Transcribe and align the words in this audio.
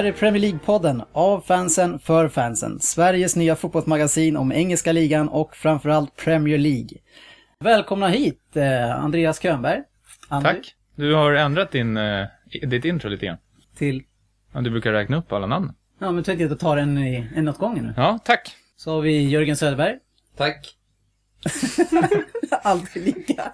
Det 0.00 0.04
här 0.04 0.12
är 0.12 0.16
Premier 0.16 0.42
League-podden 0.42 1.04
av 1.12 1.40
fansen 1.40 1.98
för 1.98 2.28
fansen. 2.28 2.80
Sveriges 2.80 3.36
nya 3.36 3.56
fotbollsmagasin 3.56 4.36
om 4.36 4.52
engelska 4.52 4.92
ligan 4.92 5.28
och 5.28 5.56
framförallt 5.56 6.16
Premier 6.16 6.58
League. 6.58 6.88
Välkomna 7.64 8.08
hit 8.08 8.56
eh, 8.56 8.90
Andreas 9.04 9.42
Könberg. 9.42 9.82
André- 10.28 10.42
Tack. 10.42 10.74
Du 10.96 11.14
har 11.14 11.32
ändrat 11.32 11.70
din, 11.72 11.96
eh, 11.96 12.26
ditt 12.68 12.84
intro 12.84 13.08
lite 13.08 13.26
grann. 13.26 13.36
Till, 13.76 14.02
Ja, 14.52 14.60
Du 14.60 14.70
brukar 14.70 14.92
räkna 14.92 15.16
upp 15.16 15.32
alla 15.32 15.46
namn. 15.46 15.72
ja 15.98 16.10
men 16.12 16.24
tänkte 16.24 16.44
jag 16.44 16.58
ta 16.58 16.78
en, 16.78 16.98
i- 16.98 17.26
en 17.34 17.48
åt 17.48 17.58
gången 17.58 17.84
nu. 17.84 17.94
Ja, 17.96 18.18
tack. 18.24 18.56
Så 18.76 18.90
har 18.94 19.00
vi 19.00 19.28
Jörgen 19.28 19.56
Söderberg. 19.56 19.96
Tack. 20.36 20.74
Alltid 22.62 23.04
lika 23.04 23.52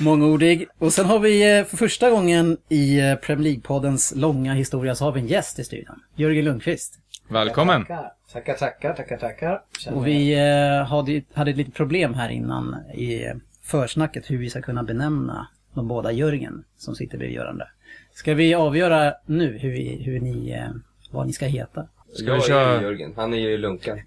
mångordig. 0.00 0.66
Och 0.78 0.92
sen 0.92 1.06
har 1.06 1.18
vi 1.18 1.58
eh, 1.58 1.64
för 1.64 1.76
första 1.76 2.10
gången 2.10 2.56
i 2.68 2.98
eh, 3.00 3.14
Premier 3.14 3.44
League-poddens 3.52 4.16
långa 4.16 4.54
historia 4.54 4.94
så 4.94 5.04
har 5.04 5.12
vi 5.12 5.20
en 5.20 5.26
gäst 5.26 5.58
i 5.58 5.64
studion. 5.64 6.00
Jörgen 6.14 6.44
Lundqvist. 6.44 6.98
Välkommen. 7.28 7.84
Tackar, 8.32 8.54
tackar, 8.54 8.92
tackar, 8.94 9.16
tackar, 9.16 9.62
Och 9.92 10.06
vi 10.06 10.32
eh, 10.34 10.86
hade, 10.86 11.22
hade 11.34 11.50
ett 11.50 11.56
litet 11.56 11.74
problem 11.74 12.14
här 12.14 12.28
innan 12.28 12.74
i 12.94 13.32
försnacket 13.62 14.30
hur 14.30 14.38
vi 14.38 14.50
ska 14.50 14.62
kunna 14.62 14.82
benämna 14.82 15.48
de 15.74 15.88
båda 15.88 16.12
Jörgen 16.12 16.64
som 16.76 16.94
sitter 16.94 17.18
bredvid 17.18 17.38
varandra. 17.38 17.66
Ska 18.14 18.34
vi 18.34 18.54
avgöra 18.54 19.14
nu 19.26 19.58
hur, 19.58 19.70
vi, 19.70 20.02
hur 20.04 20.20
ni, 20.20 20.62
vad 21.10 21.26
ni 21.26 21.32
ska 21.32 21.46
heta? 21.46 21.86
Ska 22.14 22.24
jag 22.26 22.34
vi 22.34 22.38
är 22.42 22.46
köra- 22.46 22.76
ju 22.76 22.82
Jörgen, 22.82 23.12
han 23.16 23.34
är 23.34 23.38
ju 23.38 23.56
Lunkan. 23.58 24.00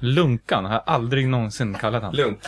Lunkan 0.00 0.64
har 0.64 0.72
jag 0.72 0.82
aldrig 0.86 1.28
någonsin 1.28 1.74
kallat 1.74 2.02
han. 2.02 2.16
Lunk. 2.16 2.38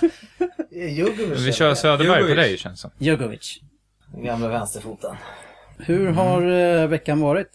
Jugovic. 0.70 1.46
Vi 1.46 1.52
kör 1.52 1.74
Söderberg 1.74 2.28
på 2.28 2.34
dig 2.34 2.58
känns 2.58 2.80
som. 2.80 2.90
Djokovic. 2.98 3.60
Den 4.12 4.24
gamla 4.24 4.48
vänsterfoten. 4.48 5.16
Hur 5.78 6.10
har 6.10 6.42
eh, 6.50 6.86
veckan 6.86 7.20
varit? 7.20 7.48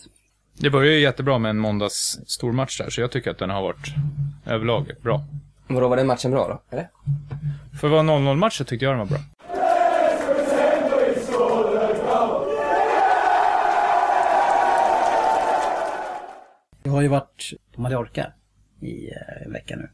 Det 0.54 0.70
började 0.70 0.96
ju 0.96 1.02
jättebra 1.02 1.38
med 1.38 1.50
en 1.50 1.58
måndags 1.58 2.20
stormatch 2.28 2.78
där, 2.78 2.90
så 2.90 3.02
jag 3.02 3.12
tycker 3.12 3.32
att 3.32 3.38
den 3.38 3.50
har 3.50 3.62
varit 3.62 3.88
överlag 4.46 4.92
bra. 5.02 5.24
Vadå, 5.68 5.88
var 5.88 5.98
den 5.98 6.08
matchen 6.08 6.32
bra 6.32 6.48
då? 6.48 6.76
Eller? 6.76 6.90
För 7.80 7.88
att 7.88 7.92
vara 7.92 8.02
0-0-match 8.02 8.58
så 8.58 8.64
tyckte 8.64 8.86
jag 8.86 8.92
den 8.92 9.00
var 9.00 9.06
bra. 9.06 9.20
Jag 16.84 16.92
har 16.92 17.02
ju 17.02 17.08
varit 17.08 17.54
på 17.76 17.82
Mallorca 17.82 18.32
i 18.82 19.10
eh, 19.10 19.46
en 19.46 19.52
vecka 19.52 19.76
nu. 19.76 19.90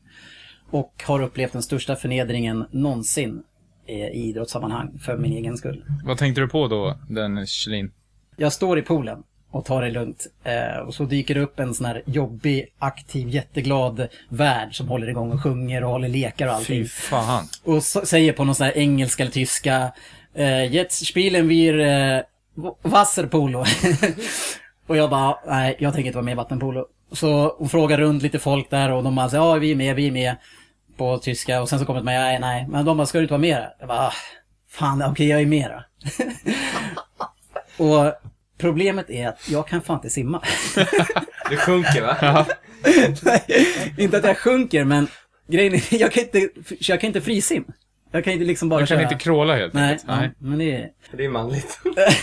Och 0.70 1.04
har 1.06 1.22
upplevt 1.22 1.52
den 1.52 1.64
största 1.64 1.96
förnedringen 1.96 2.66
någonsin 2.72 3.44
eh, 3.86 3.96
i 3.96 4.30
idrottssammanhang 4.30 5.00
för 5.00 5.18
min 5.18 5.34
egen 5.34 5.58
skull. 5.58 5.86
Vad 6.04 6.18
tänkte 6.18 6.42
du 6.42 6.48
på 6.48 6.68
då, 6.68 6.98
den 7.10 7.48
Kjellin? 7.48 7.92
Jag 8.38 8.54
står 8.54 8.80
i 8.80 8.82
poolen 8.82 9.24
och 9.54 9.66
tar 9.66 9.82
det 9.82 9.92
lugnt. 9.92 10.28
Eh, 10.44 10.78
och 10.78 10.94
så 10.94 11.04
dyker 11.04 11.36
det 11.36 11.42
upp 11.42 11.60
en 11.60 11.74
sån 11.74 11.86
här 11.86 12.02
jobbig, 12.06 12.68
aktiv, 12.80 13.30
jätteglad 13.30 14.08
värd 14.30 14.78
som 14.78 14.88
håller 14.88 15.10
igång 15.10 15.32
och 15.32 15.44
sjunger 15.44 15.84
och 15.84 15.90
håller 15.90 16.10
lekar 16.10 16.48
och 16.48 16.54
allting. 16.54 16.84
Fy 16.84 16.88
fan. 16.88 17.48
Och 17.64 17.84
så, 17.84 18.06
säger 18.06 18.34
på 18.34 18.44
någon 18.44 18.56
sån 18.56 18.66
här 18.66 18.78
engelska 18.78 19.24
eller 19.24 19.32
tyska 19.32 19.92
eh, 20.34 20.74
Jetzt 20.74 21.06
spielen 21.06 21.48
wir 21.48 21.80
eh, 21.80 22.22
Wasserpolo. 22.82 23.66
och 24.88 24.98
jag 24.98 25.10
bara, 25.10 25.38
nej, 25.48 25.76
jag 25.80 25.94
tänker 25.94 26.08
inte 26.08 26.18
vara 26.18 26.26
med 26.26 26.32
i 26.32 26.36
vattenpolo. 26.36 26.86
Så 27.14 27.56
hon 27.58 27.70
frågar 27.70 27.98
runt 27.98 28.24
lite 28.24 28.40
folk 28.40 28.70
där 28.70 28.92
och 28.92 29.04
de 29.04 29.16
bara, 29.16 29.30
så, 29.30 29.36
ja 29.36 29.54
vi 29.54 29.72
är 29.72 29.76
med, 29.76 29.96
vi 29.96 30.08
är 30.08 30.12
med. 30.12 30.36
På 30.98 31.18
tyska 31.18 31.62
och 31.62 31.70
sen 31.70 31.80
så 31.80 31.86
kommer 31.86 32.00
det 32.00 32.06
med, 32.06 32.22
nej, 32.22 32.40
nej. 32.40 32.68
Men 32.70 32.86
de 32.86 32.98
bara, 32.98 33.08
ska 33.08 33.18
du 33.18 33.24
inte 33.24 33.34
vara 33.34 33.42
med? 33.42 33.72
Jag 33.80 33.88
bara, 33.88 34.00
ah, 34.00 34.14
fan, 34.70 35.04
okej 35.04 35.28
jag 35.28 35.42
är 35.42 35.46
med 35.46 35.72
då. 35.72 35.84
och 37.84 38.14
problemet 38.58 39.10
är 39.10 39.28
att 39.28 39.50
jag 39.50 39.68
kan 39.68 39.82
fan 39.82 39.96
inte 39.96 40.10
simma. 40.10 40.42
Du 41.50 41.58
sjunker 41.58 42.02
va? 42.02 42.46
Nej, 43.24 43.68
inte 43.98 44.18
att 44.18 44.24
jag 44.24 44.38
sjunker, 44.38 44.84
men 44.84 45.08
grejen 45.48 45.74
är, 45.74 45.84
jag 45.90 46.12
kan 46.12 46.24
inte, 46.24 46.50
jag 46.80 47.02
kan 47.02 47.08
inte 47.08 47.22
frisim. 47.22 47.66
Jag 48.16 48.24
kan 48.24 48.34
inte 48.34 48.46
liksom 48.46 48.70
bara 48.70 48.80
Jag 48.82 48.88
kan 48.88 48.98
köra. 48.98 49.04
inte 49.12 49.24
kråla 49.24 49.56
helt 49.56 49.74
Nej, 49.74 49.92
enkelt. 49.92 50.08
nej. 50.08 50.32
men 50.38 50.60
det 50.60 50.72
är... 50.76 50.90
Det 51.12 51.26
är 51.26 51.30
manligt. 51.30 51.80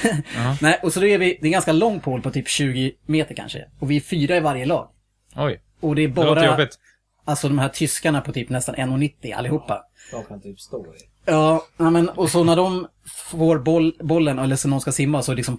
Nej, 0.60 0.78
och 0.82 0.92
så 0.92 1.00
då 1.00 1.06
är 1.06 1.18
vi, 1.18 1.26
det 1.26 1.40
är 1.40 1.46
en 1.46 1.52
ganska 1.52 1.72
lång 1.72 2.00
pool 2.00 2.22
på 2.22 2.30
typ 2.30 2.48
20 2.48 2.92
meter 3.06 3.34
kanske. 3.34 3.64
Och 3.78 3.90
vi 3.90 3.96
är 3.96 4.00
fyra 4.00 4.36
i 4.36 4.40
varje 4.40 4.66
lag. 4.66 4.88
Oj, 5.36 5.60
Och 5.80 5.94
det 5.94 6.02
är 6.04 6.08
det 6.08 6.14
låter 6.24 6.34
bara, 6.34 6.46
jobbigt. 6.46 6.78
alltså 7.24 7.48
de 7.48 7.58
här 7.58 7.68
tyskarna 7.68 8.20
på 8.20 8.32
typ 8.32 8.48
nästan 8.48 8.74
1,90 8.74 9.34
allihopa. 9.36 9.82
De 10.12 10.24
kan 10.24 10.40
typ 10.40 10.60
stå 10.60 10.86
i. 10.86 10.98
Ja, 11.24 11.64
ja, 11.76 11.90
men 11.90 12.08
och 12.08 12.30
så 12.30 12.44
när 12.44 12.56
de 12.56 12.86
får 13.30 13.58
boll, 13.58 13.94
bollen, 14.00 14.38
eller 14.38 14.56
så 14.56 14.68
någon 14.68 14.80
ska 14.80 14.92
simma 14.92 15.22
så 15.22 15.34
liksom, 15.34 15.58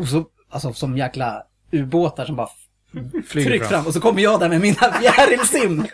och 0.00 0.08
så, 0.08 0.24
alltså 0.50 0.72
som 0.72 0.98
jäkla 0.98 1.42
ubåtar 1.72 2.24
som 2.24 2.36
bara 2.36 2.48
Flyger 3.26 3.50
tryck 3.50 3.62
fram. 3.62 3.70
fram. 3.70 3.86
Och 3.86 3.92
så 3.92 4.00
kommer 4.00 4.22
jag 4.22 4.40
där 4.40 4.48
med 4.48 4.60
mina 4.60 4.92
fjärilsim. 5.00 5.86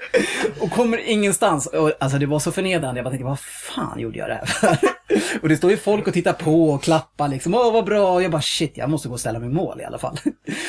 Och 0.60 0.70
kommer 0.70 0.98
ingenstans. 0.98 1.66
Och, 1.66 1.92
alltså 2.00 2.18
det 2.18 2.26
var 2.26 2.38
så 2.38 2.52
förnedrande. 2.52 2.98
Jag 2.98 3.04
bara 3.04 3.10
tänkte, 3.10 3.24
vad 3.24 3.40
fan 3.40 4.00
gjorde 4.00 4.18
jag 4.18 4.28
det 4.28 4.34
här 4.34 4.46
för? 4.46 4.78
Och 5.42 5.48
det 5.48 5.56
står 5.56 5.70
ju 5.70 5.76
folk 5.76 6.06
och 6.06 6.12
tittar 6.14 6.32
på 6.32 6.70
och 6.70 6.82
klappar 6.82 7.28
liksom. 7.28 7.54
Åh, 7.54 7.72
vad 7.72 7.84
bra. 7.84 8.12
Och 8.12 8.22
jag 8.22 8.30
bara, 8.30 8.42
shit, 8.42 8.72
jag 8.76 8.90
måste 8.90 9.08
gå 9.08 9.14
och 9.14 9.20
ställa 9.20 9.38
mig 9.38 9.48
i 9.48 9.52
mål 9.52 9.80
i 9.80 9.84
alla 9.84 9.98
fall. 9.98 10.20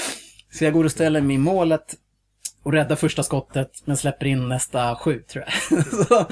Så 0.54 0.64
jag 0.64 0.74
går 0.74 0.84
och 0.84 0.92
ställer 0.92 1.22
mig 1.22 1.36
i 1.36 1.40
målet. 1.40 1.96
Och 2.64 2.72
räddar 2.74 2.96
första 2.96 3.24
skottet, 3.24 3.72
men 3.86 3.98
släpper 3.98 4.26
in 4.26 4.50
nästa 4.50 4.96
sju, 4.96 5.20
tror 5.20 5.46
jag. 5.70 5.86
Så, 6.08 6.26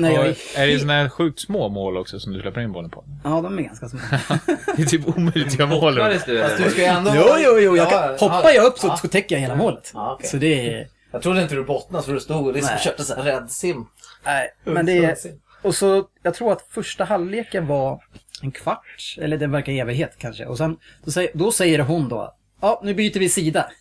när 0.00 0.10
jag 0.10 0.26
är 0.26 0.36
är 0.56 0.66
det 0.66 0.78
såna 0.78 0.92
här 0.92 1.08
sjukt 1.08 1.40
små 1.40 1.68
mål 1.68 1.96
också 1.96 2.20
som 2.20 2.32
du 2.32 2.40
släpper 2.40 2.60
in 2.60 2.72
bollen 2.72 2.90
på? 2.90 3.04
Ja, 3.24 3.40
de 3.40 3.58
är 3.58 3.62
ganska 3.62 3.88
små. 3.88 4.00
Det 4.76 4.82
är 4.82 4.86
typ 4.86 5.08
omöjligt 5.08 5.46
att 5.46 5.58
göra 5.58 5.68
mål. 5.68 5.98
Fast 5.98 6.26
du 6.26 6.70
ska 6.70 6.80
ju 6.80 6.86
ändå... 6.86 7.12
Jo, 7.14 7.24
jo, 7.38 7.58
jo. 7.58 7.76
Jag 7.76 7.90
kan, 7.90 8.10
hoppar 8.10 8.50
jag 8.50 8.64
upp 8.64 8.78
så, 8.78 8.86
ja. 8.86 8.96
så 8.96 9.08
täcker 9.08 9.34
jag 9.34 9.40
hela 9.40 9.56
målet. 9.56 9.90
Ja, 9.94 10.12
okej. 10.14 10.28
Så 10.28 10.36
det 10.36 10.70
är... 10.70 10.88
Jag 11.10 11.22
trodde 11.22 11.42
inte 11.42 11.54
du 11.54 11.64
bottnade 11.64 12.04
så 12.04 12.12
du 12.12 12.20
stod 12.20 12.46
och 12.46 12.52
liksom 12.52 12.74
Nej. 12.74 12.84
körde 12.84 13.02
så 13.02 13.14
här 13.14 13.22
räddsim. 13.22 13.86
Nej, 14.24 14.48
men 14.64 14.86
det 14.86 15.04
är... 15.04 15.16
Och 15.62 15.74
så, 15.74 16.04
jag 16.22 16.34
tror 16.34 16.52
att 16.52 16.66
första 16.70 17.04
halvleken 17.04 17.66
var 17.66 18.00
en 18.42 18.52
kvart, 18.52 19.16
eller 19.18 19.38
det 19.38 19.46
verkar 19.46 19.72
evighet 19.72 20.14
kanske. 20.18 20.46
Och 20.46 20.58
sen, 20.58 20.76
då 21.04 21.10
säger, 21.10 21.30
då 21.34 21.52
säger 21.52 21.78
hon 21.78 22.08
då, 22.08 22.34
ja, 22.60 22.80
nu 22.84 22.94
byter 22.94 23.18
vi 23.18 23.28
sida. 23.28 23.66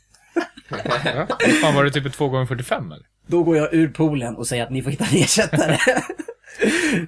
Ja. 0.69 1.27
Fan, 1.61 1.75
var 1.75 1.83
det 1.83 1.91
typ 1.91 2.05
ett 2.05 2.13
2 2.13 2.29
gånger 2.29 2.45
45 2.45 2.91
eller? 2.91 3.05
Då 3.27 3.43
går 3.43 3.57
jag 3.57 3.73
ur 3.73 3.87
poolen 3.87 4.35
och 4.35 4.47
säger 4.47 4.63
att 4.63 4.69
ni 4.69 4.81
får 4.81 4.91
hitta 4.91 5.05
en 5.11 5.17
ersättare. 5.17 5.77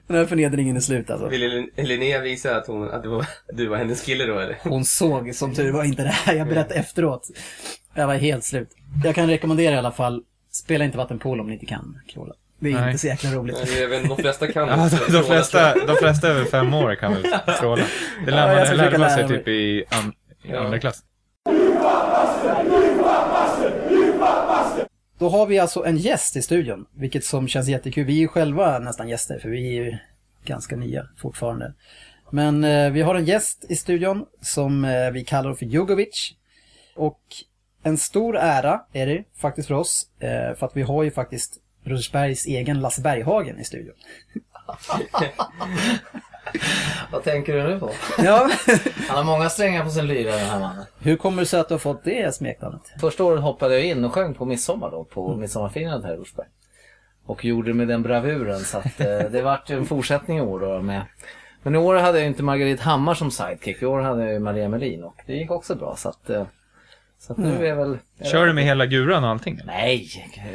Den 0.07 0.17
här 0.17 0.25
förnedringen 0.25 0.75
är 0.75 0.79
slut 0.79 1.09
alltså. 1.09 1.27
Ville 1.27 1.67
Linnea 1.75 2.19
visa 2.21 2.55
att, 2.55 2.67
hon, 2.67 2.89
att 2.91 3.03
du, 3.03 3.09
var, 3.09 3.25
du 3.53 3.67
var 3.67 3.77
hennes 3.77 4.01
kille 4.01 4.25
då 4.25 4.39
eller? 4.39 4.57
Hon 4.63 4.85
såg 4.85 5.35
som 5.35 5.55
tur 5.55 5.71
var 5.71 5.83
inte 5.83 6.03
det 6.03 6.09
här, 6.09 6.33
jag 6.33 6.47
berättade 6.47 6.75
efteråt. 6.79 7.27
Jag 7.93 8.07
var 8.07 8.15
helt 8.15 8.43
slut. 8.43 8.69
Jag 9.03 9.15
kan 9.15 9.27
rekommendera 9.27 9.75
i 9.75 9.77
alla 9.77 9.91
fall, 9.91 10.23
spela 10.51 10.85
inte 10.85 10.97
vattenpolo 10.97 11.41
om 11.41 11.47
ni 11.47 11.53
inte 11.53 11.65
kan 11.65 11.99
kråla. 12.07 12.33
Det 12.59 12.69
är 12.69 12.73
Nej. 12.73 12.85
inte 12.87 12.97
så 12.97 13.07
jäkla 13.07 13.31
roligt. 13.31 13.57
Nej, 13.65 13.81
jag 13.81 13.87
vet, 13.89 14.09
de 14.09 14.17
flesta 14.17 14.47
kan 14.51 14.67
Ja, 14.67 14.89
de, 15.07 15.13
de, 15.13 15.23
flesta, 15.23 15.85
de 15.85 15.95
flesta 15.95 16.27
över 16.27 16.45
fem 16.45 16.73
år 16.73 16.95
kan 16.95 17.13
väl 17.13 17.23
tråla. 17.59 17.83
Det 18.25 18.31
Ja, 18.31 18.35
lär 18.35 18.57
jag 18.59 18.67
man, 18.67 18.77
lärde 18.77 18.97
man 18.97 19.09
sig 19.09 19.27
typ 19.27 19.47
i, 19.47 19.83
an, 19.89 20.13
i 20.43 20.51
Ja. 20.51 20.59
andra 20.59 20.79
klass. 20.79 21.03
Då 25.17 25.29
har 25.29 25.45
vi 25.45 25.59
alltså 25.59 25.85
en 25.85 25.97
gäst 25.97 26.35
i 26.35 26.41
studion, 26.41 26.85
vilket 26.93 27.25
som 27.25 27.47
känns 27.47 27.67
jättekul. 27.67 28.05
Vi 28.05 28.13
är 28.13 28.19
ju 28.19 28.27
själva 28.27 28.79
nästan 28.79 29.09
gäster, 29.09 29.39
för 29.39 29.49
vi 29.49 29.77
är 29.77 29.83
ju 29.83 29.97
ganska 30.45 30.75
nya 30.75 31.07
fortfarande. 31.17 31.73
Men 32.29 32.63
eh, 32.63 32.91
vi 32.91 33.01
har 33.01 33.15
en 33.15 33.25
gäst 33.25 33.65
i 33.69 33.75
studion 33.75 34.25
som 34.41 34.85
eh, 34.85 35.11
vi 35.11 35.23
kallar 35.23 35.53
för 35.53 35.65
Jugovic. 35.65 36.35
Och 36.95 37.21
en 37.83 37.97
stor 37.97 38.37
ära 38.37 38.81
är 38.93 39.07
det 39.07 39.23
faktiskt 39.35 39.67
för 39.67 39.75
oss, 39.75 40.09
eh, 40.19 40.55
för 40.55 40.65
att 40.65 40.77
vi 40.77 40.81
har 40.81 41.03
ju 41.03 41.11
faktiskt 41.11 41.61
Rosersbergs 41.83 42.45
egen 42.45 42.81
Lasse 42.81 43.01
Berghagen 43.01 43.59
i 43.59 43.63
studion. 43.63 43.95
Vad 47.11 47.23
tänker 47.23 47.53
du 47.53 47.63
nu 47.63 47.79
på? 47.79 47.89
Ja, 48.17 48.49
Han 49.07 49.17
har 49.17 49.23
många 49.23 49.49
strängar 49.49 49.83
på 49.83 49.89
sin 49.89 50.07
lyra 50.07 50.31
den 50.31 50.39
här 50.45 50.59
mannen. 50.59 50.85
hur 50.99 51.15
kommer 51.17 51.41
det 51.41 51.45
sig 51.45 51.59
att 51.59 51.67
du 51.67 51.73
har 51.73 51.79
fått 51.79 52.03
det 52.03 52.35
smeknamnet? 52.35 52.81
Första 53.01 53.23
året 53.23 53.41
hoppade 53.41 53.73
jag 53.73 53.85
in 53.85 54.05
och 54.05 54.13
sjöng 54.13 54.33
på 54.33 54.45
midsommar 54.45 54.91
då, 54.91 55.03
på 55.03 55.35
midsommarfirandet 55.35 56.05
här 56.05 56.13
i 56.13 56.17
Rosberg. 56.17 56.47
Och 57.25 57.45
gjorde 57.45 57.69
det 57.69 57.73
med 57.73 57.87
den 57.87 58.01
bravuren 58.03 58.59
så 58.59 58.77
att 58.77 58.99
eh, 59.01 59.19
det 59.31 59.41
vart 59.41 59.69
ju 59.69 59.77
en 59.77 59.85
fortsättning 59.85 60.37
i 60.37 60.41
år 60.41 60.59
då 60.59 60.81
med. 60.81 61.01
Men 61.63 61.75
i 61.75 61.77
år 61.77 61.95
hade 61.95 62.17
jag 62.19 62.27
inte 62.27 62.43
Margaret 62.43 62.79
Hammar 62.79 63.13
som 63.13 63.31
sidekick. 63.31 63.81
I 63.81 63.85
år 63.85 63.99
hade 63.99 64.23
jag 64.23 64.33
ju 64.33 64.39
Maria 64.39 64.69
Melin 64.69 65.03
och 65.03 65.15
det 65.25 65.33
gick 65.33 65.51
också 65.51 65.75
bra 65.75 65.95
så 65.95 66.09
att, 66.09 66.29
eh, 66.29 66.45
så 67.19 67.33
att 67.33 67.37
nu 67.39 67.55
är 67.65 67.69
jag 67.69 67.75
väl... 67.75 67.97
Kör 68.31 68.45
du 68.45 68.53
med 68.53 68.63
hela 68.63 68.85
guran 68.85 69.23
och 69.23 69.29
allting? 69.29 69.59
Nej, 69.65 70.07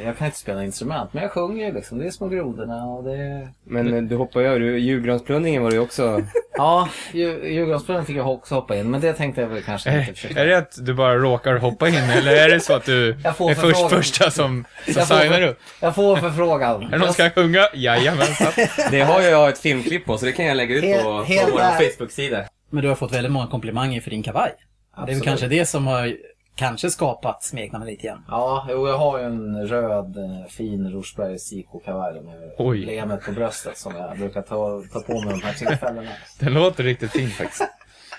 jag 0.04 0.18
kan 0.18 0.26
inte 0.26 0.38
spela 0.38 0.64
instrument 0.64 1.12
men 1.12 1.22
jag 1.22 1.32
sjunger 1.32 1.66
ju 1.66 1.72
liksom. 1.74 1.98
Det 1.98 2.06
är 2.06 2.10
små 2.10 2.28
grodorna 2.28 2.84
och 2.84 3.04
det... 3.04 3.48
Men 3.64 3.94
eh, 3.94 4.02
du 4.02 4.16
hoppar 4.16 4.40
ju 4.40 4.46
över, 4.46 4.60
du- 4.60 4.78
julgransplundringen 4.78 5.62
var 5.62 5.70
det 5.70 5.76
ju 5.76 5.82
också... 5.82 6.22
Ja, 6.56 6.88
Djurgårdsspelaren 7.12 8.06
fick 8.06 8.16
jag 8.16 8.30
också 8.30 8.54
hoppa 8.54 8.76
in 8.76 8.90
men 8.90 9.00
det 9.00 9.12
tänkte 9.12 9.40
jag 9.40 9.48
väl 9.48 9.62
kanske 9.62 9.90
inte 9.98 10.10
Är, 10.10 10.14
försöka. 10.14 10.40
är 10.40 10.46
det 10.46 10.58
att 10.58 10.78
du 10.86 10.94
bara 10.94 11.14
råkar 11.16 11.56
hoppa 11.58 11.88
in 11.88 11.94
eller 11.94 12.32
är 12.36 12.48
det 12.48 12.60
så 12.60 12.74
att 12.74 12.84
du 12.84 13.16
Jag 13.24 13.36
får 13.36 13.50
är 13.50 13.54
först, 13.54 13.88
första 13.90 14.30
som, 14.30 14.64
som 14.84 15.02
signar 15.06 15.42
upp? 15.42 15.58
Jag 15.80 15.94
får 15.94 16.16
förfrågan. 16.16 16.82
Är 16.82 16.88
det 16.90 16.98
någon 16.98 17.06
som 17.06 17.14
ska 17.14 17.30
sjunga? 17.30 17.60
Jajamensan. 17.74 18.52
Det 18.90 19.00
har 19.00 19.20
jag 19.20 19.48
ett 19.48 19.58
filmklipp 19.58 20.04
på 20.04 20.18
så 20.18 20.26
det 20.26 20.32
kan 20.32 20.46
jag 20.46 20.56
lägga 20.56 20.74
ut 20.76 20.84
Helt- 20.84 21.02
på, 21.02 21.10
på 21.24 21.24
vår. 21.52 21.90
Facebook-sida. 21.90 22.44
Men 22.70 22.82
du 22.82 22.88
har 22.88 22.94
fått 22.96 23.12
väldigt 23.12 23.32
många 23.32 23.46
komplimanger 23.46 24.00
för 24.00 24.10
din 24.10 24.22
kavaj. 24.22 24.50
Det 24.56 25.00
är 25.00 25.06
väl 25.06 25.14
Absolut. 25.14 25.24
kanske 25.24 25.46
det 25.46 25.66
som 25.66 25.86
har 25.86 26.16
kanske 26.54 26.90
skapat 26.90 27.42
smeknamnet 27.42 27.88
lite 27.88 28.06
grann. 28.06 28.24
Ja, 28.28 28.66
jo, 28.70 28.88
jag 28.88 28.98
har 28.98 29.18
ju 29.18 29.24
en 29.24 29.66
röd 29.68 30.16
eh, 30.16 30.48
fin 30.48 30.90
Rosbergs 30.90 31.52
IK-kavaj 31.52 32.20
med 32.20 32.52
Oj. 32.58 32.84
lemet 32.84 33.22
på 33.24 33.32
bröstet 33.32 33.78
som 33.78 33.96
jag 33.96 34.18
brukar 34.18 34.42
ta, 34.42 34.82
ta 34.92 35.00
på 35.00 35.12
mig 35.20 35.30
de 35.40 35.42
här 35.42 35.52
tillfällena. 35.54 36.10
Den 36.40 36.54
låter 36.54 36.84
riktigt 36.84 37.10
fin 37.10 37.30
faktiskt. 37.30 37.62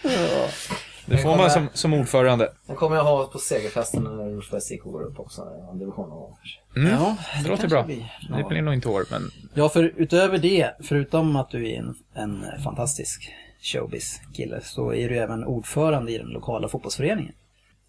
Det 1.05 1.17
får 1.17 1.37
man 1.37 1.49
som, 1.51 1.67
som 1.73 1.93
ordförande. 1.93 2.51
Den 2.67 2.75
kommer 2.75 2.95
jag 2.95 3.03
ha 3.03 3.25
på 3.25 3.39
segerfesten 3.39 4.03
när 4.03 4.29
Rosbergs 4.35 4.71
IK 4.71 4.83
går 4.83 5.03
upp 5.03 5.19
också, 5.19 5.41
en 5.71 5.79
division 5.79 6.09
någon 6.09 6.19
gång. 6.19 6.37
Mm. 6.75 6.91
Ja, 6.91 7.15
Det 7.43 7.49
låter 7.49 7.61
kanske 7.61 7.67
bra. 7.67 7.83
blir. 7.83 8.13
Det 8.37 8.43
blir 8.49 8.61
nog 8.61 8.73
inte 8.73 8.89
år, 8.89 9.05
men 9.11 9.21
Ja, 9.53 9.69
för 9.69 9.93
utöver 9.95 10.37
det, 10.37 10.69
förutom 10.83 11.35
att 11.35 11.49
du 11.49 11.69
är 11.71 11.79
en, 11.79 11.95
en 12.13 12.45
fantastisk 12.63 13.29
showbiz-kille, 13.61 14.61
så 14.63 14.93
är 14.93 15.09
du 15.09 15.17
även 15.17 15.43
ordförande 15.43 16.11
i 16.11 16.17
den 16.17 16.27
lokala 16.27 16.67
fotbollsföreningen. 16.67 17.33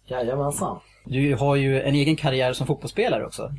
Jajamensan. 0.07 0.79
Du 1.05 1.35
har 1.35 1.55
ju 1.55 1.81
en 1.81 1.95
egen 1.95 2.15
karriär 2.15 2.53
som 2.53 2.67
fotbollsspelare 2.67 3.25
också. 3.25 3.51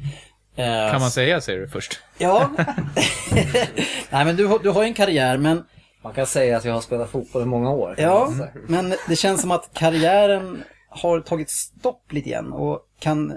Eh, 0.57 0.91
kan 0.91 1.01
man 1.01 1.11
säga 1.11 1.41
säger 1.41 1.61
du 1.61 1.69
först. 1.69 2.01
Ja. 2.19 2.51
Nej, 4.11 4.25
men 4.25 4.37
du, 4.37 4.47
har- 4.47 4.59
du 4.59 4.71
har 4.71 4.83
ju 4.83 4.89
en 4.89 4.95
karriär, 4.95 5.39
men 5.39 5.65
Man 6.03 6.13
kan 6.13 6.27
säga 6.27 6.57
att 6.57 6.65
jag 6.65 6.73
har 6.73 6.81
spelat 6.81 7.11
fotboll 7.11 7.43
i 7.43 7.47
många 7.47 7.71
år. 7.71 7.95
Ja, 7.99 8.33
men 8.69 8.95
det 9.09 9.17
känns 9.17 9.41
som 9.41 9.51
att 9.51 9.71
karriären 9.75 10.63
har 10.89 11.21
tagit 11.21 11.51
stopp 11.51 12.13
lite 12.13 12.31
grann 12.31 12.53
och 12.53 12.81
kan... 12.99 13.33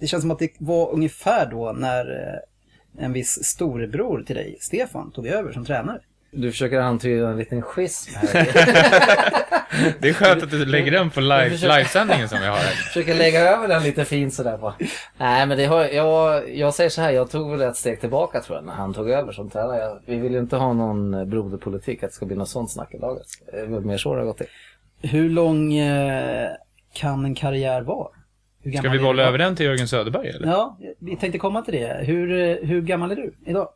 Det 0.00 0.06
känns 0.06 0.22
som 0.22 0.30
att 0.30 0.38
det 0.38 0.50
var 0.58 0.92
ungefär 0.92 1.46
då 1.50 1.72
när 1.72 2.10
eh, 2.10 3.04
en 3.04 3.12
viss 3.12 3.44
storebror 3.44 4.22
till 4.26 4.36
dig, 4.36 4.56
Stefan, 4.60 5.12
tog 5.12 5.26
över 5.26 5.52
som 5.52 5.64
tränare. 5.64 6.00
Du 6.30 6.50
försöker 6.50 6.80
antyda 6.80 7.28
en 7.28 7.36
liten 7.38 7.62
schism 7.62 8.10
här. 8.14 8.28
Det 10.00 10.08
är 10.08 10.12
skönt 10.12 10.42
att 10.42 10.50
du 10.50 10.64
lägger 10.66 10.90
den 10.92 11.10
på 11.10 11.20
live, 11.20 11.50
försöker- 11.50 11.76
livesändningen 11.76 12.28
som 12.28 12.38
vi 12.40 12.46
har 12.46 12.56
här. 12.56 12.64
försöker 12.92 13.14
lägga 13.14 13.40
över 13.40 13.68
den 13.68 13.82
lite 13.82 14.04
fint 14.04 14.34
sådär 14.34 14.58
på. 14.58 14.74
Nej 15.18 15.46
men 15.46 15.58
det 15.58 15.64
har, 15.64 15.84
jag, 15.84 16.50
jag 16.56 16.74
säger 16.74 16.90
så 16.90 17.00
här, 17.00 17.10
jag 17.10 17.30
tog 17.30 17.50
väl 17.50 17.60
ett 17.60 17.76
steg 17.76 18.00
tillbaka 18.00 18.40
tror 18.40 18.58
jag 18.58 18.64
när 18.66 18.72
han 18.72 18.94
tog 18.94 19.10
över 19.10 19.32
som 19.32 19.50
tränare. 19.50 19.78
Jag- 19.78 19.98
Vi 20.06 20.16
vill 20.16 20.32
ju 20.32 20.38
inte 20.38 20.56
ha 20.56 20.72
någon 20.72 21.14
eh, 21.14 21.24
broderpolitik, 21.24 22.02
att 22.02 22.10
det 22.10 22.14
ska 22.14 22.26
bli 22.26 22.36
något 22.36 22.48
sånt 22.48 22.70
snack 22.70 22.94
i 22.94 22.98
laget. 22.98 23.26
Det 23.52 23.58
är 23.60 23.66
väl 23.66 23.80
mer 23.84 23.98
så 23.98 24.14
det 24.14 24.20
har 24.20 24.26
gått 24.26 24.38
till. 24.38 24.46
Hur 25.02 25.30
lång 25.30 25.74
eh, 25.74 26.48
kan 26.94 27.24
en 27.24 27.34
karriär 27.34 27.82
vara? 27.82 28.08
Hur 28.62 28.72
Ska 28.72 28.88
vi 28.88 28.98
bolla 28.98 29.22
över 29.22 29.38
den 29.38 29.56
till 29.56 29.66
Jörgen 29.66 29.88
Söderberg 29.88 30.28
eller? 30.28 30.46
Ja, 30.48 30.78
vi 30.98 31.16
tänkte 31.16 31.38
komma 31.38 31.62
till 31.62 31.74
det. 31.74 31.98
Hur, 32.04 32.32
eh, 32.32 32.68
hur 32.68 32.82
gammal 32.82 33.10
är 33.10 33.16
du 33.16 33.34
idag? 33.46 33.68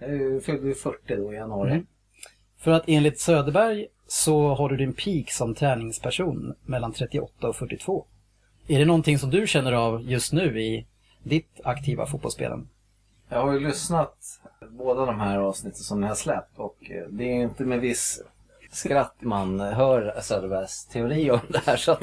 Jag 0.00 0.42
fyllde 0.42 0.68
ju 0.68 0.74
40 0.74 1.16
då 1.16 1.32
i 1.32 1.36
januari. 1.36 1.70
Mm. 1.72 1.86
För 2.58 2.70
att 2.70 2.84
enligt 2.86 3.20
Söderberg 3.20 3.86
så 4.06 4.54
har 4.54 4.68
du 4.68 4.76
din 4.76 4.92
peak 4.92 5.30
som 5.30 5.54
träningsperson 5.54 6.54
mellan 6.64 6.92
38 6.92 7.48
och 7.48 7.56
42. 7.56 8.06
Är 8.68 8.78
det 8.78 8.84
någonting 8.84 9.18
som 9.18 9.30
du 9.30 9.46
känner 9.46 9.72
av 9.72 10.02
just 10.02 10.32
nu 10.32 10.62
i 10.62 10.86
ditt 11.22 11.60
aktiva 11.64 12.06
fotbollsspelande? 12.06 12.66
Jag 13.28 13.42
har 13.42 13.52
ju 13.52 13.60
lyssnat 13.60 14.40
båda 14.70 15.06
de 15.06 15.20
här 15.20 15.38
avsnitten 15.38 15.82
som 15.82 16.00
ni 16.00 16.06
har 16.06 16.14
släppt 16.14 16.58
och 16.58 16.90
eh, 16.90 17.08
det 17.10 17.24
är 17.24 17.42
inte 17.42 17.64
med 17.64 17.80
viss 17.80 18.22
skratt 18.70 19.14
man 19.20 19.60
hör 19.60 20.20
Söderbergs 20.20 20.86
teori 20.86 21.30
om 21.30 21.40
det 21.48 21.62
här. 21.66 21.76
Så 21.76 21.92
att, 21.92 22.02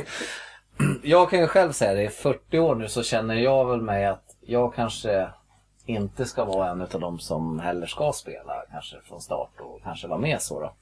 jag 1.03 1.29
kan 1.29 1.39
ju 1.39 1.47
själv 1.47 1.71
säga 1.71 1.93
det, 1.93 2.03
i 2.03 2.09
40 2.09 2.59
år 2.59 2.75
nu 2.75 2.87
så 2.87 3.03
känner 3.03 3.35
jag 3.35 3.65
väl 3.65 3.81
mig 3.81 4.05
att 4.05 4.35
jag 4.41 4.73
kanske 4.73 5.29
inte 5.85 6.25
ska 6.25 6.45
vara 6.45 6.69
en 6.69 6.81
av 6.81 6.99
de 6.99 7.19
som 7.19 7.59
heller 7.59 7.87
ska 7.87 8.11
spela 8.13 8.63
kanske 8.71 8.95
från 9.03 9.21
start 9.21 9.59
och 9.59 9.81
kanske 9.83 10.07
vara 10.07 10.19
med 10.19 10.41
så 10.41 10.59
då. 10.59 10.73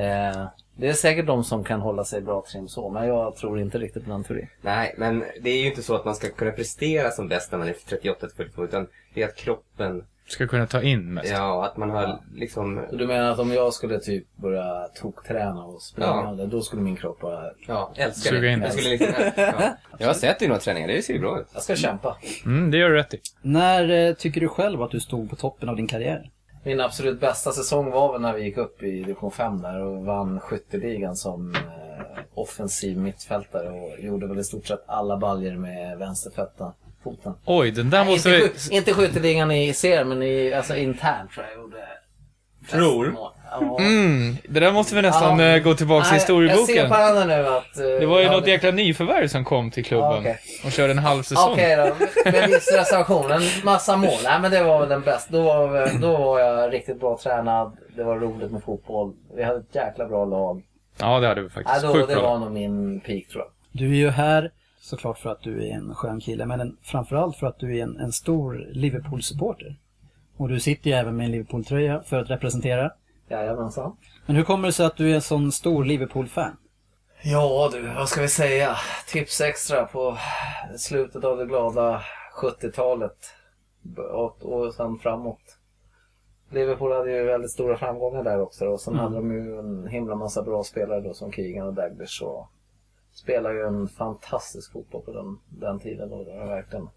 Eh, 0.00 0.46
det 0.76 0.88
är 0.88 0.92
säkert 0.92 1.26
de 1.26 1.44
som 1.44 1.64
kan 1.64 1.80
hålla 1.80 2.04
sig 2.04 2.20
bra 2.20 2.44
trim 2.52 2.68
så, 2.68 2.88
men 2.88 3.08
jag 3.08 3.36
tror 3.36 3.60
inte 3.60 3.78
riktigt 3.78 4.04
på 4.04 4.10
den 4.10 4.24
teorin. 4.24 4.48
Nej, 4.60 4.94
men 4.98 5.24
det 5.40 5.50
är 5.50 5.62
ju 5.62 5.68
inte 5.68 5.82
så 5.82 5.94
att 5.94 6.04
man 6.04 6.14
ska 6.14 6.28
kunna 6.28 6.50
prestera 6.50 7.10
som 7.10 7.28
bäst 7.28 7.52
när 7.52 7.58
man 7.58 7.68
är 7.68 7.72
38-42 7.72 8.64
utan 8.64 8.86
det 9.14 9.22
är 9.22 9.28
att 9.28 9.36
kroppen, 9.36 10.04
Ska 10.32 10.46
kunna 10.46 10.66
ta 10.66 10.82
in 10.82 11.14
mest. 11.14 11.30
ja, 11.30 11.64
att 11.66 11.76
man 11.76 11.90
har 11.90 12.18
liksom, 12.34 12.86
Så 12.90 12.96
du 12.96 13.06
menar 13.06 13.30
att 13.30 13.38
om 13.38 13.52
jag 13.52 13.72
skulle 13.74 13.98
typ 14.00 14.36
börja 14.36 14.88
tokträna 14.94 15.64
och 15.64 15.82
springa, 15.82 16.34
Ja. 16.38 16.46
då 16.46 16.60
skulle 16.62 16.82
min 16.82 16.96
kropp 16.96 17.20
bara... 17.20 17.44
ja, 17.66 17.92
älskar 17.96 18.30
Suga 18.30 18.40
det. 18.40 18.52
in. 18.52 18.62
Jag, 18.62 18.72
skulle 18.72 18.90
liksom, 18.90 19.14
ja. 19.36 19.52
jag 19.98 20.06
har 20.06 20.14
sett 20.14 20.38
dina 20.38 20.58
träningar, 20.58 20.88
det 20.88 21.02
ser 21.02 21.14
ju 21.14 21.20
bra 21.20 21.40
ut. 21.40 21.46
Jag 21.54 21.62
ska 21.62 21.76
kämpa. 21.76 22.16
Mm, 22.44 22.70
det 22.70 22.78
gör 22.78 22.88
du 22.90 22.94
rätt 22.96 23.14
i. 23.14 23.20
När 23.42 24.08
eh, 24.08 24.14
tycker 24.14 24.40
du 24.40 24.48
själv 24.48 24.82
att 24.82 24.90
du 24.90 25.00
stod 25.00 25.30
på 25.30 25.36
toppen 25.36 25.68
av 25.68 25.76
din 25.76 25.86
karriär? 25.86 26.30
Min 26.64 26.80
absolut 26.80 27.20
bästa 27.20 27.52
säsong 27.52 27.90
var 27.90 28.12
väl 28.12 28.20
när 28.20 28.32
vi 28.32 28.42
gick 28.44 28.56
upp 28.56 28.82
i 28.82 28.90
division 28.90 29.30
5 29.30 29.62
där 29.62 29.80
och 29.80 30.04
vann 30.04 30.40
skytteligan 30.40 31.16
som 31.16 31.54
eh, 31.54 31.60
offensiv 32.34 32.98
mittfältare 32.98 33.68
och 33.70 34.00
gjorde 34.00 34.26
väl 34.26 34.38
i 34.38 34.44
stort 34.44 34.66
sett 34.66 34.82
alla 34.86 35.16
baljer 35.16 35.56
med 35.56 35.98
vänsterfötten. 35.98 36.72
Foten. 37.04 37.34
Oj, 37.44 37.70
den 37.70 37.90
där 37.90 38.04
måste 38.04 38.30
inte, 38.36 38.50
vi... 38.70 38.76
inte 38.76 38.94
skytteligan 38.94 39.50
i 39.50 39.72
serien 39.74 40.08
men 40.08 40.22
i, 40.22 40.52
alltså 40.52 40.76
internt 40.76 41.30
tror 41.32 41.46
jag 41.46 41.54
jag 41.56 41.62
gjorde 41.62 41.76
Tror? 42.70 43.14
Ja. 43.16 43.34
Mm, 43.80 44.36
det 44.48 44.60
där 44.60 44.72
måste 44.72 44.94
vi 44.94 45.02
nästan 45.02 45.38
Ja. 45.38 45.46
eh, 45.56 45.62
gå 45.62 45.74
tillbaka 45.74 46.04
till 46.04 46.12
Nej, 46.12 46.20
Jag 46.20 46.26
ser 46.26 46.34
historieboken. 46.56 46.88
på 46.90 46.94
henne 46.96 47.36
nu 47.36 47.48
att... 47.48 47.76
eh, 47.78 47.84
Det 48.00 48.06
var 48.06 48.18
ju 48.18 48.24
ja, 48.24 48.32
något 48.32 48.46
jäkla 48.46 48.70
nyförvärv 48.70 49.28
som 49.28 49.44
kom 49.44 49.70
till 49.70 49.84
klubben 49.84 50.10
Ja, 50.12 50.18
okej. 50.20 50.38
och 50.64 50.72
körde 50.72 50.90
en 50.92 50.98
halv 50.98 51.22
säsong. 51.22 51.52
Okej 51.52 51.76
då, 51.76 51.94
med 52.30 52.48
viss 52.48 52.72
reservation. 52.72 53.30
En 53.32 53.42
massa 53.64 53.96
mål. 53.96 54.10
Nej 54.24 54.40
men 54.40 54.50
det 54.50 54.62
var 54.62 54.80
väl 54.80 54.88
den 54.88 55.00
bästa. 55.02 55.32
Då 55.32 55.42
var, 55.42 56.00
då 56.00 56.16
var 56.16 56.40
jag 56.40 56.72
riktigt 56.72 57.00
bra 57.00 57.18
tränad. 57.22 57.76
Det 57.96 58.04
var 58.04 58.18
roligt 58.18 58.50
med 58.52 58.62
fotboll. 58.62 59.12
Vi 59.36 59.42
hade 59.42 59.58
ett 59.58 59.74
jäkla 59.74 60.06
bra 60.08 60.24
lag. 60.24 60.62
Ja, 61.00 61.20
det 61.20 61.26
hade 61.28 61.42
vi 61.42 61.48
faktiskt. 61.48 61.82
då, 61.82 61.92
Sjukt 61.92 62.08
det 62.08 62.14
bra. 62.14 62.22
var 62.22 62.38
nog 62.38 62.50
min 62.52 63.00
peak 63.00 63.28
tror 63.28 63.44
jag. 63.44 63.50
Du 63.72 63.90
är 63.90 63.96
ju 63.96 64.10
här 64.10 64.50
såklart 64.82 65.18
för 65.18 65.30
att 65.30 65.42
du 65.42 65.66
är 65.68 65.72
en 65.74 65.94
skön 65.94 66.20
kille, 66.20 66.46
men 66.46 66.60
en, 66.60 66.76
framförallt 66.82 67.36
för 67.36 67.46
att 67.46 67.58
du 67.58 67.78
är 67.78 67.82
en, 67.82 67.96
en 67.96 68.12
stor 68.12 68.68
Liverpool-supporter. 68.72 69.76
Och 70.36 70.48
du 70.48 70.60
sitter 70.60 70.90
ju 70.90 70.96
även 70.96 71.16
med 71.16 71.26
en 71.26 71.32
Liverpool-tröja 71.32 72.02
för 72.02 72.18
att 72.18 72.30
representera. 72.30 72.92
Jajamensan. 73.28 73.84
Men 73.90 73.96
Men 74.26 74.36
hur 74.36 74.42
kommer 74.44 74.68
det 74.68 74.72
sig 74.72 74.86
att 74.86 74.96
du 74.96 75.10
är 75.10 75.14
en 75.14 75.22
sån 75.22 75.52
stor 75.52 75.84
Liverpool-fan? 75.84 76.56
Ja 77.24 77.70
du, 77.72 77.82
vad 77.94 78.08
ska 78.08 78.20
vi 78.22 78.28
säga? 78.28 78.76
Tips 79.08 79.40
extra 79.40 79.84
på 79.84 80.18
slutet 80.76 81.24
av 81.24 81.36
det 81.38 81.46
glada 81.46 82.02
70-talet. 82.42 83.16
Och, 84.12 84.42
och 84.42 84.74
sen 84.74 84.98
framåt. 84.98 85.58
Liverpool 86.50 86.92
hade 86.92 87.12
ju 87.12 87.24
väldigt 87.24 87.50
stora 87.50 87.76
framgångar 87.76 88.24
där 88.24 88.40
också. 88.40 88.66
Och 88.66 88.80
sen 88.80 88.94
Mm. 88.94 89.04
hade 89.04 89.16
de 89.16 89.32
ju 89.32 89.58
en 89.58 89.86
himla 89.86 90.14
massa 90.14 90.42
bra 90.42 90.62
spelare 90.62 91.00
då 91.00 91.14
som 91.14 91.32
Keegan 91.32 91.66
och 91.66 91.74
Daglish. 91.74 92.22
Och 92.22 92.48
spelade 93.14 93.54
ju 93.54 93.66
en 93.66 93.88
fantastisk 93.88 94.72
fotboll 94.72 95.02
på 95.02 95.12
den, 95.12 95.38
den 95.48 95.80
tiden. 95.80 96.10
Då. 96.10 96.24
Det 96.24 96.36
var 96.36 96.46
verkligen 96.46 96.88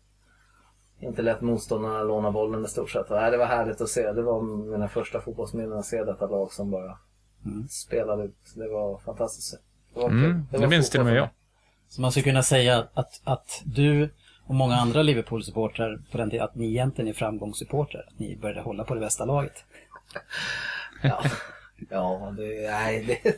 inte 1.00 1.22
lätt 1.22 1.41
motståndarna 1.41 2.03
låna 2.03 2.31
bollen 2.31 2.65
i 2.65 2.67
stort 2.67 2.89
sett. 2.89 3.12
Och, 3.12 3.17
nej, 3.17 3.31
det 3.31 3.38
var 3.38 3.45
härligt 3.45 3.81
att 3.81 3.89
se. 3.89 4.12
Det 4.12 4.22
var 4.22 4.41
mina 4.72 4.88
första 4.88 5.22
fotbollsminnen 5.22 5.74
att 5.77 5.86
se 5.86 6.03
detta 6.03 6.27
lag 6.27 6.51
som 6.51 6.72
bara 6.72 6.98
Mm. 7.45 7.67
spelade 7.67 8.24
ut. 8.24 8.53
Det 8.55 8.67
var 8.67 8.98
fantastiskt. 8.98 9.60
Det 9.93 10.00
var 10.00 10.10
Mm, 10.10 10.48
det 10.51 10.57
var 10.57 10.67
minns 10.67 10.89
till 10.89 11.00
och 11.00 11.05
med 11.05 11.15
jag. 11.15 11.29
Så 11.89 12.01
man 12.01 12.12
skulle 12.12 12.24
kunna 12.24 12.43
säga 12.43 12.88
att, 12.93 13.22
att 13.24 13.62
du 13.65 14.10
och 14.48 14.55
många 14.55 14.75
andra 14.75 15.03
Liverpool-supportrar 15.03 16.12
på 16.12 16.17
den 16.17 16.29
tiden, 16.29 16.45
att 16.45 16.55
ni 16.55 16.67
egentligen 16.67 17.10
är 17.10 17.13
framgångssupportrar. 17.13 18.05
Att 18.07 18.19
ni 18.19 18.38
började 18.38 18.62
hålla 18.62 18.84
på 18.84 18.93
det 18.93 19.00
bästa 19.00 19.25
laget. 19.25 19.63
Ja, 21.03 21.24
ja 21.89 22.34
det, 22.38 22.72
nej, 22.72 23.19
det, 23.24 23.36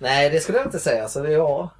nej, 0.00 0.30
det 0.30 0.40
skulle 0.40 0.58
jag 0.58 0.66
inte 0.66 0.78
säga. 0.78 1.08
Så 1.08 1.22
det, 1.22 1.32
ja, 1.32 1.70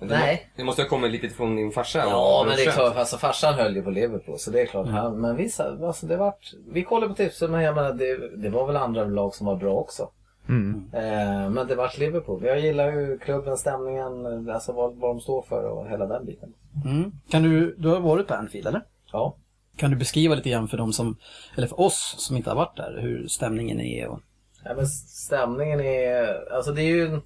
det, 0.00 0.06
Nej. 0.06 0.50
Det 0.56 0.64
måste 0.64 0.82
ha 0.82 0.88
kommit 0.88 1.10
lite 1.10 1.28
från 1.28 1.56
din 1.56 1.72
farsa 1.72 1.98
ja 1.98 2.44
men 2.48 2.56
det 2.56 2.64
är 2.64 2.70
klart. 2.70 2.96
Alltså 2.96 3.16
farsan 3.18 3.54
höll 3.54 3.76
ju 3.76 3.82
på 3.82 3.90
Liverpool 3.90 4.38
så 4.38 4.50
det 4.50 4.60
är 4.60 4.66
klart. 4.66 4.86
Ja, 4.90 5.10
men 5.10 5.36
vissa, 5.36 5.86
alltså 5.86 6.06
det 6.06 6.16
vart, 6.16 6.52
vi 6.68 6.84
kollade 6.84 7.08
på 7.08 7.14
tipsen 7.14 7.50
men 7.50 7.62
jag 7.62 7.74
menar 7.74 7.92
det, 7.92 8.36
det 8.36 8.48
var 8.48 8.66
väl 8.66 8.76
andra 8.76 9.04
lag 9.04 9.34
som 9.34 9.46
var 9.46 9.56
bra 9.56 9.74
också. 9.74 10.10
Mm. 10.48 10.90
Eh, 10.92 11.50
men 11.50 11.66
det 11.66 11.74
vart 11.74 11.98
Liverpool. 11.98 12.44
Jag 12.44 12.60
gillar 12.60 12.92
ju 12.92 13.18
klubben, 13.18 13.56
stämningen, 13.56 14.50
alltså 14.50 14.72
vad, 14.72 14.96
vad 14.96 15.10
de 15.10 15.20
står 15.20 15.42
för 15.42 15.62
och 15.62 15.90
hela 15.90 16.06
den 16.06 16.26
biten. 16.26 16.52
Mm. 16.84 17.12
Kan 17.30 17.42
du, 17.42 17.74
du 17.78 17.88
har 17.88 18.00
varit 18.00 18.26
på 18.26 18.34
Anfield 18.34 18.66
eller? 18.66 18.82
Ja. 19.12 19.36
Kan 19.76 19.90
du 19.90 19.96
beskriva 19.96 20.34
lite 20.34 20.50
grann 20.50 20.68
för 20.68 20.76
dem 20.76 20.92
som, 20.92 21.16
eller 21.56 21.66
för 21.66 21.80
oss 21.80 22.14
som 22.18 22.36
inte 22.36 22.50
har 22.50 22.56
varit 22.56 22.76
där, 22.76 22.98
hur 23.00 23.26
stämningen 23.28 23.80
är 23.80 24.08
och... 24.08 24.20
Ja, 24.64 24.74
men 24.74 24.86
stämningen 24.86 25.80
är, 25.80 26.52
alltså 26.52 26.72
det 26.72 26.82
är 26.82 26.94
ju, 26.94 27.20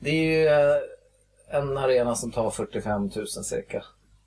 det 0.00 0.10
är 0.10 0.24
ju 0.24 0.46
eh, 0.46 0.76
en 1.52 1.76
arena 1.78 2.14
som 2.14 2.30
tar 2.32 2.50
45 2.50 3.02
000 3.16 3.26
cirka. 3.26 3.84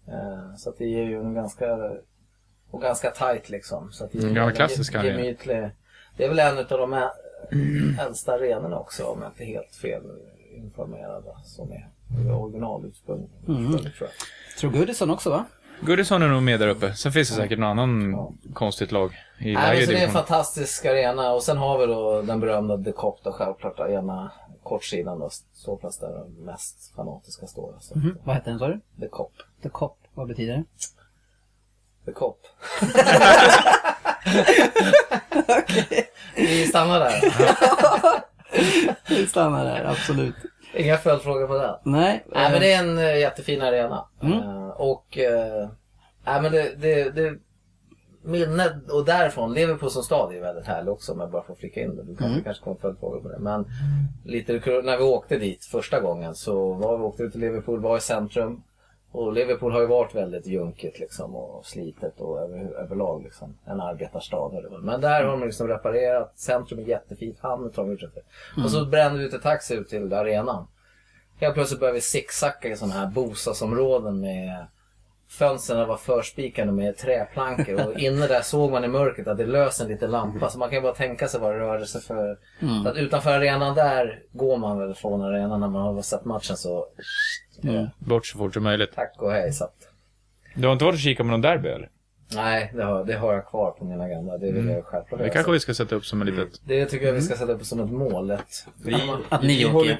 Eh, 0.07 0.55
Så 0.57 0.69
att 0.69 0.77
det 0.77 0.83
är 0.85 1.03
ju 1.03 1.19
en 1.19 1.33
ganska, 1.33 1.75
och 2.71 2.81
ganska 2.81 3.11
tight 3.11 3.49
liksom. 3.49 3.91
Så 3.91 4.03
att 4.05 4.11
det 4.11 4.17
är 4.17 4.23
Mm, 4.23 4.37
en 4.47 4.53
klassisk 4.55 4.95
arena. 4.95 5.19
gemytlig. 5.19 5.69
Det 6.17 6.25
är 6.25 6.29
väl 6.29 6.39
en 6.39 6.57
av 6.57 6.65
de 6.67 7.09
äldsta 8.07 8.33
arenorna 8.33 8.79
också 8.79 9.03
om 9.03 9.21
jag 9.21 9.31
inte 9.31 9.43
är 9.43 9.45
helt 9.45 9.75
fel 9.75 10.01
informerad. 10.55 11.23
va, 11.23 11.41
Som 11.43 11.71
är 11.71 11.89
originalursprung. 12.35 13.29
Mm. 13.47 13.71
tror 13.71 13.91
jag. 13.99 14.09
Tror 14.59 14.71
Goodison 14.71 15.09
också 15.09 15.29
va? 15.29 15.45
Goodison 15.81 16.21
är 16.21 16.27
nog 16.27 16.43
med 16.43 16.59
där 16.59 16.67
uppe. 16.67 16.93
Sen 16.93 17.11
finns 17.11 17.29
det 17.29 17.35
säkert 17.35 17.59
någon 17.59 17.69
annan 17.79 18.11
Ja. 18.11 18.31
konstigt 18.53 18.91
lag 18.91 19.11
i 19.39 19.53
Nej, 19.53 19.77
lägre 19.79 19.93
det 19.93 19.99
är 20.01 20.05
en 20.07 20.11
fantastisk 20.11 20.85
arena 20.85 21.31
och 21.33 21.43
sen 21.43 21.57
har 21.57 21.77
vi 21.79 21.85
då 21.85 22.21
den 22.21 22.39
berömda 22.39 22.77
De 22.77 22.91
Cop 22.91 23.19
då 23.23 23.31
självklart, 23.31 23.79
ena 23.79 24.31
kortsidan 24.65 25.19
då, 25.19 25.29
ståplats 25.53 25.97
där 25.97 26.13
de 26.13 26.45
mest 26.45 26.93
fanatiska 26.95 27.47
står. 27.47 27.75
Så, 27.79 27.97
Mhm. 27.99 28.17
Vad 28.23 28.35
heter 28.35 28.49
den 28.51 28.59
sa 28.59 28.67
du? 28.67 28.79
The 28.99 29.07
Cop. 29.07 29.31
The 29.63 29.69
Cop. 29.69 29.97
Vad 30.13 30.27
betyder 30.27 30.53
det? 30.53 30.63
The 32.05 32.11
Cop. 32.11 32.39
Vi 36.35 36.67
stannar 36.67 36.99
där. 36.99 37.21
Vi 39.09 39.27
stannar 39.27 39.65
där, 39.65 39.83
absolut. 39.85 40.35
Inga 40.73 40.97
följdfrågor 40.97 41.47
på 41.47 41.57
det. 41.57 41.79
Nej. 41.83 42.25
Nej 42.27 42.51
men 42.51 42.53
eh, 42.53 42.59
det 42.59 42.73
är 42.73 42.79
en 42.79 42.97
eh, 42.97 43.19
jättefin 43.19 43.61
arena. 43.61 44.05
Mm. 44.21 44.33
Eh, 44.39 44.67
och 44.69 45.17
eh, 45.17 45.69
nej, 46.25 46.41
men 46.41 46.51
det, 46.51 46.75
det, 46.75 47.09
det 47.11 47.37
minnet 48.25 48.89
och 48.91 49.05
därifrån, 49.05 49.53
Liverpool 49.53 49.89
som 49.91 50.03
stad 50.03 50.35
är 50.35 50.41
väldigt 50.41 50.65
härlig 50.67 50.93
också 50.93 51.11
om 51.13 51.19
jag 51.19 51.31
bara 51.31 51.43
får 51.43 51.55
flika 51.55 51.81
in 51.81 51.95
det. 51.95 52.03
Du 52.03 52.07
kanske, 52.15 52.25
Mm. 52.25 52.43
kanske 52.43 52.63
kommer 52.63 52.77
följdfrågor 52.77 53.19
på 53.21 53.29
det. 53.29 53.39
Men 53.39 53.65
lite 54.23 54.53
när 54.53 54.97
vi 54.97 55.03
åkte 55.03 55.37
dit 55.37 55.65
första 55.65 55.99
gången 55.99 56.35
så 56.35 56.73
var 56.73 56.97
vi 56.97 57.03
åkte 57.03 57.23
ut 57.23 57.31
till 57.31 57.41
Liverpool, 57.41 57.79
var 57.79 57.97
i 57.97 58.01
centrum. 58.01 58.63
Och 59.11 59.33
Liverpool 59.33 59.71
har 59.71 59.81
ju 59.81 59.87
varit 59.87 60.15
väldigt 60.15 60.47
junkigt 60.47 60.99
liksom 60.99 61.35
och 61.35 61.65
slitet 61.65 62.19
och 62.21 62.39
över, 62.41 62.57
överlag 62.83 63.23
liksom 63.23 63.57
en 63.65 63.81
arbetarstad. 63.81 64.51
Men 64.81 65.01
där 65.01 65.23
har 65.23 65.31
de 65.31 65.43
liksom 65.45 65.67
reparerat, 65.67 66.33
centrum 66.39 66.79
är 66.79 66.83
jättefint, 66.83 67.37
hamnet 67.39 67.75
har 67.75 67.83
de 67.83 67.91
gjort 67.91 68.03
rätt. 68.03 68.25
Och 68.63 68.71
så 68.71 68.85
brände 68.85 69.19
vi 69.19 69.25
ut 69.25 69.33
en 69.33 69.39
taxi 69.39 69.73
ut 69.75 69.89
till 69.89 70.13
arenan. 70.13 70.67
Helt 71.39 71.53
plötsligt 71.53 71.79
började 71.79 71.95
vi 71.95 72.01
zigzacka 72.01 72.67
i 72.69 72.75
sådana 72.75 72.93
här 72.93 73.07
bostadsområden 73.07 74.19
med 74.19 74.65
fönstren 75.29 75.87
var 75.87 75.97
förspikade 75.97 76.71
med 76.71 76.97
träplankor 76.97 77.87
och 77.87 77.99
inne 77.99 78.27
där 78.27 78.41
såg 78.41 78.71
man 78.71 78.83
i 78.83 78.87
mörkret 78.87 79.27
att 79.27 79.37
det 79.37 79.45
lös 79.45 79.81
en 79.81 79.87
liten 79.87 80.11
lampa 80.11 80.49
så 80.49 80.57
man 80.59 80.69
kan 80.69 80.75
ju 80.77 80.81
bara 80.81 80.93
tänka 80.95 81.27
sig 81.27 81.39
vad 81.39 81.53
det 81.53 81.59
rörde 81.59 81.85
sig 81.85 82.01
för. 82.01 82.37
Så 82.83 82.89
att 82.89 82.97
utanför 82.97 83.31
arenan 83.31 83.75
där 83.75 84.19
går 84.31 84.57
man 84.57 84.79
väl 84.79 84.95
från 84.95 85.21
arenan 85.21 85.59
när 85.59 85.67
man 85.67 85.81
har 85.95 86.01
sett 86.01 86.25
matchen 86.25 86.57
så 86.57 86.87
Mm. 87.63 87.87
Bort 87.99 88.25
så 88.25 88.37
fort 88.37 88.53
som 88.53 88.63
möjligt. 88.63 88.89
tack 88.95 89.13
och 89.17 89.31
hej. 89.31 89.53
Så 89.53 89.63
att, 89.63 89.75
Du 90.55 90.67
har 90.67 90.73
inte 90.73 90.85
varit 90.85 90.93
och 90.93 90.99
kikat 90.99 91.25
på 91.25 91.31
någon 91.31 91.41
derby 91.41 91.69
eller? 91.69 91.89
nej, 92.35 92.71
det 92.75 92.83
har, 92.83 93.03
det 93.03 93.13
har 93.13 93.33
jag 93.33 93.47
kvar 93.47 93.71
på 93.71 93.85
min 93.85 94.01
agenda. 94.01 94.37
Det 94.37 94.51
vill 94.51 94.69
jag 94.69 94.85
självklart 94.85 95.19
Det 95.21 95.29
kanske 95.29 95.51
vi 95.51 95.59
ska 95.59 95.73
sätta 95.73 95.95
upp 95.95 96.05
som 96.05 96.21
ett 96.21 96.27
litet... 96.27 96.61
Det 96.65 96.85
tycker 96.85 97.05
jag 97.05 97.13
vi 97.13 97.21
ska 97.21 97.35
sätta 97.35 97.51
upp 97.51 97.65
som 97.65 97.79
ett 97.79 97.91
mål. 97.91 98.31
Ett, 98.31 98.41
Att 99.29 99.43
ni 99.43 99.57
vi 99.57 99.65
åker. 99.65 99.97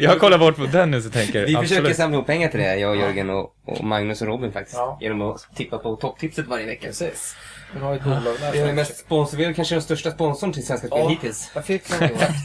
Jag 0.00 0.20
kollar 0.20 0.38
bort 0.38 0.56
på 0.56 0.66
Dennis 0.66 1.06
och 1.06 1.12
tänker 1.12 1.46
Vi 1.46 1.46
försöker 1.56 1.58
absolut. 1.80 1.96
samla 1.96 2.14
ihop 2.16 2.26
pengar 2.26 2.48
till 2.48 2.60
det, 2.60 2.76
jag, 2.76 2.96
Jörgen 2.96 3.30
och, 3.30 3.54
och 3.64 3.84
Magnus 3.84 4.22
och 4.22 4.28
Robin 4.28 4.52
faktiskt. 4.52 4.76
Ja. 4.76 4.98
Genom 5.00 5.22
att 5.22 5.48
tippa 5.54 5.78
på 5.78 5.96
topptipset 5.96 6.46
varje 6.46 6.66
vecka. 6.66 6.86
precis. 6.86 7.36
Vi 7.74 7.80
har 7.80 7.92
ju 7.92 7.96
ett 7.98 8.04
bolag 8.04 8.34
där. 8.40 8.52
Vi 8.52 8.58
är, 8.60 8.72
mest 8.72 8.98
sponsor, 8.98 9.38
vi 9.38 9.44
är 9.44 9.52
kanske 9.52 9.74
den 9.74 9.82
största 9.82 10.10
sponsorn 10.10 10.52
till 10.52 10.66
Svenska 10.66 10.86
Spel 10.86 10.98
Ja. 11.02 11.08
hittills. 11.08 11.50
Jag 11.54 11.64
fick 11.64 11.82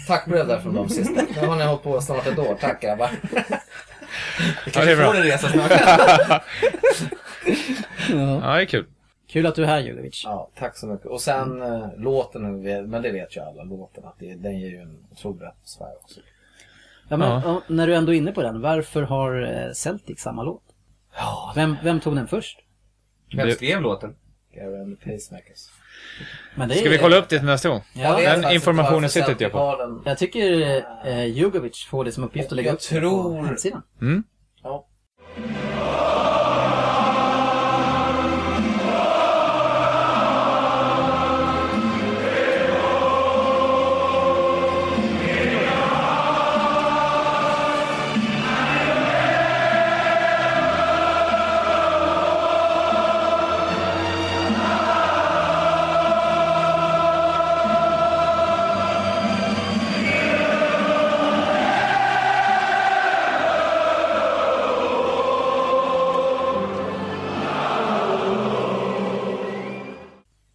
tackbrev 0.07 0.47
där 0.47 0.59
från 0.59 0.73
dem 0.75 0.89
sist. 0.89 1.11
Nu 1.41 1.47
har 1.47 1.55
ni 1.55 1.63
hållit 1.63 1.83
på 1.83 2.01
snart 2.01 2.27
ett 2.27 2.39
år. 2.39 2.57
Tack 2.61 2.81
grabbar. 2.81 3.09
Ja, 4.73 4.85
det 4.85 4.91
är 4.91 4.95
bra. 4.95 5.05
Får 5.05 5.15
en 5.17 5.23
resa 5.23 5.47
snart. 5.47 5.71
Ja. 8.09 8.39
Ja, 8.43 8.55
det 8.55 8.61
är 8.61 8.65
kul. 8.65 8.85
Kul 9.27 9.45
att 9.45 9.55
du 9.55 9.63
är 9.63 9.67
här 9.67 9.79
Jugovic. 9.79 10.21
Ja, 10.25 10.49
tack 10.59 10.77
så 10.77 10.87
mycket. 10.87 11.05
Och 11.05 11.21
sen 11.21 11.61
eh, 11.61 11.87
låten, 11.97 12.61
men 12.89 13.01
det 13.01 13.11
vet 13.11 13.37
ju 13.37 13.41
alla, 13.41 13.63
låten, 13.63 14.05
att 14.05 14.15
det, 14.19 14.33
den 14.35 14.59
ger 14.59 14.69
ju 14.69 14.77
en 14.77 14.97
otrolig 15.11 15.45
atmosfär 15.45 15.91
också. 16.03 16.19
Ja, 17.13 17.17
men, 17.17 17.41
Ja. 17.45 17.61
när 17.67 17.87
du 17.87 17.95
ändå 17.95 18.13
är 18.13 18.17
inne 18.17 18.31
på 18.31 18.41
den, 18.41 18.61
varför 18.61 19.01
har 19.01 19.41
eh, 19.65 19.71
Celtic 19.73 20.19
samma 20.21 20.43
låt? 20.43 20.63
Vem, 21.55 21.75
vem 21.83 21.99
tog 21.99 22.15
den 22.15 22.27
först? 22.27 22.57
Vem 23.35 23.51
skrev 23.51 23.81
låten? 23.81 24.15
Gary 24.55 24.81
and 24.81 24.99
the 24.99 25.11
Pacemakers. 25.11 25.69
Men 26.55 26.69
det 26.69 26.75
Ska 26.75 26.85
är- 26.85 26.89
vi 26.89 26.97
kolla 26.97 27.15
upp 27.17 27.29
det 27.29 27.41
nästa 27.43 27.69
gång? 27.69 27.81
Ja, 27.93 28.19
den 28.19 28.51
informationen 28.53 29.09
sitter 29.09 29.25
Celtic 29.27 29.41
jag 29.41 29.51
på. 29.51 30.01
Jag 30.05 30.17
tycker 30.17 30.61
eh, 31.05 31.25
Jugovic 31.25 31.85
får 31.89 32.05
det 32.05 32.11
som 32.11 32.23
uppgift 32.23 32.49
att 32.51 32.55
lägga 32.55 32.67
Jag 32.69 32.73
upp 32.75 32.81
det 32.89 32.95
på 32.95 32.99
tror- 33.01 33.43
hemsidan. 33.45 33.81
Mm. 34.01 34.23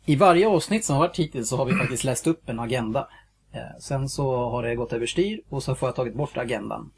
I 0.08 0.16
varje 0.16 0.48
avsnitt 0.48 0.84
som 0.84 0.96
har 0.96 1.06
varit 1.06 1.18
hittills 1.18 1.48
så 1.48 1.56
har 1.56 1.64
vi 1.64 1.72
faktiskt 1.72 2.04
läst 2.04 2.26
upp 2.26 2.48
en 2.48 2.60
agenda. 2.60 3.08
Eh, 3.52 3.78
sen 3.80 4.08
så 4.08 4.48
har 4.48 4.62
det 4.62 4.74
gått 4.74 4.92
överstyr 4.92 5.40
och 5.48 5.62
så 5.62 5.74
får 5.74 5.88
jag 5.88 5.96
tagit 5.96 6.14
bort 6.14 6.36
agendan. 6.36 6.90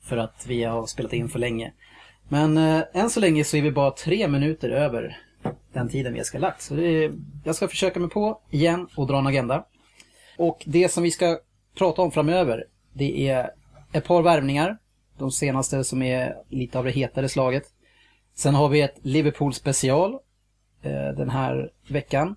För 0.00 0.16
att 0.16 0.44
vi 0.46 0.64
har 0.64 0.86
spelat 0.86 1.12
in 1.12 1.28
för 1.28 1.38
länge. 1.38 1.72
Men 2.28 2.56
eh, 2.58 2.82
än 2.92 3.10
så 3.10 3.20
länge 3.20 3.44
så 3.44 3.56
är 3.56 3.62
vi 3.62 3.70
bara 3.70 3.90
tre 3.90 4.28
minuter 4.28 4.70
över 4.70 5.18
den 5.72 5.88
tiden 5.88 6.14
vi 6.14 6.24
ska 6.24 6.38
lagt. 6.38 6.62
Så 6.62 6.74
det 6.74 7.04
är, 7.04 7.12
jag 7.44 7.54
ska 7.54 7.68
försöka 7.68 8.00
mig 8.00 8.08
på 8.08 8.40
igen 8.50 8.88
och 8.96 9.06
dra 9.06 9.18
en 9.18 9.26
agenda. 9.26 9.64
Och 10.38 10.62
det 10.66 10.88
som 10.88 11.02
vi 11.02 11.10
ska 11.10 11.38
prata 11.78 12.02
om 12.02 12.10
framöver, 12.10 12.64
det 12.92 13.28
är 13.28 13.50
ett 13.92 14.04
par 14.04 14.22
värvningar. 14.22 14.78
De 15.18 15.30
senaste 15.30 15.84
som 15.84 16.02
är 16.02 16.34
lite 16.48 16.78
av 16.78 16.84
det 16.84 16.90
hetare 16.90 17.28
slaget. 17.28 17.64
Sen 18.34 18.54
har 18.54 18.68
vi 18.68 18.80
ett 18.80 18.96
Liverpool 19.02 19.54
special 19.54 20.14
eh, 20.82 21.08
den 21.16 21.30
här 21.30 21.70
veckan. 21.88 22.36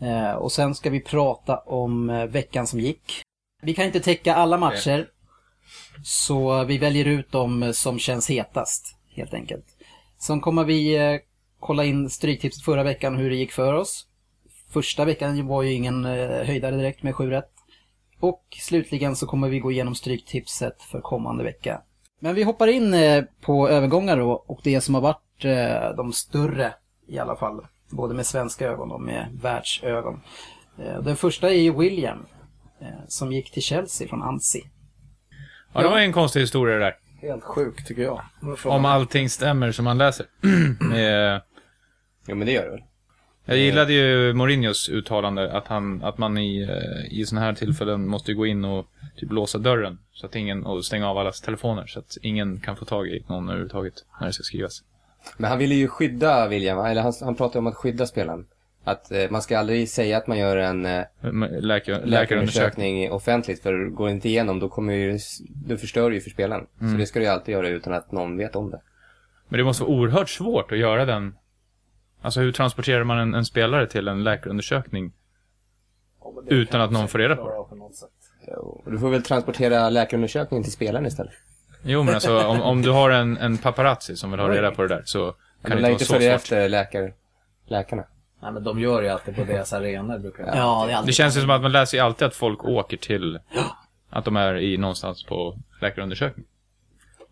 Eh, 0.00 0.32
och 0.32 0.52
sen 0.52 0.74
ska 0.74 0.90
vi 0.90 1.00
prata 1.00 1.56
om 1.56 2.10
eh, 2.10 2.24
veckan 2.24 2.66
som 2.66 2.80
gick. 2.80 3.22
Vi 3.62 3.74
kan 3.74 3.84
inte 3.84 4.00
täcka 4.00 4.34
alla 4.34 4.58
matcher. 4.58 5.08
Så 6.04 6.64
vi 6.64 6.78
väljer 6.78 7.04
ut 7.04 7.32
de 7.32 7.72
som 7.74 7.98
känns 7.98 8.30
hetast, 8.30 8.96
helt 9.14 9.34
enkelt. 9.34 9.64
Sen 10.18 10.40
kommer 10.40 10.64
vi 10.64 10.96
eh, 10.96 11.20
kolla 11.60 11.84
in 11.84 12.10
Stryktipset 12.10 12.64
förra 12.64 12.82
veckan, 12.82 13.16
hur 13.16 13.30
det 13.30 13.36
gick 13.36 13.52
för 13.52 13.74
oss. 13.74 14.06
Första 14.70 15.04
veckan 15.04 15.46
var 15.46 15.62
ju 15.62 15.72
ingen 15.72 16.04
höjdare 16.04 16.76
direkt 16.76 17.02
med 17.02 17.14
7 17.14 17.30
rätt. 17.30 17.50
Och 18.20 18.44
slutligen 18.60 19.16
så 19.16 19.26
kommer 19.26 19.48
vi 19.48 19.58
gå 19.58 19.72
igenom 19.72 19.94
Stryktipset 19.94 20.82
för 20.82 21.00
kommande 21.00 21.44
vecka. 21.44 21.82
Men 22.20 22.34
vi 22.34 22.42
hoppar 22.42 22.66
in 22.66 22.94
på 23.40 23.68
övergångar 23.68 24.16
då, 24.16 24.32
och 24.32 24.60
det 24.64 24.80
som 24.80 24.94
har 24.94 25.02
varit 25.02 25.42
de 25.96 26.12
större 26.12 26.74
i 27.08 27.18
alla 27.18 27.36
fall. 27.36 27.66
Både 27.96 28.14
med 28.14 28.26
svenska 28.26 28.66
ögon 28.68 28.92
och 28.92 29.00
med 29.00 29.38
världsögon. 29.42 30.20
Eh, 30.78 31.02
Den 31.02 31.16
första 31.16 31.50
är 31.50 31.54
ju 31.60 31.78
William. 31.78 32.26
eh, 32.80 32.86
Som 33.08 33.32
gick 33.32 33.50
till 33.50 33.62
Chelsea 33.62 34.08
från 34.08 34.22
Ansi. 34.22 34.62
Ja, 35.72 35.82
det 35.82 35.88
var 35.88 35.98
en 35.98 36.12
konstig 36.12 36.40
historia 36.40 36.74
det 36.78 36.84
där. 36.84 36.94
Helt 37.20 37.44
sjukt 37.44 37.86
tycker 37.86 38.02
jag. 38.02 38.20
Om 38.64 38.84
allting 38.84 39.28
stämmer 39.30 39.72
som 39.72 39.84
man 39.84 39.98
läser. 39.98 40.26
Med, 40.90 41.40
Jo 42.28 42.34
men 42.36 42.46
det 42.46 42.52
gör 42.52 42.64
det 42.64 42.70
väl. 42.70 42.82
jag 43.44 43.58
gillade 43.58 43.92
ju 43.92 44.32
Mourinhos 44.32 44.88
uttalande 44.88 45.52
att, 45.52 45.66
han, 45.66 46.02
att 46.04 46.18
man 46.18 46.38
i, 46.38 46.62
eh, 46.62 47.18
i 47.18 47.24
sådana 47.26 47.46
här 47.46 47.54
tillfällen 47.54 48.06
måste 48.08 48.34
gå 48.34 48.46
in 48.46 48.64
och 48.64 48.86
typ 49.16 49.32
låsa 49.32 49.58
dörren. 49.58 49.98
Så 50.12 50.26
att 50.26 50.36
ingen, 50.36 50.66
och 50.66 50.84
stänga 50.84 51.08
av 51.10 51.18
allas 51.18 51.40
telefoner. 51.40 51.86
Så 51.86 51.98
att 51.98 52.16
ingen 52.22 52.60
kan 52.60 52.76
få 52.76 52.84
tag 52.84 53.08
i 53.08 53.24
någon 53.28 53.48
överhuvudtaget 53.48 53.94
när 54.20 54.26
det 54.26 54.32
ska 54.32 54.42
skrivas. 54.42 54.82
Men 55.36 55.50
han 55.50 55.58
ville 55.58 55.74
ju 55.74 55.88
skydda 55.88 56.48
William, 56.48 56.78
eller 56.78 57.02
han, 57.02 57.12
han 57.20 57.34
pratade 57.34 57.58
om 57.58 57.66
att 57.66 57.74
skydda 57.74 58.06
spelaren. 58.06 58.46
Att 58.84 59.12
eh, 59.12 59.30
man 59.30 59.42
ska 59.42 59.58
aldrig 59.58 59.88
säga 59.88 60.16
att 60.18 60.26
man 60.26 60.38
gör 60.38 60.56
en 60.56 60.86
eh, 60.86 61.04
Läkar, 61.60 62.06
läkarundersökning. 62.06 63.12
offentligt, 63.12 63.62
för 63.62 63.88
går 63.88 64.06
det 64.06 64.12
inte 64.12 64.28
igenom 64.28 64.58
då 64.60 64.68
kommer 64.68 64.94
ju, 64.94 65.18
du 65.66 65.78
förstör 65.78 66.10
ju 66.10 66.20
för 66.20 66.30
spelaren. 66.30 66.66
Mm. 66.80 66.92
Så 66.92 66.98
det 66.98 67.06
ska 67.06 67.18
du 67.18 67.24
ju 67.24 67.30
alltid 67.30 67.52
göra 67.52 67.68
utan 67.68 67.92
att 67.92 68.12
någon 68.12 68.36
vet 68.36 68.56
om 68.56 68.70
det. 68.70 68.80
Men 69.48 69.58
det 69.58 69.64
måste 69.64 69.82
vara 69.82 69.92
oerhört 69.92 70.28
svårt 70.28 70.72
att 70.72 70.78
göra 70.78 71.04
den. 71.04 71.34
Alltså 72.22 72.40
hur 72.40 72.52
transporterar 72.52 73.04
man 73.04 73.18
en, 73.18 73.34
en 73.34 73.44
spelare 73.44 73.86
till 73.86 74.08
en 74.08 74.24
läkarundersökning? 74.24 75.12
Utan 76.46 76.80
att 76.80 76.90
någon 76.90 77.08
får 77.08 77.18
reda 77.18 77.36
på 77.36 77.48
det. 77.48 77.68
på 77.68 77.74
något 77.74 77.94
sätt. 77.94 78.08
Jo, 78.48 78.82
Du 78.86 78.98
får 78.98 79.10
väl 79.10 79.22
transportera 79.22 79.90
läkarundersökningen 79.90 80.62
till 80.62 80.72
spelaren 80.72 81.06
istället. 81.06 81.32
Jo 81.84 82.02
men 82.02 82.14
alltså 82.14 82.46
om, 82.46 82.60
om 82.62 82.82
du 82.82 82.90
har 82.90 83.10
en, 83.10 83.36
en 83.36 83.58
paparazzi 83.58 84.16
som 84.16 84.30
vill 84.30 84.40
ha 84.40 84.48
reda 84.48 84.70
på 84.70 84.82
det 84.82 84.88
där 84.88 85.02
så 85.04 85.32
kan 85.62 85.70
Kan 85.70 85.82
det 85.82 85.90
inte 85.90 85.90
vara 85.90 85.98
så 85.98 86.04
svårt. 86.04 86.22
efter 86.22 86.68
läkar, 86.68 87.12
läkarna. 87.66 88.04
Nej 88.42 88.52
men 88.52 88.64
de 88.64 88.80
gör 88.80 89.02
ju 89.02 89.08
alltid 89.08 89.36
på 89.36 89.44
deras 89.44 89.72
arenor 89.72 90.18
brukar 90.18 90.46
jag. 90.46 90.56
Ja, 90.56 90.84
det 90.86 90.92
är 90.92 90.96
alltid 90.96 91.08
Det 91.08 91.12
känns 91.12 91.36
ju 91.36 91.40
som 91.40 91.50
att 91.50 91.62
man 91.62 91.72
läser 91.72 91.98
ju 91.98 92.04
alltid 92.04 92.26
att 92.26 92.34
folk 92.34 92.64
åker 92.64 92.96
till 92.96 93.38
att 94.10 94.24
de 94.24 94.36
är 94.36 94.56
i 94.56 94.76
någonstans 94.76 95.24
på 95.24 95.56
läkarundersökning. 95.80 96.46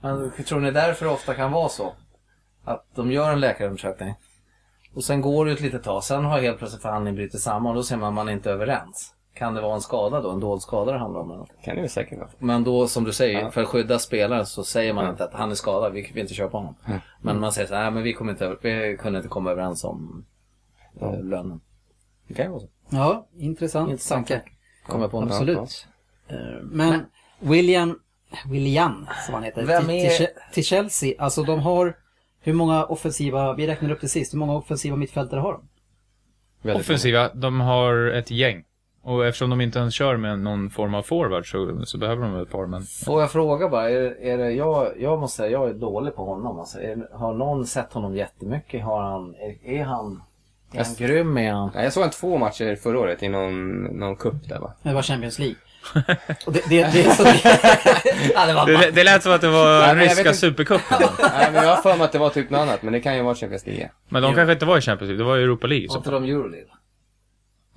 Men 0.00 0.32
tror 0.47 0.61
ni 0.61 0.71
därför 0.71 1.06
det 1.06 1.12
ofta 1.12 1.35
kan 1.35 1.52
vara 1.52 1.68
så? 1.68 1.94
Att 2.64 2.87
de 2.94 3.12
gör 3.12 3.32
en 3.32 3.40
läkarundersökning. 3.40 4.14
Och 4.94 5.04
sen 5.04 5.21
går 5.21 5.47
det 5.47 5.52
ett 5.52 5.61
litet 5.61 5.82
tag. 5.82 6.04
Sen 6.04 6.25
har 6.25 6.40
helt 6.40 6.59
plötsligt 6.59 6.82
förhandlingen 6.82 7.16
brutit 7.16 7.40
samman 7.40 7.71
och 7.71 7.75
då 7.76 7.82
ser 7.82 7.97
man 7.97 8.09
att 8.09 8.14
man 8.14 8.28
inte 8.28 8.50
är 8.50 8.54
överens. 8.54 9.14
Kan 9.35 9.55
det 9.55 9.61
vara 9.61 9.75
en 9.75 9.81
skada 9.81 10.21
då? 10.21 10.31
En 10.31 10.41
dold 10.41 10.62
skada 10.62 10.93
det 10.93 10.99
handlar 10.99 11.21
om? 11.21 11.47
Kan 11.65 11.75
det 11.75 11.81
väl 11.81 11.91
säkert 11.91 12.19
vara. 12.19 12.29
Men 12.39 12.65
då 12.65 12.89
som 12.89 13.05
du 13.05 13.12
säger, 13.12 13.41
Ja. 13.41 13.51
för 13.51 13.62
att 13.62 13.69
skydda 13.69 13.99
spelaren 13.99 14.47
så 14.47 14.65
säger 14.65 14.93
man 14.93 15.11
inte 15.11 15.25
att 15.25 15.35
han 15.35 15.51
är 15.51 15.55
skadad, 15.55 15.93
vi 15.93 16.03
vill 16.15 16.19
inte 16.23 16.35
köpa 16.35 16.57
honom. 16.57 16.75
Men 17.21 17.41
man 17.41 17.53
säger 17.53 17.69
så 17.69 17.75
här, 17.75 17.83
"Nej, 17.83 17.91
men 17.91 18.03
vi, 18.03 18.12
kommer 18.12 18.33
inte, 18.33 18.57
vi 18.62 18.97
kunde 19.01 19.19
inte 19.19 19.29
komma 19.29 19.51
överens 19.51 19.85
om 19.85 20.25
eh, 21.01 21.23
lönen. 21.25 21.61
Det 22.29 22.35
kan 22.35 22.45
ju 22.45 22.51
vara 22.51 22.61
så. 22.61 22.69
Ja, 22.91 23.27
intressant. 23.37 23.91
Intressant. 23.91 24.29
tanke. 24.29 24.49
Kommer 24.87 25.09
på. 25.09 25.23
Absolut. 25.23 25.87
Eh, 26.29 26.37
Men 26.62 27.01
William, 27.41 27.99
William 28.47 29.07
som 29.27 29.35
han 29.35 29.43
heter, 29.43 29.65
Vem 29.67 29.83
till, 29.87 29.95
är- 29.95 30.17
till, 30.17 30.27
till 30.53 30.65
Chelsea, 30.65 31.15
alltså 31.19 31.43
de 31.43 31.61
har 31.61 31.97
hur 32.41 32.53
många 32.53 32.85
offensiva, 32.85 33.53
vi 33.53 33.67
räknade 33.67 33.95
upp 33.95 34.01
det 34.01 34.09
sist, 34.09 34.35
hur 34.35 34.39
många 34.39 34.55
offensiva 34.57 34.97
mittfältare 34.97 35.41
har 35.41 35.53
de? 35.53 35.69
Väldigt 36.62 36.85
Offensiva, 36.87 37.35
de 37.35 37.61
har 37.61 38.07
ett 38.07 38.31
gäng. 38.31 38.65
Och 39.04 39.26
eftersom 39.26 39.50
de 39.50 39.61
inte 39.61 39.78
ens 39.78 39.94
kör 39.94 40.16
med 40.16 40.38
någon 40.38 40.71
form 40.71 40.94
av 40.94 41.02
forward 41.02 41.50
så, 41.50 41.87
så 41.87 41.99
behöver 41.99 42.23
de 42.23 42.37
ett 42.37 42.50
par, 42.50 42.66
men... 42.66 42.82
Får 42.82 43.21
jag 43.21 43.32
fråga 43.32 43.68
bara, 43.68 43.90
är, 43.90 44.23
är 44.23 44.38
det, 44.38 44.50
jag, 44.50 44.92
jag 44.99 45.21
måste 45.21 45.37
säga, 45.37 45.50
jag 45.50 45.68
är 45.68 45.75
dålig 45.75 46.16
på 46.16 46.25
honom. 46.25 46.59
Alltså, 46.59 46.80
är, 46.80 47.09
har 47.12 47.35
någon 47.35 47.66
sett 47.66 47.92
honom 47.92 48.16
jättemycket? 48.16 48.85
Har 48.85 49.02
han, 49.02 49.35
är, 49.35 49.71
är 49.71 49.85
han, 49.85 50.23
är 50.73 50.85
han 50.85 50.94
grym? 50.99 51.38
Är 51.38 51.52
han? 51.52 51.71
Ja, 51.75 51.82
jag 51.82 51.92
såg 51.92 52.02
han 52.02 52.11
två 52.11 52.38
matcher 52.38 52.76
förra 52.76 52.99
året 52.99 53.23
i 53.23 53.28
någon, 53.28 53.82
någon 53.82 54.16
cup 54.16 54.49
där 54.49 54.59
va? 54.59 54.73
Det 54.82 54.92
var 54.92 55.02
Champions 55.02 55.38
League. 55.38 55.56
Det, 56.47 56.68
det, 56.68 56.92
det 56.92 57.04
är 57.04 57.11
så... 57.11 57.23
ja, 58.35 58.47
det 58.47 58.54
var 58.54 58.66
Det, 58.66 58.90
det 58.90 59.04
lät 59.04 59.23
som 59.23 59.32
att 59.32 59.40
det 59.40 59.49
var 59.49 59.80
Nej, 59.80 59.88
jag 59.88 60.02
ryska 60.02 60.21
inte. 60.21 60.35
supercupen. 60.35 60.99
Nej, 61.18 61.52
men 61.52 61.64
jag 61.64 61.76
har 61.76 61.82
för 61.82 61.97
mig 61.97 62.04
att 62.04 62.12
det 62.12 62.18
var 62.18 62.30
typ 62.30 62.50
något 62.50 62.61
annat, 62.61 62.82
men 62.82 62.92
det 62.92 63.00
kan 63.00 63.16
ju 63.16 63.23
vara 63.23 63.35
Champions 63.35 63.66
League. 63.66 63.90
Men 64.09 64.23
de 64.23 64.35
kanske 64.35 64.52
inte 64.52 64.66
var 64.66 64.78
i 64.78 64.80
Champions 64.80 65.09
League, 65.09 65.25
det 65.25 65.28
var 65.28 65.38
i 65.38 65.42
Europa 65.42 65.66
League. 65.66 65.88
Var 65.88 65.97
inte 65.97 66.11
de 66.11 66.25
Euroleague? 66.25 66.68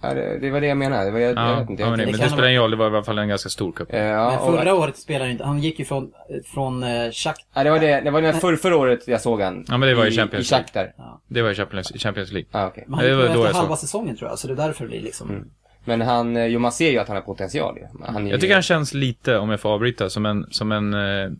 Ja, 0.08 0.14
det, 0.42 0.50
var 0.52 0.62
det 0.62 0.68
jag 0.68 0.78
menade. 0.78 1.06
Det 1.06 1.12
var, 1.12 1.20
jag, 1.20 1.30
jag 1.38 1.50
Ja, 1.50 1.60
vet 1.60 1.70
inte. 1.70 1.84
ja, 1.84 1.90
men, 1.90 1.98
det, 1.98 2.04
Jag, 2.04 2.12
men 2.12 2.20
Det 2.22 2.30
spelar 2.30 2.48
ingen 2.48 2.62
roll, 2.62 2.72
det 2.72 2.78
var 2.78 2.86
i 2.86 2.90
alla 2.96 3.04
fall 3.04 3.18
en 3.18 3.28
ganska 3.28 3.50
stor 3.50 3.72
cup. 3.72 3.94
Eh, 3.94 4.00
ja, 4.00 4.30
Men 4.30 4.40
och- 4.40 4.60
förra 4.60 4.74
året 4.76 4.98
spelade 4.98 5.24
han 5.26 5.32
inte, 5.32 5.44
han 5.44 5.60
gick 5.60 5.80
ju 5.80 5.86
från, 5.86 6.12
från 6.54 6.84
uh, 6.84 7.12
Shakhtar. 7.12 7.44
Ja, 7.54 7.64
det 7.64 7.70
var 7.70 7.80
det, 7.80 8.02
det 8.02 8.12
var 8.12 8.22
det 8.22 8.34
för, 8.34 8.56
förra 8.56 8.78
året 8.78 9.08
jag 9.08 9.22
såg 9.22 9.42
han. 9.42 9.66
Ja, 9.68 9.78
men 9.78 9.90
det 9.90 9.96
var 9.96 10.06
i 10.06 10.08
i 10.08 10.12
Champions 10.12 10.52
I 10.52 10.56
Shakhtar. 10.56 10.94
Det 11.28 11.42
var 11.42 11.52
i 11.52 11.56
Champions, 11.56 11.92
Champions 12.04 12.32
League. 12.32 12.50
Ja, 12.52 12.68
okej. 12.68 12.84
Men 12.88 12.94
han 13.00 13.04
Det 13.04 13.10
gick 13.10 13.18
var 13.18 13.24
ju 13.24 13.28
efter 13.30 13.40
jag 13.44 13.52
såg. 13.52 13.60
halva 13.62 13.76
säsongen 13.76 14.16
tror 14.18 14.30
jag, 14.30 14.40
så 14.40 14.48
det 14.48 14.54
är 14.54 14.58
därför 14.68 14.84
det 14.84 14.90
blir 14.90 15.02
liksom... 15.02 15.46
Men 15.88 16.02
han, 16.02 16.38
eh, 16.38 16.46
jo 16.46 16.60
man 16.60 16.72
ser 16.72 16.92
ju 16.92 16.98
att 17.00 17.08
han 17.08 17.18
har 17.18 17.22
potential 17.24 17.78
ju. 17.78 17.84
Han 18.06 18.28
är 18.28 18.32
Jag 18.32 18.42
tycker 18.42 18.54
han 18.54 18.64
känns 18.64 18.94
lite, 18.94 19.38
om 19.38 19.50
jag 19.50 19.60
får 19.60 19.70
avbryta, 19.70 20.10
som 20.10 20.26
en, 20.26 20.46
som 20.52 20.72
en, 20.72 20.94
eh, 20.94 21.32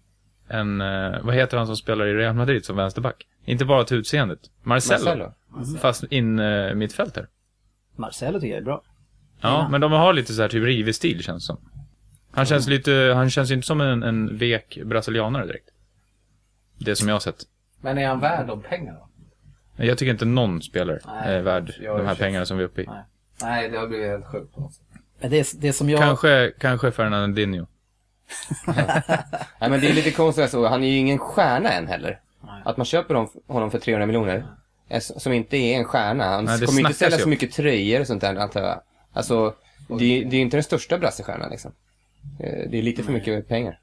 en, 0.50 0.82
eh, 0.82 1.20
vad 1.24 1.36
heter 1.36 1.58
han 1.58 1.68
som 1.68 1.76
spelar 1.76 2.06
i 2.08 2.14
Real 2.14 2.34
Madrid 2.36 2.66
som 2.66 2.76
vänsterback? 2.76 3.16
Inte 3.46 3.66
bara 3.66 3.84
till 3.84 3.98
utseendet. 3.98 4.40
Marcelo. 4.64 5.06
Marcelo. 5.06 5.32
Fast 5.82 6.04
in 6.04 6.40
eh, 6.40 6.74
mittfältare. 6.74 7.26
Marcelo 7.96 8.40
tycker 8.40 8.54
jag 8.54 8.62
är 8.62 8.66
bra. 8.66 8.82
Ja, 9.42 9.50
Ja. 9.50 9.68
men 9.70 9.82
de 9.82 9.92
har 9.92 10.14
lite 10.14 10.34
så 10.34 10.42
här 10.42 10.50
typ 10.50 10.64
rivig 10.64 10.96
stil 10.96 11.24
känns 11.24 11.46
som. 11.46 11.58
Han 12.32 12.46
känns 12.46 12.68
lite, 12.68 13.12
han 13.16 13.30
känns 13.30 13.52
inte 13.52 13.68
som 13.68 13.82
en, 13.82 14.04
en 14.04 14.38
vek 14.38 14.78
brasilianare 14.86 15.46
direkt. 15.46 15.70
Det 16.78 16.96
som 16.96 17.08
jag 17.08 17.16
har 17.16 17.20
sett. 17.20 17.44
Men 17.82 17.98
är 17.98 18.08
han 18.08 18.20
värd 18.20 18.48
de 18.48 18.62
pengarna? 18.62 19.00
Jag 19.76 19.98
tycker 19.98 20.12
inte 20.12 20.26
någon 20.26 20.62
spelare 20.62 21.00
Nej, 21.06 21.36
är 21.36 21.42
värd 21.42 21.74
de 21.82 22.06
här 22.06 22.16
pengarna 22.16 22.46
som 22.46 22.58
vi 22.58 22.64
är 22.64 22.68
uppe 22.68 22.82
i. 22.82 22.86
Nej. 22.86 23.04
Nej, 23.42 23.70
det 23.70 23.78
har 23.78 23.88
blivit 23.88 24.08
helt 24.08 24.26
sjukt 24.26 24.56
på 24.56 24.62
något 24.62 24.74
sätt. 24.74 24.86
Men 25.20 25.30
det, 25.32 25.62
det 25.62 25.74
som 25.74 25.90
jag... 25.90 26.00
Kanske, 26.02 26.52
kanske 26.60 26.92
Fernandinho. 26.92 27.66
Nej 29.60 29.70
men 29.70 29.80
det 29.82 29.90
är 29.90 29.94
lite 29.94 30.12
konstigt 30.12 30.50
så. 30.50 30.68
Han 30.68 30.84
är 30.84 30.88
ju 30.88 30.98
ingen 30.98 31.18
stjärna 31.20 31.70
än 31.70 31.88
heller. 31.88 32.20
Att 32.66 32.78
man 32.78 32.86
köper 32.86 33.14
dem, 33.14 33.30
honom 33.48 33.72
för 33.72 33.80
300 33.80 34.06
miljoner. 34.06 34.46
Som 35.00 35.34
inte 35.34 35.58
är 35.58 35.78
en 35.78 35.86
stjärna. 35.86 36.24
Han 36.26 36.46
Nej, 36.46 36.60
kommer 36.66 36.80
inte 36.80 36.94
sälja 36.94 37.18
så 37.18 37.30
mycket 37.30 37.52
tröjor 37.52 38.02
och 38.02 38.08
sånt 38.08 38.22
där 38.22 38.36
antar 38.36 38.62
jag. 38.62 38.82
Alltså, 39.14 39.54
det, 39.88 39.94
är- 39.94 40.26
det 40.26 40.36
är 40.36 40.38
ju 40.38 40.42
inte 40.42 40.58
den 40.58 40.64
största 40.64 40.98
brassestjärnan 40.98 41.50
liksom. 41.50 41.72
Eh, 42.40 42.70
Det 42.70 42.78
är 42.78 42.82
lite 42.82 43.04
för 43.04 43.12
mycket 43.12 43.48
pengar. 43.48 43.80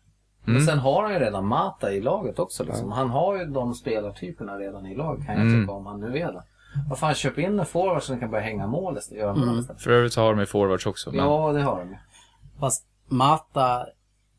Mm. 0.46 0.54
Men 0.56 0.66
sen 0.66 0.78
har 0.78 1.02
han 1.02 1.12
ju 1.12 1.18
redan 1.18 1.46
Mata 1.46 1.92
i 1.92 2.00
laget 2.00 2.38
också. 2.38 2.64
Liksom. 2.64 2.92
Han 2.92 3.10
har 3.10 3.38
ju 3.38 3.44
de 3.44 3.74
spelartyperna 3.74 4.58
redan 4.58 4.86
i 4.86 4.94
laget 4.94 5.26
kan 5.26 5.34
jag 5.34 5.46
Mm. 5.46 5.60
tycka 5.62 5.72
om 5.72 5.86
han 5.86 6.00
nu 6.00 6.18
är 6.18 6.32
det. 6.32 6.42
Vad 6.88 6.98
fan, 6.98 7.14
köp 7.14 7.38
in 7.38 7.58
en 7.58 7.66
forward 7.66 8.02
som 8.02 8.20
kan 8.20 8.30
börja 8.30 8.44
hänga 8.44 8.66
mål 8.66 8.98
istället. 8.98 9.36
Istället. 9.36 9.82
För 9.82 9.90
övrigt 9.90 10.16
har 10.16 10.30
de 10.30 10.40
ju 10.40 10.46
forwards 10.46 10.86
också. 10.86 11.10
Men... 11.10 11.24
Ja, 11.24 11.52
det 11.52 11.62
har 11.62 11.78
de 11.78 11.88
ju. 11.90 11.96
Fast 12.60 12.84
Mata 13.08 13.86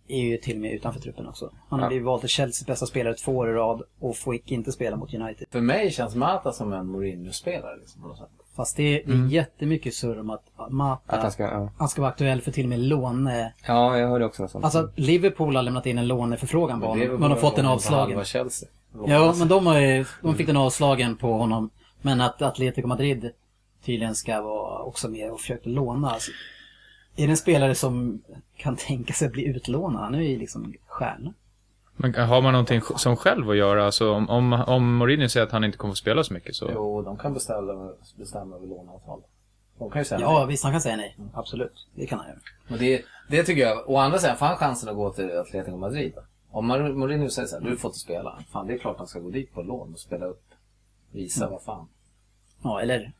är 0.07 0.21
ju 0.21 0.37
till 0.37 0.55
och 0.55 0.61
med 0.61 0.71
utanför 0.73 0.99
truppen 0.99 1.27
också. 1.27 1.51
Han 1.69 1.79
har 1.79 1.85
Ja. 1.85 1.89
blivit 1.89 2.05
vald 2.05 2.21
till 2.21 2.29
Chelseas 2.29 2.67
bästa 2.67 2.85
spelare 2.85 3.13
två 3.13 3.37
år 3.37 3.49
i 3.49 3.53
rad 3.53 3.81
och 3.99 4.15
fick 4.15 4.51
inte 4.51 4.71
spela 4.71 4.95
mot 4.95 5.13
United. 5.13 5.47
För 5.51 5.61
mig 5.61 5.91
känns 5.91 6.15
Mata 6.15 6.51
som 6.51 6.73
en 6.73 6.87
Mourinho-spelare. 6.87 7.77
Liksom, 7.77 8.01
på 8.01 8.07
något 8.07 8.17
sätt. 8.17 8.27
Fast 8.55 8.77
det, 8.77 9.03
det 9.05 9.13
är 9.13 9.27
jättemycket 9.27 9.93
surr 9.93 10.19
om 10.19 10.29
att 10.29 10.43
Mata, 10.69 11.15
Att 11.15 11.21
han 11.21 11.31
ska, 11.31 11.43
ja. 11.43 11.69
han 11.77 11.89
ska 11.89 12.01
vara 12.01 12.11
aktuell 12.11 12.41
för 12.41 12.51
till 12.51 12.65
och 12.65 12.69
med 12.69 12.79
låne... 12.79 13.53
Ja, 13.67 13.97
jag 13.97 14.07
hörde 14.07 14.25
också 14.25 14.47
sånt. 14.47 14.65
Alltså 14.65 14.89
Liverpool 14.95 15.55
har 15.55 15.63
lämnat 15.63 15.85
in 15.85 15.97
en 15.97 16.07
låneförfrågan 16.07 16.81
på 16.81 16.87
honom, 16.87 17.07
men 17.19 17.31
har 17.31 17.37
fått 17.37 17.55
den 17.55 17.65
avslagen. 17.65 18.05
Halva 18.07 18.23
Chelsea. 18.25 18.69
Ja, 19.07 19.33
men 19.37 19.47
de, 19.47 19.67
har 19.67 19.79
ju, 19.79 20.05
de 20.21 20.35
fick 20.35 20.47
den 20.47 20.57
avslagen 20.57 21.17
på 21.17 21.33
honom. 21.33 21.69
Men 22.01 22.21
att 22.21 22.41
Atletico 22.41 22.87
Madrid 22.87 23.31
tydligen 23.85 24.15
ska 24.15 24.41
vara 24.41 24.83
också 24.83 25.09
med 25.09 25.31
och 25.31 25.39
försöka 25.39 25.69
låna. 25.69 26.09
Alltså, 26.11 26.31
är 27.15 27.27
det 27.27 27.31
en 27.33 27.37
spelare 27.37 27.75
som 27.75 28.23
kan 28.57 28.75
tänka 28.75 29.13
sig 29.13 29.25
att 29.25 29.31
bli 29.33 29.45
utlånad? 29.45 30.01
Han 30.03 30.15
är 30.15 30.21
ju 30.21 30.37
liksom 30.37 30.73
stjärna. 30.87 31.33
Men 31.95 32.15
har 32.15 32.41
man 32.41 32.51
någonting 32.51 32.81
som 32.81 33.15
själv 33.15 33.49
att 33.49 33.57
göra? 33.57 33.85
Alltså 33.85 34.11
om, 34.11 34.29
om, 34.29 34.53
om 34.53 34.95
Mourinho 34.95 35.29
säger 35.29 35.45
att 35.45 35.51
han 35.51 35.63
inte 35.63 35.77
kommer 35.77 35.91
få 35.91 35.95
spela 35.95 36.23
så 36.23 36.33
mycket 36.33 36.55
så... 36.55 36.69
Jo, 36.73 37.01
de 37.01 37.17
kan 37.17 37.33
beställa, 37.33 37.93
bestämma 38.17 38.55
över 38.55 38.67
låneavtal. 38.67 39.21
De 39.79 39.89
kan 39.91 40.01
ju 40.01 40.05
säga 40.05 40.21
Ja, 40.21 40.39
nej. 40.39 40.47
visst, 40.47 40.63
han 40.63 40.71
kan 40.73 40.81
säga 40.81 40.95
nej. 40.95 41.17
Absolut. 41.33 41.87
Det 41.95 42.05
kan 42.07 42.19
han 42.19 42.27
göra. 42.27 42.39
Men 42.67 42.79
det, 42.79 43.03
det 43.29 43.43
tycker 43.43 43.61
jag, 43.61 43.89
å 43.89 43.97
andra 43.97 44.19
sidan, 44.19 44.37
får 44.37 44.45
han 44.45 44.57
chansen 44.57 44.89
att 44.89 44.95
gå 44.95 45.13
till 45.13 45.37
Atletico 45.37 45.77
Madrid 45.77 46.13
då? 46.15 46.21
Om 46.51 46.67
Mourinho 46.67 47.29
säger 47.29 47.47
så 47.47 47.59
här, 47.59 47.69
du 47.69 47.77
får 47.77 47.89
inte 47.89 47.99
spela. 47.99 48.39
Fan, 48.51 48.67
det 48.67 48.73
är 48.73 48.77
klart 48.77 48.97
han 48.97 49.07
ska 49.07 49.19
gå 49.19 49.29
dit 49.29 49.53
på 49.53 49.61
lån 49.61 49.93
och 49.93 49.99
spela 49.99 50.25
upp. 50.25 50.45
Visa 51.11 51.49
vad 51.49 51.63
fan. 51.63 51.87
Ja, 52.63 52.81
eller... 52.81 53.13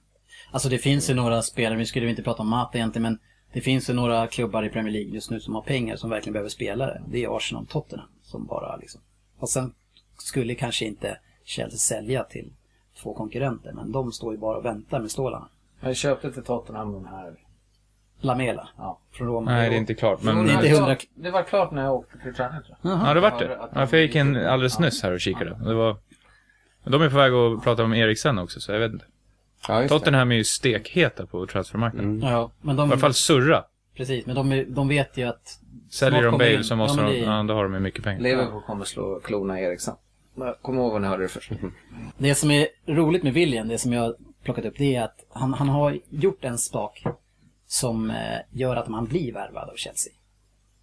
Alltså 0.51 0.69
det 0.69 0.77
finns 0.77 1.09
ju 1.09 1.13
några 1.13 1.41
spelare, 1.41 1.77
vi 1.77 1.85
skulle 1.85 2.09
inte 2.09 2.23
prata 2.23 2.41
om 2.41 2.49
Mata 2.49 2.77
egentligen, 2.77 3.03
men 3.03 3.19
det 3.53 3.61
finns 3.61 3.89
ju 3.89 3.93
några 3.93 4.27
klubbar 4.27 4.63
i 4.63 4.69
Premier 4.69 4.93
League 4.93 5.11
just 5.13 5.31
nu 5.31 5.39
som 5.39 5.55
har 5.55 5.61
pengar 5.61 5.95
som 5.95 6.09
verkligen 6.09 6.33
behöver 6.33 6.49
spelare. 6.49 7.01
Det 7.07 7.23
är 7.23 7.37
Arsenal 7.37 7.63
och 7.63 7.69
Tottenham 7.69 8.07
som 8.23 8.45
bara 8.45 8.75
liksom... 8.75 9.01
Och 9.39 9.49
sen 9.49 9.73
skulle 10.17 10.55
kanske 10.55 10.85
inte 10.85 11.17
Chelsea 11.43 11.77
sälja 11.77 12.23
till 12.23 12.49
två 13.01 13.13
konkurrenter, 13.13 13.71
men 13.73 13.91
de 13.91 14.11
står 14.11 14.33
ju 14.33 14.39
bara 14.39 14.57
och 14.57 14.65
väntar 14.65 14.99
med 14.99 15.11
stålarna. 15.11 15.47
Jag 15.81 15.95
köpte 15.95 16.31
till 16.31 16.43
Tottenham 16.43 16.93
den 16.93 17.05
här. 17.05 17.33
Lamela 18.19 18.69
Ja. 18.77 18.99
från 19.11 19.27
Roma. 19.27 19.51
Nej, 19.51 19.69
det 19.69 19.75
är 19.75 19.77
inte 19.79 19.93
klart. 19.93 20.21
Men... 20.21 20.35
Det 20.45 20.51
är 20.51 20.55
inte 20.55 20.55
var 20.55 20.79
hundra- 20.79 20.95
klart- 20.95 21.09
Det 21.15 21.31
var 21.31 21.43
klart 21.43 21.71
när 21.71 21.83
jag 21.83 21.93
åkte 21.93 22.17
till 22.17 22.33
träning 22.33 22.61
tror 22.63 22.77
jag. 22.81 23.07
Ja, 23.09 23.13
det 23.13 23.19
vart 23.19 23.39
det. 23.39 23.59
Ja, 23.75 23.87
för 23.87 23.97
jag 23.97 24.05
gick 24.05 24.15
in 24.15 24.35
alldeles 24.35 24.79
nyss 24.79 25.03
här 25.03 25.11
och 25.11 25.19
kikade. 25.21 25.59
Det 25.65 25.73
var... 25.73 25.97
De 26.83 27.01
är 27.01 27.09
på 27.09 27.15
väg 27.17 27.33
att 27.33 27.63
prata 27.63 27.83
om 27.83 27.93
Eriksen 27.93 28.39
också, 28.39 28.59
så 28.61 28.71
jag 28.71 28.79
vet 28.79 28.91
inte. 28.93 29.05
Ja, 29.67 29.81
just 29.81 29.93
det. 29.93 29.99
Tottenham 29.99 30.31
är 30.31 30.35
ju 30.35 30.43
stekheta 30.43 31.25
på 31.25 31.45
transfermarknaden. 31.45 32.21
Ja, 32.21 32.51
men 32.61 32.75
de... 32.75 32.89
I 32.89 32.91
alla 32.91 32.99
fall 33.01 33.13
surra. 33.13 33.63
Precis, 33.97 34.25
men 34.25 34.35
de, 34.35 34.65
de 34.73 34.87
vet 34.87 35.17
ju 35.17 35.23
att... 35.23 35.59
Säljer 35.91 36.23
de 36.23 36.31
Bale 36.31 36.53
in. 36.53 36.63
så 36.63 36.75
måste 36.75 37.01
de... 37.01 37.11
det- 37.11 37.17
Ja, 37.17 37.43
då 37.43 37.53
har 37.53 37.63
de 37.63 37.73
ju 37.73 37.79
mycket 37.79 38.03
pengar. 38.03 38.21
Liverpool 38.21 38.61
kommer 38.61 38.85
slå 38.85 39.19
klona 39.19 39.59
Eriksen. 39.61 39.95
Kom 40.61 40.75
ihåg 40.75 40.91
vad 40.91 41.01
ni 41.01 41.07
hörde 41.07 41.23
det 41.23 41.29
först. 41.29 41.51
Det 42.17 42.35
som 42.35 42.51
är 42.51 42.67
roligt 42.87 43.23
med 43.23 43.33
William, 43.33 43.67
det 43.67 43.77
som 43.77 43.93
jag 43.93 44.01
har 44.01 44.15
plockat 44.43 44.65
upp, 44.65 44.73
det 44.77 44.95
är 44.95 45.03
att 45.03 45.25
han, 45.29 45.53
han 45.53 45.69
har 45.69 45.99
gjort 46.09 46.43
en 46.43 46.57
sak 46.57 47.03
som 47.67 48.09
eh, 48.09 48.15
gör 48.51 48.75
att 48.75 48.87
man 48.87 49.05
blir 49.05 49.33
värvad 49.33 49.69
av 49.69 49.75
Chelsea. 49.75 50.13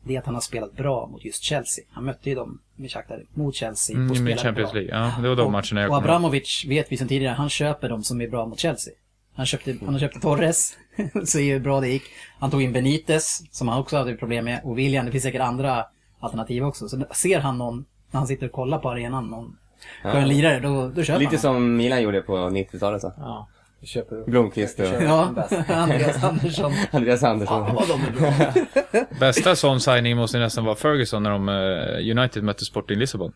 Det 0.03 0.15
är 0.15 0.19
att 0.19 0.27
han 0.27 0.35
har 0.35 0.43
spelat 0.43 0.73
bra 0.77 1.07
mot 1.07 1.25
just 1.25 1.43
Chelsea. 1.43 1.85
Han 1.91 2.05
mötte 2.05 2.29
ju 2.29 2.35
dem 2.35 2.61
med 2.77 2.91
Shakhtar 2.91 3.23
mot 3.35 3.55
Chelsea 3.55 3.97
och 3.97 4.01
Mm, 4.01 4.09
spelade 4.15 4.31
med 4.31 4.41
Champions 4.41 4.73
bra. 4.73 4.81
League. 4.81 4.99
Ja, 5.17 5.23
det 5.23 5.29
var 5.29 5.37
de 5.37 5.47
och, 5.47 5.53
matcherna 5.53 5.81
jag 5.81 5.91
Och. 5.91 5.97
Abramovic 5.97 6.65
vet 6.69 6.93
vi 6.93 6.97
sedan 6.97 7.09
tidigare, 7.09 7.35
han 7.35 7.49
köper 7.49 7.89
de 7.89 8.03
som 8.05 8.21
är 8.21 8.29
bra 8.29 8.47
mot 8.47 8.59
Chelsea. 8.59 8.95
Han 9.35 9.47
köpte, 9.47 9.77
han 9.87 9.99
köpte 9.99 10.21
Torres, 10.21 10.77
är 11.39 11.41
ju 11.41 11.61
bra 11.61 11.81
det 11.81 11.89
gick. 11.89 12.03
Han 12.39 12.51
tog 12.51 12.63
in 12.63 12.73
Benitez, 12.73 13.43
som 13.51 13.69
han 13.69 13.81
också 13.81 13.97
hade 13.97 14.15
problem 14.15 14.45
med, 14.45 14.61
och 14.65 14.79
William, 14.79 15.07
det 15.07 15.13
finns 15.13 15.25
säkert 15.25 15.41
andra 15.41 15.85
alternativ 16.21 16.65
också. 16.65 16.89
Så 16.89 17.05
ser 17.15 17.41
han 17.41 17.59
någon, 17.59 17.85
när 18.11 18.19
han 18.19 18.27
sitter 18.27 18.47
och 18.47 18.53
kollar 18.53 18.79
på 18.79 18.91
arenan, 18.91 19.27
någon 19.27 19.57
skön 20.03 20.29
lirare, 20.29 20.61
då, 20.61 20.89
då 20.89 21.03
köper 21.03 21.21
Lite 21.21 21.31
han. 21.31 21.41
som 21.41 21.77
Milan 21.77 22.03
gjorde 22.03 22.21
på 22.23 22.37
90-talet 22.37 23.01
så. 23.03 23.13
Ja, 23.17 23.49
vi 23.81 23.87
köper 23.87 24.16
upp. 24.16 24.27
Blomqvist 24.27 24.81
och 24.81 24.87
Ja, 24.87 25.35
Andreas 25.69 26.25
Andersson. 26.25 26.73
Andreas 26.90 27.23
Andersson. 27.23 27.62
Ja, 27.69 27.73
vad 27.75 27.88
de 27.88 28.01
är 28.01 28.21
bra. 28.21 29.05
Bästa 29.21 29.57
sån 29.57 29.81
signing 29.81 30.16
måste 30.16 30.38
nästan 30.38 30.64
vara 30.64 30.77
Ferguson 30.77 31.23
när 31.23 31.31
de 31.31 31.49
eh, 31.49 32.19
United 32.19 32.43
mötte 32.45 32.64
Sporting 32.64 32.99
Lissabon. 32.99 33.33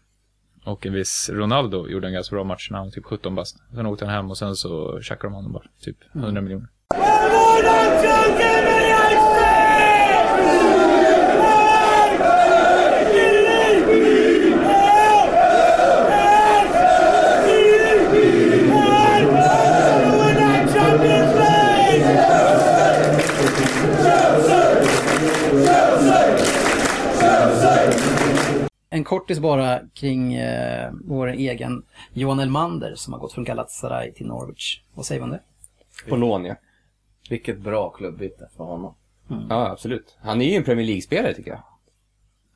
Och 0.64 0.87
en 0.87 0.92
viss 0.92 1.30
Ronaldo 1.33 1.88
gjorde 1.88 2.07
en 2.07 2.12
ganska 2.12 2.37
bra 2.37 2.44
match 2.44 2.70
när 2.70 2.78
han 2.78 2.87
var 2.87 2.92
typ 2.92 3.04
17 3.04 3.35
bast. 3.35 3.57
Sen 3.74 3.87
åkte 3.87 4.04
han 4.04 4.14
hem 4.14 4.30
och 4.30 4.38
sen 4.38 4.57
så 4.57 5.00
tjackade 5.00 5.28
de 5.28 5.35
honom 5.35 5.52
bara. 5.52 5.64
Typ 5.80 5.96
100 6.14 6.40
miljoner. 6.40 6.68
En 28.94 29.04
kortis 29.04 29.40
bara 29.40 29.80
kring 29.94 30.35
eh, 30.35 30.92
vår 31.04 31.28
egen 31.28 31.83
Johan 32.12 32.40
Elmander 32.40 32.94
som 32.94 33.12
har 33.12 33.20
gått 33.20 33.33
från 33.33 33.44
Galatasaray 33.44 34.12
till 34.12 34.26
Norwich. 34.26 34.80
Vad 34.94 35.07
säger 35.07 35.20
man 35.20 35.30
det? 35.30 35.40
På 36.09 36.16
lån 36.16 36.44
ja. 36.44 36.54
Vilket 37.30 37.59
bra 37.59 37.90
klubbyte 37.90 38.48
för 38.57 38.64
honom. 38.64 38.94
Ja, 39.48 39.70
absolut. 39.70 40.16
Han 40.20 40.40
är 40.40 40.44
ju 40.44 40.57
en 40.57 40.64
Premier 40.64 40.87
League-spelare 40.87 41.35
tycker 41.35 41.50
jag. 41.50 41.62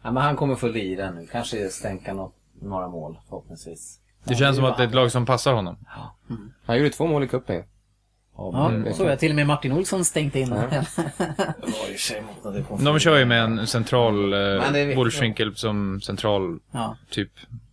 Ja, 0.02 0.10
men 0.10 0.22
han 0.22 0.36
kommer 0.36 0.54
få 0.54 0.68
lira 0.68 1.10
nu. 1.10 1.26
Kanske 1.26 1.68
stänka 1.68 2.14
något, 2.14 2.34
några 2.60 2.88
mål 2.88 3.18
förhoppningsvis. 3.28 4.00
Det 4.24 4.34
känns 4.34 4.56
som 4.56 4.64
att 4.64 4.76
det 4.76 4.82
är 4.82 4.86
ett 4.88 4.94
lag 4.94 5.12
som 5.12 5.26
passar 5.26 5.52
honom. 5.52 5.76
Han 6.64 6.76
gjorde 6.76 6.90
två 6.90 7.06
mål 7.06 7.24
i 7.24 7.28
cupen 7.28 7.64
Ja, 8.38 8.72
så 8.94 9.04
jag 9.04 9.18
till 9.18 9.30
och 9.30 9.36
med 9.36 9.46
Martin 9.46 9.72
Olsson 9.72 10.04
stängt 10.04 10.36
in. 10.36 10.48
Kom 12.68 12.84
De 12.84 12.98
kör 12.98 13.18
ju 13.18 13.24
med 13.24 13.42
en 13.44 13.66
central 13.66 14.32
eh, 14.32 14.72
viktigt. 14.72 14.98
Wolfswinkel 14.98 15.56
som 15.56 16.00
central 16.00 16.58
ja, 16.70 16.96
typ 17.10 17.30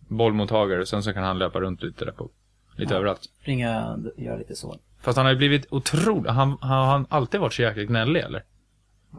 bollmottagare. 0.08 0.86
Sen 0.86 1.02
så 1.02 1.12
kan 1.12 1.24
han 1.24 1.38
löpa 1.38 1.60
runt 1.60 1.82
lite 1.82 2.04
där 2.04 2.12
på. 2.12 2.30
Lite 2.76 2.94
överallt. 2.94 3.20
ringa, 3.40 3.98
göra 4.16 4.36
lite 4.36 4.56
så. 4.56 4.78
Fast 5.00 5.16
han 5.16 5.26
har 5.26 5.32
ju 5.32 5.38
blivit 5.38 5.66
otroligt... 5.70 6.32
Han, 6.32 6.58
har 6.60 6.84
han 6.84 7.06
alltid 7.08 7.40
varit 7.40 7.52
så 7.52 7.62
jäkla 7.62 7.82
gnällig 7.82 8.20
eller? 8.20 8.42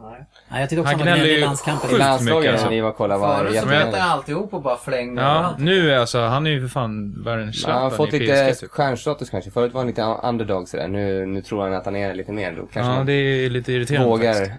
Nej. 0.02 0.24
Nej, 0.48 0.60
jag 0.60 0.68
tyckte 0.70 0.80
också 0.80 0.96
Han 0.96 1.08
han 1.08 1.16
gnäller 1.16 1.34
ju 1.34 1.40
landskampen. 1.40 1.88
sjukt 1.88 1.98
landslaget 1.98 2.42
mycket, 2.52 2.64
alltså. 2.64 2.82
var 2.82 2.90
och 2.90 2.96
kollade 2.96 3.20
var 3.20 3.36
Förut 3.36 3.60
så 3.60 3.66
bet 3.66 3.94
han 3.94 4.10
alltihop 4.10 4.54
och 4.54 4.62
bara 4.62 4.76
flängde 4.76 5.22
Ja, 5.22 5.28
överallt. 5.28 5.58
nu 5.58 5.92
är 5.92 5.98
alltså, 5.98 6.20
han 6.20 6.46
är 6.46 6.50
ju 6.50 6.60
för 6.60 6.68
fan 6.68 7.22
världens 7.24 7.64
Han 7.64 7.72
har 7.74 7.80
Zlatan 7.90 7.96
fått 8.06 8.14
i 8.14 8.18
lite 8.20 8.52
PSG 8.52 8.60
typ. 8.60 8.70
stjärnstatus 8.70 9.30
kanske. 9.30 9.50
Förut 9.50 9.72
var 9.72 9.80
han 9.80 9.88
lite 9.88 10.02
underdog 10.22 10.68
sådär. 10.68 10.88
Nu, 10.88 11.26
nu 11.26 11.42
tror 11.42 11.62
han 11.62 11.72
att 11.74 11.84
han 11.84 11.96
är 11.96 12.14
lite 12.14 12.32
mer. 12.32 12.52
Då 12.52 12.56
kanske 12.66 12.80
Ja, 12.80 12.84
han 12.96 13.06
det 13.06 13.12
är 13.12 13.50
lite 13.50 13.72
irriterande 13.72 14.08
vågar 14.10 14.34
faktiskt. 14.34 14.52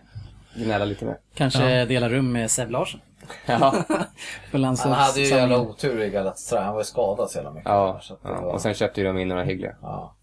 gnälla 0.56 0.86
lite 0.86 1.06
mer. 1.06 1.18
Kanske 1.36 1.86
dela 1.86 2.10
rum 2.10 2.32
med 2.32 2.52
Sev 2.52 2.72
Larsson. 2.72 3.00
Ja, 3.46 3.58
På 4.52 4.58
Han 4.58 4.64
hade 4.66 5.20
ju 5.20 5.26
jävla 5.26 5.48
landslagssamlingen. 5.48 5.60
otur 5.62 6.02
i 6.02 6.10
Galatasaray. 6.10 6.64
Han 6.64 6.74
var 6.74 6.82
ju 6.82 6.86
skadad 6.86 7.30
så 7.30 7.38
jävla 7.38 7.52
mycket. 7.52 7.70
ja. 7.70 8.00
Så 8.02 8.14
att 8.14 8.24
det 8.24 8.30
ja. 8.30 8.42
var- 8.42 8.54
Och 8.54 8.62
sen 8.62 8.74
köpte 8.74 9.02
ju 9.02 9.08
de 9.08 9.18
in 9.18 9.28
några 9.28 9.44
hyggliga. 9.44 9.76
ja. 9.82 10.16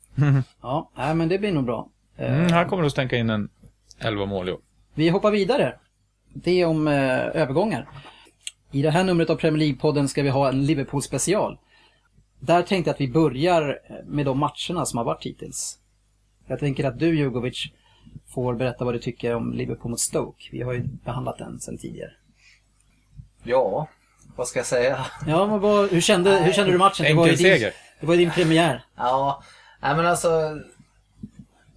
Ja, 0.63 0.91
nej, 0.97 1.15
men 1.15 1.29
det 1.29 1.39
blir 1.39 1.53
nog 1.53 1.65
bra. 1.65 1.89
Eh, 2.19 2.35
Mm, 2.39 2.53
han 2.53 2.69
kommer 2.69 2.85
att 2.85 2.93
stänka 2.93 3.17
in 3.17 3.31
en 3.31 3.49
11 3.99 4.27
mål 4.27 4.49
i 4.49 4.53
år. 4.53 4.59
Vi 4.97 5.09
hoppar 5.09 5.31
vidare. 5.31 5.79
Det 6.35 6.61
är 6.61 6.67
om 6.67 6.89
eh, 6.89 7.27
övergångar. 7.27 7.89
I 8.73 8.83
det 8.83 8.91
här 8.91 9.05
numret 9.05 9.31
av 9.31 9.37
Premier 9.37 9.67
League-podden 9.67 10.07
ska 10.07 10.23
vi 10.23 10.29
ha 10.29 10.49
en 10.49 10.67
Liverpool-special. 10.67 11.59
Där 12.41 12.63
tänkte 12.63 12.89
jag 12.89 12.95
att 12.95 13.01
vi 13.01 13.09
börjar 13.09 13.79
med 14.05 14.27
de 14.27 14.39
matcherna 14.39 14.87
som 14.87 14.99
har 14.99 15.05
varit 15.05 15.27
hittills. 15.27 15.79
Jag 16.47 16.59
tänker 16.59 16.85
att 16.85 16.99
du, 16.99 17.19
Jugovic, 17.19 17.67
får 18.35 18.55
berätta 18.55 18.85
vad 18.85 18.95
du 18.95 18.99
tycker 18.99 19.35
om 19.35 19.53
Liverpool 19.53 19.91
mot 19.91 20.01
Stoke. 20.01 20.49
Vi 20.53 20.63
har 20.63 20.73
ju 20.73 20.81
behandlat 21.05 21.39
den 21.39 21.61
sedan 21.61 21.79
tidigare. 21.79 22.13
ja, 23.43 23.89
vad 24.37 24.49
ska 24.49 24.59
jag 24.59 24.67
säga? 24.67 25.07
Ja, 25.27 25.47
men 25.47 25.61
vad, 25.61 25.91
hur, 25.91 26.01
kände, 26.01 26.31
hur 26.31 26.53
kände 26.53 26.73
du 26.73 26.79
matchen? 26.79 27.07
Det 27.07 27.15
var 27.15 27.27
ju 27.27 27.35
din, 27.35 27.71
det 28.01 28.07
var 28.07 28.15
ju 28.15 28.21
din 28.21 28.31
premiär. 28.31 28.85
Ja, 28.97 29.43
nej 29.81 29.97
men 29.97 30.07
alltså. 30.07 30.61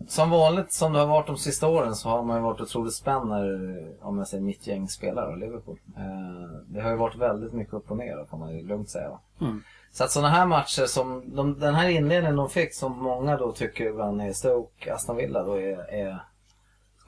Som 0.10 0.30
vanligt 0.30 0.74
som 0.74 0.94
det 0.94 1.00
har 1.00 1.08
varit 1.08 1.28
de 1.28 1.38
sista 1.38 1.68
åren 1.68 1.96
så 1.96 2.10
har 2.10 2.24
man 2.24 2.38
ju 2.38 2.44
varit 2.44 2.62
otroligt 2.62 2.94
spänd 2.94 3.30
när, 3.30 3.88
om 4.02 4.18
jag 4.18 4.28
säger 4.28 4.44
mitt 4.44 4.68
gäng 4.68 4.88
spelar 4.88 5.24
av 5.24 5.38
Liverpool. 5.38 5.80
Eh, 5.98 6.62
det 6.68 6.82
har 6.82 6.90
ju 6.90 6.96
varit 6.96 7.16
väldigt 7.16 7.54
mycket 7.54 7.74
upp 7.74 7.92
och 7.92 7.98
ner 7.98 8.26
får 8.30 8.38
man 8.38 8.58
ju 8.58 8.68
lugnt 8.68 8.90
säga. 8.90 9.20
Mm. 9.42 9.64
Så 9.92 10.04
att 10.04 10.12
sådana 10.12 10.30
här 10.30 10.46
matcher 10.46 10.86
som, 10.86 11.36
de, 11.36 11.60
den 11.60 11.76
här 11.76 11.90
inledningen 11.90 12.36
de 12.36 12.50
fick 12.50 12.74
som 12.74 13.04
många 13.04 13.38
då 13.38 13.52
tycker 13.52 13.86
ibland 13.86 14.22
är 14.22 14.34
Stoke, 14.34 14.94
Aston 14.94 15.16
Villa 15.16 15.44
då 15.44 15.54
är, 15.54 15.94
är 15.94 16.24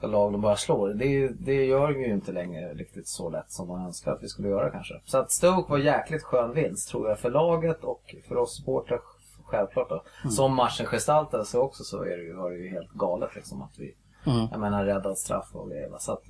ska 0.02 0.06
lag 0.06 0.32
de 0.32 0.40
bara 0.40 0.56
slår. 0.56 0.88
Det, 0.88 1.28
det 1.28 1.64
gör 1.64 1.90
ju 1.90 2.12
inte 2.12 2.32
längre 2.32 2.74
riktigt 2.74 3.08
så 3.08 3.30
lätt 3.30 3.52
som 3.52 3.68
man 3.68 3.86
önskar 3.86 4.12
att 4.12 4.22
vi 4.22 4.28
skulle 4.28 4.48
göra 4.48 4.70
kanske. 4.70 4.94
Så 5.04 5.18
att 5.18 5.32
Stoke 5.32 5.70
var 5.70 5.78
jäkligt 5.78 6.22
skön 6.22 6.54
vinst 6.54 6.88
tror 6.88 7.08
jag 7.08 7.18
för 7.18 7.30
laget 7.30 7.84
och 7.84 8.14
för 8.28 8.36
oss 8.36 8.56
supportrar 8.56 8.98
självklart 9.52 9.88
då. 9.88 10.02
Som 10.30 10.54
matchen 10.54 10.86
gestaltade 10.86 11.44
sig 11.44 11.60
också 11.60 11.84
så 11.84 12.02
är 12.02 12.16
det 12.16 12.22
ju, 12.22 12.32
var 12.34 12.50
det 12.50 12.56
ju 12.56 12.68
helt 12.68 12.90
galet 12.90 13.34
liksom 13.34 13.62
att 13.62 13.78
vi, 13.78 13.94
Mm. 14.26 14.48
jag 14.50 14.60
menar 14.60 14.84
räddad 14.84 15.18
straff 15.18 15.48
och 15.52 15.70
grejer. 15.70 15.90
Så 15.98 16.12
att, 16.12 16.22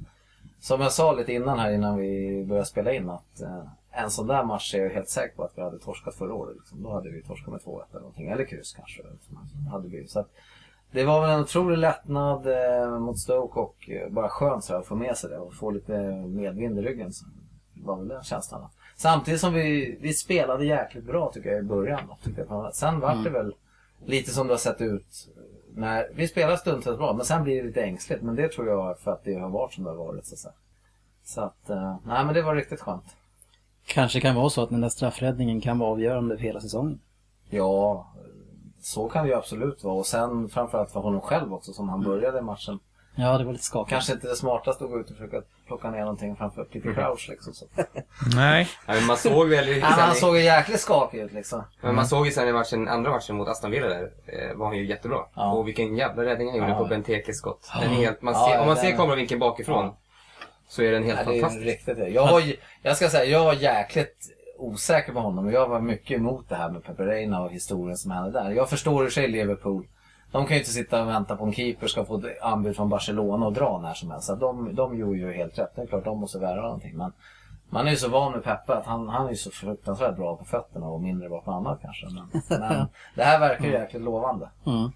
som 0.61 0.81
jag 0.81 0.93
sa 0.93 1.13
lite 1.13 1.33
innan 1.33 1.59
här 1.59 1.71
innan 1.73 1.97
vi 1.99 2.45
började 2.49 2.67
spela 2.67 2.93
in 2.93 3.11
att 3.11 3.41
eh, 3.41 3.65
en 3.91 4.11
sån 4.11 4.27
där 4.27 4.45
match 4.45 4.75
är 4.75 4.83
jag 4.83 4.91
helt 4.91 5.09
säker 5.09 5.37
på 5.37 5.45
att 5.45 5.53
vi 5.59 5.63
hade 5.63 5.79
torskat 5.79 6.15
förra 6.15 6.35
året. 6.35 6.57
Liksom. 6.57 6.83
Då 6.83 6.93
hade 6.93 7.11
vi 7.11 7.23
torskat 7.23 7.53
med 7.53 7.61
2-1 7.61 7.83
eller 7.91 8.01
någonting. 8.01 8.29
Eller 8.29 8.45
kryss 8.45 8.73
kanske. 8.73 9.03
Hade 9.71 9.89
vi. 9.89 10.07
Så 10.09 10.21
att, 10.21 10.29
det 10.91 11.05
var 11.05 11.21
väl 11.21 11.31
en 11.31 11.41
otrolig 11.41 11.79
lättnad 11.79 12.47
eh, 12.47 12.99
mot 12.99 13.19
Stoke 13.19 13.61
och 13.61 13.91
eh, 13.91 14.09
bara 14.13 14.29
skönt 14.29 14.65
så 14.65 14.73
här, 14.73 14.81
att 14.81 14.87
få 14.87 14.95
med 14.95 15.17
sig 15.17 15.31
det 15.31 15.39
och 15.39 15.55
få 15.55 15.71
lite 15.71 15.99
medvind 16.27 16.79
i 16.79 16.83
ryggen. 16.83 17.13
Så 17.13 17.25
var 17.75 17.97
väl 17.97 18.09
den 18.09 18.23
känslan. 18.23 18.69
Samtidigt 19.03 19.41
som 19.41 19.55
vi, 19.55 19.99
vi 20.01 20.13
spelade 20.13 20.65
jäkligt 20.65 21.05
bra 21.05 21.33
tycker 21.33 21.51
jag 21.51 21.59
i 21.59 21.63
början. 21.63 22.01
Tycker 22.25 22.47
jag. 22.49 22.75
Sen 22.75 23.01
vart 23.01 23.25
det 23.25 23.31
väl 23.31 23.55
lite 24.05 24.31
som 24.31 24.47
det 24.47 24.53
har 24.53 24.59
sett 24.59 24.81
ut. 24.81 25.29
När, 25.75 26.09
vi 26.15 26.29
spelar 26.29 26.57
stundtals 26.57 26.99
bra 26.99 27.13
men 27.13 27.27
sen 27.27 27.45
blir 27.45 27.57
det 27.57 27.67
lite 27.67 27.83
ängsligt. 27.83 28.23
Men 28.23 28.37
det 28.37 28.49
tror 28.49 28.69
jag 28.69 28.91
är 28.91 28.95
för 28.95 29.13
att 29.13 29.25
det 29.25 29.35
har 29.35 29.49
varit 29.49 29.73
som 29.73 29.85
det 29.85 29.91
har 29.91 29.97
varit. 29.97 30.27
Så 30.27 30.49
så 31.25 31.41
att 31.41 31.71
eh, 31.71 31.97
nej 32.07 32.25
men 32.25 32.35
det 32.35 32.43
var 32.43 32.55
riktigt 32.55 32.81
skönt. 32.81 33.05
Kanske 33.87 34.21
kan 34.21 34.35
vara 34.35 34.51
så 34.51 34.63
att 34.63 34.71
den 34.71 34.81
där 34.81 34.89
straffräddningen 34.89 35.61
kan 35.61 35.79
vara 35.79 35.91
avgörande 35.91 36.37
för 36.37 36.45
hela 36.45 36.61
säsongen. 36.61 37.01
Ja, 37.51 38.07
så 38.81 39.09
kan 39.09 39.25
det 39.25 39.31
ju 39.31 39.37
absolut 39.37 39.85
vara. 39.85 39.95
Och 39.95 40.07
sen 40.07 40.49
framförallt 40.49 40.91
för 40.91 41.01
honom 41.01 41.21
själv 41.21 41.55
också 41.55 41.73
som 41.73 41.89
han 41.89 42.03
började 42.03 42.43
matchen. 42.43 42.79
Ja, 43.15 43.39
det 43.39 43.45
var 43.45 43.53
lite 43.53 43.65
skakigt. 43.65 43.91
Kanske 43.91 44.13
inte 44.13 44.29
det 44.29 44.37
smartaste 44.37 44.85
att 44.85 44.91
gå 44.91 45.01
ut 45.01 45.11
och 45.11 45.17
försöka 45.17 45.43
plocka 45.67 45.91
ner 45.91 46.01
någonting 46.01 46.37
framför 46.37 46.65
Peter 46.65 46.95
Crouch 46.95 47.27
liksom. 47.29 47.53
Så. 47.55 47.65
Nej. 48.37 48.69
Ja, 48.87 48.95
men 48.95 49.07
man 49.07 49.17
såg 49.17 49.49
väl 49.49 49.69
ju 49.69 49.79
Ja, 49.79 49.87
han 49.87 50.15
såg 50.15 50.37
ju 50.37 50.43
jäkligt 50.43 50.81
skakig 50.81 51.19
ut 51.21 51.33
liksom. 51.33 51.63
men 51.81 51.95
man 51.95 52.07
såg 52.07 52.27
ju 52.27 52.33
sen 52.33 52.49
i 52.49 52.53
matchen, 52.53 52.89
andra 52.89 53.11
matchen 53.11 53.37
mot 53.37 53.49
Aston 53.49 53.71
Villa 53.71 53.87
där, 53.89 54.11
eh, 54.27 54.57
var 54.57 54.67
han 54.67 54.77
ju 54.77 54.87
jättebra. 54.87 55.19
Ja. 55.35 55.53
Och 55.53 55.69
vilken 55.69 55.97
jävla 55.97 56.25
räddning 56.25 56.49
han 56.49 56.59
gjorde 56.59 56.71
Ja. 56.71 56.79
på 56.79 56.85
Bentekes 56.85 57.37
skott. 57.37 57.71
Den 57.81 57.91
är 57.91 57.95
helt, 57.95 58.23
man 58.23 58.35
ser, 58.35 58.41
ja, 58.41 58.61
om 58.61 58.67
man 58.67 58.77
den- 58.77 58.85
ser 58.85 58.97
kameravinkeln 58.97 59.41
bakifrån 59.41 59.85
Ja. 59.85 59.97
så 60.69 60.83
är 60.83 60.93
den 60.93 61.03
helt 61.05 61.19
Ja, 61.19 61.25
det 61.33 61.39
är 61.39 61.41
fantastisk. 61.41 61.67
riktigt 61.67 61.97
det. 61.97 62.09
Jag, 62.09 62.27
var, 62.33 62.43
jag 62.83 62.97
ska 62.97 63.09
säga, 63.09 63.25
jag 63.25 63.45
var 63.45 63.55
jäkligt 63.55 64.17
osäker 64.59 65.13
på 65.13 65.21
honom. 65.21 65.47
och 65.47 65.53
Jag 65.53 65.69
var 65.69 65.81
mycket 65.81 66.17
emot 66.17 66.49
det 66.49 66.55
här 66.57 66.71
med 66.71 66.85
Peperina 66.85 67.43
och 67.43 67.51
historien 67.53 67.97
som 67.97 68.11
hände 68.11 68.31
där. 68.31 68.51
Jag 68.51 68.71
förstår 68.71 69.07
i 69.07 69.11
sig 69.11 69.29
Liverpool. 69.29 69.87
De 70.33 70.47
kan 70.47 70.57
ju 70.57 70.61
inte 70.61 70.73
sitta 70.73 71.03
och 71.03 71.09
vänta 71.09 71.37
på 71.37 71.45
en 71.45 71.53
keeper 71.53 71.87
ska 71.87 72.05
få 72.05 72.17
ett 72.17 72.43
anbud 72.43 72.77
från 72.77 72.89
Barcelona 72.89 73.47
och 73.47 73.53
dra 73.53 73.81
när 73.81 73.95
som 73.95 74.11
helst. 74.11 74.27
Så 74.27 74.35
de, 74.35 74.75
de 74.75 74.99
gjorde 74.99 75.19
ju 75.19 75.33
helt 75.33 75.59
rätt. 75.59 75.77
Det 75.77 75.83
är 75.83 75.87
klart 75.87 76.05
de 76.05 76.19
måste 76.19 76.39
värva 76.39 76.63
någonting. 76.63 76.97
Men 76.97 77.13
man 77.71 77.87
är 77.87 77.91
ju 77.91 77.97
så 77.97 78.09
van 78.09 78.33
med 78.33 78.45
Peppe 78.45 78.75
att 78.75 78.87
han, 78.87 79.09
han 79.09 79.27
är 79.27 79.31
ju 79.31 79.37
så 79.37 79.51
fruktansvärt 79.51 80.17
bra 80.17 80.37
på 80.37 80.45
fötterna 80.45 80.87
och 80.87 81.01
mindre 81.01 81.29
bra 81.29 81.41
på 81.41 81.51
annat 81.51 81.79
kanske. 81.83 82.07
Men, 82.07 82.43
men 82.61 82.89
det 83.15 83.23
här 83.23 83.41
verkar 83.41 83.65
ju 83.65 83.73
jäkligt 83.73 84.03
lovande. 84.03 84.51
Mm. 84.67 84.93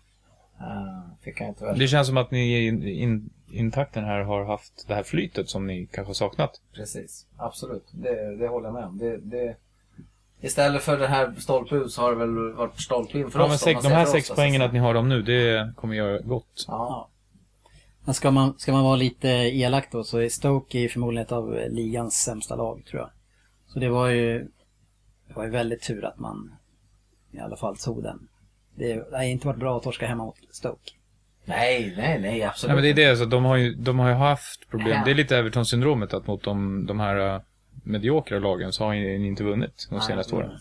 Uh, 0.61 1.03
fick 1.21 1.41
han 1.41 1.49
inte 1.49 1.65
väl. 1.65 1.79
Det 1.79 1.89
känns 1.89 2.07
som 2.07 2.17
att 2.17 2.31
ni 2.31 2.55
i 2.55 3.03
in, 3.03 3.31
intakten 3.51 4.05
här 4.05 4.21
har 4.21 4.45
haft 4.45 4.89
det 4.89 4.95
här 4.95 5.03
flytet 5.03 5.49
som 5.49 5.67
ni 5.67 5.87
kanske 5.87 6.09
har 6.09 6.15
saknat. 6.15 6.61
Precis, 6.75 7.27
absolut. 7.37 7.89
Det, 7.93 8.37
det 8.37 8.49
håller 8.49 8.67
jag 8.67 8.75
med 8.75 8.85
om. 8.85 8.99
Det, 8.99 9.17
det, 9.17 9.57
istället 10.41 10.83
för 10.83 10.99
det 10.99 11.07
här 11.07 11.35
stolpe 11.39 11.75
ut 11.75 11.93
så 11.93 12.03
har 12.03 12.11
det 12.11 12.17
väl 12.19 12.53
varit 12.53 12.81
stolpe 12.81 13.19
in 13.19 13.31
för 13.31 13.39
Ja, 13.39 13.45
oss. 13.45 13.51
men 13.51 13.59
sex, 13.59 13.83
de 13.83 13.89
här 13.89 14.05
sex 14.05 14.31
oss, 14.31 14.37
poängen 14.37 14.55
alltså. 14.63 14.67
att 14.67 14.73
ni 14.73 14.79
har 14.79 14.95
dem 14.95 15.09
nu, 15.09 15.23
det 15.23 15.73
kommer 15.77 15.95
göra 15.97 16.19
gott. 16.19 16.65
Ja, 16.69 17.09
Men 18.05 18.15
ska 18.15 18.31
man, 18.31 18.55
ska 18.59 18.73
man 18.73 18.85
vara 18.85 18.97
lite 18.97 19.29
elak 19.29 19.89
då 19.93 20.05
så 20.05 20.19
är 20.19 20.29
Stoke 20.29 20.79
är 20.79 20.89
förmodligen 20.89 21.27
ett 21.27 21.33
av 21.33 21.59
ligans 21.69 22.15
sämsta 22.15 22.57
lag 22.57 22.83
tror 22.91 23.01
jag. 23.03 23.11
Så 23.67 23.79
det 23.79 23.89
var 23.89 24.09
ju, 24.09 24.39
det 25.29 25.35
var 25.35 25.45
ju 25.45 25.51
väldigt 25.51 25.83
tur 25.83 26.05
att 26.05 26.19
man 26.19 26.55
i 27.33 27.39
alla 27.39 27.57
fall 27.57 27.77
tog 27.77 28.03
den. 28.03 28.29
Det 28.75 28.95
det 28.95 29.17
har 29.17 29.23
inte 29.25 29.47
varit 29.47 29.59
bra 29.61 29.77
att 29.77 29.83
torska 29.83 30.07
hemma 30.07 30.25
mot 30.25 30.37
Stoke. 30.51 30.93
nej, 31.45 31.95
nej, 31.97 32.21
nej, 32.21 32.43
absolut. 32.43 32.69
Nej, 32.69 32.83
men 32.83 32.97
det 32.97 33.03
är 33.03 33.11
det, 33.11 33.17
så 33.17 33.25
de 33.25 33.45
har 33.45 33.57
ju, 33.57 33.75
de 33.75 33.99
har 33.99 34.09
ju 34.09 34.15
haft 34.15 34.69
problem. 34.71 34.89
Ja. 34.99 35.03
Det 35.05 35.11
är 35.11 35.15
lite 35.15 35.37
Everton-syndromet 35.39 36.15
att 36.15 36.27
mot 36.27 36.45
de, 36.45 36.87
de 36.87 37.01
här 37.01 37.41
mediokra 37.87 38.39
lagen 38.39 38.73
så 38.73 38.85
har 38.85 38.95
ni 38.95 39.27
inte 39.27 39.45
vunnit 39.45 39.87
de 39.91 39.97
Nej, 39.97 40.07
senaste 40.07 40.37
mm. 40.37 40.47
åren. 40.47 40.59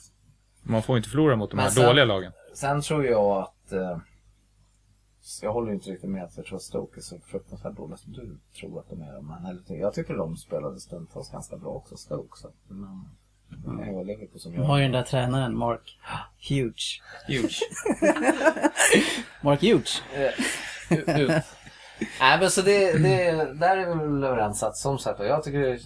Man 0.64 0.84
får 0.84 0.98
inte 0.98 1.10
förlora 1.10 1.36
mot 1.36 1.52
de 1.52 1.60
här 1.60 1.70
sen- 1.70 1.86
dåliga 1.86 2.06
lagen. 2.06 2.32
Sen 2.54 2.82
tror 2.82 3.06
jag 3.06 3.38
att... 3.38 3.72
Eh, 3.72 3.98
jag 5.42 5.54
håller 5.54 5.68
ju 5.68 5.74
inte 5.74 5.90
riktigt 5.90 6.10
med 6.10 6.24
att 6.24 6.38
jag 6.38 6.46
tror 6.46 6.56
att 6.56 6.62
Stoke 6.62 7.00
är 7.00 7.02
så 7.02 7.20
fruktansvärt 7.20 7.76
dåliga 7.76 7.98
som 7.98 8.14
du 8.14 8.38
tror 8.60 8.80
att 8.80 8.90
de 8.90 9.02
är. 9.02 9.22
Men 9.22 9.80
jag 9.80 9.94
tycker 9.94 10.14
de 10.14 10.38
spelade 10.38 10.80
stundtals 10.80 11.32
ganska 11.32 11.58
bra 11.58 11.70
också, 11.70 11.98
Stoke. 11.98 12.38
Så, 12.38 12.52
men, 12.68 13.10
som 14.40 14.54
De 14.54 14.62
har 14.62 14.78
ju 14.78 14.84
den 14.84 14.92
där 14.92 15.04
tränaren 15.04 15.58
Mark 15.58 16.00
Huge. 16.50 17.02
Huge. 17.28 17.60
Mark 19.42 19.62
Huge. 19.62 20.02
ut. 20.90 21.30
Nej 22.20 22.40
men 22.40 22.52
så 22.52 22.62
det, 22.62 22.92
det, 22.92 23.32
där 23.54 23.78
är 23.78 23.86
vi 23.86 24.04
väl 24.04 24.24
överens 24.24 24.64
att 24.64 24.78
som 24.78 24.98
sagt 25.00 25.20
jag 25.20 25.44
tycker 25.44 25.80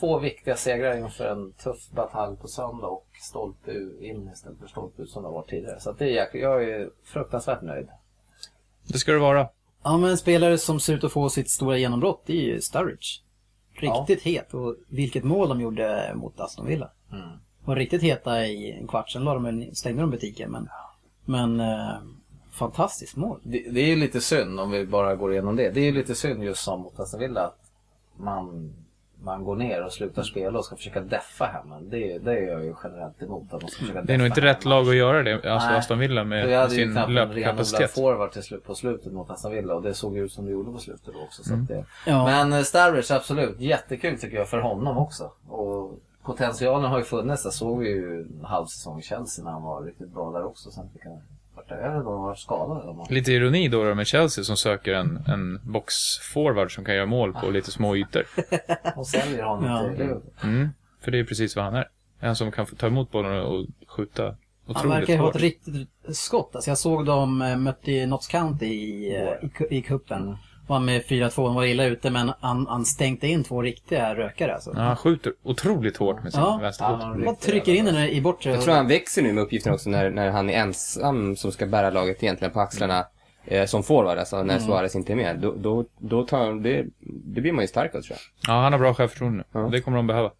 två 0.00 0.18
viktiga 0.18 0.56
segrar 0.56 0.96
inför 0.96 1.26
en 1.26 1.52
tuff 1.52 1.90
batalj 1.90 2.36
på 2.36 2.48
söndag 2.48 2.86
och 2.86 3.06
stolpe 3.22 3.72
in 4.00 4.30
istället 4.32 4.58
för 4.58 4.66
stolpe 4.66 5.02
ut 5.02 5.10
som 5.10 5.22
det 5.22 5.28
har 5.28 5.34
varit 5.34 5.50
tidigare. 5.50 5.80
Så 5.80 5.90
att 5.90 5.98
det 5.98 6.04
är 6.04 6.10
jäkligt, 6.10 6.42
jag 6.42 6.64
är 6.64 6.90
fruktansvärt 7.04 7.62
nöjd. 7.62 7.88
Det 8.86 8.98
ska 8.98 9.12
det 9.12 9.18
vara. 9.18 9.48
Ja 9.82 9.96
men 9.96 10.10
en 10.10 10.16
spelare 10.16 10.58
som 10.58 10.80
ser 10.80 10.94
ut 10.94 11.04
att 11.04 11.12
få 11.12 11.30
sitt 11.30 11.50
stora 11.50 11.78
genombrott 11.78 12.22
det 12.26 12.32
är 12.32 12.42
ju 12.42 12.60
Sturridge. 12.60 13.20
Riktigt 13.72 14.22
het 14.22 14.54
och 14.54 14.76
vilket 14.88 15.24
mål 15.24 15.48
de 15.48 15.60
gjorde 15.60 16.12
mot 16.14 16.40
Aston 16.40 16.66
Villa. 16.66 16.90
var 17.64 17.76
riktigt 17.76 18.02
heta 18.02 18.46
i 18.46 18.72
en 18.72 18.88
kvart, 18.88 19.10
sen 19.10 19.24
de, 19.24 19.70
stängde 19.72 20.00
de 20.00 20.10
butiken. 20.10 20.50
Men, 20.50 20.68
men 21.24 21.60
eh, 21.60 21.96
fantastiskt 22.50 23.16
mål. 23.16 23.40
Det, 23.42 23.70
det 23.70 23.80
är 23.80 23.86
ju 23.86 23.96
lite 23.96 24.20
synd 24.20 24.60
om 24.60 24.70
vi 24.70 24.86
bara 24.86 25.16
går 25.16 25.32
igenom 25.32 25.56
det. 25.56 25.70
Det 25.70 25.80
är 25.80 25.84
ju 25.84 25.92
lite 25.92 26.14
synd 26.14 26.44
just 26.44 26.64
som 26.64 26.80
mot 26.80 27.00
Aston 27.00 27.20
Villa 27.20 27.40
att 27.40 27.72
man, 28.16 28.74
man 29.24 29.44
går 29.44 29.56
ner 29.56 29.84
och 29.84 29.92
slutar 29.92 30.22
spela 30.22 30.58
och 30.58 30.64
ska 30.64 30.76
försöka 30.76 31.00
deffa 31.00 31.44
hemmen. 31.44 31.90
Det, 31.90 32.18
det 32.18 32.32
är 32.38 32.42
jag 32.52 32.64
ju 32.64 32.74
generellt 32.84 33.22
emot. 33.22 33.52
Att 33.54 33.62
man 33.62 33.70
ska 33.70 33.80
försöka 33.80 34.02
Det 34.02 34.14
är 34.14 34.18
nog 34.18 34.26
inte 34.26 34.40
rätt 34.40 34.64
hemma. 34.64 34.74
lag 34.74 34.88
att 34.88 34.94
göra 34.96 35.22
det, 35.22 35.34
alltså 35.34 35.68
Nej. 35.68 35.78
Aston 35.78 35.98
Villa 35.98 36.22
Vi 36.22 36.28
med 36.28 36.58
hade 36.58 36.74
ju 36.74 36.94
sin 36.94 37.14
löpkapacitet. 37.14 37.90
forward 37.90 38.32
till 38.32 38.42
slut, 38.42 38.64
på 38.64 38.74
slutet 38.74 39.12
mot 39.12 39.30
Aston 39.30 39.52
Villa 39.52 39.74
och 39.74 39.82
det 39.82 39.94
såg 39.94 40.16
ju 40.16 40.24
ut 40.24 40.32
som 40.32 40.44
det 40.44 40.50
gjorde 40.52 40.72
på 40.72 40.78
slutet 40.78 41.14
då 41.14 41.20
också. 41.20 41.44
Så 41.44 41.54
att 41.54 41.68
det... 41.68 41.84
Ja. 42.06 42.24
Men 42.24 42.52
eh, 42.52 42.62
Starwich 42.62 43.10
absolut, 43.10 43.60
jättekul 43.60 44.18
tycker 44.20 44.36
jag 44.36 44.48
för 44.48 44.58
honom 44.58 44.98
också. 44.98 45.30
Och 45.48 45.98
potentialen 46.22 46.90
har 46.90 46.98
ju 46.98 47.04
funnits. 47.04 47.42
Där 47.42 47.50
såg 47.50 47.78
vi 47.78 47.88
ju 47.88 48.20
en 48.20 48.44
halv 48.44 48.66
säsong 48.66 48.98
i 48.98 49.02
Chelsea 49.02 49.44
när 49.44 49.52
han 49.52 49.62
var 49.62 49.82
riktigt 49.82 50.08
bra 50.08 50.30
där 50.32 50.44
också. 50.44 50.70
Sen 50.70 50.88
fick 50.92 51.04
han, 51.04 51.18
det, 51.68 51.80
jag 51.80 51.90
vet 51.90 51.96
inte 51.98 52.08
om 52.08 52.14
han 52.14 52.22
var 52.22 52.34
skadad 52.34 52.82
eller. 52.82 53.14
Lite 53.14 53.32
ironi 53.32 53.68
då, 53.68 53.84
då 53.84 53.94
med 53.94 54.06
Chelsea 54.06 54.44
som 54.44 54.56
söker 54.56 54.94
en, 54.94 55.24
en 55.28 55.60
boxforward 55.72 56.74
som 56.74 56.84
kan 56.84 56.94
göra 56.94 57.06
mål 57.06 57.32
på 57.32 57.50
lite 57.50 57.70
små 57.70 57.96
ytor. 57.96 58.22
Och 58.96 59.06
säljer 59.06 59.42
honom 59.44 59.70
Ja. 59.70 59.82
till 59.88 59.98
Liverpool. 59.98 60.30
Mm, 60.42 60.68
för 61.00 61.10
det 61.10 61.18
är 61.18 61.24
precis 61.24 61.56
vad 61.56 61.64
han 61.64 61.74
är. 61.74 61.88
En 62.20 62.36
som 62.36 62.52
kan 62.52 62.66
ta 62.66 62.86
emot 62.86 63.10
bollen 63.10 63.40
och 63.42 63.66
skjuta 63.86 64.36
Han 64.74 64.88
verkar 64.88 65.16
ha 65.18 65.30
ett 65.30 65.36
riktigt 65.36 65.88
skott. 66.12 66.50
Alltså 66.54 66.70
jag 66.70 66.78
såg 66.78 67.06
dem 67.06 67.42
eh, 67.42 67.56
mötte 67.56 68.06
Notts 68.06 68.26
County 68.28 68.66
i, 68.66 69.16
eh, 69.16 69.46
i, 69.46 69.48
ku- 69.48 69.68
i 69.70 69.82
kuppen. 69.82 70.36
Var 70.66 70.80
med 70.80 71.02
4-2, 71.02 71.46
han 71.46 71.54
var 71.54 71.64
illa 71.64 71.84
ute 71.84 72.10
men 72.10 72.32
han, 72.40 72.66
han 72.66 72.84
stänkte 72.84 73.26
in 73.26 73.44
två 73.44 73.62
riktiga 73.62 74.14
rökare 74.14 74.54
alltså. 74.54 74.72
Ja, 74.74 74.80
han 74.80 74.96
skjuter 74.96 75.32
otroligt 75.42 75.96
hårt 75.96 76.22
med 76.22 76.32
sin 76.32 76.40
Ja. 76.42 76.58
vänsterfot. 76.62 77.00
Ja, 77.00 77.24
Bara 77.24 77.34
trycker 77.34 77.74
in 77.74 77.84
den 77.84 77.96
i 77.96 78.20
bortre. 78.20 78.50
Jag 78.50 78.62
tror 78.62 78.74
han 78.74 78.88
växer 78.88 79.22
nu 79.22 79.32
med 79.32 79.44
uppgiften 79.44 79.72
också 79.72 79.90
när, 79.90 80.10
när 80.10 80.30
han 80.30 80.50
är 80.50 80.54
ensam 80.54 81.36
som 81.36 81.52
ska 81.52 81.66
bära 81.66 81.90
laget 81.90 82.22
egentligen 82.22 82.52
på 82.52 82.60
axlarna 82.60 83.06
eh, 83.44 83.66
som 83.66 83.82
forward, 83.82 84.18
alltså 84.18 84.42
när 84.42 84.58
Suarez 84.58 84.94
inte 84.96 85.12
är 85.12 85.16
med. 85.16 85.38
Då, 85.38 85.54
då, 85.56 85.84
då 85.98 86.26
tar 86.26 86.52
det, 86.62 86.86
det 87.24 87.40
blir 87.40 87.52
man 87.52 87.64
ju 87.64 87.68
stark 87.68 87.94
av 87.94 88.00
tror 88.00 88.16
jag. 88.46 88.54
Ja, 88.54 88.62
han 88.62 88.72
har 88.72 88.80
bra 88.80 88.94
självförtroende. 88.94 89.44
Ja. 89.52 89.60
Det 89.60 89.80
kommer 89.80 89.96
de 89.96 90.06
behöva. 90.06 90.30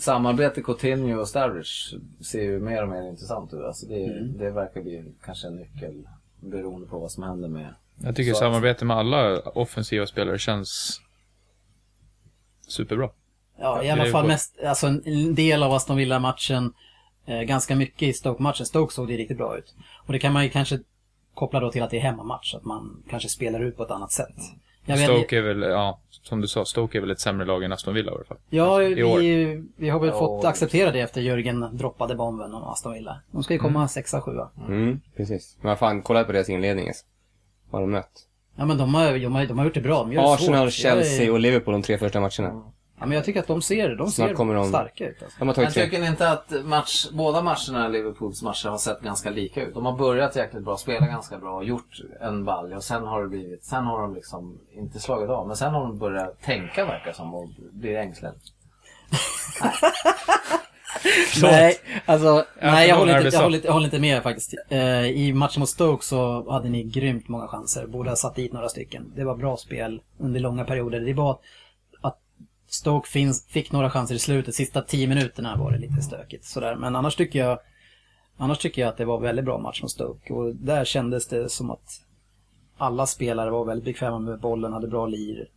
Samarbete 0.00 0.62
Coutinho 0.62 1.20
och 1.20 1.28
Starwich 1.28 1.94
ser 2.20 2.42
ju 2.42 2.60
mer 2.60 2.82
och 2.82 2.88
mer 2.88 3.08
intressant 3.08 3.54
ut. 3.54 3.64
Alltså 3.64 3.86
det, 3.86 4.22
det 4.38 4.50
verkar 4.50 4.80
bli 4.82 5.04
kanske 5.24 5.46
en 5.46 5.56
nyckel 5.56 6.08
beroende 6.40 6.86
på 6.86 6.98
vad 6.98 7.10
som 7.10 7.22
händer 7.22 7.48
med... 7.48 7.74
Jag 8.02 8.16
tycker 8.16 8.32
Så- 8.32 8.38
samarbete 8.38 8.84
med 8.84 8.96
alla 8.96 9.40
offensiva 9.40 10.06
spelare 10.06 10.38
känns 10.38 11.00
superbra. 12.68 13.10
Ja, 13.60 13.82
i 13.82 13.90
alla 13.90 14.04
fall 14.06 14.26
mest, 14.26 14.58
alltså 14.66 14.86
en 14.86 15.34
del 15.34 15.62
av 15.62 15.72
Aston 15.72 15.96
Villa-matchen, 15.96 16.72
eh, 17.26 17.40
ganska 17.42 17.76
mycket 17.76 18.02
i 18.02 18.12
Stoke-matchen. 18.12 18.66
Stoke 18.66 18.94
såg 18.94 19.08
det 19.08 19.16
riktigt 19.16 19.36
bra 19.36 19.58
ut. 19.58 19.74
Och 20.06 20.12
det 20.12 20.18
kan 20.18 20.32
man 20.32 20.44
ju 20.44 20.50
kanske 20.50 20.78
koppla 21.34 21.60
då 21.60 21.70
till 21.70 21.82
att 21.82 21.90
det 21.90 21.96
är 21.96 22.00
hemmamatch, 22.00 22.54
att 22.54 22.64
man 22.64 23.02
kanske 23.10 23.28
spelar 23.28 23.60
ut 23.60 23.76
på 23.76 23.82
ett 23.82 23.90
annat 23.90 24.12
sätt. 24.12 24.34
Jag 24.84 24.96
vet- 24.96 25.04
Stoke 25.10 25.38
är 25.38 25.42
väl, 25.42 25.62
ja, 25.62 26.00
som 26.10 26.40
du 26.40 26.48
sa, 26.48 26.64
Stoke 26.64 26.98
är 26.98 27.00
väl 27.00 27.10
ett 27.10 27.20
sämre 27.20 27.46
lag 27.46 27.64
än 27.64 27.72
Aston 27.72 27.94
Villa 27.94 28.12
i 28.12 28.14
alla 28.14 28.24
fall. 28.24 28.36
Ja, 28.50 28.82
i 28.82 29.02
år. 29.04 29.18
vi, 29.18 29.64
vi 29.76 29.88
har 29.88 30.00
väl 30.00 30.08
Ja, 30.08 30.18
fått 30.18 30.44
acceptera 30.44 30.90
det 30.90 31.00
efter 31.00 31.20
Jörgen 31.20 31.76
droppade 31.76 32.14
bomben 32.14 32.54
om 32.54 32.62
Aston 32.64 32.92
Villa. 32.92 33.20
De 33.30 33.42
ska 33.42 33.54
ju 33.54 33.60
komma 33.60 33.88
sexa, 33.88 34.20
sjua. 34.20 34.50
Mm, 34.68 35.00
precis. 35.16 35.56
Men 35.60 35.76
fan, 35.76 36.02
kolla 36.02 36.24
på 36.24 36.32
deras 36.32 36.48
inledning 36.48 36.88
alltså. 36.88 37.04
Har 37.70 37.80
de 37.80 37.90
mött? 37.90 38.24
Ja 38.56 38.64
men 38.64 38.78
de 38.78 38.94
har, 38.94 39.12
de 39.18 39.34
har, 39.34 39.46
de 39.46 39.58
har 39.58 39.64
gjort 39.64 39.74
det 39.74 39.80
bra. 39.80 39.98
De 39.98 40.12
gör 40.12 40.34
Arsenal, 40.34 40.72
svårt. 40.72 40.84
Jag 40.84 40.98
är- 40.98 41.02
Chelsea 41.02 41.32
och 41.32 41.40
Liverpool 41.40 41.72
de 41.72 41.82
tre 41.82 41.98
första 41.98 42.20
matcherna. 42.20 42.62
Ja 43.00 43.06
men 43.06 43.12
jag 43.12 43.24
tycker 43.24 43.40
att 43.40 43.46
de 43.46 43.62
ser, 43.62 43.96
de 43.96 44.10
Snart 44.10 44.28
ser 44.28 44.34
kommer 44.34 44.54
de- 44.54 44.68
starka 44.68 45.04
ut. 45.08 45.22
Alltså. 45.22 45.38
De 45.38 45.40
har 45.40 45.46
Men 45.46 45.54
tagit 45.54 45.72
sig. 45.72 45.84
tycker 45.84 46.00
ni 46.00 46.06
inte 46.06 46.30
att 46.30 46.52
match, 46.64 47.06
båda 47.12 47.42
matcherna, 47.42 47.88
Liverpools 47.88 48.42
matcher, 48.42 48.68
har 48.68 48.78
sett 48.78 49.00
ganska 49.00 49.30
lika 49.30 49.62
ut? 49.62 49.74
De 49.74 49.86
har 49.86 49.96
börjat 49.96 50.36
jäkligt 50.36 50.64
bra, 50.64 50.76
spelat 50.76 51.08
ganska 51.08 51.38
bra, 51.38 51.62
gjort 51.62 52.00
en 52.20 52.44
balj 52.44 52.74
och 52.74 52.84
sen 52.84 53.02
har 53.06 53.22
det 53.22 53.28
blivit, 53.28 53.64
sen 53.64 53.84
har 53.84 54.02
de 54.02 54.14
liksom 54.14 54.58
inte 54.72 54.98
slagit 55.00 55.30
av, 55.30 55.46
men 55.46 55.56
sen 55.56 55.74
har 55.74 55.80
de 55.80 55.98
börjat 55.98 56.42
tänka 56.42 56.84
verkar 56.84 57.12
som 57.12 57.34
och 57.34 57.48
blir 57.72 57.96
ängsliga. 57.96 58.32
Nej, 61.42 61.78
alltså, 62.06 62.44
nej 62.62 62.88
jag, 62.88 62.96
håller 62.96 63.24
inte, 63.24 63.36
jag, 63.36 63.42
håller 63.42 63.60
jag 63.64 63.72
håller 63.72 63.86
inte 63.86 63.98
med 63.98 64.22
faktiskt. 64.22 64.54
Eh, 64.68 65.06
I 65.06 65.32
matchen 65.32 65.60
mot 65.60 65.68
Stoke 65.68 66.04
så 66.04 66.50
hade 66.52 66.68
ni 66.68 66.82
grymt 66.82 67.28
många 67.28 67.48
chanser. 67.48 67.86
Båda 67.86 68.16
satt 68.16 68.34
dit 68.34 68.52
några 68.52 68.68
stycken. 68.68 69.12
Det 69.16 69.24
var 69.24 69.36
bra 69.36 69.56
spel 69.56 70.00
under 70.18 70.40
långa 70.40 70.64
perioder. 70.64 71.00
Det 71.00 71.14
var 71.14 71.38
att 72.00 72.18
Stoke 72.68 73.08
finns, 73.08 73.46
fick 73.46 73.72
några 73.72 73.90
chanser 73.90 74.14
i 74.14 74.18
slutet. 74.18 74.54
Sista 74.54 74.82
tio 74.82 75.06
minuterna 75.06 75.56
var 75.56 75.72
det 75.72 75.78
lite 75.78 76.02
stökigt. 76.02 76.44
Sådär. 76.44 76.74
Men 76.74 76.96
annars 76.96 77.16
tycker 77.16 77.38
jag 77.38 77.58
Annars 78.40 78.58
tycker 78.58 78.82
jag 78.82 78.88
att 78.88 78.96
det 78.96 79.04
var 79.04 79.16
en 79.16 79.22
väldigt 79.22 79.44
bra 79.44 79.58
match 79.58 79.82
mot 79.82 79.90
Stoke. 79.90 80.32
Och 80.32 80.54
där 80.54 80.84
kändes 80.84 81.26
det 81.26 81.48
som 81.48 81.70
att 81.70 82.00
alla 82.76 83.06
spelare 83.06 83.50
var 83.50 83.64
väldigt 83.64 83.84
bekväma 83.84 84.18
med 84.18 84.40
bollen, 84.40 84.72
hade 84.72 84.88
bra 84.88 85.06
lir 85.06 85.48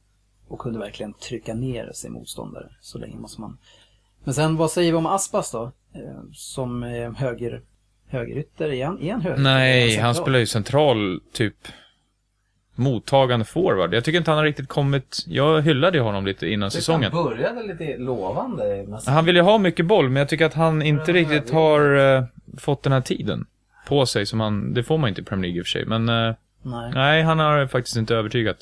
och 0.48 0.60
kunde 0.60 0.80
verkligen 0.80 1.14
trycka 1.14 1.54
ner 1.54 1.92
sin 1.94 2.14
motståndare. 2.14 2.70
Så 2.82 2.98
länge 2.98 3.16
måste 3.16 3.42
man 3.42 3.58
men 4.24 4.34
sen 4.34 4.58
vad 4.58 4.72
säger 4.72 4.92
vi 4.92 4.98
om 4.98 5.06
Aspas 5.06 5.52
då? 5.52 5.64
Eh, 5.96 6.02
Som 6.34 6.84
höger, 7.18 7.62
högerytter, 8.08 8.72
är 8.74 8.86
han, 8.86 9.02
är 9.02 9.12
han 9.12 9.22
höger? 9.22 9.38
Nej, 9.38 9.96
Är 9.98 10.02
han 10.02 10.16
spelar 10.16 10.40
ju 10.40 10.46
central, 10.46 11.20
typ 11.34 11.56
mottagande 12.76 13.46
forward. 13.46 13.94
Jag 13.94 14.04
tycker 14.04 14.18
inte 14.18 14.32
han 14.32 14.38
har 14.38 14.46
riktigt 14.46 14.68
kommit... 14.68 15.18
Jag 15.28 15.62
hyllade 15.62 15.98
ju 15.98 16.04
honom 16.04 16.26
lite 16.26 16.48
innan 16.48 16.72
säsongen. 16.72 17.12
Han 17.14 17.24
började 17.24 17.64
lite 17.64 17.98
lovande. 17.98 18.86
Sen- 19.02 19.14
Han 19.14 19.26
vill 19.26 19.36
ju 19.36 19.42
ha 19.42 19.58
mycket 19.58 19.86
boll, 19.86 20.10
men 20.10 20.16
jag 20.20 20.30
tycker 20.30 20.46
att 20.46 20.54
han 20.54 20.82
inte 20.82 21.14
riktigt 21.14 21.52
har 21.52 21.96
eh, 22.18 22.24
fått 22.58 22.84
den 22.84 22.94
här 22.94 23.02
tiden 23.02 23.46
på 23.88 24.06
sig 24.06 24.26
som 24.26 24.40
han... 24.40 24.74
Det 24.74 24.84
får 24.84 24.98
man 24.98 25.10
inte 25.10 25.22
i 25.22 25.24
Premier 25.24 25.42
League 25.48 25.58
i 25.60 25.62
och 25.62 25.66
för 25.66 25.70
sig, 25.72 25.86
men... 25.86 26.10
eh, 26.10 26.36
Nej. 26.64 26.92
nej, 26.94 27.22
han 27.24 27.40
har 27.40 27.68
faktiskt 27.68 27.98
inte 27.98 28.16
övertygat. 28.16 28.58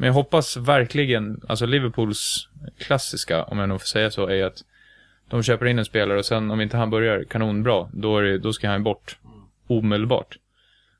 Men 0.00 0.06
jag 0.06 0.14
hoppas 0.14 0.56
verkligen, 0.56 1.40
alltså 1.48 1.66
Liverpools 1.66 2.48
klassiska, 2.78 3.44
om 3.44 3.58
jag 3.58 3.68
nog 3.68 3.80
får 3.80 3.86
säga 3.86 4.10
så, 4.10 4.26
är 4.26 4.44
att 4.44 4.64
de 5.28 5.42
köper 5.42 5.66
in 5.66 5.78
en 5.78 5.84
spelare 5.84 6.18
och 6.18 6.24
sen 6.24 6.50
om 6.50 6.60
inte 6.60 6.76
han 6.76 6.90
börjar 6.90 7.24
kanonbra, 7.24 7.88
då, 7.92 8.18
är 8.18 8.22
det, 8.22 8.38
då 8.38 8.52
ska 8.52 8.68
han 8.68 8.82
bort 8.82 9.18
omedelbart. 9.66 10.38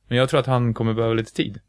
Men 0.08 0.18
jag 0.18 0.28
tror 0.28 0.40
att 0.40 0.46
han 0.46 0.74
kommer 0.74 0.94
behöva 0.94 1.14
lite 1.14 1.32
tid. 1.32 1.60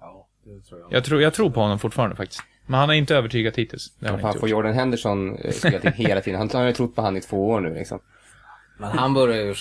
Ja, 0.00 0.28
det 0.44 0.60
tror 0.60 0.80
jag. 0.80 0.92
Jag 0.92 1.04
tror, 1.04 1.22
jag 1.22 1.34
tror 1.34 1.50
på 1.50 1.60
honom 1.60 1.78
fortfarande 1.78 2.16
faktiskt. 2.16 2.42
Men 2.66 2.80
han 2.80 2.88
har 2.88 2.96
inte 2.96 3.16
övertygat 3.16 3.56
hittills. 3.56 3.96
Det 3.98 4.08
han 4.08 4.20
inte 4.20 4.38
får. 4.38 4.48
Jordan 4.48 4.74
Henderson 4.74 5.38
eh, 5.38 5.50
spela 5.50 5.78
till 5.78 5.92
hela 5.92 6.20
tiden? 6.20 6.40
Han 6.40 6.50
har 6.52 6.66
ju 6.66 6.72
trott 6.72 6.94
på 6.94 7.02
han 7.02 7.16
i 7.16 7.20
två 7.20 7.48
år 7.48 7.60
nu 7.60 7.74
liksom. 7.74 8.00
Men 8.78 8.98
han 8.98 9.14
börjar 9.14 9.36
ju, 9.36 9.54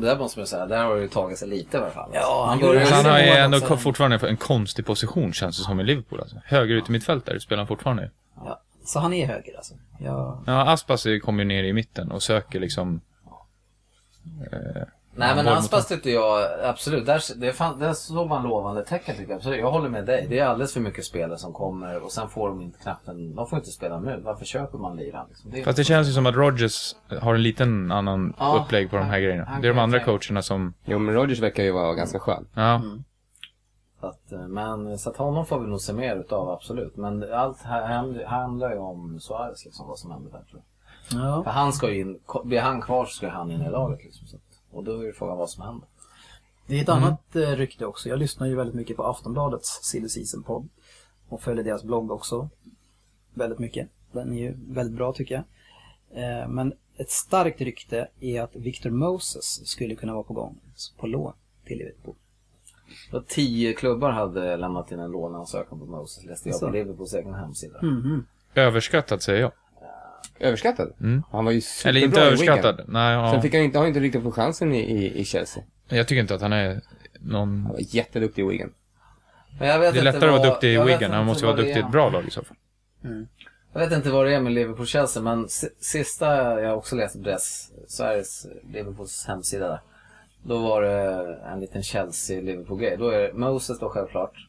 det 0.00 0.06
där 0.06 0.18
måste 0.18 0.38
man 0.38 0.46
säga, 0.46 0.66
där 0.66 0.84
har 0.84 0.96
det 0.96 1.02
ju 1.02 1.08
tagit 1.08 1.38
sig 1.38 1.48
lite 1.48 1.76
i 1.76 1.80
alla 1.80 1.90
fall. 1.90 2.10
Ja, 2.14 2.46
han 2.48 2.58
börjar 2.58 2.90
han 2.90 3.04
har 3.04 3.18
ju 3.18 3.28
ändå 3.28 3.58
också. 3.58 3.76
fortfarande 3.76 4.28
en 4.28 4.36
konstig 4.36 4.86
position 4.86 5.32
känns 5.32 5.58
det 5.58 5.64
som 5.64 5.80
i 5.80 5.84
Liverpool 5.84 6.20
alltså. 6.20 6.36
Höger 6.44 6.74
ut 6.74 6.88
i 6.88 6.92
mittfältare 6.92 7.40
spelar 7.40 7.60
han 7.60 7.66
fortfarande. 7.66 8.10
Ja. 8.36 8.60
Så 8.84 8.98
han 8.98 9.12
är 9.12 9.26
höger 9.26 9.56
alltså? 9.56 9.74
Ja. 9.98 10.42
Ja, 10.46 10.72
Aspas 10.72 11.06
kommer 11.22 11.42
ju 11.42 11.48
ner 11.48 11.64
i 11.64 11.72
mitten 11.72 12.10
och 12.12 12.22
söker 12.22 12.60
liksom... 12.60 13.00
Eh, 14.52 14.82
Nej 15.16 15.36
men 15.36 15.48
Aspas 15.48 15.86
tyckte 15.88 16.10
jag, 16.10 16.48
absolut, 16.64 17.06
där, 17.06 17.22
det 17.40 17.52
fan, 17.52 17.78
där 17.78 17.92
såg 17.92 18.28
man 18.28 18.42
lovande 18.42 18.84
tecken 18.84 19.16
tycker 19.16 19.30
jag. 19.30 19.36
Absolut, 19.36 19.58
jag 19.58 19.70
håller 19.70 19.88
med 19.88 20.06
dig. 20.06 20.26
Det 20.30 20.38
är 20.38 20.46
alldeles 20.46 20.72
för 20.72 20.80
mycket 20.80 21.04
spelare 21.04 21.38
som 21.38 21.52
kommer 21.52 22.04
och 22.04 22.12
sen 22.12 22.28
får 22.28 22.48
de 22.48 22.62
inte 22.62 22.78
knappt 22.82 23.08
en, 23.08 23.34
de 23.34 23.46
får 23.46 23.58
inte 23.58 23.70
spela 23.70 24.00
nu. 24.00 24.20
Varför 24.24 24.44
köper 24.44 24.78
man 24.78 24.96
liran? 24.96 25.26
Liksom? 25.28 25.50
Det 25.50 25.62
Fast 25.64 25.76
det 25.76 25.84
känns 25.84 26.08
ju 26.08 26.12
som 26.12 26.26
att 26.26 26.34
Rodgers 26.34 26.94
har 27.20 27.34
en 27.34 27.42
liten 27.42 27.92
annan 27.92 28.34
Ja, 28.38 28.62
upplägg 28.64 28.90
på 28.90 28.96
de 28.96 29.02
här 29.02 29.10
han- 29.10 29.22
grejerna. 29.22 29.44
han 29.44 29.62
Det 29.62 29.68
är 29.68 29.72
de 29.74 29.78
andra 29.80 30.00
coacherna 30.00 30.42
som... 30.42 30.74
Jo, 30.84 30.98
men 30.98 31.14
Rodgers 31.14 31.40
verkar 31.40 31.62
ju 31.62 31.70
vara 31.72 31.94
ganska 31.94 32.18
skön. 32.18 32.46
Ja, 32.54 32.82
Så 34.00 34.06
att, 34.06 34.32
eh, 34.32 34.38
men, 34.48 34.98
så 34.98 35.10
att 35.10 35.16
honom 35.16 35.46
får 35.46 35.60
vi 35.60 35.66
nog 35.66 35.80
se 35.80 35.92
mer 35.92 36.16
utav, 36.16 36.48
absolut. 36.50 36.96
Men 36.96 37.32
allt 37.34 37.62
här 37.62 38.24
handlar 38.26 38.70
ju 38.70 38.78
om 38.78 39.20
Suarez, 39.20 39.64
liksom, 39.64 39.86
vad 39.88 39.98
som 39.98 40.10
händer 40.10 40.30
där 40.30 40.42
tror 40.50 40.62
jag. 41.10 41.20
ja. 41.24 41.42
För 41.44 41.50
han 41.50 41.72
ska 41.72 41.90
ju 41.90 42.00
in, 42.00 42.18
blir 42.44 42.60
han 42.60 42.80
kvar 42.80 43.04
så 43.04 43.10
ska 43.10 43.28
han 43.28 43.50
in 43.50 43.60
i 43.62 43.70
laget 43.70 44.04
liksom. 44.04 44.26
Så 44.26 44.36
att, 44.36 44.42
och 44.74 44.84
då 44.84 45.00
är 45.00 45.04
ju 45.04 45.12
frågan 45.12 45.38
vad 45.38 45.50
som 45.50 45.62
händer. 45.62 45.88
Det 46.66 46.78
är 46.78 46.82
ett 46.82 46.88
annat 46.88 47.36
eh, 47.36 47.50
rykte 47.50 47.86
också. 47.86 48.08
Jag 48.08 48.18
lyssnar 48.18 48.46
ju 48.46 48.54
väldigt 48.54 48.74
mycket 48.74 48.96
på 48.96 49.04
Aftonbladets 49.04 49.80
Silly 49.82 50.08
Season-podd. 50.08 50.68
Och 51.28 51.42
följer 51.42 51.64
deras 51.64 51.84
blogg 51.84 52.10
också. 52.10 52.48
Väldigt 53.34 53.58
mycket. 53.58 53.88
Den 54.12 54.32
är 54.32 54.38
ju 54.38 54.54
väldigt 54.68 54.96
bra 54.96 55.12
tycker 55.12 55.34
jag. 55.34 55.44
Eh, 56.22 56.48
men 56.48 56.72
ett 56.96 57.10
starkt 57.10 57.60
rykte 57.60 58.08
är 58.20 58.42
att 58.42 58.56
Victor 58.56 58.90
Moses 58.90 59.66
skulle 59.68 59.94
kunna 59.94 60.12
vara 60.12 60.22
på 60.22 60.34
gång 60.34 60.56
på 60.96 61.06
lån 61.06 61.32
till 61.64 61.78
Liverpool. 61.78 62.14
Och 63.12 63.26
tio 63.26 63.72
klubbar 63.72 64.10
hade 64.10 64.56
lämnat 64.56 64.92
in 64.92 64.98
en 64.98 65.10
låneansökan 65.10 65.78
på 65.78 65.86
Moses, 65.86 66.24
läste 66.24 66.48
jag 66.48 66.58
Så. 66.58 66.66
på 66.66 66.72
Liverpools 66.72 67.14
egen 67.14 67.34
hemsida. 67.34 67.82
Mhm. 67.82 68.26
överskattat 68.54 69.22
säger 69.22 69.40
jag. 69.40 69.52
Överskattad? 70.40 70.92
Mm. 71.00 71.22
Han 71.32 71.44
var 71.44 71.52
ju 71.52 71.60
superbra 71.60 71.90
Eller 71.90 72.06
inte 72.06 72.20
i 72.20 72.22
överskattad. 72.22 72.76
Wigan. 72.76 72.92
Nej, 72.92 73.14
ja. 73.14 73.32
Sen 73.32 73.42
fick 73.42 73.54
han 73.54 73.62
inte, 73.62 73.78
har 73.78 73.86
inte 73.86 74.00
riktigt 74.00 74.22
fått 74.22 74.34
chansen 74.34 74.72
i, 74.72 74.78
i, 74.80 75.20
i 75.20 75.24
Chelsea. 75.24 75.62
Jag 75.88 76.08
tycker 76.08 76.20
inte 76.20 76.34
att 76.34 76.40
han 76.40 76.52
är 76.52 76.80
någon... 77.20 77.62
Han 77.62 77.72
var 77.72 77.80
jätteduktig 77.80 78.42
i 78.42 78.48
Wigan. 78.48 78.72
Men 79.58 79.68
jag 79.68 79.78
vet 79.78 79.94
Det 79.94 80.00
är 80.00 80.04
lättare 80.04 80.30
att 80.30 80.38
vara 80.40 80.50
duktig 80.50 80.74
i 80.74 80.78
Wigan. 80.78 81.10
Han 81.10 81.26
måste 81.26 81.44
vara 81.46 81.56
duktig 81.56 81.76
i 81.76 81.78
ett 81.80 81.90
bra 81.92 82.10
lag 82.10 82.24
i 82.26 82.30
så 82.30 82.44
fall. 82.44 82.56
Jag 83.72 83.80
vet 83.80 83.92
inte 83.92 84.10
vad 84.10 84.26
det 84.26 84.34
är 84.34 84.40
med 84.40 84.52
Liverpool-Chelsea, 84.52 85.22
men 85.22 85.48
si- 85.48 85.68
sista 85.80 86.60
jag 86.60 86.78
också 86.78 86.96
läste 86.96 87.18
på 87.18 87.24
deras, 87.24 87.70
Sveriges 87.88 88.46
Liverpools 88.72 89.24
hemsida 89.28 89.68
där. 89.68 89.80
Då 90.42 90.58
var 90.58 90.82
det 90.82 91.38
en 91.52 91.60
liten 91.60 91.82
Chelsea-Liverpool-grej. 91.82 92.96
Då 92.96 93.08
är 93.08 93.18
det 93.18 93.32
Moses 93.34 93.78
då 93.78 93.88
självklart. 93.88 94.48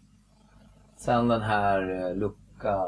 Sen 0.98 1.28
den 1.28 1.41
här 1.41 2.10
eh, 2.10 2.15
Luka, 2.15 2.80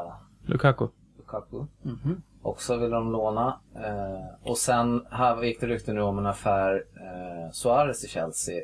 Lukaku. 0.45 0.87
Lukaku. 1.17 1.65
Mhm. 1.81 2.21
Också 2.47 2.77
vill 2.77 2.89
de 2.89 3.11
låna. 3.11 3.59
Eh, 3.75 4.49
och 4.49 4.57
sen 4.57 5.05
här 5.11 5.43
gick 5.43 5.59
det 5.61 5.67
rykten 5.67 5.95
nu 5.95 6.01
om 6.01 6.17
en 6.19 6.25
affär 6.25 6.73
eh, 6.75 7.51
Suarez 7.51 8.03
i 8.05 8.07
Chelsea. 8.07 8.61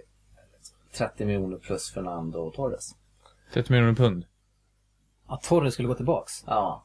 30 0.98 1.26
miljoner 1.26 1.58
plus 1.58 1.92
Fernando 1.94 2.40
och 2.40 2.54
Torres. 2.54 2.92
30 3.54 3.72
miljoner 3.74 3.94
pund. 3.96 4.26
Att 5.28 5.44
Torres 5.44 5.74
skulle 5.74 5.88
gå 5.88 5.94
tillbaks. 5.96 6.44
Ja. 6.48 6.84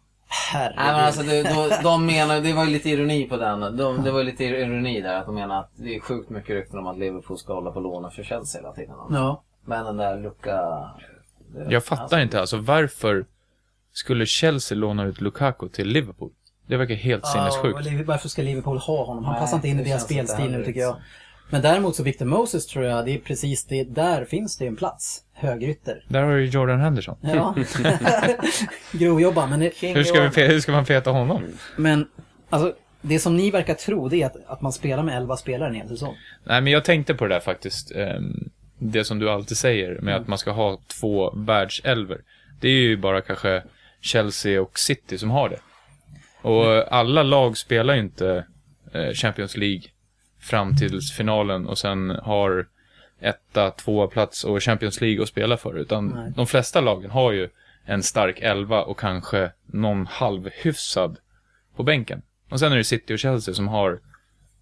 Herregud. 0.52 0.76
Nej 0.76 0.92
men 0.92 1.04
alltså 1.04 1.22
det, 1.22 1.42
då, 1.42 1.68
de 1.82 2.06
menar, 2.06 2.40
det 2.40 2.52
var 2.52 2.64
ju 2.64 2.70
lite 2.70 2.90
ironi 2.90 3.28
på 3.28 3.36
den. 3.36 3.76
De, 3.76 4.02
det 4.02 4.10
var 4.10 4.18
ju 4.18 4.24
lite 4.24 4.44
ironi 4.44 5.00
där 5.00 5.14
att 5.14 5.26
de 5.26 5.34
menar 5.34 5.60
att 5.60 5.70
det 5.76 5.96
är 5.96 6.00
sjukt 6.00 6.30
mycket 6.30 6.50
rykten 6.50 6.78
om 6.78 6.86
att 6.86 6.98
Liverpool 6.98 7.38
ska 7.38 7.54
hålla 7.54 7.70
på 7.70 7.80
låna 7.80 8.10
för 8.10 8.22
Chelsea 8.22 8.60
hela 8.60 8.74
tiden. 8.74 8.94
Ja. 9.10 9.42
Men 9.64 9.84
den 9.84 9.96
där 9.96 10.16
det- 10.16 11.72
Jag 11.72 11.84
fattar 11.84 12.20
inte 12.20 12.40
alltså 12.40 12.56
varför 12.56 13.26
skulle 13.92 14.26
Chelsea 14.26 14.78
låna 14.78 15.04
ut 15.04 15.20
Lukaku 15.20 15.68
till 15.68 15.88
Liverpool? 15.88 16.32
Det 16.68 16.76
verkar 16.76 16.94
helt 16.94 17.22
Ja, 17.34 17.50
sinnessjukt. 17.50 18.00
och 18.00 18.06
varför 18.06 18.28
ska 18.28 18.42
Liverpool 18.42 18.78
ha 18.78 19.04
honom? 19.04 19.24
Han 19.24 19.32
Nej, 19.32 19.40
passar 19.40 19.56
inte 19.56 19.68
in 19.68 19.80
i 19.80 19.84
deras 19.84 20.04
spelstil 20.04 20.50
nu 20.50 20.64
tycker 20.64 20.80
jag. 20.80 20.96
Men 21.50 21.62
däremot 21.62 21.96
så 21.96 22.02
Victor 22.02 22.24
Moses 22.26 22.66
tror 22.66 22.84
jag, 22.84 23.04
det 23.04 23.14
är 23.14 23.18
precis 23.18 23.64
det, 23.66 23.84
där 23.84 24.24
finns 24.24 24.58
det 24.58 24.66
en 24.66 24.76
plats. 24.76 25.22
Högerytter. 25.34 26.04
Där 26.08 26.22
har 26.22 26.32
du 26.32 26.44
Jordan 26.44 26.80
Henderson. 26.80 27.16
Ja. 27.20 27.54
Grovjobba, 28.92 29.46
men, 29.46 29.60
Hur 29.60 30.04
ska, 30.04 30.28
vi, 30.28 30.46
hur 30.46 30.60
ska 30.60 30.72
man 30.72 30.84
peta 30.84 31.10
honom? 31.10 31.42
men 31.76 32.08
alltså, 32.50 32.74
det 33.02 33.18
som 33.18 33.36
ni 33.36 33.50
verkar 33.50 33.74
tro 33.74 34.08
det 34.08 34.22
är 34.22 34.26
att, 34.26 34.36
att 34.46 34.60
man 34.60 34.72
spelar 34.72 35.02
med 35.02 35.16
11 35.16 35.36
spelare 35.36 35.68
en 35.68 35.74
hel 35.74 35.88
säsong. 35.88 36.14
Nej, 36.44 36.60
men 36.60 36.72
jag 36.72 36.84
tänkte 36.84 37.14
på 37.14 37.24
det 37.26 37.34
där 37.34 37.40
faktiskt. 37.40 37.92
ehm, 37.94 38.50
Det 38.78 39.04
som 39.04 39.18
du 39.18 39.30
alltid 39.30 39.56
säger 39.56 40.00
med 40.00 40.16
att 40.16 40.28
man 40.28 40.38
ska 40.38 40.50
ha 40.50 40.78
två 41.00 41.30
världselver. 41.36 42.18
Det 42.60 42.68
är 42.68 42.72
ju 42.82 42.96
bara 42.96 43.20
kanske 43.20 43.62
Chelsea 44.00 44.62
och 44.62 44.78
City 44.78 45.18
som 45.18 45.30
har 45.30 45.48
det. 45.48 45.58
Och 46.42 46.92
alla 46.92 47.22
lag 47.22 47.56
spelar 47.56 47.94
ju 47.94 48.00
inte 48.00 48.44
eh, 48.92 49.12
Champions 49.12 49.56
League 49.56 49.82
fram 50.40 50.76
till 50.76 51.00
finalen 51.16 51.66
och 51.66 51.78
sen 51.78 52.10
har 52.10 52.66
etta, 53.20 53.70
tvåa 53.70 54.06
plats 54.06 54.44
och 54.44 54.62
Champions 54.62 55.00
League 55.00 55.22
att 55.22 55.28
spela 55.28 55.56
för. 55.56 55.78
Utan 55.78 56.08
Nej. 56.08 56.32
de 56.36 56.46
flesta 56.46 56.80
lagen 56.80 57.10
har 57.10 57.32
ju 57.32 57.48
en 57.84 58.02
stark 58.02 58.40
elva 58.40 58.82
och 58.82 58.98
kanske 58.98 59.50
någon 59.66 60.06
halvhyfsad 60.06 61.18
på 61.76 61.82
bänken. 61.82 62.22
Och 62.50 62.60
sen 62.60 62.72
är 62.72 62.76
det 62.76 62.84
City 62.84 63.14
och 63.14 63.18
Chelsea 63.18 63.54
som 63.54 63.68
har 63.68 64.00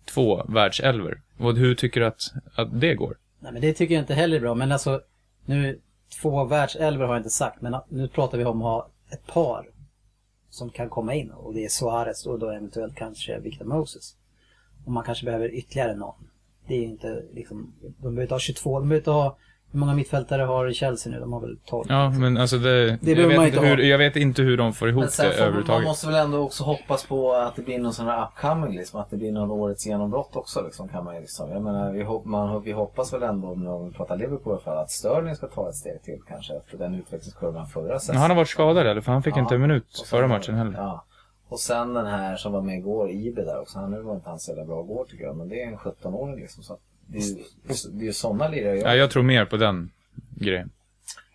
två 0.05 0.45
världselver. 0.49 1.21
Och 1.39 1.57
hur 1.57 1.75
tycker 1.75 2.01
du 2.01 2.07
att, 2.07 2.23
att 2.55 2.81
det 2.81 2.95
går? 2.95 3.17
Nej 3.39 3.53
men 3.53 3.63
det 3.63 3.73
tycker 3.73 3.95
jag 3.95 4.03
inte 4.03 4.15
heller 4.15 4.37
är 4.37 4.41
bra. 4.41 4.55
Men 4.55 4.73
alltså, 4.73 5.01
nu, 5.45 5.81
två 6.23 6.45
världselver 6.45 7.07
har 7.07 7.15
jag 7.15 7.21
inte 7.21 7.31
sagt. 7.31 7.63
Men 7.63 7.77
nu 7.89 8.09
pratar 8.09 8.39
vi 8.39 8.45
om 8.45 8.63
att 8.63 8.65
ha 8.65 8.89
ett 9.11 9.27
par 9.27 9.67
som 10.57 10.71
kan 10.71 10.91
komma 10.91 11.15
in. 11.15 11.31
Och 11.31 11.55
det 11.55 11.65
är 11.65 11.69
Suarez 11.69 12.27
och 12.27 12.39
då 12.39 12.51
eventuellt 12.51 12.95
kanske 12.97 13.41
Victor 13.41 13.65
Moses. 13.65 14.17
Och 14.85 14.93
man 14.93 15.05
kanske 15.05 15.25
behöver 15.25 15.55
ytterligare 15.55 15.97
någon. 15.97 16.29
Det 16.67 16.75
är 16.75 16.79
ju 16.79 16.85
inte 16.85 17.25
liksom, 17.33 17.75
de 17.81 17.93
behöver 18.01 18.23
inte 18.23 18.35
ha 18.35 18.39
22, 18.39 18.79
de 18.79 18.89
behöver 18.89 19.01
inte 19.01 19.11
ha, 19.11 19.39
hur 19.73 19.81
många 19.81 19.95
mittfältare 19.95 20.43
har 20.43 20.73
Chelsea 20.73 21.13
nu? 21.13 21.21
De 21.21 21.33
har 21.33 21.41
väl 21.41 21.57
12? 21.67 21.87
Ja, 21.89 22.11
men 22.11 22.37
alltså 22.37 22.59
det... 22.59 22.99
Det 23.03 23.11
jag, 23.13 23.29
vet 23.29 23.55
inte 23.55 23.67
hur, 23.67 23.79
jag 23.79 23.99
vet 23.99 24.17
inte 24.17 24.43
hur 24.43 24.57
de 24.57 24.73
får 24.73 24.89
ihop 24.89 25.01
Men 25.01 25.11
sen 25.11 25.27
det 25.27 25.33
får, 25.33 25.39
man 25.39 25.47
överhuvudtaget. 25.49 25.87
måste 25.89 26.07
väl 26.07 26.17
ändå 26.17 26.39
också 26.39 26.65
hoppas 26.65 27.07
på 27.07 27.33
att 27.33 27.57
det 27.57 27.63
blir 27.63 27.79
någon 27.79 27.93
sån 27.93 28.07
här 28.07 28.27
upcoming 28.27 28.77
liksom. 28.77 29.01
Att 29.01 29.11
det 29.11 29.17
blir 29.17 29.33
någon 29.33 29.51
årets 29.51 29.87
genombrott 29.87 30.37
också 30.37 30.63
liksom 30.63 30.89
kan 30.89 31.05
man 31.05 31.15
ju 31.15 31.21
liksom. 31.21 31.51
Jag 31.51 31.63
menar 31.63 31.93
vi, 31.93 32.03
hop, 32.03 32.25
man, 32.25 32.63
vi 32.63 32.73
hoppas 32.73 33.13
väl 33.13 33.23
ändå 33.23 33.49
om 33.49 33.85
vi 33.91 33.93
pratar 33.97 34.17
Liverpool 34.17 34.53
i 34.53 34.55
alla 34.55 34.61
fall 34.61 34.79
att 34.79 34.91
Sterling 34.91 35.37
ska 35.37 35.47
ta 35.47 35.69
ett 35.69 35.75
steg 35.77 36.03
till 36.03 36.21
kanske 36.29 36.55
efter 36.57 36.79
den 36.79 36.95
utvecklingskurvan 36.95 37.67
förra 37.67 37.99
säsongen. 37.99 38.21
Han 38.21 38.31
har 38.31 38.37
varit 38.37 38.49
skadad 38.49 38.87
eller? 38.87 39.01
För 39.01 39.13
han 39.13 39.23
fick 39.23 39.37
Ja. 39.37 39.41
inte 39.41 39.55
en 39.55 39.61
minut 39.61 40.05
förra 40.11 40.27
matchen 40.27 40.55
heller. 40.55 40.73
Ja. 40.79 41.05
Och 41.49 41.61
sen 41.61 41.95
den 41.95 42.07
här 42.07 42.37
som 42.37 42.53
var 42.53 42.61
med 42.61 42.79
igår, 42.79 43.11
Ibe 43.11 43.45
där 43.45 43.61
också. 43.61 43.79
Han 43.79 43.91
nu 43.91 44.01
var 44.03 44.15
inte 44.15 44.31
han 44.31 44.39
så 44.39 44.51
jävla 44.51 44.65
bra 44.65 44.81
igår 44.85 45.05
tycker 45.11 45.25
jag. 45.25 45.37
Men 45.37 45.49
det 45.49 45.63
är 45.63 45.67
en 45.67 45.77
17-åring 45.79 46.37
liksom. 46.37 46.63
Så 46.63 46.73
att 46.73 46.81
det 47.07 47.19
är 47.19 47.23
ju 47.23 47.35
det 47.93 48.05
är 48.05 48.07
ju 48.07 48.13
sådana 48.13 48.49
lirare 48.49 48.77
jag... 48.77 48.91
Ja, 48.93 48.95
jag 48.95 49.11
tror 49.11 49.23
mer 49.23 49.45
på 49.45 49.57
den 49.57 49.91
grejen. 50.35 50.71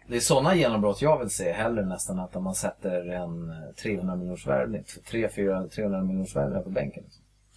Det 0.07 0.15
är 0.15 0.19
sådana 0.19 0.55
genombrott 0.55 1.01
jag 1.01 1.19
vill 1.19 1.29
se 1.29 1.51
hellre 1.51 1.85
nästan 1.85 2.19
att 2.19 2.41
man 2.41 2.55
sätter 2.55 3.09
en 3.09 3.49
eh, 3.49 3.55
300 3.81 4.15
miljoners 4.15 4.47
värvning, 4.47 4.83
300 5.11 5.67
300 5.75 6.01
miljoners 6.03 6.35
värvning 6.35 6.63
på 6.63 6.69
bänken. 6.69 7.03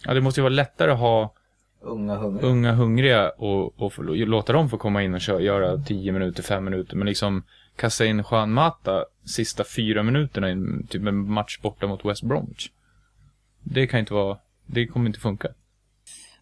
Ja, 0.05 0.13
det 0.13 0.21
måste 0.21 0.39
ju 0.39 0.43
vara 0.43 0.53
lättare 0.53 0.91
att 0.91 0.99
ha 0.99 1.33
Unga 1.81 2.15
hungriga. 2.15 2.47
unga 2.47 2.71
hungriga 2.71 3.29
och, 3.29 3.81
och 3.81 3.93
få, 3.93 4.01
låta 4.01 4.53
dem 4.53 4.69
få 4.69 4.77
komma 4.77 5.03
in 5.03 5.13
och 5.13 5.21
köra, 5.21 5.41
göra 5.41 5.77
10 5.77 6.11
minuter, 6.11 6.43
5 6.43 6.63
minuter. 6.63 6.95
Men 6.95 7.07
liksom 7.07 7.43
kasta 7.75 8.05
in 8.05 8.23
Juan 8.31 8.51
Mata 8.51 9.05
sista 9.25 9.63
fyra 9.63 10.03
minuterna 10.03 10.51
i 10.51 10.55
typ 10.89 11.07
en 11.07 11.31
match 11.31 11.59
borta 11.61 11.87
mot 11.87 12.05
West 12.05 12.23
Bromwich. 12.23 12.69
Det 13.63 13.87
kan 13.87 13.99
inte 13.99 14.13
vara, 14.13 14.37
det 14.65 14.87
kommer 14.87 15.07
inte 15.07 15.19
funka. 15.19 15.47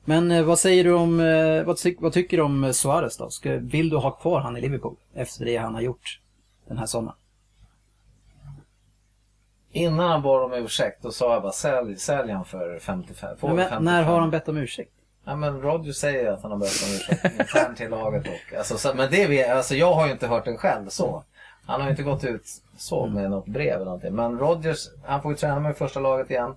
Men 0.06 0.32
eh, 0.32 0.44
vad 0.44 0.60
säger 0.60 0.84
du 0.84 0.94
om, 0.94 1.20
eh, 1.20 1.64
vad, 1.64 1.78
ty- 1.78 1.96
vad 2.00 2.14
tycker 2.14 2.38
du 2.38 2.44
om 2.44 2.64
eh, 2.64 2.72
Suarez 2.72 3.18
då? 3.18 3.30
Ska, 3.30 3.58
vill 3.58 3.90
du 3.90 3.98
ha 3.98 4.12
kvar 4.12 4.40
han 4.40 4.58
i 4.58 4.62
Liverpool? 4.62 4.96
Efter 5.14 5.46
det 5.46 5.58
han 5.58 5.74
har 5.74 5.82
gjort 5.82 6.20
den 6.68 6.78
här 6.78 6.86
sommaren. 6.86 7.18
Innan 9.72 10.10
han 10.10 10.22
bad 10.22 10.44
om 10.44 10.54
ursäkt 10.54 11.04
då 11.04 11.12
sa 11.12 11.34
jag 11.34 11.42
bara 11.42 11.52
sälj, 11.52 11.98
sälj 11.98 12.32
han 12.32 12.46
för 12.46 12.80
55. 12.80 13.38
Få 13.38 13.48
Men, 13.48 13.56
men, 13.56 13.64
55. 13.66 13.84
när 13.86 14.04
har 14.04 14.20
han 14.20 14.30
bett 14.32 14.48
om 14.48 14.58
ursäkt? 14.58 14.92
Ja 15.26 15.36
men 15.36 15.62
Roger 15.62 15.92
säger 15.92 16.32
att 16.32 16.42
han 16.42 16.52
har 16.52 16.58
bett 16.58 16.84
om 16.88 16.96
ursäkt 16.96 17.40
internt 17.40 17.78
till 17.78 17.90
laget 17.90 18.28
och, 18.28 18.58
alltså, 18.58 18.78
så, 18.78 18.94
men 18.94 19.12
det 19.12 19.50
alltså 19.50 19.76
jag 19.76 19.94
har 19.94 20.06
ju 20.06 20.12
inte 20.12 20.28
hört 20.28 20.46
den 20.46 20.58
själv 20.58 20.90
så. 20.90 21.24
Han 21.66 21.82
har 21.82 21.88
ju 21.88 21.92
inte 21.92 22.04
gått 22.04 22.24
ut 22.24 22.44
så 22.78 23.08
med 23.08 23.30
något 23.30 23.46
brev 23.46 23.76
eller 23.76 23.86
någonting. 23.86 24.16
Men 24.16 24.40
Rodgers, 24.40 24.88
han 25.04 25.22
får 25.22 25.32
ju 25.32 25.38
träna 25.38 25.60
med 25.60 25.78
första 25.78 26.00
laget 26.00 26.32
igen. 26.32 26.56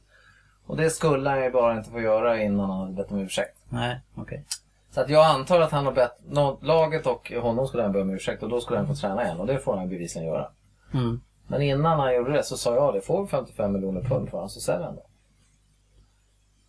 Och 0.66 0.76
det 0.76 0.90
skulle 0.90 1.30
han 1.30 1.42
ju 1.42 1.50
bara 1.50 1.76
inte 1.76 1.90
få 1.90 2.00
göra 2.00 2.42
innan 2.42 2.70
han 2.70 2.80
hade 2.80 2.92
bett 2.92 3.12
om 3.12 3.18
ursäkt. 3.18 3.58
Nej, 3.68 4.00
okej. 4.14 4.44
Så 4.90 5.00
att 5.00 5.08
jag 5.08 5.26
antar 5.26 5.60
att 5.60 5.72
han 5.72 5.86
har 5.86 5.92
bett 5.92 6.18
laget 6.60 7.06
och 7.06 7.32
honom 7.42 7.66
skulle 7.66 7.82
han 7.82 7.92
be 7.92 8.00
om 8.00 8.10
ursäkt 8.10 8.42
och 8.42 8.48
då 8.48 8.60
skulle 8.60 8.78
han 8.78 8.86
få 8.86 8.94
träna 8.94 9.24
igen 9.24 9.40
och 9.40 9.46
det 9.46 9.58
får 9.58 9.76
han 9.76 9.88
bevisligen 9.88 10.28
göra. 10.28 10.48
Mm. 10.94 11.20
Men 11.46 11.62
innan 11.62 12.00
han 12.00 12.14
gjorde 12.14 12.32
det 12.32 12.42
så 12.42 12.56
sa 12.56 12.74
jag 12.74 12.94
det, 12.94 13.00
får 13.00 13.22
vi 13.22 13.28
55 13.28 13.72
miljoner 13.72 14.00
pund 14.00 14.28
för 14.28 14.36
honom 14.36 14.48
så 14.48 14.60
säljer 14.60 14.86
han 14.86 14.96
det. 14.96 15.02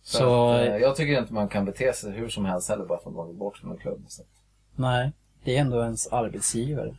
Så, 0.02 0.50
att, 0.50 0.66
eh, 0.66 0.76
jag 0.76 0.96
tycker 0.96 1.18
inte 1.18 1.34
man 1.34 1.48
kan 1.48 1.64
bete 1.64 1.92
sig 1.92 2.12
hur 2.12 2.28
som 2.28 2.44
helst 2.44 2.68
heller 2.68 2.84
bara 2.84 2.98
för 2.98 3.10
att 3.10 3.16
man 3.16 3.26
går 3.26 3.34
bort 3.34 3.58
från 3.58 3.70
en 3.70 3.78
klubb. 3.78 4.04
Så. 4.08 4.22
nej. 4.76 5.12
Det 5.44 5.56
är 5.56 5.60
ändå 5.60 5.82
ens 5.82 6.06
arbetsgivare. 6.06 6.96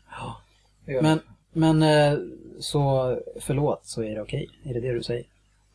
gör 0.86 1.02
Men, 1.02 1.20
men 1.52 1.84
eh, 1.84 2.20
så 2.60 3.18
förlåt, 3.40 3.86
så 3.86 4.04
är 4.04 4.16
det 4.16 4.22
okej? 4.22 4.50
Är 4.64 4.74
det 4.74 4.80
det 4.80 4.94
du 4.94 5.04
säger? 5.04 5.26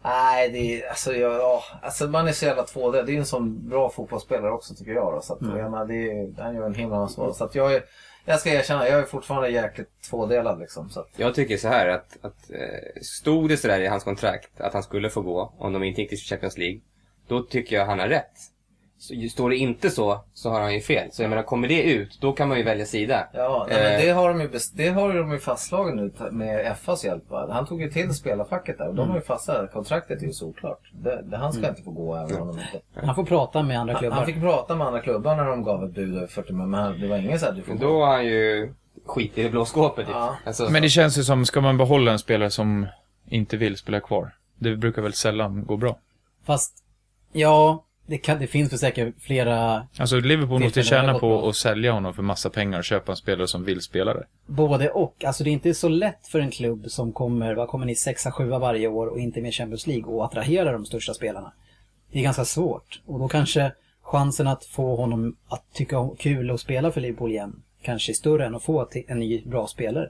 Nej, 0.04 0.48
det 0.48 0.58
är, 0.82 0.88
alltså, 0.88 1.12
jag, 1.14 1.32
ja, 1.34 1.62
alltså 1.82 2.06
man 2.08 2.28
är 2.28 2.32
så 2.32 2.44
jävla 2.44 2.62
tvådelad. 2.62 3.06
Det 3.06 3.12
är 3.14 3.18
en 3.18 3.26
sån 3.26 3.68
bra 3.68 3.90
fotbollsspelare 3.90 4.50
också 4.52 4.74
tycker 4.74 4.92
jag. 4.92 5.12
Då, 5.14 5.20
så 5.20 5.32
att, 5.32 5.40
Mm. 5.40 5.56
jag 5.58 5.70
menar, 5.70 5.86
det 5.86 6.10
är, 6.10 6.42
han 6.42 6.54
gör 6.54 6.66
en 6.66 6.74
himla 6.74 6.96
massa 6.98 7.20
mål. 7.22 7.34
Så 7.34 7.44
att 7.44 7.54
jag, 7.54 7.74
är, 7.74 7.84
jag 8.24 8.40
ska 8.40 8.50
erkänna, 8.50 8.88
jag 8.88 8.98
är 8.98 9.02
fortfarande 9.04 9.48
jäkligt 9.48 9.90
tvådelad 10.10 10.58
liksom. 10.60 10.90
Så 10.90 11.00
att, 11.00 11.08
Jag 11.16 11.34
tycker 11.34 11.56
så 11.56 11.68
här 11.68 11.88
att, 11.88 12.16
att 12.22 12.50
eh, 12.50 13.00
stod 13.02 13.48
det 13.48 13.56
sådär 13.56 13.80
i 13.80 13.86
hans 13.86 14.04
kontrakt 14.04 14.60
att 14.60 14.72
han 14.72 14.82
skulle 14.82 15.10
få 15.10 15.20
gå 15.20 15.52
om 15.58 15.72
de 15.72 15.82
inte 15.82 16.00
gick 16.00 16.10
till 16.10 16.18
Champions 16.18 16.58
League, 16.58 16.80
då 17.28 17.42
tycker 17.42 17.76
jag 17.76 17.86
han 17.86 17.98
har 17.98 18.08
rätt. 18.08 18.32
Så, 19.08 19.14
står 19.30 19.50
det 19.50 19.56
inte 19.56 19.90
så, 19.90 20.20
så 20.34 20.50
har 20.50 20.60
han 20.60 20.74
ju 20.74 20.80
fel. 20.80 21.08
Så 21.12 21.22
jag 21.22 21.28
menar, 21.30 21.42
kommer 21.42 21.68
det 21.68 21.82
ut, 21.82 22.18
då 22.20 22.32
kan 22.32 22.48
man 22.48 22.58
ju 22.58 22.64
välja 22.64 22.86
sida. 22.86 23.28
ja, 23.32 23.66
nej, 23.68 23.82
men 23.82 23.92
Eh. 23.92 24.00
det 24.06 24.10
har 24.10 24.28
de 24.28 24.40
ju, 24.40 24.50
det 24.74 24.88
har 24.88 25.14
de 25.14 25.32
ju 25.32 25.38
fastslaget 25.38 25.94
nu 25.94 26.12
med 26.30 26.76
FAs 26.78 27.04
hjälp. 27.04 27.30
Va? 27.30 27.48
Han 27.52 27.66
tog 27.66 27.80
ju 27.82 27.90
till 27.90 28.14
spelarfacket 28.14 28.78
där 28.78 28.88
och 28.88 28.94
de 28.94 29.08
har 29.08 29.16
ju 29.16 29.22
fastställt 29.22 29.72
kontraktet 29.72 30.22
är 30.22 30.26
ju 30.26 30.32
såklart. 30.32 30.80
Det, 30.92 31.22
det, 31.22 31.36
han 31.36 31.52
ska 31.52 31.68
inte 31.68 31.82
få 31.82 31.90
gå 31.90 32.16
även 32.16 32.40
om 32.42 32.48
de 32.48 32.58
inte... 32.58 33.06
Han 33.06 33.14
får 33.14 33.24
prata 33.24 33.62
med 33.62 33.80
andra 33.80 33.92
Han, 33.94 34.00
klubbar. 34.00 34.16
han 34.16 34.26
fick 34.26 34.40
prata 34.40 34.74
med 34.76 34.86
andra 34.86 35.00
klubbar 35.00 35.36
när 35.36 35.44
de 35.44 35.62
gav 35.62 35.84
ett 35.84 35.90
bud 35.94 36.16
över 36.16 36.26
40 36.26 36.52
miljoner. 36.52 36.66
Men 36.70 36.80
han- 36.80 37.00
det 37.00 37.06
var 37.08 37.16
ingen 37.16 37.38
så 37.38 37.46
här, 37.46 37.52
du 37.52 37.62
får 37.62 37.74
då 37.74 38.04
har 38.04 38.12
han 38.12 38.24
ju 38.26 38.72
skit 39.06 39.38
i 39.38 39.42
det 39.42 39.50
blå 39.50 39.64
skåpet 39.64 40.08
ju. 40.08 40.12
Ja. 40.12 40.36
Alltså, 40.46 40.70
Men 40.70 40.82
det 40.82 40.88
känns 40.88 41.18
ju 41.18 41.22
som, 41.22 41.44
ska 41.46 41.60
man 41.60 41.76
behålla 41.78 42.12
en 42.12 42.18
spelare 42.18 42.50
som 42.50 42.86
inte 43.28 43.56
vill 43.56 43.76
spela 43.76 44.00
kvar? 44.00 44.30
Det 44.58 44.76
brukar 44.76 45.02
väl 45.02 45.12
sällan 45.12 45.64
gå 45.66 45.76
bra. 45.76 45.96
Fast, 46.46 46.72
ja, 47.32 47.84
det, 48.06 48.18
kan, 48.18 48.38
det 48.38 48.46
finns 48.46 48.72
väl 48.72 48.78
säkert 48.78 49.14
flera, 49.20 49.86
Alltså 49.98 50.20
Liverpool 50.20 50.62
måste 50.62 50.82
tjäna 50.82 51.18
på 51.18 51.48
att 51.48 51.56
sälja 51.56 51.92
honom 51.92 52.14
för 52.14 52.22
massa 52.22 52.50
pengar 52.50 52.78
och 52.78 52.84
köpa 52.84 53.12
en 53.12 53.16
spelare 53.16 53.46
som 53.46 53.64
vill 53.64 53.80
spela 53.80 54.14
det. 54.14 54.24
både 54.46 54.90
och. 54.90 55.24
Alltså 55.24 55.44
det 55.44 55.50
är 55.50 55.52
inte 55.52 55.74
så 55.74 55.88
lätt 55.88 56.26
för 56.26 56.40
en 56.40 56.50
klubb 56.50 56.84
som 56.88 57.12
kommer, 57.12 57.54
vad 57.54 57.68
kommer 57.68 57.86
ni, 57.86 57.94
sexa, 57.94 58.30
sjua 58.30 58.58
varje 58.58 58.88
år 58.88 59.06
och 59.06 59.18
inte 59.18 59.40
med 59.40 59.54
Champions 59.54 59.86
League 59.86 60.14
och 60.14 60.24
attrahera 60.24 60.72
de 60.72 60.84
största 60.84 61.14
spelarna. 61.14 61.52
Det 62.12 62.18
är 62.18 62.22
ganska 62.22 62.44
svårt. 62.44 63.02
Och 63.06 63.18
då 63.18 63.28
kanske 63.28 63.72
chansen 64.02 64.46
att 64.46 64.64
få 64.64 64.96
honom 64.96 65.36
att 65.48 65.74
tycka 65.74 66.08
kul 66.18 66.50
att 66.50 66.60
spela 66.60 66.92
för 66.92 67.00
Liverpool 67.00 67.30
igen 67.30 67.62
kanske 67.82 68.12
är 68.12 68.14
större 68.14 68.46
än 68.46 68.54
att 68.54 68.62
få 68.62 68.88
en 69.06 69.18
ny 69.18 69.42
bra 69.46 69.66
spelare. 69.66 70.08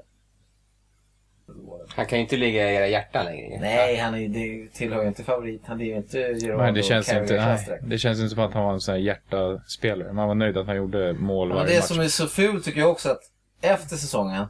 Han 1.89 2.07
kan 2.07 2.19
ju 2.19 2.23
inte 2.23 2.37
ligga 2.37 2.71
i 2.71 2.75
era 2.77 2.87
hjärtan 2.87 3.25
längre. 3.25 3.61
Nej, 3.61 3.97
han 3.97 4.15
är, 4.15 4.29
det 4.29 4.69
tillhör 4.73 5.03
ju 5.03 5.09
inte 5.09 5.25
favorit. 5.25 5.63
Han 5.65 5.81
är 5.81 5.85
ju 5.85 5.97
inte 5.97 6.19
Gerard 6.19 6.59
Nej, 6.59 6.73
det 6.73 6.83
känns, 6.83 7.13
inte, 7.13 7.37
nej, 7.37 7.81
det 7.83 7.99
känns 7.99 8.19
inte 8.19 8.35
som 8.35 8.45
att 8.45 8.55
han 8.55 8.65
var 8.65 8.73
en 8.73 8.81
sån 8.81 8.95
här 8.95 9.01
hjärtaspelare. 9.01 10.13
Man 10.13 10.29
var 10.29 10.35
nöjd 10.35 10.57
att 10.57 10.67
han 10.67 10.77
gjorde 10.77 11.13
mål 11.13 11.49
Men 11.49 11.57
varje 11.57 11.71
det 11.71 11.77
match. 11.79 11.85
som 11.85 12.01
är 12.01 12.09
så 12.09 12.27
fult 12.27 12.65
tycker 12.65 12.81
jag 12.81 12.91
också 12.91 13.11
att 13.11 13.23
efter 13.61 13.97
säsongen, 13.97 14.47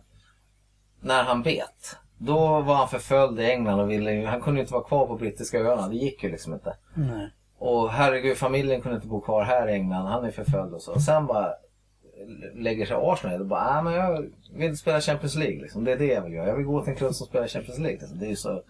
när 1.00 1.22
han 1.22 1.42
bet, 1.42 1.96
då 2.18 2.60
var 2.60 2.74
han 2.74 2.88
förföljd 2.88 3.40
i 3.40 3.50
England 3.50 3.80
och 3.80 3.90
ville 3.90 4.26
han 4.26 4.40
kunde 4.40 4.58
ju 4.58 4.62
inte 4.62 4.72
vara 4.74 4.84
kvar 4.84 5.06
på 5.06 5.16
brittiska 5.16 5.58
öarna. 5.58 5.88
Det 5.88 5.96
gick 5.96 6.22
ju 6.22 6.30
liksom 6.30 6.54
inte. 6.54 6.76
Nej. 6.94 7.30
Och 7.58 7.90
herregud, 7.90 8.36
familjen 8.36 8.80
kunde 8.80 8.96
inte 8.96 9.08
bo 9.08 9.20
kvar 9.20 9.44
här 9.44 9.68
i 9.68 9.72
England. 9.72 10.06
Han 10.06 10.24
är 10.24 10.30
förföljd 10.30 10.74
och 10.74 10.82
så. 10.82 10.92
Och 10.92 11.02
sen 11.02 11.26
bara 11.26 11.54
lägger 12.54 12.86
sig 12.86 12.96
Arsenal 13.00 13.40
och 13.40 13.46
bara, 13.46 13.74
nej 13.74 13.84
men 13.84 13.92
jag 13.92 14.30
vill 14.54 14.78
spela 14.78 15.00
Champions 15.00 15.34
League 15.34 15.62
liksom. 15.62 15.84
Det 15.84 15.92
är 15.92 15.96
det 15.96 16.06
jag 16.06 16.22
vill 16.22 16.32
göra. 16.32 16.48
Jag 16.48 16.56
vill 16.56 16.66
gå 16.66 16.82
till 16.82 16.90
en 16.90 16.96
klubb 16.96 17.14
som 17.14 17.26
spelar 17.26 17.46
Champions 17.46 17.78
League. 17.78 17.98
Liksom. 18.00 18.18
Det 18.18 18.26
är 18.26 18.30
ju 18.30 18.36
så, 18.36 18.62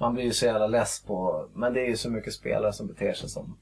man 0.00 0.14
blir 0.14 0.24
ju 0.24 0.32
så 0.32 0.46
jävla 0.46 0.66
less 0.66 1.02
på, 1.06 1.48
men 1.54 1.74
det 1.74 1.80
är 1.80 1.88
ju 1.88 1.96
så 1.96 2.10
mycket 2.10 2.32
spelare 2.32 2.72
som 2.72 2.86
beter 2.86 3.12
sig 3.12 3.28
som 3.28 3.58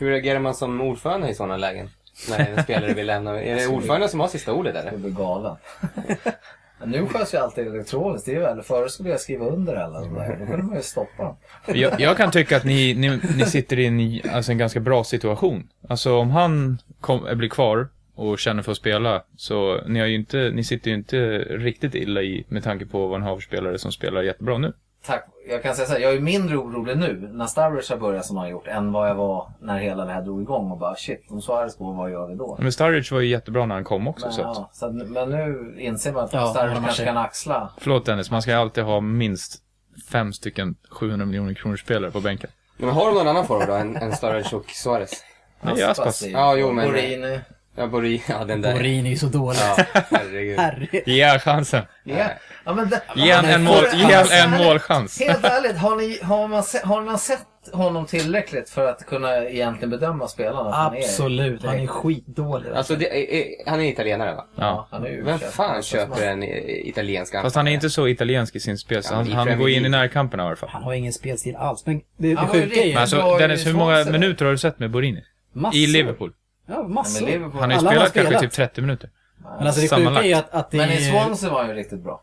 Hur 0.00 0.10
reagerar 0.10 0.38
man 0.38 0.54
som 0.54 0.80
ordförande 0.80 1.28
i 1.28 1.34
sådana 1.34 1.56
lägen? 1.56 1.88
När 2.30 2.56
en 2.56 2.62
spelare 2.62 2.94
vill 2.94 3.06
lämna? 3.06 3.42
Är 3.42 3.56
det 3.56 3.66
ordföranden 3.66 4.08
som 4.08 4.20
har 4.20 4.28
sista 4.28 4.52
ordet 4.52 4.76
eller? 4.76 4.92
Jag 4.92 5.00
blir 5.00 5.10
galen. 5.10 5.56
Men 6.80 6.90
nu 6.90 7.06
sköts 7.06 7.34
ju 7.34 7.38
alltid 7.38 7.66
elektroniskt. 7.66 8.26
Det 8.26 8.32
är 8.32 8.34
ju 8.34 8.40
väl, 8.40 8.62
förr 8.62 8.88
skulle 8.88 9.08
jag 9.08 9.20
skriva 9.20 9.46
under 9.46 9.74
alla 9.76 10.00
de 10.00 10.14
där. 10.14 10.36
Då 10.40 10.46
kunde 10.46 10.62
man 10.62 10.76
ju 10.76 10.82
stoppa 10.82 11.22
dem. 11.22 11.36
Jag, 11.66 12.00
jag 12.00 12.16
kan 12.16 12.30
tycka 12.30 12.56
att 12.56 12.64
ni, 12.64 12.94
ni, 12.94 13.20
ni 13.36 13.44
sitter 13.44 13.78
i 13.78 13.86
en, 13.86 14.30
alltså 14.34 14.52
en 14.52 14.58
ganska 14.58 14.80
bra 14.80 15.04
situation. 15.04 15.68
Alltså 15.88 16.16
om 16.16 16.30
han 16.30 16.78
kom, 17.00 17.38
blir 17.38 17.48
kvar 17.48 17.88
och 18.18 18.38
känner 18.38 18.62
för 18.62 18.72
att 18.72 18.78
spela, 18.78 19.22
så 19.36 19.80
ni, 19.86 19.98
har 20.00 20.06
ju 20.06 20.14
inte, 20.14 20.50
ni 20.54 20.64
sitter 20.64 20.90
ju 20.90 20.96
inte 20.96 21.38
riktigt 21.38 21.94
illa 21.94 22.22
i 22.22 22.44
med 22.48 22.64
tanke 22.64 22.86
på 22.86 23.06
vad 23.06 23.20
ni 23.20 23.26
har 23.26 23.34
för 23.34 23.42
spelare 23.42 23.78
som 23.78 23.92
spelar 23.92 24.22
jättebra 24.22 24.58
nu. 24.58 24.72
Tack. 25.06 25.24
Jag 25.48 25.62
kan 25.62 25.74
säga 25.74 25.86
så 25.86 25.92
här, 25.92 26.00
jag 26.00 26.14
är 26.14 26.20
mindre 26.20 26.56
orolig 26.56 26.98
nu 26.98 27.28
när 27.32 27.46
Sturridge 27.46 27.94
har 27.94 27.96
börjat 27.96 28.26
som 28.26 28.36
han 28.36 28.44
har 28.46 28.50
gjort 28.50 28.66
än 28.66 28.92
vad 28.92 29.08
jag 29.08 29.14
var 29.14 29.52
när 29.60 29.78
hela 29.78 30.04
det 30.04 30.12
här 30.12 30.22
drog 30.22 30.42
igång 30.42 30.70
och 30.70 30.78
bara 30.78 30.96
shit, 30.96 31.26
om 31.30 31.42
Suarez 31.42 31.76
går, 31.76 31.94
vad 31.94 32.10
gör 32.10 32.28
vi 32.28 32.34
då? 32.34 32.58
Men 32.60 32.72
Sturridge 32.72 33.14
var 33.14 33.20
ju 33.20 33.28
jättebra 33.28 33.66
när 33.66 33.74
han 33.74 33.84
kom 33.84 34.08
också. 34.08 34.26
Men, 34.26 34.32
så 34.34 34.40
att, 34.40 34.56
ja, 34.56 34.70
så 34.72 34.86
att, 34.86 34.94
men 34.94 35.30
nu 35.30 35.74
inser 35.78 36.12
man 36.12 36.24
att 36.24 36.32
Ja, 36.32 36.46
Sturridge 36.46 36.74
man 36.74 36.84
kanske 36.84 37.04
kan 37.04 37.16
axla. 37.16 37.70
förlåt 37.78 38.06
Dennis, 38.06 38.30
man 38.30 38.42
ska 38.42 38.56
alltid 38.56 38.84
ha 38.84 39.00
minst 39.00 39.62
fem 40.10 40.32
stycken 40.32 40.74
700 40.90 41.26
miljoner 41.26 41.54
kronor 41.54 41.76
spelare 41.76 42.10
på 42.10 42.20
bänken. 42.20 42.50
Men 42.76 42.90
har 42.90 43.06
de 43.06 43.14
någon 43.14 43.28
annan 43.28 43.46
form 43.46 43.66
då 43.66 43.72
än, 43.72 43.96
än 43.96 44.12
Sturridge 44.12 44.56
och 44.56 44.70
Suarez? 44.70 45.24
Nej, 45.60 45.82
Aspas. 45.82 46.26
Ja, 46.26 46.56
jo, 46.56 46.72
men- 46.72 46.88
Borini. 46.90 47.40
Ja, 47.78 47.86
Bori, 47.86 48.22
ja 48.28 48.44
den 48.44 48.62
där. 48.62 48.72
Borin 48.74 49.06
är 49.06 49.10
ju 49.10 49.16
så 49.16 49.26
dålig. 49.26 49.58
Ja, 49.60 49.84
herregud. 50.10 50.58
Herre. 50.60 51.02
Ge 51.06 51.22
han 51.24 51.40
chansen. 51.40 51.84
Ja. 52.04 52.16
ja, 52.64 52.74
men 52.74 52.88
det, 52.88 53.02
Ge 53.16 53.32
han 53.32 53.44
en, 53.44 53.62
mål, 53.64 53.84
ge 53.94 54.14
han 54.14 54.26
en 54.30 54.50
målchans. 54.64 55.20
Helt 55.20 55.44
ärligt, 55.44 55.76
har, 55.78 55.96
ni, 55.96 56.18
har, 56.22 56.48
man 56.48 56.62
se, 56.62 56.78
har 56.84 57.02
man 57.02 57.18
sett 57.18 57.40
honom 57.72 58.06
tillräckligt 58.06 58.70
för 58.70 58.88
att 58.88 59.06
kunna 59.06 59.44
egentligen 59.44 59.90
bedöma 59.90 60.28
spelarna? 60.28 60.68
att 60.70 60.74
han 60.74 60.94
är 60.96 60.98
Absolut, 60.98 61.64
han 61.64 61.80
är 61.80 61.86
skitdålig. 61.86 62.70
Alltså, 62.70 62.96
det, 62.96 63.06
är, 63.06 63.36
är, 63.40 63.70
han 63.70 63.80
är 63.80 63.84
italienare 63.88 64.34
va? 64.34 64.44
Ja. 64.56 64.88
Han 64.90 65.04
är 65.04 65.08
ju 65.08 65.22
Vem 65.24 65.38
köpt. 65.38 65.52
fan 65.54 65.82
köper 65.82 66.26
en 66.26 66.42
eh, 66.42 66.48
italiensk 66.88 67.40
Fast 67.42 67.56
han 67.56 67.68
är 67.68 67.72
inte 67.72 67.90
så 67.90 68.08
italiensk 68.08 68.56
i 68.56 68.60
sin 68.60 68.78
spel, 68.78 69.02
så 69.02 69.12
Ja, 69.12 69.16
han, 69.16 69.24
men 69.24 69.32
i 69.32 69.36
han 69.36 69.46
Premier 69.46 69.58
går 69.60 69.68
in 69.70 69.76
i 69.76 69.80
League. 69.80 69.98
närkamperna 69.98 70.42
i 70.42 70.46
alla 70.46 70.56
fall. 70.56 70.68
Han 70.72 70.82
har 70.82 70.92
ingen 70.92 71.12
spelstil 71.12 71.56
alls. 71.56 71.86
Men 71.86 71.96
det, 71.98 72.28
det 72.28 72.34
Han 72.34 72.48
var 72.48 72.54
ju 72.54 72.62
sjuka 72.62 72.80
är 72.80 72.84
ju... 72.86 72.94
Men 72.94 72.94
bra 72.94 73.00
alltså, 73.00 73.36
i 73.36 73.38
Dennis, 73.38 73.66
hur 73.66 73.72
många 73.74 73.94
Swansea. 73.94 74.12
minuter 74.12 74.44
har 74.44 74.52
du 74.52 74.58
sett 74.58 74.78
med 74.78 74.90
Borini? 74.90 75.22
massor. 75.52 75.78
I 75.80 75.86
Liverpool? 75.86 76.32
Ja, 76.68 76.82
massor. 76.88 77.24
Men 77.26 77.32
Liverpool- 77.34 77.60
Han 77.60 77.62
har 77.62 77.68
ju 77.68 77.74
Alla 77.74 77.78
spelat, 77.78 77.94
har 78.02 78.08
kanske 78.08 78.20
spelat. 78.26 78.40
typ 78.42 78.52
30 78.52 78.80
minuter. 78.80 79.10
Men 79.58 79.66
alltså 79.66 79.80
det 79.80 79.88
sjuka 79.88 79.96
Sammanlagt. 79.96 80.26
är 80.26 80.36
att, 80.36 80.50
att 80.54 80.70
det, 80.70 80.76
Men 80.76 80.90
i 80.90 80.94
är, 80.94 81.10
Swansea 81.10 81.50
var 81.50 81.58
han 81.60 81.68
ju 81.68 81.74
riktigt 81.74 82.00
bra. 82.04 82.22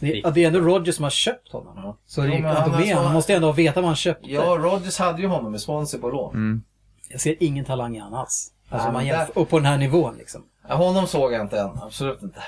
det, 0.00 0.24
att 0.24 0.34
det 0.34 0.42
är 0.42 0.46
ändå 0.46 0.58
Rodgers 0.60 0.94
som 0.94 1.02
har 1.02 1.10
köpt 1.10 1.52
honom. 1.52 1.72
Ja. 1.76 1.96
Så 2.06 2.20
Jo, 2.24 2.30
det, 2.30 2.40
men 2.40 2.56
han 2.56 2.74
är 2.74 2.80
är, 2.82 2.94
så- 2.94 3.00
han 3.02 3.12
måste 3.12 3.34
ändå 3.34 3.52
veta 3.52 3.80
vad 3.80 3.88
han 3.88 3.96
köpte. 3.96 4.30
Ja, 4.32 4.42
Rodgers 4.42 4.98
hade 4.98 5.22
ju 5.22 5.28
honom 5.28 5.54
i 5.54 5.58
Swansea 5.58 6.00
på 6.00 6.10
lån. 6.10 6.34
Mm. 6.34 6.62
Jag 7.08 7.20
ser 7.20 7.36
ingen 7.40 7.64
talang 7.64 7.96
i 7.96 7.98
han 7.98 8.14
alls. 8.14 8.50
Alltså 8.68 8.86
Nej, 8.86 8.92
man 8.92 9.02
men 9.06 9.06
jämför, 9.18 9.38
och 9.38 9.48
på 9.48 9.58
den 9.58 9.66
här 9.66 9.78
nivån 9.78 10.14
liksom. 10.18 10.42
Ja, 10.68 10.74
honom 10.74 11.06
såg 11.06 11.32
jag 11.32 11.40
inte 11.40 11.60
än. 11.60 11.70
Absolut 11.82 12.22
inte. 12.22 12.40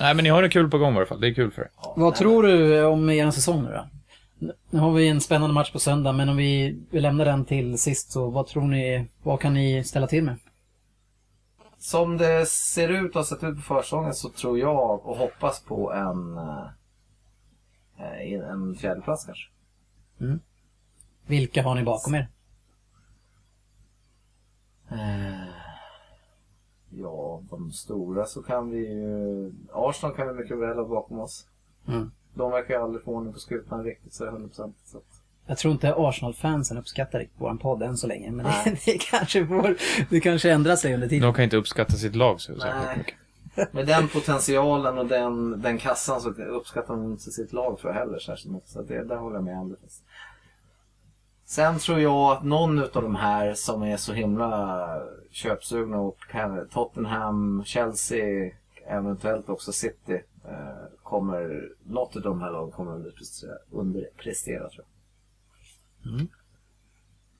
Nej, 0.00 0.14
men 0.14 0.22
ni 0.22 0.30
har 0.30 0.42
det 0.42 0.48
kul 0.48 0.70
på 0.70 0.78
gång 0.78 0.94
i 0.94 0.96
alla 0.96 1.06
fall. 1.06 1.20
Det 1.20 1.28
är 1.28 1.34
kul 1.34 1.50
för 1.50 1.62
er. 1.62 1.68
Ja, 1.82 1.92
Vad 1.96 2.12
nej, 2.12 2.18
tror 2.18 2.42
du 2.42 2.84
om 2.84 3.10
er 3.10 3.30
säsong 3.30 3.62
nu 3.62 3.70
då? 3.70 3.86
Nu 4.70 4.78
har 4.80 4.92
vi 4.92 5.08
en 5.08 5.20
spännande 5.20 5.54
match 5.54 5.72
på 5.72 5.78
söndag, 5.78 6.12
men 6.12 6.28
om 6.28 6.36
vi, 6.36 6.78
vi 6.90 7.00
lämnar 7.00 7.24
den 7.24 7.44
till 7.44 7.78
sist 7.78 8.12
så 8.12 8.30
vad 8.30 8.46
tror 8.46 8.62
ni, 8.62 9.06
vad 9.22 9.40
kan 9.40 9.54
ni 9.54 9.84
ställa 9.84 10.06
till 10.06 10.24
med? 10.24 10.36
Som 11.82 12.16
det 12.16 12.46
ser 12.48 12.88
ut 12.88 13.10
och 13.10 13.16
har 13.16 13.24
sett 13.24 13.44
ut 13.44 13.56
på 13.56 13.62
försäsongen 13.62 14.14
så 14.14 14.30
tror 14.30 14.58
jag 14.58 15.06
och 15.06 15.16
hoppas 15.16 15.60
på 15.60 15.92
en, 15.92 16.38
eh, 17.98 18.32
en 18.50 18.74
fjärdeplats 18.74 19.24
kanske. 19.26 19.50
Vilka 21.26 21.62
har 21.62 21.74
ni 21.74 21.82
bakom 21.82 22.14
er? 22.14 22.28
Eh, 24.90 25.48
ja, 26.90 27.42
de 27.50 27.72
stora 27.72 28.26
så 28.26 28.42
kan 28.42 28.70
vi 28.70 28.78
ju... 28.78 29.52
Arsenal 29.72 30.16
kan 30.16 30.28
vi 30.28 30.34
mycket 30.34 30.58
väl 30.58 30.76
ha 30.76 30.84
bakom 30.84 31.20
oss. 31.20 31.48
Mm. 31.88 32.10
De 32.34 32.50
verkar 32.50 32.74
ju 32.74 32.80
aldrig 32.80 33.04
få 33.04 33.12
ordning 33.12 33.32
på 33.32 33.38
skutan 33.38 33.84
riktigt 33.84 34.12
så 34.12 34.24
100%. 34.24 34.72
Så. 34.84 35.00
Jag 35.46 35.58
tror 35.58 35.72
inte 35.72 35.94
Arsenal-fansen 35.96 36.78
uppskattar 36.78 37.18
riktigt 37.18 37.40
vår 37.40 37.54
podd 37.54 37.82
än 37.82 37.96
så 37.96 38.06
länge, 38.06 38.30
men 38.30 38.46
det, 38.46 38.76
det, 38.84 38.98
kanske 38.98 39.46
får, 39.46 39.76
det 40.10 40.20
kanske 40.20 40.50
ändrar 40.50 40.76
sig 40.76 40.94
under 40.94 41.08
tiden. 41.08 41.22
De 41.22 41.34
kan 41.34 41.44
inte 41.44 41.56
uppskatta 41.56 41.92
sitt 41.92 42.16
lag 42.16 42.40
så 42.40 42.60
särskilt 42.60 42.96
mycket. 42.96 43.14
Med 43.72 43.86
den 43.86 44.08
potentialen 44.08 44.98
och 44.98 45.06
den, 45.06 45.62
den 45.62 45.78
kassan 45.78 46.20
så 46.20 46.28
uppskattar 46.30 46.94
de 46.94 47.12
inte 47.12 47.30
sitt 47.30 47.52
lag 47.52 47.78
tror 47.78 47.92
jag 47.92 48.00
heller 48.00 48.18
särskilt 48.18 48.54
mycket. 48.54 48.68
Så 48.68 48.82
det, 48.82 49.04
där 49.04 49.16
håller 49.16 49.36
jag 49.36 49.44
med 49.44 49.58
Anders. 49.58 49.78
Sen 51.44 51.78
tror 51.78 52.00
jag 52.00 52.32
att 52.32 52.44
någon 52.44 52.78
utav 52.78 53.02
de 53.02 53.16
här 53.16 53.54
som 53.54 53.82
är 53.82 53.96
så 53.96 54.12
himla 54.12 54.88
köpsugna 55.30 56.00
och 56.00 56.18
Tottenham, 56.70 57.62
Chelsea, 57.66 58.52
eventuellt 58.86 59.48
också 59.48 59.72
City 59.72 60.20
eh, 60.44 61.02
kommer, 61.02 61.68
något 61.84 62.16
av 62.16 62.22
de 62.22 62.40
här 62.40 62.50
lagen 62.50 62.70
kommer 62.70 62.92
underprestera, 62.92 63.52
underprestera 63.70 64.68
tror 64.68 64.84
jag. 64.84 64.91
Mm. 66.06 66.28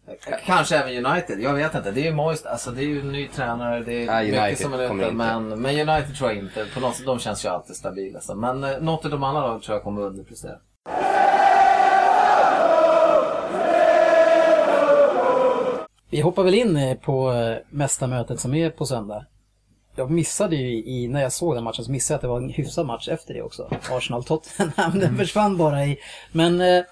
Eh, 0.07 0.35
Kanske 0.47 0.77
även 0.77 1.07
United, 1.07 1.41
jag 1.41 1.55
vet 1.55 1.75
inte. 1.75 1.91
Det 1.91 2.01
är 2.01 2.05
ju 2.05 2.13
Moist, 2.15 2.47
alltså 2.47 2.71
det 2.71 2.83
är 2.83 2.87
ju 2.87 3.01
en 3.01 3.13
ny 3.13 3.29
tränare, 3.29 3.81
det 3.85 3.93
är 3.93 4.05
Ja, 4.07 4.23
mycket 4.23 4.41
United 4.43 4.59
som 4.59 4.73
är 4.73 4.85
ute. 4.85 5.13
Men, 5.13 5.49
men 5.49 5.89
United 5.89 6.17
tror 6.17 6.31
jag 6.31 6.39
inte. 6.39 6.67
På 6.75 6.81
något 6.81 6.97
sätt, 6.97 7.07
de 7.07 7.19
känns 7.19 7.45
ju 7.45 7.49
alltid 7.49 7.77
stabila. 7.77 8.21
Så. 8.21 8.35
Men 8.35 8.65
eh, 8.65 8.79
något 8.81 9.05
av 9.05 9.11
de 9.11 9.23
andra 9.23 9.41
lagen 9.47 9.61
tror 9.61 9.77
jag 9.77 9.83
kommer 9.85 10.03
underprestera. 10.03 10.57
Vi 16.11 16.21
hoppar 16.21 16.43
väl 16.43 16.55
in 16.55 16.77
eh, 16.77 16.97
på 16.97 17.33
eh, 17.33 17.57
mästarmötet 17.71 18.41
som 18.41 18.55
är 18.55 18.71
på 18.71 18.87
söndag. 18.87 19.27
Jag 19.97 20.11
missade 20.11 20.57
ju 20.57 20.85
i, 20.85 21.09
när 21.09 21.23
jag 21.23 21.33
såg 21.33 21.55
den 21.55 21.65
matchen, 21.65 21.85
så 21.85 21.91
missade 21.91 22.15
jag 22.15 22.17
att 22.17 22.23
det 22.23 22.29
var 22.29 22.37
en 22.41 22.49
hyfsad 22.49 22.87
match 22.87 23.09
efter 23.09 23.35
det 23.35 23.43
också. 23.43 23.71
Arsenal-Tottenham, 23.91 24.99
den 25.01 25.17
försvann 25.17 25.57
bara 25.57 25.85
i... 25.85 25.99
Men 26.33 26.61
eh, 26.61 26.85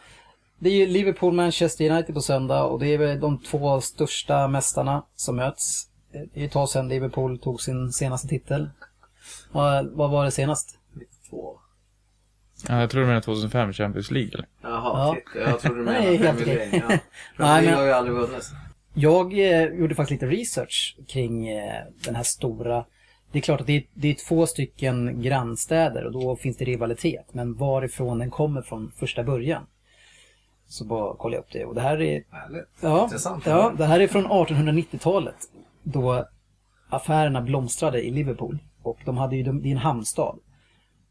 det 0.60 0.68
är 0.70 0.74
ju 0.74 0.86
Liverpool-Manchester 0.86 1.90
United 1.90 2.14
på 2.14 2.20
söndag 2.20 2.62
och 2.64 2.80
det 2.80 2.86
är 2.94 2.98
väl 2.98 3.20
de 3.20 3.38
två 3.38 3.80
största 3.80 4.48
mästarna 4.48 5.02
som 5.14 5.36
möts. 5.36 5.86
Det 6.34 6.40
är 6.40 6.44
ett 6.46 6.52
tag 6.52 6.68
sedan 6.68 6.88
Liverpool 6.88 7.38
tog 7.38 7.60
sin 7.60 7.92
senaste 7.92 8.28
titel. 8.28 8.70
Vad, 9.52 9.86
vad 9.92 10.10
var 10.10 10.24
det 10.24 10.30
senast? 10.30 10.78
Ja, 12.68 12.80
jag 12.80 12.90
tror 12.90 13.00
du 13.00 13.06
menar 13.06 13.20
2005 13.20 13.72
Champions 13.72 14.10
League 14.10 14.30
eller? 14.34 14.46
Jaha, 14.62 14.92
Ja. 15.06 15.16
titta, 15.34 15.50
jag 15.50 15.60
trodde 15.60 15.78
du 15.80 15.84
Nej, 15.92 16.18
menade 16.18 16.38
Premier. 16.38 16.56
League. 16.56 16.82
Ja. 16.88 16.88
Nej, 16.88 17.00
Premier 17.36 17.60
League 17.62 17.70
men- 17.70 17.78
har 17.78 17.84
ju 17.86 17.92
aldrig 17.92 18.16
vunnit. 18.16 18.50
Jag 18.94 19.32
eh, 19.38 19.64
gjorde 19.64 19.94
faktiskt 19.94 20.22
lite 20.22 20.34
research 20.36 20.96
kring 21.08 21.48
eh, 21.48 21.82
den 22.04 22.14
här 22.16 22.22
stora... 22.22 22.84
Det 23.32 23.38
är 23.38 23.42
klart 23.42 23.60
att 23.60 23.66
det 23.66 23.76
är, 23.76 23.82
det 23.94 24.08
är 24.08 24.14
två 24.14 24.46
stycken 24.46 25.22
grannstäder 25.22 26.04
och 26.04 26.12
då 26.12 26.36
finns 26.36 26.56
det 26.56 26.64
rivalitet. 26.64 27.26
Men 27.32 27.54
varifrån 27.54 28.18
den 28.18 28.30
kommer 28.30 28.62
från 28.62 28.92
första 28.96 29.22
början. 29.24 29.66
Så 30.70 30.84
bara 30.84 31.16
kollade 31.16 31.36
jag 31.36 31.42
upp 31.42 31.52
det. 31.52 31.64
Och 31.64 31.74
det 31.74 31.80
här 31.80 32.00
är... 32.00 32.24
Härligt. 32.30 32.68
Ja, 32.80 33.04
Intressant. 33.04 33.46
ja, 33.46 33.72
det 33.78 33.84
här 33.84 34.00
är 34.00 34.06
från 34.06 34.26
1890-talet. 34.26 35.36
Då 35.82 36.24
affärerna 36.90 37.42
blomstrade 37.42 38.02
i 38.02 38.10
Liverpool. 38.10 38.58
Och 38.82 38.98
de 39.04 39.16
hade 39.16 39.36
ju, 39.36 39.42
det 39.42 39.68
är 39.68 39.72
en 39.72 39.76
hamnstad. 39.76 40.38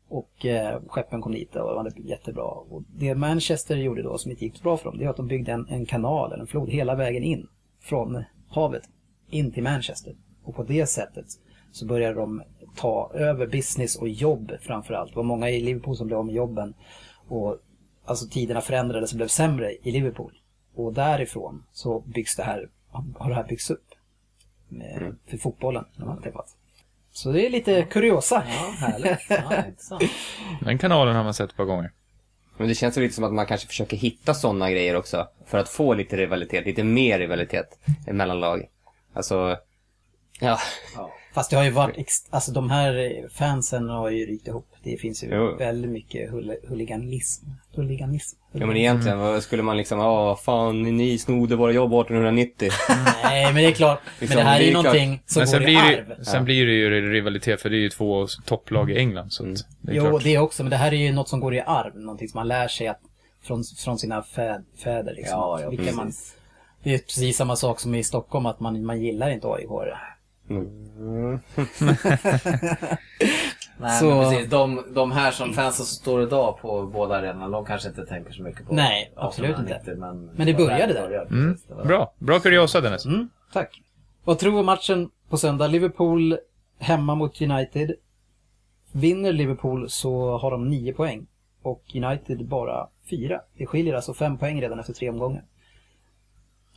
Och 0.10 0.46
eh, 0.46 0.82
skeppen 0.88 1.22
kom 1.22 1.32
dit 1.32 1.56
och 1.56 1.70
det 1.70 1.76
var 1.76 1.92
jättebra. 1.96 2.44
Och 2.44 2.84
det 2.88 3.16
Manchester 3.16 3.76
gjorde 3.76 4.04
då 4.04 4.18
som 4.18 4.32
inte 4.32 4.46
gick 4.46 4.56
så 4.56 4.64
bra 4.64 4.78
för 4.78 4.86
dem, 4.86 4.98
det 4.98 5.06
är 5.06 5.10
att 5.10 5.18
de 5.18 5.28
byggde 5.28 5.52
en, 5.52 5.68
en 5.70 5.86
kanal, 5.86 6.32
eller 6.32 6.42
en 6.42 6.48
flod, 6.48 6.70
hela 6.70 6.96
vägen 6.96 7.24
in 7.24 7.48
från 7.82 8.24
havet 8.50 8.84
in 9.30 9.52
till 9.52 9.64
Manchester. 9.64 10.16
Och 10.44 10.56
på 10.56 10.64
det 10.64 10.86
sättet 10.86 11.26
så 11.72 11.86
började 11.86 12.20
de 12.20 12.42
ta 12.76 13.12
över 13.14 13.48
business 13.48 13.96
och 13.96 14.10
jobb 14.10 14.52
framförallt. 14.62 15.10
Det 15.10 15.16
var 15.16 15.24
många 15.24 15.50
i 15.50 15.62
Liverpool 15.62 15.96
som 15.96 16.08
blev 16.08 16.20
av 16.20 16.26
med 16.26 16.36
jobben. 16.36 16.74
Och 17.28 17.58
alltså 18.10 18.28
tiderna 18.28 18.62
förändrades 18.62 19.12
och 19.12 19.18
blev 19.18 19.28
sämre 19.28 19.72
i 19.84 19.92
Liverpool. 19.92 20.34
Och 20.76 20.94
därifrån 20.94 21.64
så 21.74 22.00
byggs 22.00 22.36
det 22.36 22.44
här, 22.44 22.70
har 23.18 23.30
det 23.30 23.36
här 23.36 23.44
byggts 23.44 23.70
upp. 23.70 23.86
Med, 24.68 25.16
för 25.28 25.38
fotbollen, 25.38 25.86
när 25.96 26.06
man 26.06 26.24
har. 26.24 26.46
Så 27.12 27.32
det 27.32 27.46
är 27.46 27.50
lite 27.50 27.84
kuriosa. 27.84 28.44
Ja, 28.48 28.88
härligt. 28.88 29.20
Ja. 29.30 29.64
Den 30.66 30.78
kanalen 30.78 31.16
har 31.16 31.24
man 31.24 31.34
sett 31.34 31.50
ett 31.50 31.58
par 31.58 31.66
gånger. 31.66 31.92
Men 32.58 32.68
det 32.68 32.76
känns 32.76 32.98
ju 32.98 33.02
lite 33.02 33.16
som 33.16 33.24
att 33.24 33.34
man 33.34 33.46
kanske 33.46 33.68
försöker 33.68 33.98
hitta 33.98 34.34
sådana 34.34 34.72
grejer 34.72 34.96
också. 34.96 35.28
För 35.46 35.58
att 35.58 35.70
få 35.70 35.94
lite 35.94 36.18
rivalitet, 36.18 36.66
lite 36.66 36.84
mer 36.84 37.20
rivalitet 37.20 37.80
mellan 38.08 38.40
lag. 38.40 38.68
Alltså, 39.14 39.58
ja. 40.40 40.60
Fast 41.34 41.50
det 41.50 41.56
har 41.58 41.64
ju 41.64 41.70
varit, 41.70 42.08
alltså 42.30 42.52
de 42.52 42.70
här 42.70 43.24
fansen 43.34 43.90
har 43.90 44.10
ju 44.10 44.26
rykt 44.26 44.48
ihop. 44.48 44.68
Det 44.84 44.98
finns 44.98 45.24
ju 45.24 45.28
Jo. 45.32 45.56
väldigt 45.58 45.92
mycket 45.92 46.32
hull- 46.32 46.68
huliganism. 46.70 47.46
Huliganism. 47.76 48.38
Ja 48.52 48.66
men 48.66 48.78
egentligen, 48.78 49.20
vad 49.20 49.44
skulle 49.44 49.64
man 49.64 49.78
liksom, 49.78 50.00
ja 50.00 50.36
fan 50.36 50.82
ni 50.82 51.18
snodde 51.18 51.56
våra 51.56 51.72
jobb 51.72 51.94
1890. 51.94 52.70
Nej, 53.24 53.46
men 53.46 53.56
det 53.56 53.66
är 53.66 53.72
klart. 53.72 54.00
Men 54.06 54.14
Liksom, 54.20 54.38
det 54.38 54.44
här 54.44 54.60
är 54.60 54.64
ju 54.64 54.74
någonting 54.74 55.22
som 55.26 55.44
Men 55.52 55.60
går 55.62 55.70
i 55.70 55.76
arv. 55.76 56.14
det, 56.18 56.26
sen 56.26 56.46
blir 56.46 56.66
det 56.66 56.72
ju 56.74 57.12
rivalitet 57.12 57.62
för 57.62 57.70
det 57.70 57.76
är 57.76 57.80
ju 57.80 57.90
två 57.90 58.28
topplag 58.46 58.92
i 58.92 58.98
England. 58.98 59.30
Så 59.34 59.44
att 59.44 59.56
det 59.82 59.92
är 59.92 59.96
Jo, 59.96 60.10
klart. 60.10 60.24
det 60.24 60.38
också. 60.38 60.64
Men 60.64 60.70
det 60.70 60.78
här 60.78 60.92
är 60.94 60.98
ju 60.98 61.12
något 61.12 61.30
som 61.30 61.40
går 61.40 61.56
i 61.56 61.62
arv. 61.62 61.96
Någonting 61.96 62.28
som 62.30 62.38
man 62.38 62.48
lär 62.48 62.68
sig 62.68 62.88
att, 62.88 63.00
från, 63.44 63.64
från 63.78 63.98
sina 64.00 64.24
fä, 64.24 64.62
fäder. 64.84 65.14
Liksom. 65.16 65.38
Ja, 65.40 65.60
ja, 65.62 65.70
Vilka 65.70 65.96
man, 65.96 66.12
det 66.84 66.94
är 66.94 66.98
precis 66.98 67.38
samma 67.38 67.56
sak 67.56 67.80
som 67.80 67.96
i 67.96 68.04
Stockholm, 68.04 68.46
att 68.46 68.60
man, 68.60 68.86
man 68.86 69.02
gillar 69.02 69.30
inte 69.30 69.48
AIK. 69.48 69.70
Mm. 70.50 71.40
Nej, 73.82 74.00
Så- 74.00 74.06
men 74.06 74.30
precis. 74.32 74.50
De, 74.50 74.84
de 74.94 75.12
här 75.12 75.32
som 75.32 75.54
fansen 75.54 75.86
som 75.86 75.96
står 75.96 76.24
idag 76.24 76.58
på 76.62 76.86
båda 76.86 77.16
arenorna, 77.16 77.50
de 77.50 77.66
kanske 77.66 77.90
inte 77.90 78.06
tänker 78.06 78.34
så 78.34 78.44
mycket 78.44 78.68
på 78.68 78.74
Nej, 78.74 79.14
absolut 79.16 79.50
1890, 79.50 79.94
Men, 80.00 80.26
Men 80.36 80.48
det 80.48 80.54
började 80.54 80.94
där. 80.94 81.26
Mm. 81.32 81.52
precis. 81.54 81.68
Det 81.68 81.74
var- 81.74 81.86
Bra, 81.86 82.14
bra 82.18 82.40
kuriosa 82.40 82.82
Dennis. 82.82 83.06
Mm, 83.06 83.30
tack. 83.54 83.82
Vad 84.24 84.40
tror 84.40 84.52
vi 84.54 84.60
om 84.60 84.66
matchen 84.66 85.10
på 85.30 85.38
söndag? 85.38 85.68
Liverpool 85.68 86.38
hemma 86.80 87.16
mot 87.16 87.42
United. 87.42 87.92
Vinner 88.92 89.34
Liverpool 89.34 89.90
så 89.90 90.38
har 90.38 90.52
de 90.52 90.70
nio 90.70 90.94
poäng. 90.94 91.28
Och 91.62 91.84
United 91.96 92.46
bara 92.46 92.88
fyra. 93.10 93.42
Det 93.58 93.66
skiljer 93.66 93.94
alltså 93.94 94.14
fem 94.14 94.38
poäng 94.38 94.62
redan 94.62 94.80
efter 94.80 94.94
tre 94.94 95.10
omgångar. 95.10 95.44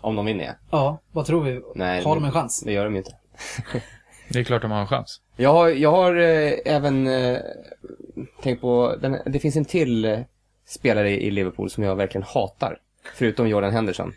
Om 0.01 0.17
de 0.17 0.27
vinner 0.27 0.45
ja. 0.45 0.53
Ja, 0.71 0.99
vad 1.13 1.27
tror 1.27 1.43
vi? 1.45 1.63
Nej, 1.75 2.05
har 2.05 2.15
de 2.15 2.25
en 2.25 2.33
chans? 2.33 2.61
Det 2.61 2.73
gör 2.73 2.85
de 2.85 2.93
ju 2.93 2.99
inte. 2.99 3.17
Det 4.29 4.39
är 4.39 4.45
klart 4.45 4.63
de 4.63 4.71
har 4.71 4.81
en 4.81 4.87
chans. 4.87 5.21
Jag 5.37 5.53
har, 5.53 5.69
jag 5.69 5.91
har 5.91 6.17
eh, 6.17 6.53
även 6.65 7.07
eh, 7.07 7.39
tänkt 8.43 8.61
på, 8.61 8.97
den, 9.01 9.19
det 9.27 9.39
finns 9.39 9.57
en 9.57 9.65
till 9.65 10.05
eh, 10.05 10.19
spelare 10.67 11.11
i 11.11 11.31
Liverpool 11.31 11.71
som 11.71 11.85
jag 11.85 11.97
verkligen 11.97 12.23
hatar. 12.29 12.79
Förutom 13.15 13.49
Jordan 13.49 13.73
Henderson. 13.73 14.15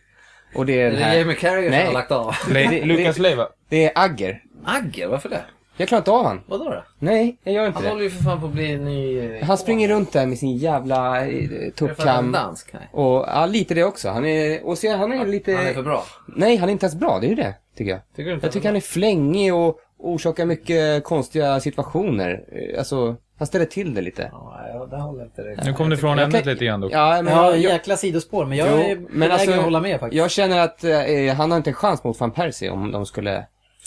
Och 0.56 0.66
det 0.66 0.74
är 0.82 0.86
Är 0.86 0.90
den 0.92 1.00
det 1.00 1.06
här, 1.06 1.18
Jamie 1.18 1.36
Carragher 1.36 1.62
som 1.64 1.72
Nej. 1.72 1.86
har 1.86 1.94
lagt 1.94 2.12
av? 2.12 2.36
det- 2.54 2.86
Lukas 2.86 3.18
Leiva. 3.20 3.48
det 3.70 3.86
är 3.86 3.92
Agger. 3.96 4.44
Agger, 4.66 5.08
varför 5.08 5.30
det? 5.30 5.42
Jag 5.78 5.88
klarar 5.88 6.00
inte 6.02 6.12
av 6.12 6.26
han. 6.26 6.42
Vadå 6.48 6.64
då? 6.64 6.84
Nej, 7.00 7.38
jag 7.44 7.54
gör 7.54 7.66
inte 7.68 7.76
Han 7.78 7.84
det. 7.84 7.90
håller 7.90 8.04
ju 8.04 8.10
för 8.10 8.24
fan 8.24 8.40
på 8.40 8.46
att 8.46 8.52
bli 8.54 8.78
ny... 8.78 9.20
eh, 9.20 9.44
Han 9.46 9.58
springer 9.58 9.88
runt 9.90 10.12
där 10.12 10.26
med 10.26 10.38
sin 10.38 10.58
jävla 10.58 11.22
eh, 11.26 11.36
Är 11.36 11.42
det 11.42 11.48
för 11.48 11.56
att 11.56 11.60
han 11.80 11.90
är 11.90 11.96
tuppkam. 11.96 12.32
dansk? 12.32 12.74
Nej. 12.74 12.90
Och 12.92 13.26
ja, 13.28 13.46
lite 13.46 13.74
det 13.74 13.84
också. 13.84 14.10
Han 14.10 14.26
är, 14.26 14.66
och 14.66 14.78
se, 14.78 14.90
han 14.90 15.14
är 15.14 15.26
lite... 15.26 15.54
Han 15.56 15.66
är 15.66 15.74
för 15.74 15.84
bra. 15.84 16.04
Nej, 16.36 16.58
han 16.58 16.70
är 16.70 16.74
inte 16.74 16.86
ens 16.86 16.96
bra. 16.96 17.18
Det 17.20 17.28
är 17.28 17.30
ju 17.30 17.36
det, 17.36 17.54
tycker 17.78 17.92
jag. 17.92 18.00
Tycker 18.16 18.30
du 18.30 18.34
inte 18.36 18.46
Jag 18.46 18.54
tycker 18.54 18.68
han 18.70 18.76
är 18.76 18.80
flängig 18.82 19.54
och 19.54 19.78
orsakar 20.00 20.46
mycket 20.46 21.04
konstiga 21.04 21.60
situationer. 21.60 22.44
Eh, 22.52 22.78
Alltså, 22.80 23.16
han 23.38 23.48
ställer 23.48 23.66
till 23.66 23.94
det 23.94 24.02
lite. 24.02 24.30
Ja, 24.32 24.60
ja, 24.74 24.86
det 24.86 24.98
håller 24.98 25.24
inte 25.24 25.42
det. 25.42 25.64
Nu 25.66 25.74
kom 25.74 25.90
det 25.90 25.98
från 25.98 26.18
Jag 26.18 26.26
ämnet 26.26 26.44
kan- 26.44 26.54
lite 26.54 26.66
grann 26.66 26.82
dock. 26.82 26.92
Ja, 26.94 27.22
men 27.24 27.34
Ja, 27.34 27.46
jag, 27.46 27.52
jag, 27.58 27.72
jäkla 27.72 27.98
sidospår. 27.98 28.46
Men 28.46 28.58
jag 28.58 28.68
Jo, 28.72 28.78
är 28.78 28.96
men 28.96 29.06
benägen 29.06 29.32
alltså, 29.32 29.52
att 29.52 29.64
hålla 29.64 29.80
med 29.82 30.00
faktiskt. 30.00 30.18
jag 30.18 30.32
känner 30.32 30.60
att 30.60 30.84
eh, 30.84 31.34
han 31.38 31.52
har 31.52 31.58
inte 31.58 31.70
en 31.70 31.74
chans 31.74 32.04
mot 32.04 32.20
van 32.20 32.32
Persie 32.32 32.70
om 32.70 32.92
de 32.92 33.06
skulle... 33.06 33.46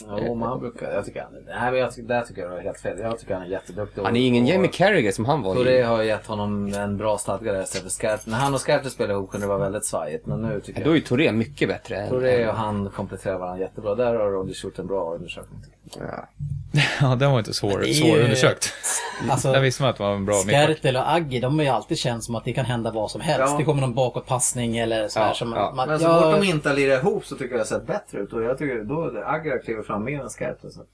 Jo, 0.09 0.35
men 0.35 0.49
han 0.49 0.61
brukar... 0.61 0.91
Jag 0.93 1.05
tycker 1.05 1.23
han... 1.23 1.33
Nej, 1.47 1.71
men 1.71 1.81
jag 1.81 1.95
tycker, 1.95 2.09
där 2.09 2.23
tycker 2.23 2.41
jag 2.43 2.51
du 2.51 2.55
har 2.55 2.63
helt 2.63 2.81
fel. 2.81 2.99
Jag 2.99 3.19
tycker 3.19 3.35
han 3.35 3.43
är 3.43 3.47
jätteduktig. 3.47 4.03
Han 4.03 4.17
är 4.17 4.21
ingen 4.27 4.45
och- 4.45 4.51
Jamie 4.51 4.71
Carragher 4.71 5.13
som 5.13 5.25
han 5.25 5.43
var. 5.43 5.55
Touré 5.55 5.83
har 5.83 6.03
gett 6.03 6.27
honom 6.27 6.75
en 6.75 6.97
bra 6.97 7.19
stadga 7.19 7.53
där 7.53 7.63
istället 7.63 7.83
för 7.85 7.91
Scarp. 7.91 8.27
När 8.27 8.37
han 8.39 8.55
och 8.55 8.61
Scarp 8.61 8.87
spelade 8.87 9.15
ihop 9.15 9.31
kunde 9.31 9.47
det 9.47 9.49
vara 9.49 9.59
väldigt 9.59 9.85
svajigt. 9.85 10.27
Men 10.27 10.43
nu 10.43 10.61
tycker 10.61 10.81
Då 10.85 10.91
är 10.91 10.95
jag... 10.95 10.97
ju 10.97 11.03
Touré 11.03 11.33
mycket 11.33 11.69
bättre. 11.69 11.97
än- 11.97 12.09
Touré 12.09 12.49
och 12.49 12.55
han 12.55 12.91
kompletterar 12.91 13.39
varandra 13.39 13.61
jättebra. 13.61 13.95
Där 13.95 14.15
har 14.15 14.31
Rodgers 14.31 14.65
gjort 14.65 14.79
en 14.79 14.87
bra 14.87 15.15
undersökning. 15.15 15.61
jag. 15.97 16.07
Ja. 16.09 16.29
Ja, 17.01 17.15
den 17.15 17.31
var 17.33 17.39
inte 17.39 17.55
svår, 17.55 17.79
det 17.79 17.89
är 17.91 17.93
svår 17.95 18.17
ju- 18.17 18.23
undersökt. 18.25 18.73
Alltså, 19.31 19.53
Där 19.53 19.61
visste 19.61 19.83
man 19.83 19.91
att 19.91 19.97
det 19.97 20.03
var 20.03 20.15
en 20.15 20.25
bra 20.25 20.37
mittback. 20.47 20.67
Skertel 20.67 20.97
och 20.97 21.13
Aggi, 21.13 21.41
de 21.41 21.59
har 21.59 21.65
ju 21.65 21.71
alltid 21.71 21.99
känt 21.99 22.25
som 22.25 22.35
att 22.35 22.45
det 22.45 22.53
kan 22.53 22.65
hända 22.65 22.91
vad 22.91 23.11
som 23.11 23.21
helst. 23.21 23.53
Ja. 23.53 23.59
Det 23.59 23.65
kommer 23.65 23.81
någon 23.81 23.95
bakåtpassning 23.95 24.79
eller 24.79 25.09
så 25.09 25.19
här 25.21 25.29
Ja, 25.29 25.35
som 25.35 25.53
ja. 25.53 25.73
man, 25.77 25.89
Men 25.89 25.99
så 26.01 26.23
fort 26.23 26.41
de 26.41 26.47
inte 26.47 26.73
lirar 26.73 26.97
ihop 26.99 27.25
så 27.27 27.35
tycker 27.35 27.45
jag 27.45 27.55
det 27.55 27.59
har 27.75 27.79
sett 27.79 27.87
bättre 27.87 28.19
ut. 28.19 28.33
Och 28.33 28.43
jag 28.43 28.59
tycker 28.59 28.85
då 28.85 29.23
Agra 29.27 29.59
kliver 29.59 29.83
fram 29.89 30.05
mer 30.05 30.21
än 30.21 30.31
Scarp. 30.31 30.59
Så. 30.61 30.85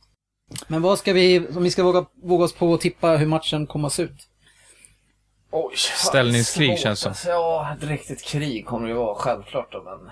Men 0.68 0.82
vad 0.82 0.99
ska 0.99 1.12
vi, 1.12 1.49
om 1.57 1.62
vi 1.62 1.70
ska 1.70 1.82
våga, 1.82 2.07
våga 2.22 2.45
oss 2.45 2.55
på 2.55 2.74
att 2.74 2.80
tippa 2.80 3.16
hur 3.16 3.26
matchen 3.26 3.66
kommer 3.66 3.86
att 3.86 3.92
se 3.92 4.03
ut? 4.03 4.28
Oj, 5.51 5.74
Ställningskrig 5.76 6.70
svårt, 6.70 6.78
känns 6.78 7.01
som. 7.01 7.11
Alltså, 7.11 7.28
ja, 7.28 7.74
ett 7.78 7.84
riktigt 7.88 8.22
krig 8.24 8.66
kommer 8.66 8.86
det 8.86 8.92
ju 8.92 8.99
vara 8.99 9.14
självklart 9.14 9.72
då, 9.72 9.82
men... 9.82 10.11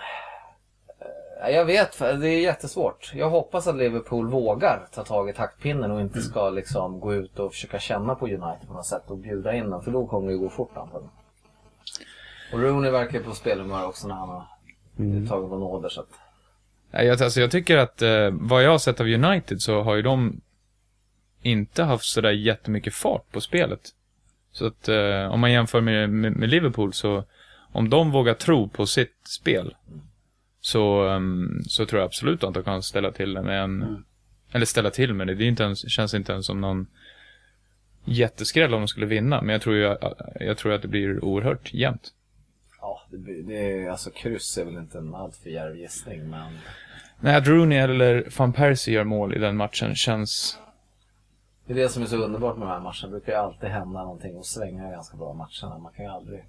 Eh, 1.45 1.51
Jag 1.51 1.64
vet, 1.64 1.99
det 1.99 2.28
är 2.28 2.41
jättesvårt. 2.41 3.12
Jag 3.14 3.30
hoppas 3.30 3.66
att 3.66 3.76
Liverpool 3.76 4.28
vågar 4.28 4.87
ta 4.95 5.05
tag 5.05 5.30
i 5.30 5.33
taktpinnen 5.33 5.91
och 5.91 6.01
inte 6.01 6.22
ska 6.22 6.51
liksom 6.51 7.01
gå 7.01 7.14
ut 7.14 7.39
och 7.39 7.53
försöka 7.53 7.78
känna 7.78 8.14
på 8.14 8.26
United 8.26 8.68
på 8.68 8.74
något 8.74 8.87
sätt 8.87 9.11
och 9.11 9.18
bjuda 9.18 9.55
in 9.55 9.70
dem, 9.70 9.83
för 9.83 9.91
då 9.91 10.07
kommer 10.07 10.26
det 10.26 10.33
ju 10.33 10.39
gå 10.39 10.49
fort 10.49 10.76
antagligen. 10.76 11.11
Och 12.53 12.59
Rooney 12.59 12.91
verkar 12.91 13.18
ju 13.18 13.24
på 13.24 13.35
spelhumör 13.35 13.87
också 13.87 14.09
när 14.09 14.14
han 14.14 14.28
har 14.28 14.47
tagit 15.28 15.51
på 15.51 15.59
nåder 15.59 15.89
så 15.89 16.01
att... 16.01 16.09
Jag, 16.93 17.22
alltså, 17.22 17.40
jag 17.40 17.51
tycker 17.51 17.76
att 17.76 18.03
eh, 18.03 18.30
vad 18.30 18.64
jag 18.64 18.70
har 18.70 18.78
sett 18.78 19.01
av 19.01 19.07
United 19.07 19.62
så 19.62 19.82
har 19.82 19.95
ju 19.95 20.03
de 20.03 20.40
inte 21.43 21.82
haft 21.82 22.05
sådär 22.05 22.30
jättemycket 22.30 22.95
fart 22.95 23.32
på 23.32 23.40
spelet. 23.40 23.80
Så 24.53 24.66
att 24.66 24.88
eh, 24.88 25.32
om 25.32 25.40
man 25.40 25.53
jämför 25.53 25.80
med, 25.80 26.11
med, 26.11 26.32
med 26.32 26.49
Liverpool 26.49 26.93
så 26.93 27.24
om 27.72 27.90
de 27.90 28.11
vågar 28.11 28.34
tro 28.34 28.68
på 28.68 28.86
sitt 28.86 29.16
spel 29.24 29.74
så, 30.61 31.09
ehm, 31.09 31.62
så 31.66 31.86
tror 31.86 32.01
jag 32.01 32.07
absolut 32.07 32.45
att 32.45 32.55
de 32.55 32.64
kan 32.64 32.82
ställa 32.82 33.12
till 33.12 33.34
det 33.34 33.43
med 33.43 33.62
en... 33.62 34.05
Eller 34.53 34.66
ställa 34.66 34.90
till 34.90 35.14
med 35.14 35.26
det. 35.26 35.34
Det 35.34 35.45
inte 35.45 35.62
ens, 35.62 35.90
känns 35.90 36.14
inte 36.14 36.32
ens 36.32 36.47
som 36.47 36.61
någon 36.61 36.86
jätteskräll 38.05 38.74
om 38.74 38.80
de 38.80 38.88
skulle 38.88 39.07
vinna. 39.07 39.43
Men 39.43 39.53
jag 39.53 39.62
tror 39.62 39.76
ju 39.76 39.97
jag 40.40 40.59
tror 40.59 40.72
att 40.72 40.82
det 40.82 40.88
blir 40.88 41.24
oerhört 41.24 41.74
jämnt. 41.74 42.12
Det, 43.19 43.57
är, 43.83 43.91
alltså 43.91 44.11
kryss 44.11 44.59
är 44.59 44.65
väl 44.65 44.75
inte 44.77 44.99
en 44.99 45.15
alltför 45.15 45.51
djärv 45.51 45.77
gissning, 45.77 46.31
men... 46.31 46.53
Nej, 47.21 47.37
att 47.37 47.47
Rooney 47.47 47.79
eller 47.79 48.29
van 48.39 48.53
Persie 48.53 48.95
gör 48.95 49.05
mål 49.05 49.35
i 49.37 49.39
den 49.39 49.57
matchen 49.57 49.95
känns... 49.95 50.59
Det 51.67 51.73
är 51.73 51.77
det 51.77 51.89
som 51.89 52.03
är 52.03 52.07
så 52.07 52.17
underbart 52.17 52.57
med 52.59 52.67
de 52.69 52.71
här 52.73 52.81
matcherna. 52.81 53.03
Det 53.03 53.09
brukar 53.09 53.33
ju 53.33 53.39
alltid 53.39 53.69
hända 53.69 54.03
någonting 54.03 54.37
och 54.37 54.47
svänga 54.47 54.91
ganska 54.91 55.17
bra 55.17 55.33
matcherna. 55.33 55.79
Man 55.79 55.93
kan 55.93 56.05
ju 56.05 56.11
aldrig... 56.11 56.45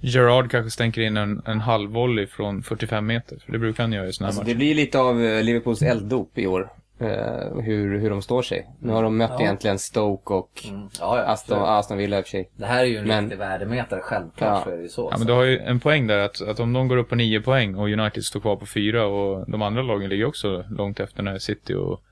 Gerard 0.00 0.50
kanske 0.50 0.70
stänker 0.70 1.00
in 1.00 1.16
en, 1.16 1.42
en 1.46 1.60
halvvolley 1.60 2.26
från 2.26 2.62
45 2.62 3.06
meter. 3.06 3.38
För 3.44 3.52
det 3.52 3.58
brukar 3.58 3.82
han 3.84 3.92
göra 3.92 4.06
i 4.06 4.12
såna 4.12 4.26
här 4.26 4.28
Alltså, 4.28 4.42
matcher. 4.42 4.48
det 4.48 4.54
blir 4.54 4.74
lite 4.74 4.98
av 4.98 5.22
eh, 5.24 5.42
Liverpools 5.42 5.82
elddop 5.82 6.38
i 6.38 6.46
år. 6.46 6.72
Eh, 7.00 7.60
hur, 7.62 7.98
hur 7.98 8.10
de 8.10 8.22
står 8.22 8.42
sig. 8.42 8.68
Nu 8.80 8.92
har 8.92 9.02
de 9.02 9.16
mött 9.16 9.30
Ja. 9.30 9.40
egentligen 9.40 9.78
Stoke 9.78 10.34
och 10.34 10.64
Mm. 10.68 10.80
Ja, 11.00 11.18
ja, 11.18 11.22
Aston. 11.24 11.62
Aston 11.62 11.98
Villa 11.98 12.18
i 12.18 12.20
och 12.20 12.24
för 12.24 12.30
sig. 12.30 12.50
Det 12.56 12.66
här 12.66 12.80
är 12.80 12.84
ju 12.84 12.96
en 12.98 13.06
Men- 13.06 13.24
riktig 13.24 13.38
värdemätare, 13.38 14.00
självklart 14.00 14.48
Ja. 14.58 14.62
så 14.64 14.70
är 14.70 14.76
det 14.76 14.82
ju 14.82 14.88
så. 14.88 15.08
Ja, 15.12 15.18
men 15.18 15.26
du 15.26 15.32
har 15.32 15.44
ju 15.44 15.58
en 15.58 15.80
poäng 15.80 16.06
där 16.06 16.18
att, 16.18 16.40
att 16.42 16.60
om 16.60 16.72
de 16.72 16.88
går 16.88 16.96
upp 16.96 17.08
på 17.08 17.14
9 17.14 17.40
poäng 17.40 17.74
och 17.74 17.88
United 17.88 18.24
står 18.24 18.40
kvar 18.40 18.56
på 18.56 18.66
4 18.66 19.06
och 19.06 19.50
de 19.50 19.62
andra 19.62 19.82
lagen 19.82 20.08
ligger 20.10 20.24
också 20.24 20.64
långt 20.70 21.00
efter 21.00 21.22
när 21.22 21.38
City 21.38 21.74
och 21.74 22.02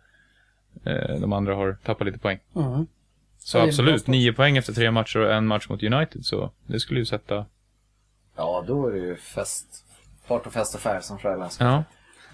eh, 0.84 1.20
de 1.20 1.32
andra 1.32 1.54
har 1.54 1.76
tappat 1.84 2.06
lite 2.06 2.18
poäng. 2.18 2.38
Mm. 2.56 2.86
Så 3.38 3.58
absolut. 3.58 4.06
9 4.06 4.32
poäng 4.32 4.56
efter 4.56 4.72
tre 4.72 4.90
matcher 4.90 5.18
och 5.18 5.32
en 5.32 5.46
match 5.46 5.68
mot 5.68 5.82
United. 5.82 6.24
Så 6.24 6.50
det 6.66 6.80
skulle 6.80 7.00
ju 7.00 7.06
sätta... 7.06 7.46
Ja, 8.36 8.64
då 8.66 8.86
är 8.88 8.92
det 8.92 8.98
ju 8.98 9.16
fest. 9.16 9.66
Fart 10.26 10.46
och 10.46 10.52
fest 10.52 10.74
och 10.74 10.80
färg 10.80 11.02
som 11.02 11.18
Fröjland 11.18 11.52
sa. 11.52 11.64
Ja. 11.64 11.84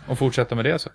Och 0.08 0.18
fortsätta 0.18 0.54
med 0.54 0.64
det 0.64 0.78
så. 0.78 0.90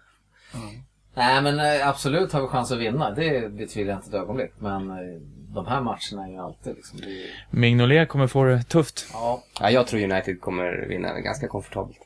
Nej, 1.18 1.42
men 1.42 1.60
eh, 1.60 1.90
absolut 1.90 2.34
har 2.34 2.42
vi 2.42 2.48
chans 2.48 2.72
att 2.72 2.78
vinna. 2.78 3.12
Det 3.12 3.52
betvivlar 3.52 3.94
jag 3.94 4.00
inte 4.00 4.18
ett 4.18 4.24
ögonblick. 4.24 4.52
Men 4.60 4.92
eh, 4.92 5.22
de 5.54 5.66
här 5.68 5.82
matcherna 5.82 6.28
är 6.28 6.32
ju 6.32 6.38
alltid 6.38 6.76
liksom... 6.76 7.00
Det 7.00 7.58
Mignolet 7.58 8.10
kommer 8.10 8.28
få 8.28 8.44
det 8.44 8.64
tufft. 8.64 9.06
Ja, 9.14 9.44
Ja, 9.60 9.70
jag 9.70 9.88
tror 9.88 10.04
United 10.04 10.42
kommer 10.42 10.86
vinna 10.90 11.20
ganska 11.20 11.48
komfortabelt. 11.48 11.98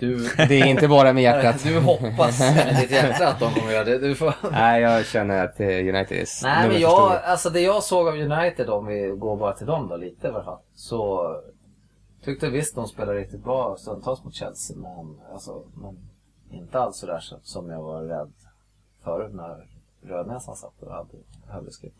du... 0.00 0.28
Det 0.36 0.60
är 0.60 0.66
inte 0.66 0.88
bara 0.88 1.12
med 1.12 1.22
hjärtat. 1.22 1.62
Du 1.64 1.78
hoppas 1.80 2.40
med 2.40 2.76
ditt 2.80 2.90
hjärta 2.90 3.28
att 3.28 3.40
de 3.40 3.52
kommer 3.52 3.72
göra 3.72 3.84
det. 3.84 3.98
Du 3.98 4.14
får... 4.14 4.34
Nej, 4.52 4.82
jag 4.82 5.06
känner 5.06 5.44
att 5.44 5.60
eh, 5.60 5.66
United 5.66 6.18
är 6.18 6.44
Nej, 6.44 6.68
men 6.68 6.80
jag, 6.80 7.20
alltså 7.24 7.50
det 7.50 7.60
jag 7.60 7.82
såg 7.82 8.08
av 8.08 8.14
United, 8.14 8.70
om 8.70 8.86
vi 8.86 9.14
går 9.16 9.36
bara 9.36 9.52
till 9.52 9.66
dem 9.66 9.88
då 9.88 9.96
lite 9.96 10.26
i 10.26 10.30
alla 10.30 10.44
fall. 10.44 10.58
Så 10.74 11.34
tyckte 12.24 12.48
visst 12.50 12.74
de 12.74 12.86
spelade 12.88 13.18
riktigt 13.18 13.44
bra 13.44 13.76
stundtals 13.78 14.24
mot 14.24 14.34
Chelsea, 14.34 14.76
men, 14.76 15.16
alltså, 15.32 15.62
men 15.74 16.07
inte 16.52 16.78
alls 16.78 16.96
sådär 16.96 17.24
som 17.42 17.70
jag 17.70 17.82
var 17.82 18.02
rädd 18.02 18.32
förut 19.04 19.34
när 19.34 19.66
Rödnäsan 20.02 20.56
satt 20.56 20.82
och 20.82 20.92
hade 20.92 21.16
högerskritt. 21.48 21.96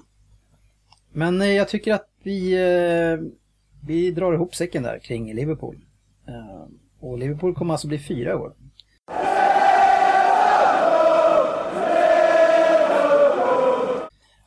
Men 1.13 1.43
eh, 1.43 1.49
jag 1.49 1.69
tycker 1.69 1.95
att 1.95 2.09
vi, 2.23 2.53
eh, 2.53 3.19
vi 3.87 4.11
drar 4.11 4.33
ihop 4.33 4.55
säcken 4.55 4.83
där 4.83 4.99
kring 4.99 5.35
Liverpool. 5.35 5.77
Eh, 6.27 6.67
och 7.01 7.19
Liverpool 7.19 7.55
kommer 7.55 7.75
alltså 7.75 7.89
bli 7.89 7.99
fyra 7.99 8.31
i 8.31 8.35
år. 8.35 8.53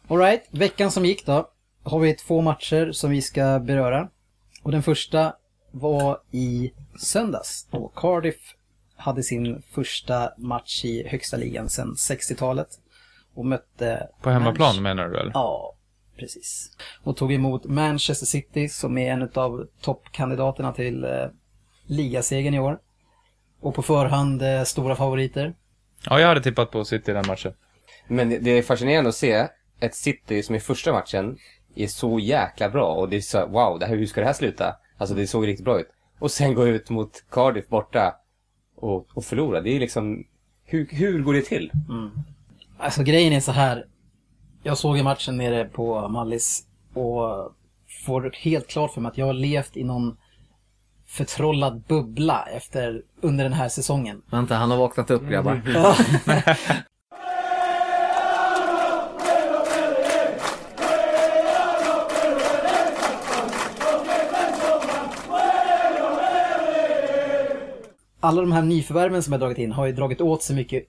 Alright, 0.07 0.47
veckan 0.51 0.91
som 0.91 1.05
gick 1.05 1.25
då. 1.25 1.49
har 1.83 1.99
vi 1.99 2.13
två 2.13 2.41
matcher 2.41 2.91
som 2.91 3.11
vi 3.11 3.21
ska 3.21 3.59
beröra. 3.59 4.09
Och 4.63 4.71
den 4.71 4.83
första 4.83 5.33
var 5.71 6.21
i 6.31 6.71
söndags 6.99 7.67
då 7.71 7.91
Cardiff 7.95 8.55
hade 9.01 9.23
sin 9.23 9.61
första 9.71 10.31
match 10.37 10.85
i 10.85 11.07
högsta 11.07 11.37
ligan 11.37 11.69
sedan 11.69 11.93
60-talet. 11.93 12.67
Och 13.33 13.45
mötte... 13.45 14.07
På 14.21 14.29
hemmaplan 14.29 14.75
Manch- 14.75 14.81
menar 14.81 15.09
du 15.09 15.19
eller? 15.19 15.31
Ja, 15.33 15.75
precis. 16.17 16.77
Och 17.03 17.17
tog 17.17 17.33
emot 17.33 17.65
Manchester 17.65 18.25
City 18.25 18.69
som 18.69 18.97
är 18.97 19.11
en 19.11 19.29
av 19.35 19.67
toppkandidaterna 19.81 20.71
till 20.73 21.03
eh, 21.03 21.27
ligasegern 21.85 22.53
i 22.53 22.59
år. 22.59 22.79
Och 23.59 23.75
på 23.75 23.81
förhand 23.81 24.41
eh, 24.41 24.63
stora 24.63 24.95
favoriter. 24.95 25.53
Ja, 26.05 26.19
jag 26.19 26.27
hade 26.27 26.41
tippat 26.41 26.71
på 26.71 26.85
City 26.85 27.11
i 27.11 27.13
den 27.13 27.27
matchen. 27.27 27.53
Men 28.07 28.29
det- 28.29 28.39
det 28.39 28.51
är 28.51 28.61
fascinerande 28.63 29.09
att 29.09 29.15
se 29.15 29.47
ett 29.79 29.95
City 29.95 30.43
som 30.43 30.55
i 30.55 30.59
första 30.59 30.93
matchen 30.93 31.37
är 31.75 31.87
så 31.87 32.19
jäkla 32.19 32.69
bra 32.69 32.93
och 32.93 33.09
det 33.09 33.15
är 33.17 33.21
så 33.21 33.47
wow, 33.47 33.79
det 33.79 33.85
här, 33.85 33.95
hur 33.95 34.05
ska 34.05 34.21
det 34.21 34.27
här 34.27 34.33
sluta? 34.33 34.75
Alltså 34.97 35.15
det 35.15 35.27
såg 35.27 35.47
riktigt 35.47 35.65
bra 35.65 35.79
ut. 35.79 35.87
Och 36.19 36.31
sen 36.31 36.53
gå 36.53 36.67
ut 36.67 36.89
mot 36.89 37.23
Cardiff 37.31 37.67
borta 37.67 38.15
och, 38.81 39.07
och 39.13 39.25
förlora. 39.25 39.61
Det 39.61 39.75
är 39.75 39.79
liksom, 39.79 40.23
hur, 40.65 40.87
hur 40.91 41.21
går 41.21 41.33
det 41.33 41.41
till? 41.41 41.71
Alltså 42.77 43.03
grejen 43.03 43.33
är 43.33 43.39
så 43.39 43.51
här. 43.51 43.85
Jag 44.63 44.77
såg 44.77 44.97
ju 44.97 45.03
matchen 45.03 45.37
nere 45.37 45.65
på 45.65 46.07
Mallis 46.07 46.65
och 46.93 47.53
får 48.05 48.31
helt 48.37 48.67
klart 48.67 48.93
för 48.93 49.01
mig 49.01 49.09
att 49.09 49.17
jag 49.17 49.25
har 49.25 49.33
levt 49.33 49.77
i 49.77 49.83
någon 49.83 50.17
förtrollad 51.07 51.83
bubbla 51.87 52.47
efter, 52.55 53.01
under 53.21 53.43
den 53.43 53.53
här 53.53 53.69
säsongen. 53.69 54.21
Vänta, 54.31 54.55
han 54.55 54.71
har 54.71 54.77
vaknat 54.77 55.11
upp 55.11 55.29
grabbar. 55.29 55.61
Alla 68.23 68.41
de 68.41 68.51
här 68.51 68.61
nyförvärven 68.61 69.23
som 69.23 69.33
jag 69.33 69.39
dragit 69.39 69.57
in 69.57 69.71
har 69.71 69.85
ju 69.85 69.91
dragit 69.91 70.21
åt 70.21 70.43
sig 70.43 70.55
mycket 70.55 70.83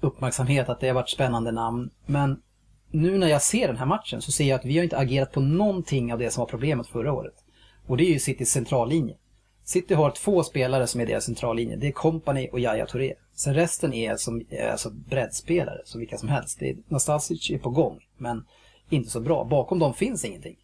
uppmärksamhet, 0.00 0.68
att 0.68 0.80
det 0.80 0.88
har 0.88 0.94
varit 0.94 1.08
spännande 1.08 1.52
namn. 1.52 1.90
Men 2.06 2.42
nu 2.90 3.18
när 3.18 3.26
jag 3.26 3.42
ser 3.42 3.68
den 3.68 3.76
här 3.76 3.86
matchen 3.86 4.22
så 4.22 4.32
ser 4.32 4.44
jag 4.44 4.58
att 4.60 4.64
vi 4.64 4.76
har 4.76 4.84
inte 4.84 4.98
agerat 4.98 5.32
på 5.32 5.40
någonting 5.40 6.12
av 6.12 6.18
det 6.18 6.30
som 6.30 6.40
var 6.40 6.46
problemet 6.46 6.86
förra 6.86 7.12
året. 7.12 7.34
Och 7.86 7.96
det 7.96 8.04
är 8.04 8.12
ju 8.12 8.18
Citys 8.18 8.50
centrallinje. 8.50 9.16
City 9.64 9.94
har 9.94 10.10
två 10.10 10.42
spelare 10.42 10.86
som 10.86 11.00
är 11.00 11.06
deras 11.06 11.24
centrallinje. 11.24 11.76
Det 11.76 11.86
är 11.86 11.92
Company 11.92 12.48
och 12.52 12.60
Yahya 12.60 12.86
Touré. 12.86 13.14
Sen 13.34 13.54
resten 13.54 13.92
är 13.92 14.16
som 14.16 14.42
alltså 14.72 14.90
breddspelare, 14.90 15.80
som 15.84 16.00
vilka 16.00 16.18
som 16.18 16.28
helst. 16.28 16.58
Det 16.58 16.70
är, 16.70 16.76
Nastasic 16.88 17.50
är 17.50 17.58
på 17.58 17.70
gång, 17.70 18.00
men 18.16 18.44
inte 18.88 19.10
så 19.10 19.20
bra. 19.20 19.44
Bakom 19.44 19.78
dem 19.78 19.94
finns 19.94 20.24
ingenting. 20.24 20.56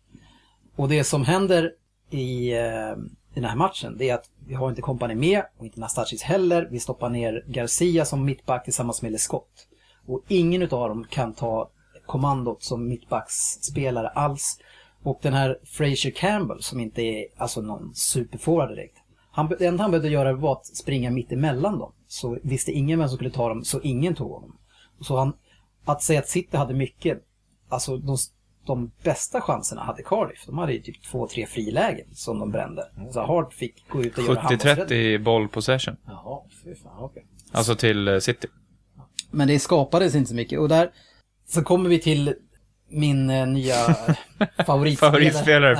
Och 0.77 0.89
det 0.89 1.05
som 1.05 1.25
händer 1.25 1.73
i, 2.11 2.53
eh, 2.53 2.97
i 3.35 3.41
den 3.41 3.45
här 3.45 3.57
matchen, 3.57 3.97
det 3.99 4.11
är 4.11 4.15
att 4.15 4.31
vi 4.47 4.55
har 4.55 4.69
inte 4.69 4.83
kompani 4.83 5.15
med 5.15 5.43
och 5.59 5.65
inte 5.65 5.81
Nastasic 5.81 6.23
heller. 6.23 6.69
Vi 6.71 6.81
stoppar 6.81 7.11
ner 7.11 7.45
Garcia 7.47 8.05
som 8.05 8.25
mittback 8.25 8.65
tillsammans 8.65 9.03
med 9.03 9.13
Lescott. 9.13 9.69
Och 10.07 10.23
ingen 10.29 10.63
utav 10.63 10.89
dem 10.89 11.07
kan 11.11 11.33
ta 11.33 11.71
kommandot 12.07 12.63
som 12.63 12.89
mittbacksspelare 12.89 14.09
alls. 14.09 14.59
Och 15.03 15.19
den 15.23 15.33
här 15.33 15.59
Fraser 15.65 16.11
Campbell 16.11 16.63
som 16.63 16.81
inte 16.81 17.03
är 17.03 17.27
alltså 17.37 17.61
någon 17.61 17.95
superforward 17.95 18.69
direkt. 18.69 18.97
Han, 19.31 19.49
det 19.59 19.67
enda 19.67 19.83
han 19.83 19.91
behövde 19.91 20.09
göra 20.09 20.33
var 20.33 20.53
att 20.53 20.67
springa 20.67 21.11
mitt 21.11 21.33
emellan 21.33 21.79
dem. 21.79 21.93
Så 22.07 22.39
visste 22.43 22.73
ingen 22.73 22.99
vem 22.99 23.09
som 23.09 23.17
skulle 23.17 23.31
ta 23.31 23.49
dem, 23.49 23.65
så 23.65 23.81
ingen 23.81 24.15
tog 24.15 24.31
honom. 24.31 24.59
Så 25.01 25.17
han, 25.17 25.33
att 25.85 26.03
säga 26.03 26.21
att 26.21 26.29
City 26.29 26.57
hade 26.57 26.75
mycket, 26.75 27.23
alltså 27.69 27.97
de, 27.97 28.17
de 28.67 28.91
bästa 29.05 29.41
chanserna 29.41 29.83
hade 29.83 30.03
Cardiff. 30.03 30.47
De 30.47 30.59
hade 30.59 30.73
ju 30.73 30.81
typ 30.83 31.03
två, 31.03 31.29
tre 31.29 31.47
frilägen 31.47 32.07
som 32.15 32.39
de 32.39 32.51
brände. 32.51 32.83
Så 33.13 33.21
Hart 33.21 33.55
fick 33.55 33.89
gå 33.89 34.03
ut 34.05 34.19
och 34.19 34.25
göra 34.25 34.41
handbollsräddning. 34.41 34.87
70-30 34.99 35.19
boll 35.23 35.49
possession. 35.49 35.97
Jaha, 36.07 36.41
fy 36.65 36.75
fan, 36.75 36.93
okej. 36.99 37.27
Alltså 37.53 37.75
till 37.77 38.09
eh, 38.09 38.19
City. 38.19 38.49
Men 39.31 39.49
det 39.49 39.59
skapades 39.59 40.15
inte 40.15 40.29
så 40.29 40.35
mycket. 40.35 40.59
Och 40.59 40.69
där 40.69 40.91
så 41.49 41.63
kommer 41.63 41.91
vi 41.91 41.99
till 41.99 42.35
min 42.91 43.31
eh, 43.31 43.47
nya 43.47 43.75
favoritspelare. 44.67 44.95
Favoritspelare 45.13 45.77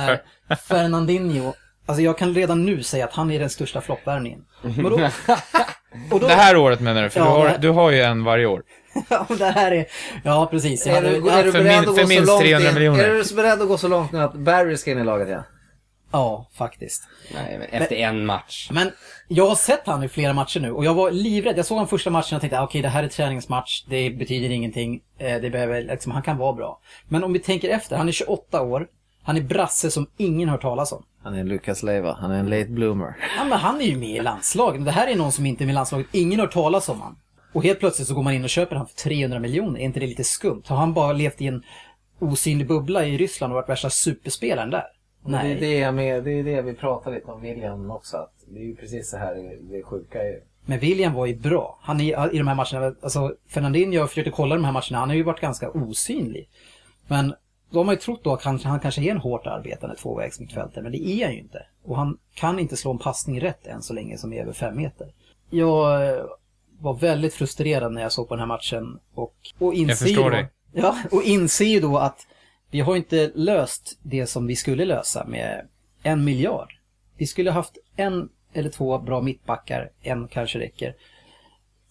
för- 0.47 0.55
Fernandinho. 0.55 1.53
Alltså 1.85 2.01
jag 2.01 2.17
kan 2.17 2.33
redan 2.33 2.65
nu 2.65 2.83
säga 2.83 3.05
att 3.05 3.13
han 3.13 3.31
är 3.31 3.39
den 3.39 3.49
största 3.49 3.81
floppvärvningen. 3.81 4.45
Men 4.61 4.83
då, 4.83 4.89
och 6.11 6.19
då, 6.19 6.27
Det 6.27 6.33
här 6.33 6.57
året 6.57 6.79
menar 6.79 7.03
du? 7.03 7.09
För 7.09 7.19
Ja, 7.19 7.25
du, 7.25 7.31
har, 7.31 7.47
här- 7.47 7.57
du 7.57 7.69
har 7.69 7.91
ju 7.91 8.01
en 8.01 8.23
varje 8.23 8.45
år. 8.45 8.63
ja, 9.09 9.27
det 9.37 9.45
här 9.45 9.71
är... 9.71 9.85
Ja, 10.23 10.47
precis. 10.51 10.85
Jag 10.87 10.97
Är 10.97 11.01
du, 11.01 11.29
är 11.29 11.43
du 11.43 11.51
för 11.51 11.63
beredd 11.63 11.79
min- 11.79 11.89
att 11.89 11.95
för 11.95 12.01
gå 12.01 12.07
så 12.07 12.07
minst 12.07 12.27
långt 12.27 12.41
300 12.41 12.69
in, 12.69 12.73
miljoner. 12.75 13.03
Är 13.03 13.23
du 13.29 13.35
beredd 13.35 13.61
att 13.61 13.67
gå 13.67 13.77
så 13.77 13.87
långt 13.87 14.11
nu 14.11 14.21
att 14.21 14.33
Barry 14.33 14.77
ska 14.77 14.91
in 14.91 14.99
i 14.99 15.03
laget 15.03 15.27
igen? 15.27 15.43
ja, 16.13 16.49
faktiskt. 16.53 17.03
Nej, 17.33 17.57
men 17.59 17.81
efter 17.81 17.95
en 17.95 18.25
match. 18.25 18.69
Men 18.71 18.91
jag 19.27 19.47
har 19.47 19.55
sett 19.55 19.81
han 19.85 20.03
i 20.03 20.07
flera 20.07 20.33
matcher 20.33 20.59
nu 20.59 20.71
och 20.71 20.85
jag 20.85 20.93
var 20.93 21.11
livrädd. 21.11 21.57
Jag 21.57 21.65
såg 21.65 21.77
han 21.77 21.87
första 21.87 22.09
matchen 22.09 22.35
och 22.35 22.41
tänkte 22.41 22.59
ah, 22.59 22.63
okej 22.63 22.81
det 22.81 22.89
här 22.89 23.03
är 23.03 23.07
träningsmatch, 23.07 23.83
det 23.89 24.09
betyder 24.09 24.49
ingenting, 24.49 25.01
eh, 25.17 25.41
det 25.41 25.49
behöver, 25.49 25.81
liksom, 25.81 26.11
han 26.11 26.21
kan 26.21 26.37
vara 26.37 26.53
bra. 26.53 26.79
Men 27.07 27.23
om 27.23 27.33
vi 27.33 27.39
tänker 27.39 27.69
efter, 27.69 27.97
han 27.97 28.07
är 28.07 28.11
28 28.11 28.61
år, 28.61 28.87
han 29.23 29.37
är 29.37 29.41
brasse 29.41 29.91
som 29.91 30.07
ingen 30.17 30.49
har 30.49 30.55
hört 30.55 30.61
talas 30.61 30.91
om. 30.91 31.03
Han 31.23 31.35
är 31.35 31.39
en 31.39 31.47
Lucas 31.49 31.83
Leiva, 31.83 32.17
han 32.21 32.31
är 32.31 32.39
en 32.39 32.49
late 32.49 32.69
bloomer. 32.69 33.15
Ja, 33.37 33.43
men 33.43 33.59
han 33.59 33.81
är 33.81 33.85
ju 33.85 33.97
med 33.97 34.09
i 34.09 34.21
landslaget. 34.21 34.85
Det 34.85 34.91
här 34.91 35.07
är 35.07 35.15
någon 35.15 35.31
som 35.31 35.45
inte 35.45 35.63
är 35.63 35.65
med 35.65 35.73
i 35.73 35.75
landslaget. 35.75 36.07
Ingen 36.11 36.39
har 36.39 36.45
hört 36.45 36.53
talas 36.53 36.89
om 36.89 37.01
han. 37.01 37.15
Och 37.53 37.63
helt 37.63 37.79
plötsligt 37.79 38.07
så 38.07 38.15
går 38.15 38.23
man 38.23 38.33
in 38.33 38.43
och 38.43 38.49
köper 38.49 38.75
han 38.75 38.87
för 38.87 38.95
300 38.95 39.39
miljoner. 39.39 39.79
Är 39.79 39.83
inte 39.83 39.99
det 39.99 40.07
lite 40.07 40.23
skumt? 40.23 40.63
Har 40.67 40.77
han 40.77 40.93
bara 40.93 41.13
levt 41.13 41.41
i 41.41 41.47
en 41.47 41.63
osynlig 42.19 42.67
bubbla 42.67 43.05
i 43.05 43.17
Ryssland 43.17 43.53
och 43.53 43.55
varit 43.55 43.69
värsta 43.69 43.89
superspelaren 43.89 44.69
där? 44.69 44.85
Nej. 45.25 45.55
Det, 45.55 45.65
är 45.65 45.69
det, 45.69 45.77
jag 45.77 45.93
med, 45.93 46.23
det 46.23 46.31
är 46.31 46.43
det 46.43 46.61
vi 46.61 46.73
pratar 46.73 47.11
lite 47.11 47.31
om 47.31 47.41
William 47.41 47.91
också. 47.91 48.17
Att 48.17 48.33
det 48.47 48.59
är 48.59 48.63
ju 48.63 48.75
precis 48.75 49.09
så 49.09 49.17
här 49.17 49.57
det, 49.61 49.83
sjuka 49.83 50.23
är. 50.23 50.39
Men 50.65 50.79
William 50.79 51.13
var 51.13 51.25
ju 51.25 51.35
bra. 51.35 51.79
Han 51.81 52.01
är, 52.01 52.35
I 52.35 52.37
de 52.37 52.47
här 52.47 52.55
matcherna, 52.55 52.95
alltså 53.01 53.35
Fernandinho, 53.47 53.93
jag 53.93 54.09
försökte 54.09 54.31
kolla 54.31 54.55
de 54.55 54.65
här 54.65 54.71
matcherna, 54.71 54.99
han 54.99 55.09
har 55.09 55.15
ju 55.15 55.23
varit 55.23 55.41
ganska 55.41 55.71
osynlig. 55.71 56.49
Men 57.07 57.33
då 57.71 57.79
har 57.79 57.83
man 57.83 57.95
ju 57.95 57.99
trott 57.99 58.23
då 58.23 58.33
att 58.33 58.43
han, 58.43 58.59
han 58.59 58.79
kanske 58.79 59.01
är 59.01 59.11
en 59.11 59.17
hårt 59.17 59.47
arbetande 59.47 59.95
tvåvägsmittfältare, 59.95 60.83
men 60.83 60.91
det 60.91 61.07
är 61.07 61.25
han 61.25 61.33
ju 61.33 61.39
inte. 61.39 61.65
Och 61.83 61.97
han 61.97 62.17
kan 62.33 62.59
inte 62.59 62.77
slå 62.77 62.91
en 62.91 62.97
passning 62.97 63.41
rätt 63.41 63.67
än 63.67 63.81
så 63.81 63.93
länge 63.93 64.17
som 64.17 64.33
är 64.33 64.41
över 64.41 64.53
fem 64.53 64.77
meter. 64.77 65.07
Jag 65.49 66.15
var 66.79 66.93
väldigt 66.93 67.33
frustrerad 67.33 67.93
när 67.93 68.01
jag 68.01 68.11
såg 68.11 68.27
på 68.27 68.33
den 68.33 68.39
här 68.39 68.47
matchen 68.47 68.99
och, 69.13 69.35
och 69.59 69.73
inser 69.73 70.07
ju 70.07 70.15
då, 70.15 70.29
dig. 70.29 70.47
Ja, 70.73 70.97
och 71.11 71.23
inser 71.23 71.65
ju 71.65 71.79
då 71.79 71.97
att 71.97 72.27
vi 72.71 72.79
har 72.79 72.95
inte 72.95 73.31
löst 73.35 73.99
det 74.03 74.27
som 74.27 74.47
vi 74.47 74.55
skulle 74.55 74.85
lösa 74.85 75.25
med 75.25 75.67
en 76.03 76.25
miljard. 76.25 76.73
Vi 77.17 77.27
skulle 77.27 77.51
haft 77.51 77.77
en 77.95 78.29
eller 78.53 78.69
två 78.69 78.99
bra 78.99 79.21
mittbackar, 79.21 79.89
en 80.01 80.27
kanske 80.27 80.59
räcker. 80.59 80.95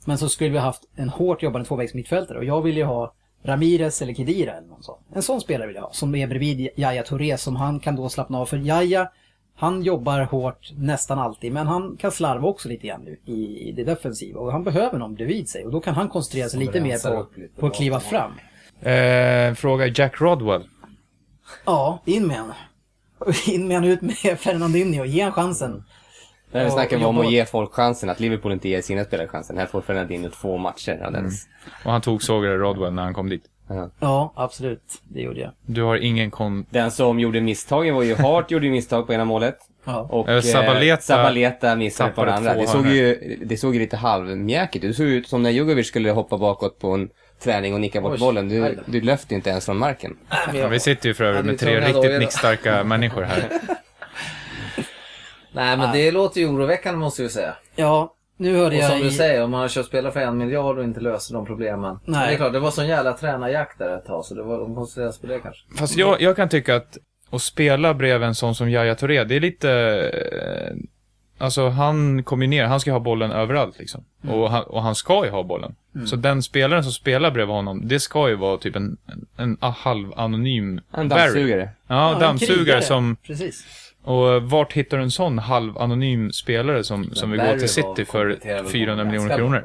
Men 0.05 0.19
så 0.19 0.29
skulle 0.29 0.51
vi 0.51 0.59
haft 0.59 0.83
en 0.97 1.09
hårt 1.09 1.43
jobbande 1.43 1.69
tvåvägsmittfältare 1.69 2.39
och 2.39 2.45
jag 2.45 2.63
vill 2.63 2.77
ju 2.77 2.85
ha 2.85 3.15
Ramirez 3.43 4.03
eller 4.03 4.15
Kedira 4.15 4.53
eller 4.53 4.69
någon 4.69 4.83
sån. 4.83 4.99
En 5.15 5.23
sån 5.23 5.41
spelare 5.41 5.67
vill 5.67 5.77
jag 5.77 5.83
ha, 5.83 5.93
som 5.93 6.15
är 6.15 6.27
bredvid 6.27 6.69
Yahya 6.77 7.03
Touré 7.03 7.39
som 7.39 7.57
han 7.57 7.81
kan 7.81 7.97
då 7.97 8.09
slappna 8.09 8.39
av. 8.39 8.47
För 8.47 8.57
Yahya, 8.57 9.09
han 9.55 9.83
jobbar 9.83 10.21
hårt 10.21 10.73
nästan 10.77 11.19
alltid, 11.19 11.53
men 11.53 11.67
han 11.67 11.97
kan 11.97 12.13
slarva 12.13 12.49
också 12.49 12.69
lite 12.69 12.87
grann 12.87 13.09
i, 13.25 13.69
i 13.69 13.73
det 13.73 13.85
defensiva. 13.85 14.41
Och 14.41 14.53
han 14.53 14.65
behöver 14.65 14.99
någon 14.99 15.15
bredvid 15.15 15.49
sig 15.49 15.65
och 15.65 15.73
då 15.73 15.81
kan 15.81 15.95
han 15.95 16.09
koncentrera 16.09 16.49
sig 16.49 16.61
lite 16.61 16.81
mer 16.81 16.99
på, 16.99 17.27
lite 17.37 17.61
på 17.61 17.67
att 17.67 17.75
kliva 17.75 18.01
fram. 18.01 18.33
Eh, 18.81 19.55
fråga 19.55 19.87
Jack 19.87 20.21
Rodwell. 20.21 20.69
Ja, 21.65 21.99
in 22.05 22.27
med 22.27 22.39
honom. 22.41 22.55
In 23.47 23.69
med 23.69 23.77
honom, 23.77 23.91
ut 23.91 24.03
med 24.03 24.39
Fernandinho, 24.39 25.05
ge 25.05 25.23
han 25.23 25.33
chansen. 25.33 25.85
När 26.53 26.65
vi 26.65 26.71
snackar 26.71 26.97
och 26.97 27.09
om 27.09 27.19
att 27.19 27.33
ge 27.33 27.45
folk 27.45 27.73
chansen, 27.73 28.11
att 28.11 28.21
Liverpool 28.21 28.53
inte 28.53 28.69
ger 28.69 28.83
sina 28.83 29.05
spelare 29.05 29.29
chansen. 29.29 29.59
Här 29.59 29.67
får 29.67 29.81
Fernandinho 29.81 30.31
två 30.31 30.59
matcher 30.59 31.03
alldeles. 31.05 31.47
Och 31.85 31.93
han 31.93 32.01
tog 32.01 32.23
sågade 32.23 32.57
Rodwell 32.57 32.93
när 32.93 33.03
han 33.03 33.15
kom 33.15 33.29
dit. 33.29 33.45
Ja. 33.69 33.91
Ja, 34.01 34.33
absolut. 34.37 35.03
Det 35.03 35.21
gjorde 35.21 35.41
jag. 35.41 35.51
Du 35.67 35.83
har 35.83 35.97
ingen 35.97 36.31
kon... 36.31 36.67
Den 36.71 36.91
som 36.91 37.21
gjorde 37.21 37.41
misstagen 37.41 37.95
var 37.95 38.03
ju 38.03 38.15
Hart, 38.15 38.51
gjorde 38.51 38.71
misstag 38.71 39.07
på 39.07 39.13
ena 39.13 39.25
målet. 39.25 39.59
Ja. 39.85 40.01
Och 40.11 40.29
Eh, 40.29 40.41
Zabaleta- 40.41 41.01
Zabaleta 41.01 41.77
missade 41.77 42.11
på 42.11 42.25
det 42.25 42.35
andra. 42.35 42.55
Det 42.55 42.67
såg, 42.67 42.87
ju, 42.87 43.39
det 43.45 43.57
såg 43.57 43.75
ju 43.75 43.81
lite 43.81 43.97
halvmjäkigt 43.97 44.85
ut. 44.85 44.91
Det 44.91 44.95
såg 44.97 45.07
ut 45.07 45.29
som 45.29 45.43
när 45.43 45.51
Djokovic 45.51 45.87
skulle 45.89 46.11
hoppa 46.11 46.39
bakåt 46.39 46.79
på 46.79 46.91
en 46.93 47.09
träning 47.43 47.75
och 47.75 47.81
nicka 47.81 48.01
bort 48.01 48.13
Oj, 48.13 48.19
bollen. 48.19 48.49
Du, 48.49 48.79
du 48.87 49.01
löfte 49.01 49.35
inte 49.35 49.51
ens 49.51 49.65
från 49.67 49.79
marken. 49.79 50.17
Ja, 50.55 50.69
vi 50.69 50.81
sitter 50.81 51.09
ju 51.09 51.15
för 51.15 51.25
övrigt 51.25 51.45
med 51.45 51.59
tre 51.59 51.81
riktigt 51.81 52.19
nickstarka 52.21 52.85
människor 52.85 53.23
här. 53.23 53.49
Nej 55.53 55.77
men 55.77 55.93
det 55.93 56.11
låter 56.11 56.41
ju 56.41 56.47
oroväckande 56.49 56.99
måste 57.01 57.23
jag 57.23 57.27
ju 57.27 57.33
säga. 57.33 57.55
Ja, 57.77 58.15
nu 58.37 58.57
hörde 58.57 58.77
Och 58.77 58.83
jag 58.83 58.91
som 58.91 59.01
du 59.01 59.07
i... 59.07 59.11
säger, 59.11 59.45
om 59.45 59.51
man 59.51 59.61
har 59.61 59.69
köpt 59.69 59.87
spelare 59.89 60.13
för 60.13 60.21
en 60.21 60.39
miljard 60.39 60.79
och 60.79 60.85
inte 60.85 61.01
löser 61.01 61.35
de 61.35 61.47
problemen. 61.47 61.99
Nej. 62.05 62.21
Men 62.21 62.29
Det 62.29 62.33
är 62.35 62.37
klart, 62.37 62.53
det 62.53 62.61
var 62.61 62.71
sån 62.71 62.87
jävla 62.87 63.13
tränarjakt 63.13 63.79
där 63.79 63.97
ett 63.97 64.05
tag 64.07 64.25
så 64.25 64.35
det 64.35 64.43
var, 64.43 64.59
de 64.59 64.75
koncentrerades 64.75 65.19
på 65.21 65.27
det 65.27 65.39
kanske. 65.39 65.63
Fast 65.79 65.97
jag, 65.97 66.21
jag 66.23 66.37
kan 66.37 66.49
tycka 66.49 66.77
att 66.77 66.99
att 67.31 67.43
spela 67.43 67.95
bredvid 67.95 68.29
en 68.29 68.35
sån 68.35 68.55
som 68.55 68.69
Yahya 68.71 68.95
Touré, 68.95 69.25
det 69.25 69.37
är 69.37 69.41
lite... 69.41 69.71
eh, 70.13 70.77
Alltså 71.39 71.69
han 71.69 72.23
kommer 72.23 72.47
ner, 72.47 72.65
han 72.65 72.81
ska 72.81 72.93
ha 72.93 73.01
bollen 73.01 73.31
överallt 73.33 73.79
liksom. 73.79 74.05
Och, 74.29 74.51
han, 74.51 74.63
och 74.65 74.83
han 74.83 74.95
ska 74.95 75.25
ju 75.25 75.31
ha 75.31 75.43
bollen. 75.43 75.75
Så 76.07 76.17
den 76.17 76.43
spelaren 76.43 76.83
som 76.83 76.93
spelar 76.93 77.31
bredvid 77.31 77.55
honom, 77.55 77.89
det 77.89 78.01
ska 78.01 78.29
ju 78.29 78.35
vara 78.37 78.57
typ 78.59 78.77
en, 78.77 78.97
en, 79.07 79.27
en 79.63 79.73
halv 79.73 80.13
anonym 80.17 80.81
En 80.93 81.09
Barry. 81.09 81.21
dammsugare. 81.23 81.69
Ja, 81.87 82.13
en 82.15 82.21
dammsugare 82.21 82.83
som... 82.83 83.17
Precis. 83.27 83.65
Och 84.05 84.43
vart 84.43 84.73
hittar 84.73 84.97
du 84.97 85.03
en 85.03 85.11
sån 85.11 85.39
halv 85.39 85.79
anonym 85.79 86.33
spelare 86.33 86.85
som, 86.85 87.15
som 87.15 87.31
vill 87.31 87.41
gå 87.41 87.59
till 87.59 87.69
City 87.69 88.05
för 88.05 88.05
kompletterar 88.05 88.63
väl 88.63 88.73
400 88.73 89.05
honom 89.05 89.13
miljoner 89.13 89.37
kronor? 89.37 89.65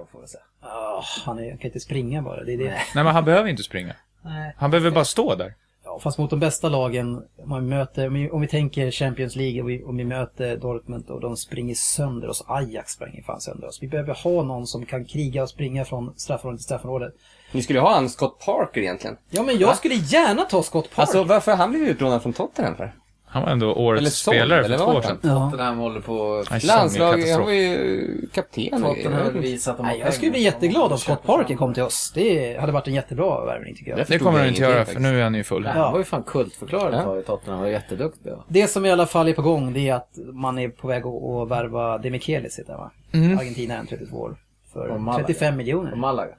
Ah, 0.61 1.03
han, 1.25 1.39
är, 1.39 1.49
han 1.49 1.57
kan 1.57 1.67
inte 1.67 1.79
springa 1.79 2.21
bara. 2.21 2.43
Det 2.43 2.53
är 2.53 2.57
det. 2.57 2.63
Nej, 2.65 2.83
men 2.93 3.07
han 3.07 3.25
behöver 3.25 3.49
inte 3.49 3.63
springa. 3.63 3.95
Nej. 4.21 4.53
Han 4.57 4.71
behöver 4.71 4.91
bara 4.91 5.05
stå 5.05 5.35
där. 5.35 5.53
Ja, 5.83 5.99
fast 5.99 6.17
mot 6.17 6.29
de 6.29 6.39
bästa 6.39 6.69
lagen, 6.69 7.23
om, 7.37 7.49
man 7.49 7.69
möter, 7.69 8.07
om, 8.07 8.13
vi, 8.13 8.29
om 8.29 8.41
vi 8.41 8.47
tänker 8.47 8.91
Champions 8.91 9.35
League 9.35 9.61
och 9.61 9.69
vi, 9.69 9.83
om 9.83 9.97
vi 9.97 10.03
möter 10.05 10.57
Dortmund 10.57 11.09
och 11.09 11.21
de 11.21 11.37
springer 11.37 11.75
sönder 11.75 12.27
oss. 12.27 12.43
Ajax 12.47 12.91
springer 12.91 13.23
fan 13.23 13.41
sönder 13.41 13.67
oss. 13.67 13.79
Vi 13.81 13.87
behöver 13.87 14.13
ha 14.13 14.43
någon 14.43 14.67
som 14.67 14.85
kan 14.85 15.05
kriga 15.05 15.43
och 15.43 15.49
springa 15.49 15.85
från 15.85 16.13
straffområde 16.17 16.57
till 16.57 16.65
straffområde. 16.65 17.11
Ni 17.51 17.61
skulle 17.61 17.79
ha 17.79 17.93
han 17.93 18.09
Scott 18.09 18.39
Parker 18.45 18.81
egentligen. 18.81 19.17
Ja, 19.29 19.43
men 19.43 19.57
jag 19.57 19.77
skulle 19.77 19.95
gärna 19.95 20.43
ta 20.43 20.63
Scott 20.63 20.89
Park. 20.95 20.99
Alltså 20.99 21.23
varför 21.23 21.51
har 21.51 21.57
han 21.57 21.69
blivit 21.69 21.89
utlånad 21.89 22.21
från 22.21 22.33
Tottenham 22.33 22.75
för? 22.75 22.93
Han 23.29 23.43
var 23.43 23.49
ändå 23.49 23.73
årets 23.73 23.99
Eller 24.01 24.09
såld, 24.09 24.37
spelare 24.37 24.63
för 24.63 24.65
eller 24.69 24.77
två 24.77 24.85
år 24.85 25.01
sedan. 25.01 25.17
han? 25.21 25.31
ja. 25.31 25.51
Tottenham 25.51 25.77
håller 25.77 26.01
på... 26.01 26.43
Landslag, 26.63 27.17
han 27.21 27.41
var 27.41 27.51
ju 27.51 28.27
kapten 28.33 28.83
Tottenham 28.83 29.41
visat 29.41 29.71
att 29.71 29.77
de 29.77 29.85
Nej, 29.85 29.99
jag 29.99 30.13
skulle 30.13 30.31
bli 30.31 30.41
jätteglad 30.41 30.91
om 30.91 30.97
Scott 30.97 31.23
Parker 31.23 31.55
kom 31.55 31.73
till 31.73 31.83
oss. 31.83 32.11
Det 32.15 32.59
hade 32.59 32.71
varit 32.71 32.87
en 32.87 32.93
jättebra 32.93 33.45
värvning 33.45 33.75
tycker 33.75 33.91
jag. 33.91 33.99
Det 33.99 34.05
Det 34.07 34.19
kommer 34.19 34.39
han 34.39 34.47
inte 34.47 34.61
göra, 34.61 34.85
för 34.85 34.99
nu 34.99 35.19
är 35.19 35.23
han 35.23 35.35
ju 35.35 35.43
full. 35.43 35.63
Ja. 35.65 35.71
Han 35.83 35.91
var 35.91 35.99
ju 35.99 36.05
fan 36.05 36.23
kultförklarad 36.23 36.93
Ja. 36.93 37.19
i 37.19 37.23
Tottenham. 37.23 37.53
Han 37.53 37.59
var 37.59 37.67
jätteduktig. 37.67 38.29
Ja. 38.31 38.45
Det 38.47 38.67
som 38.67 38.85
i 38.85 38.91
alla 38.91 39.05
fall 39.05 39.27
är 39.27 39.33
på 39.33 39.41
gång 39.41 39.73
det 39.73 39.89
är 39.89 39.93
att 39.93 40.17
man 40.33 40.59
är 40.59 40.69
på 40.69 40.87
väg 40.87 41.03
att, 41.05 41.23
att 41.23 41.49
värva 41.51 41.97
Demichelis 41.97 42.59
heter 42.59 42.71
han 42.73 42.81
va? 42.81 42.91
Mm. 43.13 43.37
Argentinaren, 43.37 43.87
32 43.87 44.17
år. 44.17 44.35
För 44.73 44.87
Och 44.87 45.01
Malaga. 45.01 45.25
35 45.27 45.57
miljoner. 45.57 45.91
Och 45.91 45.97
Malaga. 45.97 46.33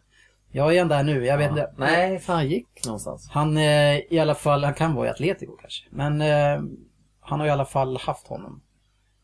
Jag 0.51 0.77
är 0.77 0.85
där 0.85 1.03
nu, 1.03 1.27
jag 1.27 1.39
vet 1.39 1.51
inte. 1.51 1.71
Nej, 1.77 2.19
fan 2.19 2.37
han 2.37 2.49
gick 2.49 2.67
någonstans. 2.87 3.29
Han 3.31 3.57
eh, 3.57 3.97
i 4.11 4.19
alla 4.21 4.35
fall, 4.35 4.65
han 4.65 4.75
kan 4.75 4.95
vara 4.95 5.07
i 5.07 5.11
Atletico 5.11 5.57
kanske. 5.61 5.85
Men 5.91 6.21
eh, 6.21 6.63
han 7.21 7.41
har 7.41 7.47
i 7.47 7.51
alla 7.51 7.65
fall 7.65 7.97
haft 7.97 8.27
honom. 8.29 8.61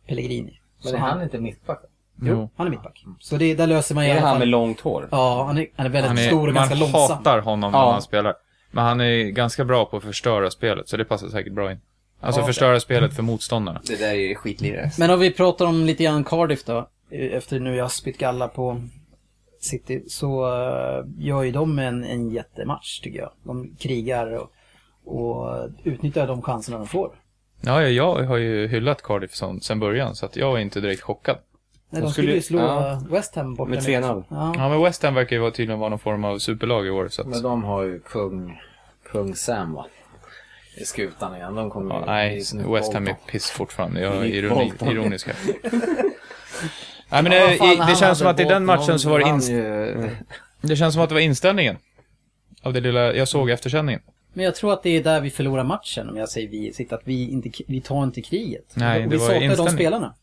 Pellegrini. 0.08 0.60
Men 0.82 0.90
Så 0.90 0.96
är 0.96 1.00
han 1.00 1.22
inte 1.22 1.38
mittback? 1.40 1.80
Jo, 2.22 2.50
han 2.56 2.66
är 2.66 2.70
mittback. 2.70 3.04
Så 3.20 3.36
det, 3.36 3.54
där 3.54 3.66
löser 3.66 3.94
man 3.94 4.04
i 4.04 4.08
Är 4.08 4.14
det 4.14 4.20
alla 4.20 4.26
han 4.28 4.34
fall. 4.34 4.38
med 4.38 4.48
långt 4.48 4.80
hår? 4.80 5.08
Ja, 5.10 5.44
han 5.46 5.58
är, 5.58 5.66
han 5.76 5.86
är 5.86 5.90
väldigt 5.90 6.08
Han 6.08 6.18
är, 6.18 6.26
stor 6.26 6.38
och 6.38 6.44
man 6.44 6.54
ganska 6.54 6.74
långsam. 6.74 7.00
hatar 7.18 7.38
honom 7.38 7.72
när 7.72 7.78
Ja. 7.78 7.92
han 7.92 8.02
spelar. 8.02 8.34
Men 8.70 8.84
han 8.84 9.00
är 9.00 9.24
ganska 9.24 9.64
bra 9.64 9.84
på 9.84 9.96
att 9.96 10.02
förstöra 10.02 10.50
spelet, 10.50 10.88
så 10.88 10.96
det 10.96 11.04
passar 11.04 11.28
säkert 11.28 11.52
bra 11.52 11.72
in. 11.72 11.80
Alltså 12.20 12.40
Ja. 12.40 12.46
förstöra 12.46 12.80
spelet 12.80 13.14
för 13.16 13.22
motståndarna. 13.22 13.80
Det 13.86 13.96
där 13.96 14.14
är 14.14 14.34
skitlirare. 14.34 14.90
Men 14.98 15.10
om 15.10 15.20
vi 15.20 15.30
pratar 15.30 15.66
om 15.66 15.84
lite 15.84 16.04
grann 16.04 16.24
Cardiff 16.24 16.64
då. 16.64 16.78
eh, 17.10 17.32
Efter 17.36 17.60
nu 17.60 17.76
jag 17.76 17.84
har 17.84 17.88
spytt 17.88 18.18
galla 18.18 18.48
på 18.48 18.80
City. 19.64 20.04
Så 20.08 20.46
eh, 20.46 21.04
gör 21.18 21.42
ju 21.42 21.50
de 21.52 21.78
en, 21.78 22.04
en 22.04 22.30
jättematch 22.30 23.00
tycker 23.00 23.18
jag. 23.18 23.30
De 23.42 23.76
krigar 23.78 24.38
och, 24.38 24.50
och 25.04 25.68
utnyttjar 25.84 26.26
de 26.26 26.42
chanserna 26.42 26.78
de 26.78 26.86
får. 26.86 27.10
Ja, 27.60 27.82
ja, 27.82 27.88
jag 27.88 28.24
har 28.24 28.36
ju 28.36 28.66
hyllat 28.66 29.02
Cardiff 29.02 29.34
som, 29.34 29.60
sen 29.60 29.80
början, 29.80 30.14
så 30.14 30.26
att 30.26 30.36
jag 30.36 30.56
är 30.56 30.58
inte 30.58 30.80
direkt 30.80 31.02
chockad. 31.02 31.36
Nej, 31.90 32.00
De 32.02 32.06
de 32.06 32.12
skulle 32.12 32.32
ju 32.32 32.42
slå 32.42 32.58
ja. 32.58 33.02
West 33.10 33.34
Ham 33.34 33.54
borta 33.54 33.70
Med 33.70 33.78
3-0. 33.78 34.24
Ja. 34.28 34.52
Ja, 34.56 34.68
men 34.68 34.82
West 34.82 35.02
Ham 35.02 35.14
verkar 35.14 35.36
ju 35.36 35.40
vara 35.42 35.50
tydligen 35.50 35.78
vara 35.80 35.90
någon 35.90 35.98
form 35.98 36.24
av 36.24 36.38
superlag 36.38 36.86
i 36.86 36.90
år, 36.90 37.08
så 37.08 37.22
att... 37.22 37.28
Men 37.28 37.42
de 37.42 37.64
har 37.64 37.82
ju 37.82 38.00
kung, 38.00 38.60
kung 39.12 39.34
Sam 39.34 39.72
va? 39.72 39.86
I 40.76 40.84
skutan 40.84 41.36
igen. 41.36 41.54
De 41.54 41.70
kommer 41.70 41.94
Ja, 41.94 42.00
ju- 42.00 42.06
nej, 42.54 42.72
West 42.72 42.92
Ham 42.94 43.06
är 43.08 43.16
piss 43.30 43.50
fortfarande. 43.50 44.00
Jag 44.00 44.16
är 44.16 44.24
ironi, 44.24 44.72
ironisk 44.80 45.26
här. 45.26 45.36
Nej, 47.14 47.22
men 47.22 47.32
Ja, 47.32 47.46
det, 47.46 47.56
fan, 47.56 47.88
det 47.88 47.96
känns 47.96 48.18
som 48.18 48.26
att 48.26 48.40
i 48.40 48.44
den 48.44 48.64
matchen 48.64 48.98
så 48.98 49.10
var 49.10 49.18
det, 49.18 49.24
inst- 49.24 49.50
ju- 49.50 50.10
det 50.60 50.76
känns 50.76 50.94
som 50.94 51.02
att 51.02 51.08
det 51.08 51.14
var 51.14 51.20
inställningen. 51.22 51.76
Av 52.62 52.72
det 52.72 52.80
lilla 52.80 53.14
jag 53.14 53.28
såg 53.28 53.50
efter 53.50 53.70
sändningen. 53.70 54.02
Men 54.32 54.44
jag 54.44 54.54
tror 54.54 54.72
att 54.72 54.82
det 54.82 54.90
är 54.90 55.02
där 55.04 55.20
vi 55.20 55.30
förlorar 55.30 55.64
matchen 55.64 56.08
om 56.08 56.16
jag 56.16 56.28
säger 56.28 56.48
vi. 56.48 56.72
Sitter 56.72 56.96
att 56.96 57.02
vi, 57.04 57.30
inte, 57.30 57.50
vi 57.66 57.80
tar 57.80 58.04
inte 58.04 58.22
kriget. 58.22 58.64
Nej, 58.74 59.04
Och 59.04 59.10
det 59.10 59.16
vi 59.16 59.22
var 59.22 59.28
saknar 59.28 59.56
de 59.56 59.68
spelarna. 59.68 60.14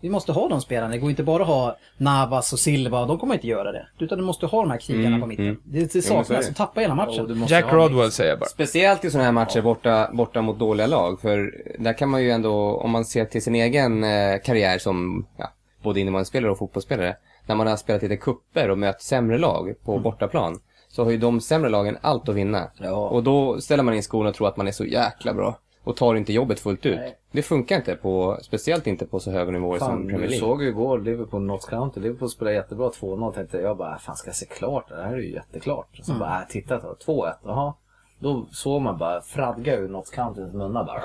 Vi 0.00 0.08
måste 0.10 0.32
ha 0.32 0.48
de 0.48 0.60
spelarna. 0.60 0.92
Det 0.92 0.98
går 0.98 1.10
inte 1.10 1.22
bara 1.22 1.42
att 1.42 1.48
ha 1.48 1.76
Navas 1.96 2.52
och 2.52 2.58
Silva. 2.58 3.06
De 3.06 3.18
kommer 3.18 3.34
inte 3.34 3.46
göra 3.46 3.72
det. 3.72 3.86
Utan 3.98 4.18
du 4.18 4.24
måste 4.24 4.46
ha 4.46 4.60
de 4.62 4.70
här 4.70 4.78
krigarna 4.78 5.06
Mm, 5.08 5.20
på 5.20 5.26
mitten. 5.26 5.44
mm. 5.44 5.60
Det, 5.64 5.92
det 5.92 6.02
saknas. 6.02 6.48
Du 6.48 6.54
tappar 6.54 6.80
hela 6.80 6.94
matchen. 6.94 7.44
Jack 7.48 7.64
Rodwell 7.72 8.10
säger 8.12 8.30
jag 8.30 8.38
bara. 8.38 8.48
Speciellt 8.48 9.04
i 9.04 9.10
sådana 9.10 9.24
här 9.24 9.32
matcher 9.32 9.60
borta, 9.60 10.10
borta 10.12 10.42
mot 10.42 10.58
dåliga 10.58 10.86
lag. 10.86 11.20
För 11.20 11.54
där 11.78 11.92
kan 11.98 12.08
man 12.08 12.22
ju 12.22 12.30
ändå, 12.30 12.76
om 12.76 12.90
man 12.90 13.04
ser 13.04 13.24
till 13.24 13.42
sin 13.42 13.54
egen 13.54 14.04
eh, 14.04 14.38
karriär 14.44 14.78
som 14.78 15.26
ja, 15.36 15.52
både 15.82 16.00
innebandyspelare 16.00 16.50
och 16.52 16.58
fotbollsspelare. 16.58 17.16
När 17.46 17.54
man 17.54 17.66
har 17.66 17.76
spelat 17.76 18.02
lite 18.02 18.16
kupper 18.16 18.70
och 18.70 18.78
mött 18.78 19.02
sämre 19.02 19.38
lag 19.38 19.74
på 19.84 19.98
bortaplan. 19.98 20.60
Så 20.88 21.04
har 21.04 21.10
ju 21.10 21.16
de 21.16 21.40
sämre 21.40 21.70
lagen 21.70 21.96
allt 22.00 22.28
att 22.28 22.34
vinna. 22.34 22.70
Ja. 22.78 23.08
Och 23.08 23.22
då 23.22 23.60
ställer 23.60 23.82
man 23.82 23.94
in 23.94 24.02
skorna 24.02 24.28
och 24.28 24.34
tror 24.34 24.48
att 24.48 24.56
man 24.56 24.68
är 24.68 24.72
så 24.72 24.84
jäkla 24.84 25.34
bra. 25.34 25.58
Och 25.84 25.96
tar 25.96 26.14
inte 26.14 26.32
jobbet 26.32 26.60
fullt 26.60 26.86
ut. 26.86 26.96
Nej. 26.96 27.18
Det 27.32 27.42
funkar 27.42 27.76
inte 27.76 27.94
på, 27.94 28.38
speciellt 28.42 28.86
inte 28.86 29.06
på 29.06 29.20
så 29.20 29.30
höga 29.30 29.50
nivåer 29.50 29.78
som 29.78 29.88
Fan, 29.88 29.96
Premier 29.98 30.18
du 30.18 30.26
League. 30.28 30.38
såg 30.38 30.62
ju 30.62 30.68
igår 30.68 30.98
Liverpool 30.98 31.42
Notts 31.42 31.66
County. 31.66 32.00
Liverpool 32.00 32.28
spelade 32.28 32.56
jättebra 32.56 32.88
2-0. 32.90 33.32
Tänkte 33.34 33.58
jag 33.58 33.76
bara, 33.76 33.98
fan 33.98 34.16
ska 34.16 34.28
jag 34.28 34.36
se 34.36 34.46
klart? 34.46 34.88
Det 34.88 34.94
här 35.02 35.12
är 35.12 35.16
ju 35.18 35.32
jätteklart. 35.32 35.94
Mm. 35.94 36.04
Så 36.04 36.14
bara, 36.14 36.40
äh, 36.40 36.48
titta 36.48 36.78
då. 36.78 36.96
2-1. 37.06 37.34
Jaha. 37.44 37.74
Då 38.22 38.48
såg 38.52 38.82
man 38.82 38.98
bara 38.98 39.22
fradga 39.22 39.76
ur 39.76 39.88
Notts 39.88 40.10
Countys 40.10 40.52
munnar 40.54 40.84
bara. 40.84 41.02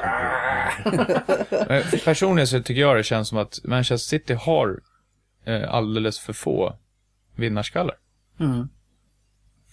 Men 1.68 1.84
Personligen 2.06 2.48
så 2.48 2.60
tycker 2.62 2.82
jag 2.82 2.96
det 2.98 3.04
känns 3.04 3.28
som 3.30 3.38
att 3.38 3.60
Manchester 3.64 4.08
City 4.18 4.34
har 4.34 4.80
eh, 5.46 5.74
alldeles 5.74 6.20
för 6.20 6.34
få 6.34 6.76
vinnarskallar. 7.36 7.96
Mm. 8.40 8.70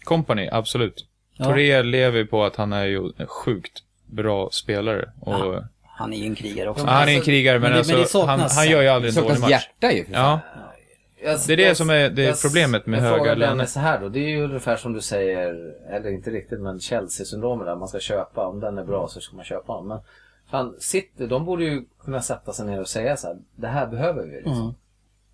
Company, 0.05 0.49
absolut. 0.53 1.07
Ja. 1.37 1.45
Touré 1.45 1.83
lever 1.83 2.25
på 2.25 2.45
att 2.45 2.57
han 2.57 2.73
är 2.73 2.85
ju 2.85 3.11
en 3.17 3.27
sjukt 3.27 3.83
bra 4.07 4.49
spelare. 4.53 5.13
Och, 5.21 5.33
ja. 5.35 5.65
Han 5.97 6.13
är 6.13 6.17
ju 6.17 6.27
en 6.27 6.35
krigare 6.35 6.69
också. 6.69 6.87
han 6.87 7.03
är 7.03 7.09
en 7.09 7.15
Alltså, 7.15 7.25
krigare, 7.31 7.59
men, 7.59 7.71
men 7.73 7.79
det- 7.83 7.87
men 7.89 7.97
det 7.97 8.01
alltså, 8.03 8.25
han, 8.25 8.41
saknas- 8.41 8.55
han 8.57 8.69
gör 8.71 8.81
ju 8.81 8.85
Det 8.87 8.93
aldrig 8.95 9.17
en 9.17 9.23
dålig 9.23 9.37
saknas 9.37 9.51
match. 9.51 9.51
hjärta 9.51 9.93
ju. 9.97 10.05
för 10.05 10.13
fan. 11.25 11.33
Ja, 11.33 11.39
Det 11.47 11.53
är 11.53 11.57
det 11.57 11.75
som 11.75 11.91
är- 11.91 12.11
det 12.11 12.27
är 12.27 12.43
problemet 12.49 12.87
med 12.87 12.99
jag 12.99 13.11
höga 13.11 13.35
löner. 13.35 13.67
Så 13.67 13.81
här 13.81 14.01
då. 14.01 14.09
Det 14.09 14.19
är 14.19 14.29
ju 14.29 14.45
ungefär 14.45 14.77
som 14.77 14.93
du 14.93 15.01
säger, 15.01 15.75
eller 15.91 16.11
inte 16.11 16.31
riktigt, 16.31 16.61
men 16.61 16.81
Chelsea-syndromet 16.81 17.67
där. 17.67 17.77
Man 17.77 17.89
ska 17.89 17.99
köpa, 18.01 18.47
om 18.47 18.61
den 18.61 18.79
är 18.79 18.85
bra 18.85 19.09
så 19.09 19.21
ska 19.21 19.37
man 19.37 19.45
köpa 19.45 19.77
den. 19.77 19.87
Men 19.87 19.99
fan, 20.51 20.75
City, 20.79 21.27
de 21.27 21.45
borde 21.45 21.65
ju 21.65 21.83
kunna 22.05 22.23
sätta 22.23 22.53
sig 22.53 22.67
ner 22.67 22.81
och 22.81 22.89
säga 22.89 23.17
så 23.17 23.27
här. 23.27 23.37
Det 23.57 23.69
här 23.69 23.87
behöver 23.87 24.23
vi 24.23 24.35
liksom. 24.37 24.75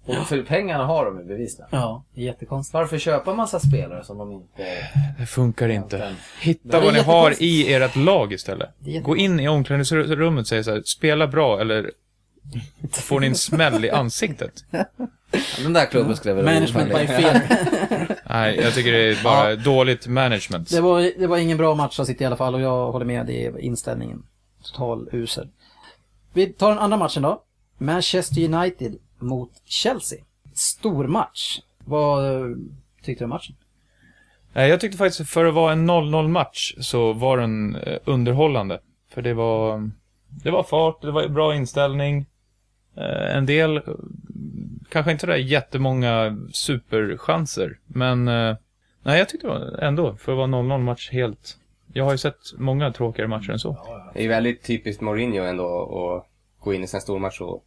Mm. 0.08 0.20
Och 0.20 0.26
för 0.26 0.42
pengarna 0.42 0.84
har 0.86 1.04
de 1.04 1.18
ju 1.18 1.24
bevisligen. 1.24 1.68
Ja, 1.72 2.04
det 2.14 2.20
är 2.20 2.24
jättekonstigt. 2.24 2.74
Varför 2.74 2.98
köpa 2.98 3.34
massa 3.34 3.60
spelare 3.60 4.04
som 4.04 4.18
de 4.18 4.32
inte... 4.32 4.62
det 5.18 5.26
funkar 5.26 5.68
inte. 5.68 6.14
Hitta 6.40 6.80
vad 6.80 6.94
ni 6.94 7.00
har 7.00 7.42
i 7.42 7.74
ert 7.74 7.96
lag 7.96 8.32
istället. 8.32 8.68
Gå 9.02 9.16
in 9.16 9.40
i 9.40 9.48
omklädningsrummet 9.48 10.40
och 10.42 10.46
säg 10.48 10.64
så 10.64 10.70
här, 10.70 10.82
spela 10.84 11.26
bra 11.26 11.60
eller 11.60 11.90
får 12.92 13.20
ni 13.20 13.26
en 13.26 13.34
smäll 13.34 13.84
i 13.84 13.90
ansiktet. 13.90 14.52
Den 15.62 15.72
där 15.72 15.86
klubben 15.86 16.16
skulle 16.16 16.30
jag 16.30 16.36
vilja 16.36 16.52
Management 16.52 16.88
by 16.94 17.00
i. 17.00 17.06
fear. 17.06 17.40
Nej, 18.30 18.56
jag 18.56 18.74
tycker 18.74 18.92
det 18.92 18.98
är 19.18 19.24
bara 19.24 19.56
dåligt 19.56 20.06
management. 20.06 20.70
Det 20.70 20.80
var, 20.80 21.00
det 21.18 21.26
var 21.26 21.36
ingen 21.38 21.58
bra 21.58 21.74
match 21.74 22.00
att 22.00 22.06
sitta 22.06 22.24
i 22.24 22.26
alla 22.26 22.36
fall 22.36 22.54
och 22.54 22.60
jag 22.60 22.92
håller 22.92 23.06
med. 23.06 23.26
Det 23.26 23.46
är 23.46 23.58
inställningen. 23.58 24.22
Total 24.62 25.08
usel. 25.12 25.48
Vi 26.32 26.46
tar 26.46 26.68
den 26.68 26.78
andra 26.78 26.96
matchen 26.96 27.22
då. 27.22 27.42
Manchester 27.78 28.54
United 28.54 28.94
mot 29.18 29.50
Chelsea. 29.64 30.18
Stor 30.54 31.06
match. 31.06 31.60
Vad 31.84 32.34
eh, 32.36 32.56
tyckte 33.04 33.24
du 33.24 33.26
om 33.26 33.30
matchen? 33.30 33.54
Nej, 34.52 34.70
Jag 34.70 34.80
tyckte 34.80 34.98
faktiskt 34.98 35.30
för 35.30 35.44
att 35.44 35.54
vara 35.54 35.72
en 35.72 35.90
0-0 35.90 36.28
match 36.28 36.74
så 36.80 37.12
var 37.12 37.38
den 37.38 37.76
eh, 37.76 37.98
underhållande. 38.04 38.80
För 39.14 39.22
det 39.22 39.34
var, 39.34 39.90
det 40.28 40.50
var 40.50 40.62
fart, 40.62 41.02
det 41.02 41.10
var 41.10 41.28
bra 41.28 41.54
inställning. 41.54 42.26
Eh, 42.96 43.36
En 43.36 43.46
del, 43.46 43.76
eh, 43.76 43.82
kanske 44.90 45.12
inte 45.12 45.26
där 45.26 45.36
jättemånga 45.36 46.36
superchanser, 46.52 47.78
men 47.86 48.28
eh, 48.28 48.56
nej, 49.02 49.18
jag 49.18 49.28
tyckte 49.28 49.46
det 49.46 49.52
var 49.52 49.78
ändå, 49.82 50.16
för 50.16 50.32
att 50.32 50.38
vara 50.38 50.46
0-0 50.46 50.78
match 50.78 51.10
helt... 51.12 51.56
Jag 51.92 52.04
har 52.04 52.12
ju 52.12 52.18
sett 52.18 52.38
många 52.58 52.92
tråkigare 52.92 53.28
matcher 53.28 53.50
än 53.50 53.58
så. 53.58 53.76
Det 54.12 54.18
är 54.18 54.22
ju 54.22 54.28
väldigt 54.28 54.62
typiskt 54.62 55.02
Mourinho 55.02 55.44
ändå 55.44 55.66
att 55.82 56.26
gå 56.64 56.74
in 56.74 56.80
i 56.80 56.82
en 56.82 56.88
sån 56.88 56.98
här 56.98 57.02
stor 57.02 57.18
match 57.18 57.40
och... 57.40 57.64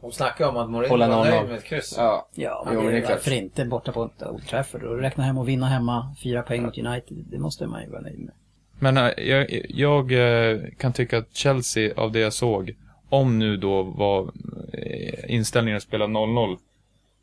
De 0.00 0.12
snackar 0.12 0.48
om 0.48 0.56
att 0.56 0.70
Mourinho 0.70 0.92
Hålla 0.92 1.08
var 1.08 1.24
0-0. 1.24 1.30
nöjd 1.30 1.48
med 1.48 1.58
ett 1.58 1.64
kryss. 1.64 1.94
Ja. 1.96 2.28
Ja, 2.34 2.62
Jo, 2.66 2.74
men 2.74 2.84
men 2.84 2.94
det 2.94 3.00
är 3.00 3.08
varför 3.08 3.32
inte 3.32 3.64
borta 3.64 3.92
på 3.92 4.10
Old 4.20 4.46
Trafford 4.46 4.82
och 4.82 4.98
räkna 4.98 5.24
hem 5.24 5.38
och 5.38 5.48
vinna 5.48 5.66
hemma. 5.66 6.14
Fyra 6.22 6.42
poäng 6.42 6.62
mot 6.62 6.78
United. 6.78 7.24
Det 7.30 7.38
måste 7.38 7.66
man 7.66 7.82
ju 7.82 7.90
vara 7.90 8.00
nöjd 8.00 8.18
med. 8.18 8.34
Men 8.78 8.96
eh, 8.96 9.10
jag, 9.28 9.66
jag 9.68 10.12
eh, 10.12 10.58
kan 10.78 10.92
tycka 10.92 11.18
att 11.18 11.36
Chelsea, 11.36 11.94
av 11.96 12.12
det 12.12 12.18
jag 12.20 12.32
såg, 12.32 12.74
om 13.08 13.38
nu 13.38 13.56
då 13.56 13.82
var 13.82 14.30
eh, 14.72 15.34
inställningen 15.34 15.76
att 15.76 15.82
spela 15.82 16.06
0-0, 16.06 16.58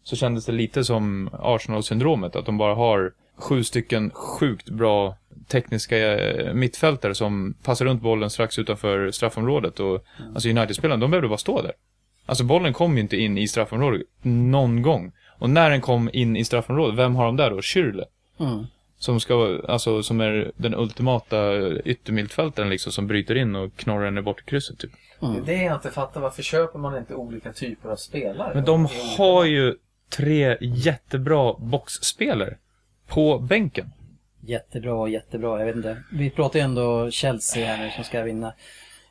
så 0.04 0.16
kändes 0.16 0.46
det 0.46 0.52
lite 0.52 0.84
som 0.84 1.30
Arsenal-syndromet, 1.34 2.36
att 2.36 2.46
de 2.46 2.58
bara 2.58 2.76
har 2.76 3.12
sju 3.36 3.64
stycken 3.64 4.12
sjukt 4.14 4.70
bra 4.70 5.16
tekniska 5.48 5.98
eh, 5.98 6.54
mittfältare 6.54 7.16
som 7.16 7.54
passar 7.64 7.86
runt 7.86 8.02
bollen 8.02 8.30
strax 8.30 8.60
utanför 8.60 9.12
straffområdet. 9.12 9.80
Och, 9.80 10.06
Alltså 10.34 10.50
United-spelarna, 10.50 11.02
de 11.02 11.12
behövde 11.12 11.28
bara 11.28 11.38
stå 11.38 11.62
där. 11.62 11.74
Alltså 12.26 12.44
bollen 12.44 12.74
kom 12.74 12.96
ju 12.96 13.02
inte 13.02 13.18
in 13.18 13.38
i 13.38 13.48
straffområdet 13.48 14.02
någon 14.22 14.82
gång. 14.82 15.12
Och 15.40 15.50
när 15.50 15.70
den 15.70 15.82
kom 15.82 16.10
in 16.14 16.38
i 16.38 16.46
straffområdet, 16.46 16.96
vem 16.96 17.16
har 17.16 17.26
de 17.26 17.38
där 17.38 17.50
då? 17.50 17.58
Schürrle. 17.58 18.04
Mm. 18.40 18.66
Som 18.98 19.20
ska, 19.20 19.60
alltså 19.68 20.04
som 20.04 20.22
är 20.22 20.52
den 20.56 20.76
ultimata 20.76 21.70
yttermittfältaren 21.80 22.70
liksom 22.70 22.92
som 22.92 23.08
bryter 23.08 23.36
in 23.36 23.56
och 23.56 23.76
knorrar 23.76 24.06
den 24.06 24.18
i 24.18 24.22
bortkrysset 24.22 24.80
typ. 24.80 24.92
Det 25.22 25.54
är 25.54 25.58
det 25.58 25.64
jag 25.64 25.76
inte 25.76 25.92
fattar. 25.92 26.22
Varför 26.22 26.44
köper 26.44 26.80
man 26.80 26.98
inte 26.98 27.16
olika 27.16 27.54
typer 27.54 27.90
av 27.90 27.96
spelare? 27.96 28.52
Men 28.56 28.66
de 28.66 28.88
har 29.18 29.46
ju 29.46 29.76
tre 30.18 30.58
jättebra 30.62 31.54
boxspelare 31.60 32.58
på 33.08 33.40
bänken. 33.40 33.92
Jättebra, 34.42 35.08
jättebra. 35.10 35.60
Jag 35.60 35.66
vet 35.66 35.76
inte. 35.76 35.98
Vi 36.12 36.30
pratar 36.30 36.60
ju 36.60 36.64
ändå 36.66 37.12
Chelsea 37.12 37.68
här 37.68 37.84
nu 37.86 37.92
som 37.92 38.04
ska 38.04 38.22
vinna. 38.22 38.54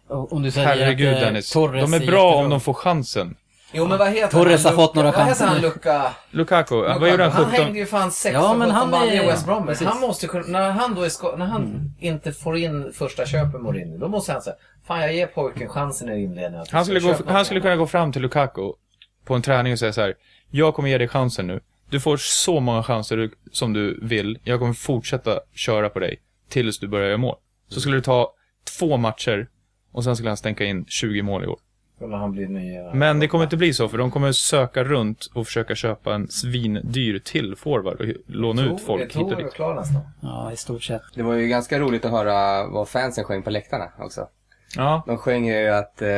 Om 0.09 0.43
du 0.43 0.51
säger 0.51 0.67
Herregud 0.69 1.09
att, 1.15 1.21
eh, 1.21 1.27
Dennis. 1.27 1.53
Torres 1.53 1.85
De 1.91 1.95
är 1.95 1.99
bra 1.99 2.07
jättebra. 2.07 2.23
om 2.45 2.51
de 2.51 2.61
får 2.61 2.75
chansen. 2.75 3.37
Jo 3.73 3.87
men 3.87 3.99
vad 3.99 4.09
heter 4.09 4.29
Torres 4.29 4.65
han? 4.65 4.75
har 4.77 4.83
fått 4.87 4.95
några 4.95 5.11
Vad 5.11 5.15
heter 5.21 5.27
chanser 5.29 5.47
han. 5.47 5.61
Luka? 5.63 6.13
Lukaku, 6.31 6.75
Lukaku. 6.75 7.01
vad 7.01 7.11
gjorde 7.11 7.23
han? 7.23 7.33
Han 7.33 7.45
17? 7.51 7.65
hängde 7.65 7.79
ju 7.79 7.87
fan 7.87 8.11
16 8.13 8.43
Ja, 8.43 8.55
men 8.55 8.71
han 8.71 8.93
han 8.93 9.09
är- 9.09 9.23
i 9.25 9.27
West 9.27 9.47
Bromwich. 9.47 9.81
Han 9.83 10.01
måste 10.01 10.27
kunna, 10.27 10.47
när 10.59 10.71
han 10.71 10.95
då 10.95 11.03
är 11.03 11.09
sko- 11.09 11.37
när 11.37 11.47
han 11.47 11.93
inte 12.01 12.33
får 12.33 12.57
in 12.57 12.93
första 12.93 13.27
köpet 13.27 13.61
Mourinho, 13.61 13.99
då 13.99 14.09
måste 14.09 14.33
han 14.33 14.43
säga 14.43 14.57
Fan 14.91 15.01
jag 15.01 15.15
ger 15.15 15.27
pojken 15.27 15.69
chansen 15.69 16.09
i 16.09 16.23
inledningen. 16.23 16.67
Han 16.71 16.85
skulle, 16.85 17.01
gå, 17.01 17.15
han 17.27 17.45
skulle 17.45 17.61
något." 17.61 17.65
kunna 17.65 17.77
gå 17.77 17.87
fram 17.87 18.13
till 18.13 18.23
Lukaku 18.23 18.73
på 19.25 19.35
en 19.35 19.43
träning 19.43 19.73
och 19.73 19.79
säga 19.79 19.93
så 19.93 20.01
här. 20.01 20.15
Jag 20.51 20.75
kommer 20.75 20.89
ge 20.89 20.99
dig 20.99 21.09
chansen 21.09 21.47
nu. 21.47 21.61
Du 21.91 22.01
får 22.01 22.17
så 22.17 22.61
många 22.61 22.83
chanser 22.83 23.17
du, 23.17 23.31
som 23.53 23.73
du 23.73 23.99
vill. 24.03 24.39
Jag 24.45 24.59
kommer 24.59 24.73
fortsätta 24.73 25.41
köra 25.55 25.89
på 25.89 25.99
dig 25.99 26.21
tills 26.49 26.79
du 26.79 26.89
börjar 26.89 27.07
göra 27.07 27.17
mål. 27.17 27.37
Så 27.69 27.81
skulle 27.81 27.97
det 27.97 28.03
ta 28.03 28.35
två 28.79 28.97
matcher 28.97 29.49
och 29.93 30.05
sen 30.05 30.17
skulle 30.17 30.31
han 30.31 30.37
stänka 30.37 30.65
in 30.65 30.85
20 30.89 31.23
mål 31.23 31.45
i 31.45 31.47
år. 31.47 31.59
Men 32.95 33.21
det 33.21 33.29
kommer 33.29 33.45
inte 33.45 33.57
bli 33.57 33.75
så, 33.75 33.89
för 33.89 33.99
de 33.99 34.11
kommer 34.11 34.33
söka 34.33 34.85
runt 34.85 35.31
och 35.35 35.47
försöka 35.47 35.75
köpa 35.75 36.15
en 36.15 36.29
svindyr 36.29 37.19
till 37.19 37.57
forward 37.57 38.01
och 38.01 38.07
låna 38.27 38.63
ut 38.63 38.81
folk 38.81 39.03
hit 39.03 39.17
och 39.17 39.33
Jag 39.33 39.39
dit. 39.39 39.55
klar 39.55 39.75
nästan. 39.75 40.01
Ja, 40.21 40.53
i 40.53 40.57
stort 40.57 40.83
sett. 40.83 41.03
Det 41.15 41.23
var 41.23 41.35
ju 41.35 41.49
ganska 41.49 41.79
roligt 41.79 42.05
att 42.05 42.11
höra 42.11 42.67
vad 42.67 42.89
fansen 42.89 43.25
sjöng 43.25 43.43
på 43.43 43.51
läktarna 43.51 43.89
också. 43.99 44.29
Ja, 44.77 45.03
De 45.07 45.19
sjöng 45.19 45.47
ju 45.47 45.69
att, 45.69 46.03
eh, 46.03 46.09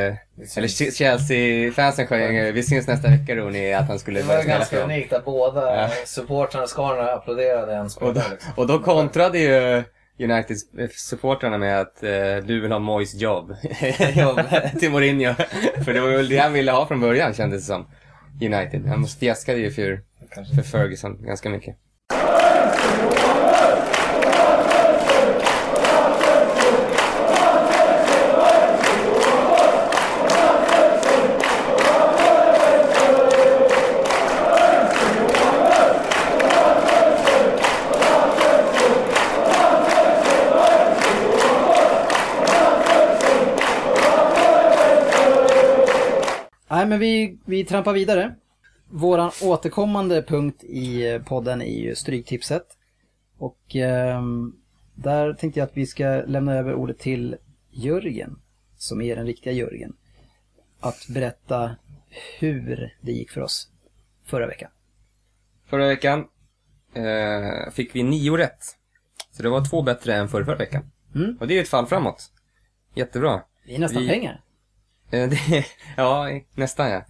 eller 0.57 0.67
Chelsea-fansen 0.91 2.07
sjöng 2.07 2.35
ju, 2.35 2.51
vi 2.51 2.63
syns 2.63 2.87
nästa 2.87 3.07
vecka 3.09 3.35
Rooney, 3.35 3.73
att 3.73 3.87
han 3.87 3.99
skulle 3.99 4.19
Det 4.21 4.27
var 4.27 4.43
ganska 4.43 4.83
unikt 4.83 5.13
att 5.13 5.25
båda 5.25 5.81
Ja. 5.81 5.89
supportrarna, 6.05 6.67
skarorna 6.67 7.11
applåderade 7.11 7.73
en 7.75 7.85
Och 7.85 7.91
spelare. 7.91 8.13
då, 8.13 8.21
liksom. 8.31 8.51
och 8.55 8.67
då 8.67 8.79
kontrade 8.79 9.39
ju 9.39 9.83
United-supportrarna 10.19 11.57
med 11.57 11.81
att 11.81 12.03
eh, 12.03 12.09
du 12.45 12.61
vill 12.61 12.71
ha 12.71 12.79
Moyes 12.79 13.13
jobb, 13.13 13.55
jobb 14.15 14.41
till 14.79 14.91
Mourinho. 14.91 15.33
För 15.85 15.93
det 15.93 15.99
var 16.01 16.09
väl 16.09 16.29
det 16.29 16.37
han 16.37 16.53
ville 16.53 16.71
ha 16.71 16.85
från 16.87 16.99
början 17.01 17.33
kändes 17.33 17.61
det 17.61 17.67
som. 17.73 17.87
United. 18.41 18.85
Han 18.87 19.05
fjäskade 19.07 19.57
ju 19.59 19.71
för, 19.71 20.01
för 20.55 20.61
Ferguson 20.61 21.25
ganska 21.25 21.49
mycket. 21.49 21.75
Men 46.93 46.99
vi, 46.99 47.37
vi 47.45 47.65
trampar 47.65 47.93
vidare. 47.93 48.35
Våran 48.89 49.31
återkommande 49.43 50.23
punkt 50.23 50.63
i 50.63 51.07
eh, 51.11 51.21
podden 51.21 51.61
är 51.61 51.79
ju 51.81 51.95
Stryktipset. 51.95 52.65
Och 53.37 53.75
ehm, 53.75 54.55
där 54.95 55.33
tänkte 55.33 55.59
jag 55.59 55.67
att 55.67 55.77
vi 55.77 55.85
ska 55.85 56.05
lämna 56.27 56.53
över 56.53 56.73
ordet 56.73 56.99
till 56.99 57.35
Jörgen, 57.71 58.39
som 58.77 59.01
är 59.01 59.15
den 59.15 59.25
riktiga 59.25 59.53
Jörgen. 59.53 59.93
Att 60.79 61.07
berätta 61.07 61.75
hur 62.39 62.97
det 63.01 63.11
gick 63.11 63.31
för 63.31 63.41
oss 63.41 63.71
förra 64.25 64.47
veckan. 64.47 64.71
Förra 65.65 65.87
veckan 65.87 66.25
eh, 66.93 67.71
fick 67.71 67.95
vi 67.95 68.03
nio 68.03 68.37
rätt. 68.37 68.63
Så 69.31 69.43
det 69.43 69.49
var 69.49 69.65
två 69.69 69.81
bättre 69.81 70.15
än 70.15 70.27
förra, 70.27 70.45
förra 70.45 70.57
veckan. 70.57 70.91
Mm. 71.15 71.37
Och 71.39 71.47
det 71.47 71.53
är 71.53 71.55
ju 71.55 71.61
ett 71.61 71.69
fall 71.69 71.85
framåt. 71.85 72.31
Jättebra. 72.95 73.41
Det 73.65 73.75
är 73.75 73.79
nästan 73.79 74.01
Vi- 74.01 74.09
pengar. 74.09 74.41
Eh, 75.13 75.29
det, 75.29 75.65
ja, 75.97 76.27
nästan 76.55 76.89
ja. 76.89 77.01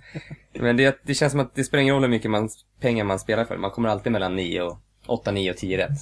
Men 0.53 0.77
det, 0.77 0.99
det 1.03 1.13
känns 1.13 1.31
som 1.31 1.39
att 1.39 1.55
det 1.55 1.63
spelar 1.63 1.81
ingen 1.81 1.93
roll 1.95 2.03
hur 2.03 2.09
mycket 2.09 2.31
man, 2.31 2.49
pengar 2.79 3.03
man 3.05 3.19
spelar 3.19 3.45
för. 3.45 3.57
Man 3.57 3.71
kommer 3.71 3.89
alltid 3.89 4.11
mellan 4.11 4.35
9 4.35 4.61
och 4.61 4.77
8, 5.07 5.31
9 5.31 5.51
och 5.51 5.57
10 5.57 5.77
rätt. 5.77 5.99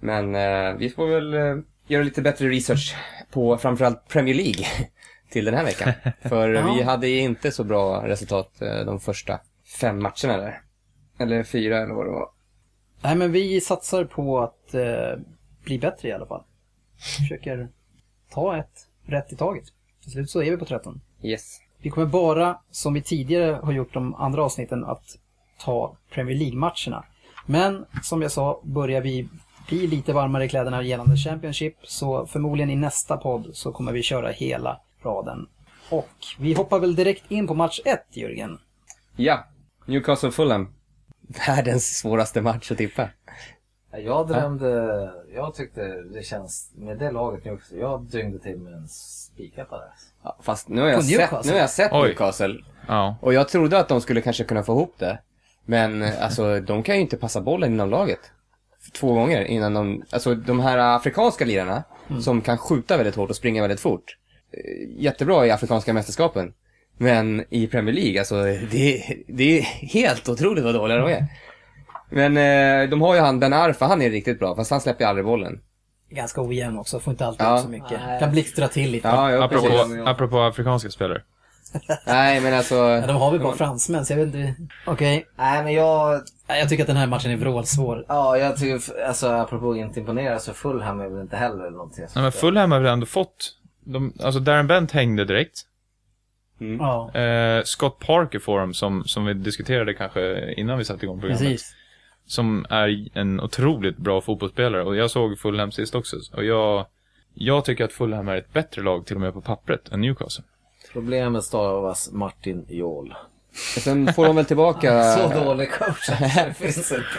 Men 0.00 0.34
eh, 0.34 0.74
vi 0.78 0.90
får 0.90 1.06
väl 1.06 1.34
eh, 1.34 1.56
göra 1.86 2.02
lite 2.02 2.22
bättre 2.22 2.48
research 2.48 2.96
på 3.30 3.58
framförallt 3.58 4.08
Premier 4.08 4.34
League 4.34 4.66
till 5.30 5.44
den 5.44 5.54
här 5.54 5.64
veckan. 5.64 5.92
För 6.28 6.48
Ja. 6.54 6.74
vi 6.74 6.82
hade 6.82 7.08
inte 7.08 7.52
så 7.52 7.64
bra 7.64 8.08
resultat 8.08 8.62
eh, 8.62 8.84
de 8.84 9.00
första 9.00 9.40
fem 9.80 10.02
matcherna 10.02 10.36
där. 10.36 10.60
Eller 11.18 11.42
fyra 11.44 11.78
eller 11.78 11.94
vad 11.94 12.06
det 12.06 12.10
var. 12.12 12.28
Nej, 13.02 13.16
men 13.16 13.32
vi 13.32 13.60
satsar 13.60 14.04
på 14.04 14.40
att 14.40 14.74
eh, 14.74 15.18
bli 15.64 15.78
bättre 15.78 16.08
i 16.08 16.12
alla 16.12 16.26
fall. 16.26 16.42
Försöker 17.18 17.68
ta 18.30 18.56
ett 18.56 18.88
rätt 19.06 19.32
i 19.32 19.36
taget. 19.36 19.64
Till 20.06 20.12
slut 20.12 20.30
så 20.30 20.42
är 20.42 20.50
vi 20.50 20.56
på 20.56 20.64
13. 20.64 21.00
Yes. 21.22 21.60
Vi 21.78 21.90
kommer 21.90 22.06
bara, 22.06 22.58
som 22.70 22.94
vi 22.94 23.02
tidigare 23.02 23.60
har 23.62 23.72
gjort 23.72 23.94
de 23.94 24.14
andra 24.14 24.44
avsnitten, 24.44 24.84
att 24.84 25.18
ta 25.58 25.96
Premier 26.10 26.36
League-matcherna. 26.36 27.04
Men 27.46 27.84
som 28.02 28.22
jag 28.22 28.32
sa, 28.32 28.60
börjar 28.64 29.00
vi 29.00 29.28
bli 29.68 29.86
lite 29.86 30.12
varmare 30.12 30.44
i 30.44 30.48
kläderna 30.48 30.82
gällande 30.82 31.16
Championship, 31.16 31.76
så 31.82 32.26
förmodligen 32.26 32.70
i 32.70 32.76
nästa 32.76 33.16
podd 33.16 33.50
så 33.52 33.72
kommer 33.72 33.92
vi 33.92 34.02
köra 34.02 34.28
hela 34.28 34.80
raden. 35.02 35.48
Och 35.90 36.08
vi 36.38 36.54
hoppar 36.54 36.78
väl 36.78 36.94
direkt 36.94 37.30
in 37.30 37.46
på 37.46 37.54
match 37.54 37.80
1, 37.84 38.00
Jörgen. 38.10 38.58
Ja, 39.16 39.44
Newcastle 39.86 40.30
Fulham. 40.30 40.74
Världens 41.46 41.98
svåraste 41.98 42.42
match 42.42 42.70
att 42.70 42.78
tippa. 42.78 43.08
Jag 43.90 44.28
drömde, 44.28 45.10
jag 45.34 45.54
tyckte 45.54 46.02
det 46.02 46.22
känns, 46.22 46.72
med 46.74 46.98
det 46.98 47.10
laget 47.10 47.44
nu 47.44 47.52
också, 47.52 47.76
jag 47.76 48.02
dyngde 48.02 48.38
till 48.38 48.58
med 48.58 48.72
en 48.72 48.88
spiketta 49.36 49.76
där. 49.78 49.88
Ja, 50.24 50.36
fast 50.42 50.68
nu 50.68 50.80
har 50.80 50.88
jag 50.88 50.96
På 50.96 51.02
sett, 51.02 51.18
Newcastle? 51.18 51.50
nu 51.52 51.56
har 51.56 51.60
jag 51.60 51.70
sett 51.70 51.92
Oj. 51.92 52.02
Newcastle. 52.08 52.54
ja. 52.88 53.16
Och 53.20 53.34
jag 53.34 53.48
trodde 53.48 53.78
att 53.78 53.88
de 53.88 54.00
skulle 54.00 54.20
kanske 54.20 54.44
kunna 54.44 54.62
få 54.62 54.72
ihop 54.72 54.94
det. 54.98 55.18
Men 55.64 56.02
eh, 56.02 56.22
alltså, 56.24 56.60
de 56.60 56.82
kan 56.82 56.94
ju 56.94 57.00
inte 57.00 57.16
passa 57.16 57.40
bollen 57.40 57.72
inom 57.72 57.90
laget. 57.90 58.18
Två 58.94 59.12
gånger 59.14 59.42
innan 59.44 59.74
de, 59.74 60.02
alltså 60.10 60.34
de 60.34 60.60
här 60.60 60.78
afrikanska 60.78 61.44
lirarna, 61.44 61.84
som 62.22 62.40
kan 62.40 62.58
skjuta 62.58 62.96
väldigt 62.96 63.14
hårt 63.16 63.30
och 63.30 63.36
springa 63.36 63.62
väldigt 63.62 63.80
fort. 63.80 64.16
eh, 64.52 65.02
Jättebra 65.02 65.46
i 65.46 65.50
afrikanska 65.50 65.92
mästerskapen. 65.92 66.52
Men 66.98 67.44
i 67.50 67.66
Premier 67.66 67.94
League, 67.94 68.18
alltså 68.20 68.42
det, 68.70 69.16
det 69.28 69.58
är 69.58 69.62
helt 69.62 70.28
otroligt 70.28 70.64
vad 70.64 70.74
dåliga 70.74 70.98
de 70.98 71.10
är. 71.12 71.26
Men 72.10 72.36
eh, 72.36 72.90
de 72.90 73.02
har 73.02 73.14
ju 73.14 73.20
han 73.20 73.40
Ben 73.40 73.52
Arfa, 73.52 73.86
han 73.86 74.02
är 74.02 74.10
riktigt 74.10 74.38
bra, 74.38 74.56
fast 74.56 74.70
han 74.70 74.80
släpper 74.80 75.04
ju 75.04 75.08
aldrig 75.08 75.24
bollen. 75.24 75.60
Ganska 76.10 76.42
ojämn 76.42 76.78
också, 76.78 77.00
får 77.00 77.10
inte 77.10 77.26
alltid 77.26 77.46
Ja. 77.46 77.56
ut 77.58 77.62
så 77.62 77.68
mycket. 77.68 78.00
Nej. 78.06 78.20
Kan 78.20 78.30
blixtra 78.30 78.68
till 78.68 78.90
lite. 78.90 79.08
Ja, 79.08 79.32
ja 79.32 79.44
Apropå, 79.44 79.66
precis. 79.68 80.06
apropå 80.06 80.40
afrikanska 80.40 80.90
spelare. 80.90 81.22
Nej, 82.06 82.40
men 82.40 82.54
alltså... 82.54 82.74
Ja, 82.74 83.06
de 83.06 83.16
har 83.16 83.30
väl 83.30 83.40
bara 83.40 83.56
fransmän, 83.56 84.06
så 84.06 84.12
jag 84.12 84.18
vet 84.18 84.26
inte. 84.34 84.54
Okej. 84.86 85.26
Nej 85.36 85.64
men 85.64 85.72
jag, 85.72 86.20
Jag 86.46 86.68
tycker 86.68 86.82
att 86.82 86.86
den 86.86 86.96
här 86.96 87.06
matchen 87.06 87.30
är 87.30 87.36
vrålsvår. 87.36 88.04
ja 88.08 88.38
jag 88.38 88.56
tycker, 88.56 89.02
alltså 89.06 89.28
apropå 89.28 89.70
att 89.70 89.76
inte 89.76 90.00
imponera 90.00 90.38
så 90.38 90.52
Fulham 90.54 91.00
är 91.00 91.08
väl 91.08 91.20
inte 91.22 91.36
heller 91.36 91.70
någonting. 91.70 92.04
Nej, 92.14 92.22
men 92.22 92.32
Fulham 92.32 92.72
har 92.72 92.80
väl 92.80 92.92
ändå 92.92 93.06
fått... 93.06 93.52
De, 93.84 94.12
alltså 94.24 94.40
Darren 94.40 94.66
Bent 94.66 94.92
hängde 94.92 95.24
direkt. 95.24 95.60
Mm. 96.60 96.76
Ja, 96.80 97.14
Eh, 97.14 97.62
Scott 97.64 97.98
Parker 97.98 98.38
får 98.38 98.60
dem, 98.60 98.74
som, 98.74 99.04
som 99.04 99.24
vi 99.24 99.34
diskuterade 99.34 99.94
kanske 99.94 100.52
innan 100.52 100.78
vi 100.78 100.84
satte 100.84 101.04
igång 101.04 101.20
programmet. 101.20 101.42
precis. 101.48 101.74
Som 102.26 102.66
är 102.70 103.08
en 103.18 103.40
otroligt 103.40 103.96
bra 103.96 104.20
fotbollsspelare. 104.20 104.82
Och 104.84 104.96
jag 104.96 105.10
såg 105.10 105.38
Fulham 105.38 105.72
sist 105.72 105.94
också. 105.94 106.16
Och 106.32 106.44
jag, 106.44 106.86
jag 107.34 107.64
tycker 107.64 107.84
att 107.84 107.92
Fulham 107.92 108.28
är 108.28 108.36
ett 108.36 108.52
bättre 108.52 108.82
lag 108.82 109.06
till 109.06 109.16
och 109.16 109.20
med 109.20 109.32
på 109.32 109.40
pappret 109.40 109.88
än 109.92 110.00
Newcastle. 110.00 110.44
Problemet 110.92 111.44
stavas 111.44 112.12
Martin 112.12 112.66
Jol. 112.68 113.14
Sen 113.78 114.12
får 114.12 114.26
de 114.26 114.36
väl 114.36 114.44
tillbaka... 114.44 115.02
Så 115.16 115.44
dålig 115.44 115.70
coach. 115.72 116.10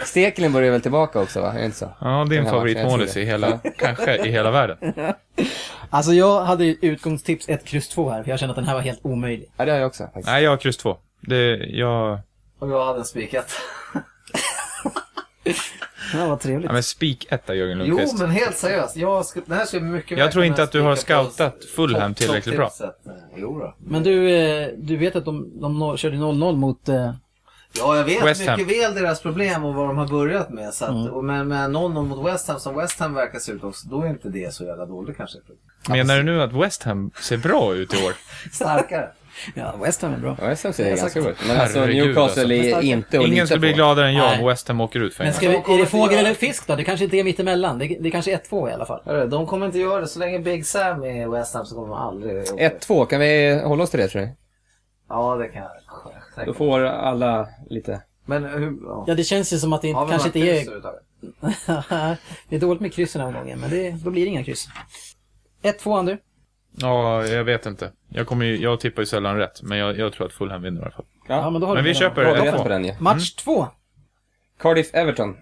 Stekelen 0.04 0.52
börjar 0.52 0.72
väl 0.72 0.80
tillbaka 0.80 1.20
också 1.20 1.40
va? 1.40 1.52
Är 1.52 1.64
inte 1.64 1.76
så? 1.76 1.90
Ja, 2.00 2.06
det 2.28 2.34
är 2.34 2.38
Den 2.38 2.46
en 2.46 2.52
favoritmålis 2.52 3.16
i 3.16 3.24
hela, 3.24 3.58
kanske 3.78 4.26
i 4.26 4.30
hela 4.30 4.50
världen. 4.50 4.94
Alltså 5.90 6.12
jag 6.12 6.44
hade 6.44 6.64
utgångstips 6.64 7.48
1, 7.48 7.64
kryss 7.64 7.88
2 7.88 8.10
här, 8.10 8.22
för 8.22 8.30
jag 8.30 8.38
kände 8.38 8.50
att 8.50 8.56
den 8.56 8.64
här 8.64 8.74
var 8.74 8.80
helt 8.80 9.00
omöjlig. 9.02 9.50
Ja, 9.56 9.64
det 9.64 9.70
har 9.70 9.78
jag 9.78 9.86
också 9.86 10.04
faktiskt. 10.04 10.26
Nej, 10.26 10.44
jag 10.44 10.50
har 10.50 10.56
kryss 10.56 10.76
två. 10.76 10.96
Det, 11.20 11.56
jag... 11.56 12.18
Och 12.58 12.70
jag 12.70 12.84
hade 12.84 12.98
en 12.98 13.04
spikat. 13.04 13.52
Ja, 16.14 16.28
vad 16.28 16.40
trevligt. 16.40 16.66
Ja, 16.66 16.72
men 16.72 16.82
spik 16.82 17.26
etta 17.30 17.54
Jörgen 17.54 17.78
Jo 17.78 17.84
Lundqvist. 17.86 18.18
men 18.18 18.30
helt 18.30 18.56
seriöst. 18.56 18.96
Jag 18.96 19.26
skulle, 19.26 19.44
det 19.48 19.54
här 19.54 19.64
skulle 19.64 19.82
mycket 19.82 20.18
Jag 20.18 20.32
tror 20.32 20.44
inte 20.44 20.62
att 20.62 20.72
du 20.72 20.80
har 20.80 20.96
scoutat 20.96 21.64
Fulham 21.76 22.14
tillräckligt 22.14 22.56
bra. 22.56 22.68
topptipset. 22.68 22.96
Jo 23.36 23.58
då. 23.58 23.74
Men 23.78 24.02
du, 24.02 24.30
eh, 24.30 24.68
du 24.78 24.96
vet 24.96 25.16
att 25.16 25.24
de, 25.24 25.60
de 25.60 25.82
no- 25.82 25.96
körde 25.96 26.16
0-0 26.16 26.56
mot, 26.56 26.88
eh, 26.88 27.12
Ja, 27.78 27.96
jag 27.96 28.04
vet 28.04 28.24
West 28.26 28.46
Ham. 28.46 28.58
mycket 28.60 28.76
väl 28.82 28.94
deras 28.94 29.20
problem 29.22 29.64
och 29.64 29.74
vad 29.74 29.88
de 29.88 29.98
har 29.98 30.08
börjat 30.08 30.50
med. 30.50 30.74
Så 30.74 30.84
att, 30.84 30.90
Mm. 30.90 31.06
och 31.12 31.24
med, 31.24 31.46
med 31.46 31.70
någon 31.70 32.08
mot 32.08 32.26
West 32.32 32.48
Ham 32.48 32.60
som 32.60 32.76
West 32.76 33.00
Ham 33.00 33.14
verkar 33.14 33.38
se 33.38 33.52
ut 33.52 33.64
också, 33.64 33.88
då 33.88 34.02
är 34.02 34.06
inte 34.08 34.28
det 34.28 34.54
så 34.54 34.64
jävla 34.64 34.86
dåligt 34.86 35.16
kanske. 35.16 35.38
Menar 35.88 36.16
du 36.16 36.22
nu 36.22 36.42
att 36.42 36.52
West 36.52 36.82
Ham 36.82 37.10
ser 37.20 37.36
bra 37.36 37.74
ut 37.74 37.94
i 37.94 38.04
år? 38.06 38.12
Starkare. 38.52 39.08
Ja, 39.54 39.74
West 39.82 40.02
Ham 40.02 40.14
är 40.14 40.18
bra. 40.18 40.36
West 40.40 40.64
Ham 40.64 40.72
ser 40.72 40.96
ganska 40.96 41.20
bra 41.20 41.30
ut. 41.30 41.36
Men 41.48 41.60
alltså 41.60 41.78
Herregud, 41.78 42.06
Newcastle 42.06 42.42
alltså. 42.42 42.54
är 42.54 42.82
inte 42.82 43.20
att 43.20 43.26
Ingen 43.26 43.46
skulle 43.46 43.60
bli 43.60 43.72
gladare 43.72 44.06
än 44.06 44.14
jag 44.14 44.40
om 44.40 44.46
West 44.46 44.68
Ham 44.68 44.80
åker 44.80 45.00
ut 45.00 45.14
för 45.14 45.24
en 45.24 45.26
Men 45.26 45.34
ska 45.34 45.48
vi, 45.48 45.54
är 45.54 45.62
det 45.66 45.72
inte 45.72 45.90
fågel 45.90 46.18
eller 46.18 46.34
fisk 46.34 46.66
då? 46.66 46.76
Det 46.76 46.84
kanske 46.84 47.04
inte 47.04 47.16
är 47.16 47.24
mittemellan. 47.24 47.78
Det, 47.78 47.96
det 48.00 48.10
kanske 48.10 48.32
är 48.32 48.38
1-2 48.38 48.70
i 48.70 48.72
alla 48.72 48.86
fall. 48.86 49.30
De 49.30 49.46
kommer 49.46 49.66
inte 49.66 49.78
göra 49.78 50.00
det. 50.00 50.06
Så 50.06 50.18
länge 50.18 50.38
Big 50.38 50.66
Sam 50.66 51.04
är 51.04 51.22
i 51.22 51.28
West 51.28 51.54
Ham 51.54 51.66
så 51.66 51.74
kommer 51.74 51.88
de 51.88 51.96
aldrig... 51.96 52.42
1-2, 52.42 53.06
kan 53.06 53.20
vi 53.20 53.60
hålla 53.64 53.84
oss 53.84 53.90
till 53.90 54.00
det 54.00 54.08
tror 54.08 54.22
du? 54.22 54.28
Ja, 55.08 55.36
det 55.36 55.48
kan 55.48 55.62
jag 55.62 56.46
Då 56.46 56.54
får 56.54 56.80
alla 56.80 57.48
lite... 57.70 58.02
Men 58.26 58.44
hur... 58.44 58.78
Ja. 58.82 59.04
Ja, 59.06 59.14
det 59.14 59.24
känns 59.24 59.52
ju 59.52 59.58
som 59.58 59.72
att 59.72 59.82
det 59.82 59.88
vi 59.88 59.94
kanske 59.94 60.28
inte 60.28 60.38
är... 60.38 60.64
det 62.48 62.56
är 62.56 62.60
dåligt 62.60 62.80
med 62.80 62.92
kryss 62.92 63.12
den 63.12 63.22
här 63.22 63.28
omgången, 63.28 63.60
men 63.60 63.70
det, 63.70 63.90
då 63.90 64.10
blir 64.10 64.24
det 64.24 64.28
inga 64.28 64.44
kryss. 64.44 64.68
1-2 65.62 65.98
Ander. 65.98 66.18
Ja, 66.80 67.26
jag 67.26 67.44
vet 67.44 67.66
inte. 67.66 67.92
Jag, 68.08 68.26
kommer 68.26 68.46
ju, 68.46 68.56
jag 68.56 68.80
tippar 68.80 69.02
ju 69.02 69.06
sällan 69.06 69.36
rätt, 69.36 69.62
men 69.62 69.78
jag, 69.78 69.98
jag 69.98 70.12
tror 70.12 70.26
att 70.26 70.32
Fulham 70.32 70.62
vinner 70.62 70.80
i 70.80 70.82
alla 70.82 70.90
fall. 70.90 71.04
Ja, 71.28 71.50
men 71.50 71.60
då 71.60 71.66
har 71.66 71.74
Men 71.74 71.84
du 71.84 71.90
vi 71.90 71.94
köper 71.94 72.24
ett 72.24 72.44
rätt 72.44 72.54
två. 72.56 72.62
på 72.62 72.68
den 72.68 72.84
ju. 72.84 72.92
Match 72.98 73.34
2. 73.34 73.66
Cardiff-Everton. 74.60 75.36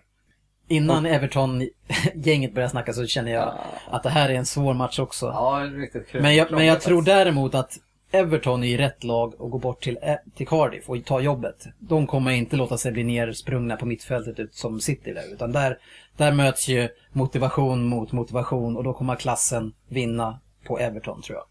Innan 0.69 1.07
Everton-gänget 1.07 2.55
börjar 2.55 2.69
snacka 2.69 2.93
så 2.93 3.07
känner 3.07 3.33
jag 3.33 3.55
att 3.91 4.03
det 4.03 4.11
här 4.11 4.29
är 4.29 4.35
en 4.35 4.47
svår 4.47 4.75
match 4.75 4.99
också. 4.99 5.27
Ja, 5.27 5.59
det 5.59 5.67
är 5.67 5.81
riktigt 5.81 6.09
kul. 6.09 6.23
Men 6.23 6.37
jag, 6.37 6.51
men 6.51 6.67
jag 6.67 6.81
tror 6.81 7.03
däremot 7.03 7.55
att 7.55 7.79
Everton 8.11 8.65
är 8.65 8.69
i 8.69 8.77
rätt 8.77 9.05
lag 9.05 9.41
och 9.41 9.51
går 9.51 9.59
bort 9.59 9.83
till, 9.83 9.99
eh, 10.03 10.15
till 10.37 10.47
Cardiff 10.47 10.89
och 10.89 11.05
tar 11.05 11.21
jobbet. 11.21 11.67
De 11.79 12.07
kommer 12.07 12.31
inte 12.31 12.57
låta 12.57 12.79
sig 12.79 12.93
bli 12.93 13.05
nersprungna 13.05 13.77
på 13.77 13.87
mittfältet 13.87 14.39
ut 14.39 14.55
som 14.55 14.81
City 14.81 15.13
där. 15.13 15.33
Utan 15.33 15.53
där, 15.53 15.79
där 16.17 16.33
möts 16.33 16.69
ju 16.69 16.89
motivation 17.13 17.85
mot 17.85 18.13
motivation 18.13 18.77
och 18.77 18.85
då 18.85 18.93
kommer 18.93 19.17
klassen 19.17 19.73
vinna 19.89 20.41
på 20.67 20.79
Everton 20.79 21.23
tror 21.23 21.39
jag. 21.39 21.47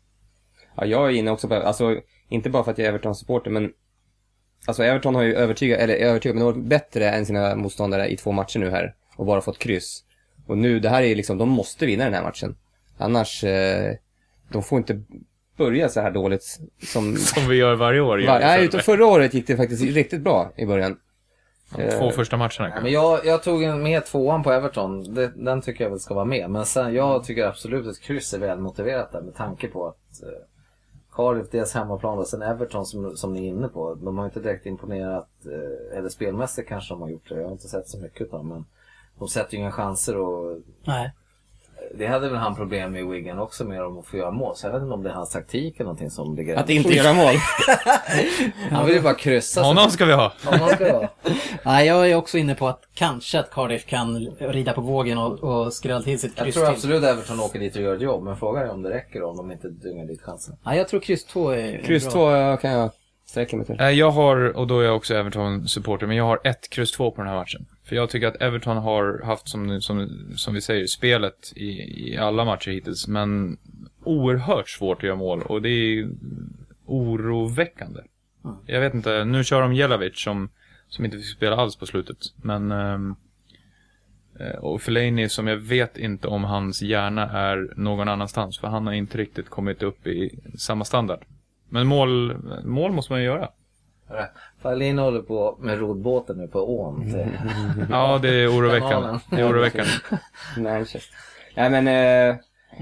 Ja, 0.75 0.85
jag 0.85 1.09
är 1.09 1.13
inne 1.13 1.31
också 1.31 1.47
på, 1.47 1.55
alltså 1.55 2.01
inte 2.29 2.49
bara 2.49 2.63
för 2.63 2.71
att 2.71 2.77
jag 2.77 2.85
är 2.85 2.89
Everton-supporter, 2.89 3.49
men 3.49 3.71
alltså 4.65 4.83
Everton 4.83 5.15
har 5.15 5.23
ju 5.23 5.35
övertygat, 5.35 5.79
eller 5.79 5.95
övertygat, 5.95 6.35
men 6.35 6.39
de 6.39 6.45
har 6.45 6.53
varit 6.53 6.69
bättre 6.69 7.09
än 7.09 7.25
sina 7.25 7.55
motståndare 7.55 8.07
i 8.07 8.17
två 8.17 8.31
matcher 8.31 8.59
nu 8.59 8.69
här 8.69 8.95
och 9.15 9.25
bara 9.25 9.41
fått 9.41 9.59
kryss. 9.59 10.03
Och 10.47 10.57
nu, 10.57 10.79
det 10.79 10.89
här 10.89 11.03
är 11.03 11.15
liksom, 11.15 11.37
de 11.37 11.49
måste 11.49 11.85
vinna 11.85 12.03
den 12.03 12.13
här 12.13 12.23
matchen. 12.23 12.55
Annars, 12.97 13.43
eh, 13.43 13.93
de 14.51 14.63
får 14.63 14.77
inte 14.77 15.01
börja 15.57 15.89
så 15.89 16.01
här 16.01 16.11
dåligt 16.11 16.59
som... 16.83 17.15
Som 17.15 17.49
vi 17.49 17.55
gör 17.55 17.75
varje 17.75 18.01
år. 18.01 18.25
Va, 18.27 18.39
nej, 18.39 18.65
utan 18.65 18.81
förra 18.81 19.05
året 19.05 19.33
gick 19.33 19.47
det 19.47 19.57
faktiskt 19.57 19.83
riktigt 19.83 20.21
bra 20.21 20.51
i 20.55 20.65
början. 20.65 20.97
De 21.77 21.91
två 21.99 22.11
första 22.11 22.37
matcherna 22.37 22.51
Ja, 22.57 22.65
kanske. 22.65 22.81
men 22.83 22.91
jag, 22.91 23.25
jag 23.25 23.43
tog 23.43 23.63
en 23.63 23.83
med 23.83 24.05
tvåan 24.05 24.43
på 24.43 24.51
Everton. 24.51 25.13
Det, 25.13 25.27
den 25.35 25.61
tycker 25.61 25.83
jag 25.83 25.91
väl 25.91 25.99
ska 25.99 26.13
vara 26.13 26.25
med. 26.25 26.49
Men 26.49 26.65
sen, 26.65 26.93
jag 26.93 27.23
tycker 27.23 27.47
absolut 27.47 27.87
att 27.87 27.99
kryss 27.99 28.33
är 28.33 28.39
väl 28.39 28.59
motiverat 28.59 29.11
där 29.11 29.21
med 29.21 29.35
tanke 29.35 29.67
på 29.67 29.87
att 29.87 30.23
eh, 30.23 30.29
Cardiff, 31.11 31.49
deras 31.51 31.73
hemmaplan 31.73 32.17
och 32.17 32.27
sen 32.27 32.41
Everton 32.41 32.85
som, 32.85 33.17
som 33.17 33.33
ni 33.33 33.45
är 33.45 33.49
inne 33.49 33.67
på. 33.67 33.95
De 33.95 34.17
har 34.17 34.25
inte 34.25 34.39
direkt 34.39 34.65
imponerat, 34.65 35.29
eh, 35.45 35.97
eller 35.97 36.09
spelmässigt 36.09 36.69
kanske 36.69 36.93
de 36.93 37.01
har 37.01 37.09
gjort 37.09 37.29
det. 37.29 37.35
Jag 37.35 37.43
har 37.43 37.51
inte 37.51 37.67
sett 37.67 37.87
så 37.87 37.99
mycket 37.99 38.33
av 38.33 38.39
dem. 38.39 38.49
Men 38.49 38.65
de 39.19 39.27
sätter 39.27 39.53
ju 39.53 39.59
inga 39.59 39.71
chanser 39.71 40.17
och 40.17 40.57
Nej. 40.83 41.13
Det 41.95 42.07
hade 42.07 42.29
väl 42.29 42.37
han 42.37 42.55
problem 42.55 42.91
med 42.91 43.01
i 43.01 43.03
Wigan 43.05 43.39
också 43.39 43.63
med 43.65 43.83
om 43.83 43.97
att 43.99 44.05
få 44.05 44.17
göra 44.17 44.31
mål. 44.31 44.55
Så 44.55 44.67
jag 44.67 44.73
vet 44.73 44.81
inte 44.81 44.93
om 44.93 45.03
det 45.03 45.09
är 45.09 45.13
hans 45.13 45.29
taktik 45.29 45.75
eller 45.75 45.83
någonting 45.85 46.09
som 46.09 46.35
ligger 46.35 46.55
Att 46.55 46.69
inte 46.69 46.93
göra 46.93 47.13
mål. 47.13 47.33
Han 48.71 48.85
vill 48.85 48.95
ju 48.95 49.01
bara 49.01 49.13
kryssa. 49.13 49.61
Honom 49.61 49.89
ska 49.89 50.05
vi 50.05 50.13
ha. 50.13 50.33
Honom 50.45 50.69
ska 50.69 50.87
jag 50.87 50.93
ha. 50.93 51.09
Nej, 51.65 51.87
jag 51.87 52.09
är 52.11 52.15
också 52.15 52.37
inne 52.37 52.55
på 52.55 52.67
att 52.67 52.81
kanske 52.93 53.39
att 53.39 53.51
Cardiff 53.51 53.85
kan 53.85 54.27
rida 54.39 54.73
på 54.73 54.81
vågen 54.81 55.17
och, 55.17 55.43
och 55.43 55.73
skrälla 55.73 56.01
till 56.01 56.19
sitt 56.19 56.31
Jag 56.35 56.45
kryss 56.45 56.55
tror 56.55 56.65
till. 56.65 56.73
absolut 56.73 57.03
Everton 57.03 57.39
åker 57.39 57.59
dit 57.59 57.75
och 57.75 57.81
gör 57.81 57.95
ett 57.95 58.01
jobb. 58.01 58.23
Men 58.23 58.35
frågan 58.37 58.63
är 58.63 58.71
om 58.71 58.81
det 58.81 58.89
räcker 58.89 59.23
om 59.23 59.37
de 59.37 59.51
inte 59.51 59.67
dyngar 59.69 60.05
dit 60.05 60.21
chansen. 60.21 60.55
Nej, 60.65 60.77
jag 60.77 60.87
tror 60.87 60.99
kryss 60.99 61.25
2 61.25 61.49
är 61.49 61.81
Kryss 61.85 62.03
bra. 62.03 62.11
två 62.11 62.31
ja, 62.31 62.57
kan 62.57 62.71
jag 62.71 62.91
sträcka 63.35 63.57
mig 63.57 63.65
till. 63.65 63.79
Eh, 63.79 63.89
Jag 63.89 64.11
har, 64.11 64.57
och 64.57 64.67
då 64.67 64.79
är 64.79 64.83
jag 64.85 64.95
också 64.95 65.13
Everton-supporter, 65.13 66.07
men 66.07 66.17
jag 66.17 66.23
har 66.23 66.39
ett 66.43 66.69
kryss 66.69 66.91
två 66.91 67.11
på 67.11 67.21
den 67.21 67.29
här 67.29 67.37
matchen. 67.37 67.65
För 67.83 67.95
jag 67.95 68.09
tycker 68.09 68.27
att 68.27 68.41
Everton 68.41 68.77
har 68.77 69.21
haft, 69.25 69.49
som, 69.49 69.81
som, 69.81 70.09
som 70.35 70.53
vi 70.53 70.61
säger, 70.61 70.87
spelet 70.87 71.53
i, 71.55 71.69
i 72.09 72.17
alla 72.17 72.45
matcher 72.45 72.71
hittills, 72.71 73.07
men 73.07 73.57
oerhört 74.03 74.69
svårt 74.69 74.97
att 74.97 75.03
göra 75.03 75.15
mål 75.15 75.41
och 75.41 75.61
det 75.61 75.69
är 75.69 76.09
oroväckande. 76.85 78.01
Jag 78.65 78.81
vet 78.81 78.93
inte, 78.93 79.25
nu 79.25 79.43
kör 79.43 79.61
de 79.61 79.73
Jelavic 79.73 80.23
som, 80.23 80.49
som 80.87 81.05
inte 81.05 81.17
fick 81.17 81.27
spela 81.27 81.55
alls 81.55 81.75
på 81.75 81.85
slutet, 81.85 82.17
men 82.35 82.71
ehm, 82.71 83.15
eh, 84.39 84.55
och 84.55 84.81
Fellaini 84.81 85.29
som 85.29 85.47
jag 85.47 85.57
vet 85.57 85.97
inte 85.97 86.27
om 86.27 86.43
hans 86.43 86.81
hjärna 86.81 87.31
är 87.31 87.73
någon 87.75 88.07
annanstans, 88.07 88.59
för 88.59 88.67
han 88.67 88.87
har 88.87 88.93
inte 88.93 89.17
riktigt 89.17 89.49
kommit 89.49 89.83
upp 89.83 90.07
i 90.07 90.39
samma 90.57 90.85
standard. 90.85 91.19
Men 91.69 91.87
mål, 91.87 92.37
mål 92.63 92.91
måste 92.91 93.13
man 93.13 93.19
ju 93.19 93.25
göra. 93.25 93.49
Fahlin 94.61 94.97
håller 94.97 95.21
på 95.21 95.57
med 95.59 95.79
rodbåten 95.79 96.37
nu 96.37 96.47
på 96.47 96.79
ån. 96.79 97.01
Till... 97.01 97.27
Ja, 97.89 98.19
det 98.21 98.29
är 98.29 98.47
oroväckande. 98.47 99.19
Det 99.29 99.35
är 99.35 99.49
oroväckande. 99.51 99.91
Manchester. 100.57 101.01
Nej 101.55 101.69
men, 101.69 101.87
eh, 101.87 102.35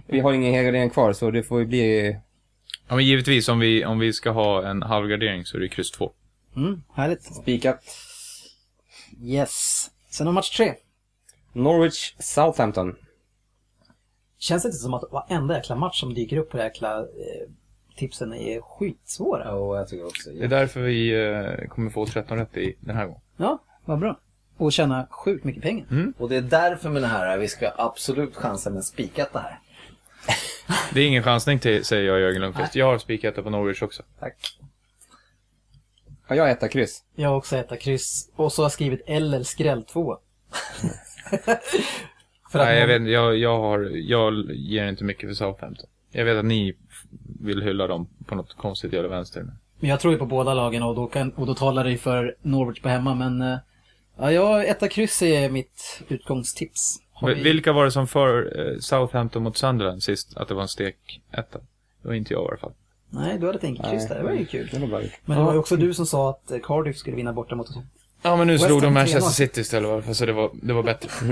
vi 0.08 0.20
har 0.20 0.34
ingen 0.34 0.54
helgardering 0.54 0.90
kvar 0.90 1.14
så 1.14 1.32
det 1.32 1.44
får 1.44 1.60
ju 1.60 1.66
bli... 1.66 2.18
Ja, 2.88 2.96
men 2.96 3.06
givetvis 3.06 3.50
om 3.50 3.60
vi, 3.60 3.86
om 3.86 4.00
vi 4.00 4.14
ska 4.14 4.30
ha 4.32 4.68
en 4.68 4.82
halvgardering 4.82 5.46
så 5.46 5.58
är 5.58 5.62
det 5.62 5.70
kryss 5.70 5.92
2. 5.92 6.12
Mm, 6.56 6.84
härligt. 6.94 7.24
Spikat. 7.24 7.80
Yes. 9.24 9.90
Sen 10.10 10.28
har 10.28 10.34
match 10.34 10.58
3. 10.58 10.74
Norwich 11.54 12.16
Southampton. 12.20 12.96
Känns 14.38 14.64
det 14.64 14.68
inte 14.68 14.78
som 14.78 14.94
att 14.94 15.04
varenda 15.12 15.56
jäkla 15.56 15.76
match 15.76 16.00
som 16.00 16.14
dyker 16.14 16.38
upp 16.38 16.50
på 16.50 16.58
de 16.58 16.64
jäkla 16.64 17.00
eh, 17.00 17.50
tipsen 17.96 18.34
är 18.34 18.62
skitsvåra? 18.62 19.46
Ja, 19.46 19.78
jag 19.78 19.88
tycker 19.88 20.06
också. 20.06 20.30
Det 20.30 20.44
är 20.44 20.48
därför 20.48 20.82
vi 20.82 21.26
eh, 21.26 21.68
kommer 21.68 21.90
få 21.90 22.06
13 22.06 22.38
rätt 22.38 22.58
i 22.58 22.76
den 22.80 22.96
här 22.96 23.06
gången. 23.06 23.22
Ja, 23.38 23.64
vad 23.86 24.00
bra. 24.00 24.20
Och 24.58 24.74
tjäna 24.74 25.08
sjukt 25.10 25.44
mycket 25.44 25.64
pengar. 25.64 26.14
Och 26.18 26.30
det 26.30 26.36
är 26.36 26.42
därför 26.42 26.90
med 26.90 27.02
det 27.02 27.08
här, 27.08 27.38
vi 27.38 27.48
ska 27.48 27.72
absolut 27.78 28.36
chansa 28.36 28.70
med 28.70 28.84
spikat 28.84 29.34
det 29.34 29.40
här. 29.40 29.60
Det 30.94 31.02
är 31.02 31.08
ingen 31.08 31.24
chansning 31.24 31.60
till, 31.60 31.86
säger 31.86 32.04
jag 32.04 32.20
Jörgen 32.20 32.42
Lundqvist. 32.42 32.76
Jag 32.76 32.86
har 32.86 32.98
spikat 32.98 33.36
på 33.36 33.50
Norwich 33.50 33.82
också. 33.82 34.04
Tack. 34.20 34.60
Ja, 36.28 36.36
jag 36.36 36.52
etta 36.52 36.68
kryss. 36.68 37.04
Jag 37.16 37.30
har 37.30 37.36
också 37.36 37.58
ett 37.58 37.82
kryss. 37.82 38.30
Och 38.36 38.54
så 38.54 38.62
har 38.62 38.66
jag 38.66 38.72
skrivit 38.72 39.02
eller 39.06 39.44
skräll 39.44 39.84
2. 39.84 40.18
För 42.52 42.60
att 42.60 42.66
Nej, 42.66 42.80
jag 42.80 42.88
vet 42.88 43.00
inte. 43.00 43.12
Jag, 43.12 43.38
jag, 43.38 43.60
har, 43.60 43.92
jag 43.94 44.52
ger 44.52 44.88
inte 44.88 45.04
mycket 45.04 45.30
för 45.30 45.34
Southampton. 45.34 45.90
Jag 46.14 46.26
vet 46.26 46.38
att 46.38 46.46
ni 46.46 46.74
vill 47.40 47.62
hylla 47.62 47.88
dem 47.88 48.08
på 48.26 48.36
något 48.36 48.54
konstigt 48.58 48.94
jävla 48.94 49.10
vänster. 49.10 49.46
Men 49.80 49.90
jag 49.90 50.00
tror 50.00 50.14
ju 50.14 50.20
på 50.20 50.26
båda 50.26 50.54
lagen 50.54 50.84
och 50.84 50.96
då, 50.96 51.08
kan, 51.08 51.32
och 51.32 51.46
då 51.48 51.56
talar 51.56 51.84
det 51.84 51.92
ju 51.92 51.98
för 51.98 52.36
Norwich 52.42 52.82
på 52.82 52.90
hemma. 52.90 53.16
Men 53.16 53.42
eh, 53.42 53.58
ja, 54.18 54.32
jag, 54.32 54.68
etta 54.70 54.88
kryss 54.88 55.22
är 55.22 55.50
mitt 55.50 56.02
utgångstips. 56.08 57.00
Vi- 57.26 57.34
Vilka 57.34 57.74
var 57.74 57.86
det 57.86 57.92
som 57.92 58.08
för 58.08 58.60
eh, 58.74 58.80
Southampton 58.80 59.44
mot 59.44 59.58
Sunderland 59.58 60.04
sist? 60.04 60.38
Att 60.38 60.48
det 60.48 60.54
var 60.54 60.62
en 60.62 60.68
stek 60.68 61.22
etta? 61.32 61.60
Det 62.02 62.08
var 62.08 62.14
inte 62.16 62.34
jag 62.34 62.44
i 62.44 62.48
alla 62.48 62.58
fall. 62.58 62.72
Nej, 63.10 63.38
du 63.40 63.46
hade 63.46 63.58
ett 63.58 63.64
enkelt 63.64 63.90
kryss 63.90 64.08
där. 64.08 64.16
Det 64.18 64.24
var 64.24 64.32
ju 64.32 64.46
kul. 64.46 64.70
Det 64.72 64.80
var 64.88 65.02
gjort. 65.02 65.12
Men 65.26 65.38
det 65.38 65.44
var 65.44 65.54
ju 65.54 65.60
också 65.60 65.76
du 65.78 65.94
som 65.94 66.06
sa 66.06 66.30
att 66.30 66.52
eh, 66.52 66.58
Cardiff 66.64 66.98
skulle 66.98 67.16
vinna 67.16 67.34
borta 67.34 67.56
mot 67.56 67.68
Ja, 68.26 68.36
men 68.36 68.48
nu 68.48 68.54
West 68.54 68.66
slog 68.66 68.82
de 68.82 68.94
Manchester 68.94 69.30
3-0. 69.30 69.32
City 69.32 69.62
istället 69.62 69.90
i 69.90 69.92
alla 69.92 70.02
fall, 70.02 70.16
så 70.16 70.26
det 70.26 70.34
var, 70.34 70.52
det 70.62 70.74
var 70.74 70.84
bättre. 70.84 71.10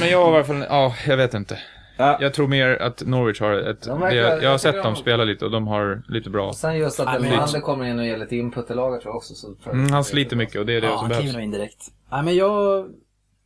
men 0.00 0.08
jag 0.10 0.24
har 0.24 0.32
i 0.32 0.34
alla 0.36 0.44
fall, 0.44 0.66
ja, 0.68 0.94
jag 1.06 1.16
vet 1.16 1.34
inte. 1.34 1.58
Ja. 1.98 2.18
Jag 2.20 2.34
tror 2.34 2.48
mer 2.48 2.82
att 2.82 3.02
Norwich 3.06 3.40
har 3.40 3.52
ett... 3.52 3.82
De 3.82 4.00
verkar- 4.00 4.16
jag 4.16 4.34
har 4.36 4.42
jag 4.42 4.60
sett 4.60 4.74
dem 4.74 4.84
de- 4.94 4.96
spela 4.96 5.24
lite 5.24 5.44
och 5.44 5.50
de 5.50 5.66
har 5.66 6.02
lite 6.08 6.30
bra... 6.30 6.52
Sen 6.52 6.76
just 6.78 7.00
att 7.00 7.16
Elmander 7.16 7.60
kommer 7.60 7.84
in 7.84 7.98
och 7.98 8.06
ger 8.06 8.18
lite 8.18 8.36
input 8.36 8.70
i 8.70 8.74
laget 8.74 9.00
tror 9.02 9.10
jag 9.12 9.16
också. 9.16 9.34
Så 9.34 9.46
tror 9.46 9.58
jag 9.64 9.74
Mm, 9.74 9.90
han 9.92 10.04
sliter 10.04 10.36
mycket 10.36 10.56
och 10.60 10.66
det 10.66 10.72
är 10.72 10.80
det 10.80 10.86
Ja, 10.86 10.92
som 10.92 10.98
han 11.00 11.08
behövs. 11.08 11.22
kliver 11.22 11.38
nog 11.38 11.44
in 11.44 11.50
direkt. 11.50 11.82
Nej, 12.10 12.22
men 12.24 12.36
jag... 12.36 12.86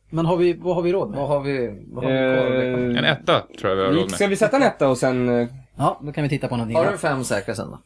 Men 0.09 0.25
har 0.25 0.37
vi, 0.37 0.53
vad 0.53 0.75
har 0.75 0.81
vi 0.81 0.93
råd 0.93 1.09
med? 1.09 1.19
Vad 1.19 1.27
har 1.27 1.39
vi, 1.41 1.83
vad 1.91 2.03
har 2.03 2.11
vi 2.11 2.17
kvar? 2.17 2.77
Eh, 2.77 2.97
En 2.97 3.05
etta 3.05 3.41
tror 3.59 3.69
jag 3.69 3.75
vi 3.75 3.83
har 3.85 3.91
råd 4.03 4.11
Ska 4.11 4.23
med. 4.23 4.29
vi 4.29 4.35
sätta 4.35 4.55
en 4.57 4.63
etta 4.63 4.89
och 4.89 4.97
sen... 4.97 5.29
eh, 5.41 5.47
Ja, 5.77 5.99
då 6.03 6.11
kan 6.11 6.23
vi 6.23 6.29
titta 6.29 6.47
på 6.47 6.55
någonting. 6.55 6.75
Har 6.77 6.83
du 6.83 6.89
annat. 6.89 7.01
fem 7.01 7.23
säkra 7.23 7.55
sen 7.55 7.71
då? 7.71 7.79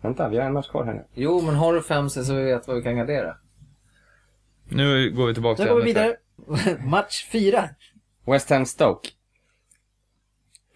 Vänta, 0.00 0.28
vi 0.28 0.36
har 0.38 0.44
en 0.44 0.52
match 0.52 0.68
kvar 0.68 0.84
här 0.84 0.94
nu. 0.94 1.04
Jo, 1.14 1.42
men 1.46 1.54
har 1.54 1.74
du 1.74 1.82
fem 1.82 2.10
så 2.10 2.34
vi 2.34 2.44
vet 2.44 2.66
vad 2.68 2.76
vi 2.76 2.82
kan 2.82 2.96
gardera. 2.96 3.34
Nu 4.68 5.10
går 5.10 5.26
vi 5.26 5.34
tillbaka 5.34 5.62
till 5.62 5.72
går 5.72 5.80
vi 5.80 5.90
ämnet 5.90 5.96
här. 5.96 6.16
vidare. 6.64 6.78
Match 6.88 7.26
fyra. 7.32 7.64
West 8.26 8.50
Ham 8.50 8.66
Stoke. 8.66 9.08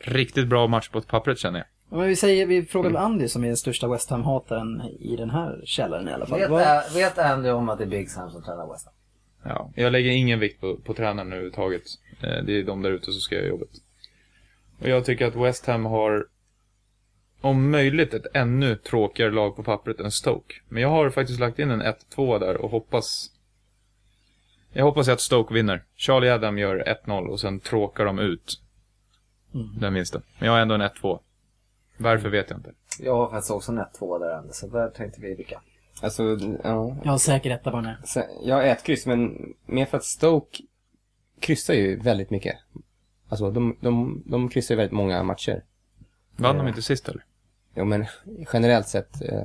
Riktigt 0.02 0.46
bra 0.48 0.66
match 0.66 0.88
på 0.88 1.00
pappret 1.00 1.38
känner 1.38 1.58
jag. 1.58 1.98
Men 1.98 2.08
vi, 2.08 2.16
säger, 2.16 2.46
vi 2.46 2.62
frågar 2.62 2.90
väl 2.90 2.96
Andy 2.96 3.28
som 3.28 3.44
är 3.44 3.48
den 3.48 3.56
största 3.56 3.88
West 3.88 4.10
Ham-hataren 4.10 4.82
i 5.00 5.16
den 5.16 5.30
här 5.30 5.60
källaren 5.64 6.08
i 6.08 6.12
alla 6.12 6.26
fall. 6.26 6.40
Vet, 6.40 6.96
vet 6.96 7.18
Andy 7.18 7.50
om 7.50 7.68
att 7.68 7.78
det 7.78 7.84
är 7.84 7.88
Big 7.88 8.10
Sam 8.10 8.30
som 8.30 8.42
tränar 8.42 8.72
West 8.72 8.86
Ham? 8.86 8.94
Ja, 9.44 9.70
jag 9.74 9.92
lägger 9.92 10.10
ingen 10.10 10.40
vikt 10.40 10.60
på, 10.60 10.76
på 10.76 10.94
tränaren 10.94 11.32
överhuvudtaget. 11.32 11.82
Eh, 12.20 12.44
Det 12.44 12.58
är 12.58 12.62
de 12.64 12.82
där 12.82 12.90
ute 12.90 13.04
som 13.04 13.20
ska 13.20 13.34
göra 13.34 13.46
jobbet. 13.46 13.68
Och 14.80 14.88
jag 14.88 15.04
tycker 15.04 15.26
att 15.26 15.36
West 15.36 15.66
Ham 15.66 15.84
har 15.84 16.26
om 17.40 17.70
möjligt 17.70 18.14
ett 18.14 18.26
ännu 18.34 18.76
tråkigare 18.76 19.30
lag 19.30 19.56
på 19.56 19.62
pappret 19.62 20.00
än 20.00 20.10
Stoke. 20.10 20.54
Men 20.68 20.82
jag 20.82 20.88
har 20.88 21.10
faktiskt 21.10 21.40
lagt 21.40 21.58
in 21.58 21.70
en 21.70 21.82
1-2 21.82 22.38
där 22.38 22.56
och 22.56 22.70
hoppas... 22.70 23.30
Jag 24.72 24.84
hoppas 24.84 25.08
att 25.08 25.20
Stoke 25.20 25.54
vinner. 25.54 25.84
Charlie 25.96 26.30
Adam 26.30 26.58
gör 26.58 26.96
1-0 27.06 27.26
och 27.26 27.40
sen 27.40 27.60
tråkar 27.60 28.04
de 28.04 28.18
ut 28.18 28.61
den 29.52 29.94
vinsten. 29.94 30.22
Men 30.38 30.46
jag 30.46 30.52
har 30.52 30.60
ändå 30.60 30.74
en 30.74 30.82
1-2. 30.82 31.18
Varför 31.96 32.28
vet 32.28 32.50
jag 32.50 32.58
inte. 32.58 32.72
Jag 33.00 33.16
har 33.16 33.30
faktiskt 33.30 33.50
också 33.50 33.72
en 33.72 33.78
1-2 33.78 34.18
där 34.18 34.38
ändå, 34.38 34.52
så 34.52 34.66
där 34.66 34.90
tänkte 34.90 35.20
vi 35.20 35.36
lika. 35.36 35.60
Alltså, 36.02 36.22
ja. 36.64 36.96
Jag 37.04 37.10
har 37.10 37.18
säker 37.18 37.50
etta 37.50 37.70
på 37.70 37.76
den 37.76 37.86
här. 37.86 37.98
Jag 38.42 38.56
har 38.56 38.62
ett 38.62 38.82
kryss, 38.82 39.06
men 39.06 39.54
mer 39.66 39.86
för 39.86 39.96
att 39.96 40.04
Stoke 40.04 40.62
kryssar 41.40 41.74
ju 41.74 41.96
väldigt 41.96 42.30
mycket. 42.30 42.56
Alltså, 43.28 43.50
de, 43.50 43.76
de, 43.80 44.22
de 44.26 44.48
kryssar 44.48 44.74
ju 44.74 44.76
väldigt 44.76 44.92
många 44.92 45.22
matcher. 45.22 45.64
Vann 46.36 46.56
de 46.56 46.68
inte 46.68 46.82
sist 46.82 47.08
eller? 47.08 47.24
Jo, 47.74 47.84
men 47.84 48.06
generellt 48.52 48.88
sett 48.88 49.22
eh, 49.22 49.42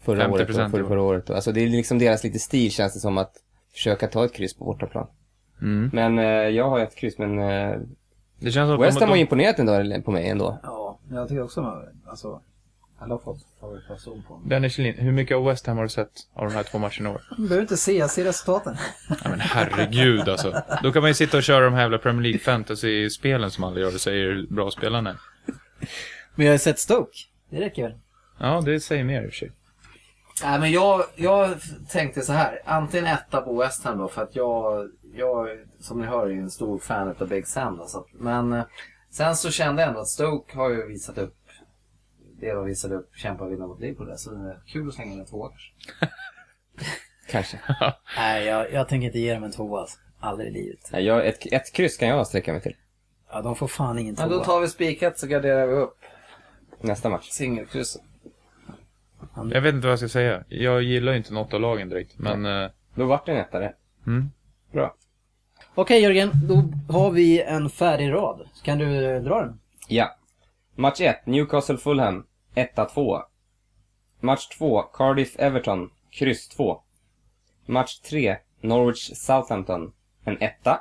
förra 0.00 0.26
50% 0.26 0.30
året 0.30 0.48
och 0.48 0.54
förra, 0.54 0.88
förra 0.88 1.02
året. 1.02 1.30
Alltså, 1.30 1.52
det 1.52 1.60
är 1.60 1.68
liksom 1.68 1.98
deras 1.98 2.24
lite 2.24 2.38
stil, 2.38 2.70
känns 2.70 2.94
det 2.94 3.00
som, 3.00 3.18
att 3.18 3.36
försöka 3.72 4.08
ta 4.08 4.24
ett 4.24 4.32
kryss 4.32 4.54
på 4.54 4.64
bortaplan. 4.64 5.06
Mm. 5.62 5.90
Men 5.92 6.18
eh, 6.18 6.24
jag 6.24 6.70
har 6.70 6.80
ett 6.80 6.96
kryss, 6.96 7.18
men 7.18 7.38
eh, 7.38 7.80
Det 8.38 8.52
känns 8.52 8.68
som 8.68 8.80
att 8.80 8.86
West 8.86 9.00
Ham 9.00 9.08
har 9.08 9.16
de, 9.16 9.20
imponerat 9.20 9.58
ändå 9.58 10.02
på 10.02 10.10
mig 10.10 10.28
ändå. 10.28 10.58
Ja, 10.62 10.98
jag 11.10 11.28
tycker 11.28 11.42
också 11.42 11.82
alltså, 12.06 12.40
alla 12.98 13.14
har 13.14 13.18
fått 13.18 13.46
favoritperson 13.60 14.22
på 14.22 14.34
honom. 14.34 14.48
Dennis 14.48 14.74
Kjellin, 14.74 14.94
hur 14.98 15.12
mycket 15.12 15.36
av 15.36 15.44
West 15.44 15.66
Ham 15.66 15.76
har 15.76 15.84
du 15.84 15.88
sett 15.88 16.10
av 16.34 16.48
de 16.48 16.54
här 16.54 16.62
två 16.62 16.78
matcherna 16.78 17.10
i 17.10 17.12
år? 17.12 17.22
Du 17.36 17.42
behöver 17.42 17.62
inte 17.62 17.76
se, 17.76 17.98
jag 17.98 18.10
ser 18.10 18.24
resultaten. 18.24 18.76
Ja, 19.08 19.30
men 19.30 19.40
herregud 19.40 20.28
alltså. 20.28 20.62
Då 20.82 20.92
kan 20.92 21.02
man 21.02 21.10
ju 21.10 21.14
sitta 21.14 21.36
och 21.36 21.42
köra 21.42 21.64
de 21.64 21.74
här 21.74 21.80
jävla 21.80 21.98
Premier 21.98 22.22
League 22.22 22.38
fantasy-spelen 22.38 23.50
som 23.50 23.64
alla 23.64 23.80
gör 23.80 23.94
och 23.94 24.00
säger 24.00 24.46
bra 24.50 24.70
spelarna. 24.70 25.16
Men 26.34 26.46
jag 26.46 26.52
har 26.52 26.58
sett 26.58 26.78
Stoke. 26.78 27.18
Det 27.50 27.60
räcker 27.60 27.82
väl? 27.82 27.94
Ja, 28.38 28.60
det 28.64 28.80
säger 28.80 29.04
mer 29.04 29.22
i 29.22 29.26
och 29.26 29.30
för 29.30 29.36
sig. 29.38 29.52
Nej, 30.44 30.60
men 30.60 30.72
jag, 30.72 31.04
jag 31.16 31.56
tänkte 31.88 32.22
så 32.22 32.32
här. 32.32 32.62
Antingen 32.64 33.06
etta 33.06 33.40
på 33.40 33.56
West 33.58 33.84
Ham 33.84 33.98
då, 33.98 34.08
för 34.08 34.22
att 34.22 34.36
jag, 34.36 34.88
jag 35.14 35.48
som 35.80 36.00
ni 36.00 36.06
hör, 36.06 36.26
är 36.26 36.30
ju 36.30 36.40
en 36.40 36.50
stor 36.50 36.78
fan 36.78 37.14
av 37.20 37.28
Big 37.28 37.46
Sam. 37.46 37.76
Då, 37.76 37.86
så 37.86 37.98
att, 37.98 38.06
men 38.12 38.52
eh, 38.52 38.64
sen 39.10 39.36
så 39.36 39.50
kände 39.50 39.82
jag 39.82 39.88
ändå 39.88 40.00
att 40.00 40.08
Stoke 40.08 40.56
har 40.56 40.70
ju 40.70 40.86
visat 40.86 41.18
upp 41.18 41.34
det 42.40 42.52
de 42.52 42.64
visade 42.66 42.94
upp, 42.94 43.10
kämpa 43.16 43.44
och 43.44 43.52
vinna 43.52 43.66
mot 43.66 43.80
Liverpool. 43.80 44.12
Så 44.16 44.30
det 44.30 44.50
är 44.50 44.60
kul 44.66 44.88
att 44.88 44.94
slänga 44.94 45.12
in 45.12 45.20
en 45.20 45.26
tvåa 45.26 45.48
kanske. 45.50 45.72
Kanske. 47.30 47.58
Nej, 48.16 48.44
jag, 48.46 48.72
jag 48.72 48.88
tänker 48.88 49.06
inte 49.06 49.18
ge 49.18 49.34
dem 49.34 49.44
en 49.44 49.52
tvåa 49.52 49.80
alltså. 49.80 49.98
Aldrig 50.20 50.48
i 50.48 50.52
livet. 50.52 50.88
Nej, 50.92 51.04
jag, 51.04 51.26
ett, 51.26 51.52
ett 51.52 51.72
kryss 51.72 51.96
kan 51.96 52.08
jag 52.08 52.26
sträcka 52.26 52.52
mig 52.52 52.60
till. 52.62 52.76
Ja, 53.30 53.42
de 53.42 53.56
får 53.56 53.68
fan 53.68 53.98
ingen 53.98 54.16
tvåa. 54.16 54.26
Men 54.28 54.38
då 54.38 54.44
tar 54.44 54.60
vi 54.60 54.68
spikat 54.68 55.18
så 55.18 55.26
garderar 55.26 55.66
vi 55.66 55.72
upp 55.74 55.98
Nästa 56.80 57.08
match. 57.08 57.28
singelkrysset. 57.30 58.02
Jag 59.52 59.60
vet 59.60 59.74
inte 59.74 59.86
vad 59.86 59.92
jag 59.92 59.98
ska 59.98 60.08
säga. 60.08 60.44
Jag 60.48 60.82
gillar 60.82 61.12
ju 61.12 61.18
inte 61.18 61.34
något 61.34 61.54
av 61.54 61.60
lagen 61.60 61.88
direkt, 61.88 62.18
men... 62.18 62.46
eh, 62.46 62.70
Då 62.94 63.06
vart 63.06 63.26
det 63.26 63.32
en 63.32 63.38
etta 63.38 63.58
det. 63.58 63.74
Mm. 64.06 64.30
Bra. 64.72 64.94
Okej 65.74 66.02
Jörgen, 66.02 66.30
då 66.48 66.64
har 66.92 67.10
vi 67.10 67.42
en 67.42 67.70
färdig 67.70 68.12
rad. 68.12 68.48
Kan 68.62 68.78
du 68.78 69.04
eh, 69.04 69.22
dra 69.22 69.40
den? 69.40 69.60
Ja. 69.88 70.16
Match 70.74 71.00
1, 71.00 71.26
Newcastle-Fulham, 71.26 72.26
1-2. 72.54 73.22
Match 74.20 74.48
2, 74.58 74.82
Cardiff-Everton, 74.82 75.90
kryss 76.10 76.48
2. 76.48 76.82
Match 77.66 78.00
3, 78.00 78.36
Norwich-Southampton, 78.60 79.92
en 80.24 80.42
etta. 80.42 80.80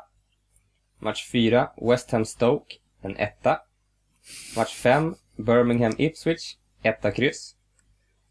Match 1.00 1.32
4, 1.32 1.72
West 1.82 2.12
Ham-Stoke, 2.12 2.76
en 3.02 3.18
etta. 3.18 3.62
Match 4.56 4.76
5, 4.76 5.16
Birmingham-Ipswich, 5.36 6.58
etta 6.82 7.12
kryss. 7.12 7.56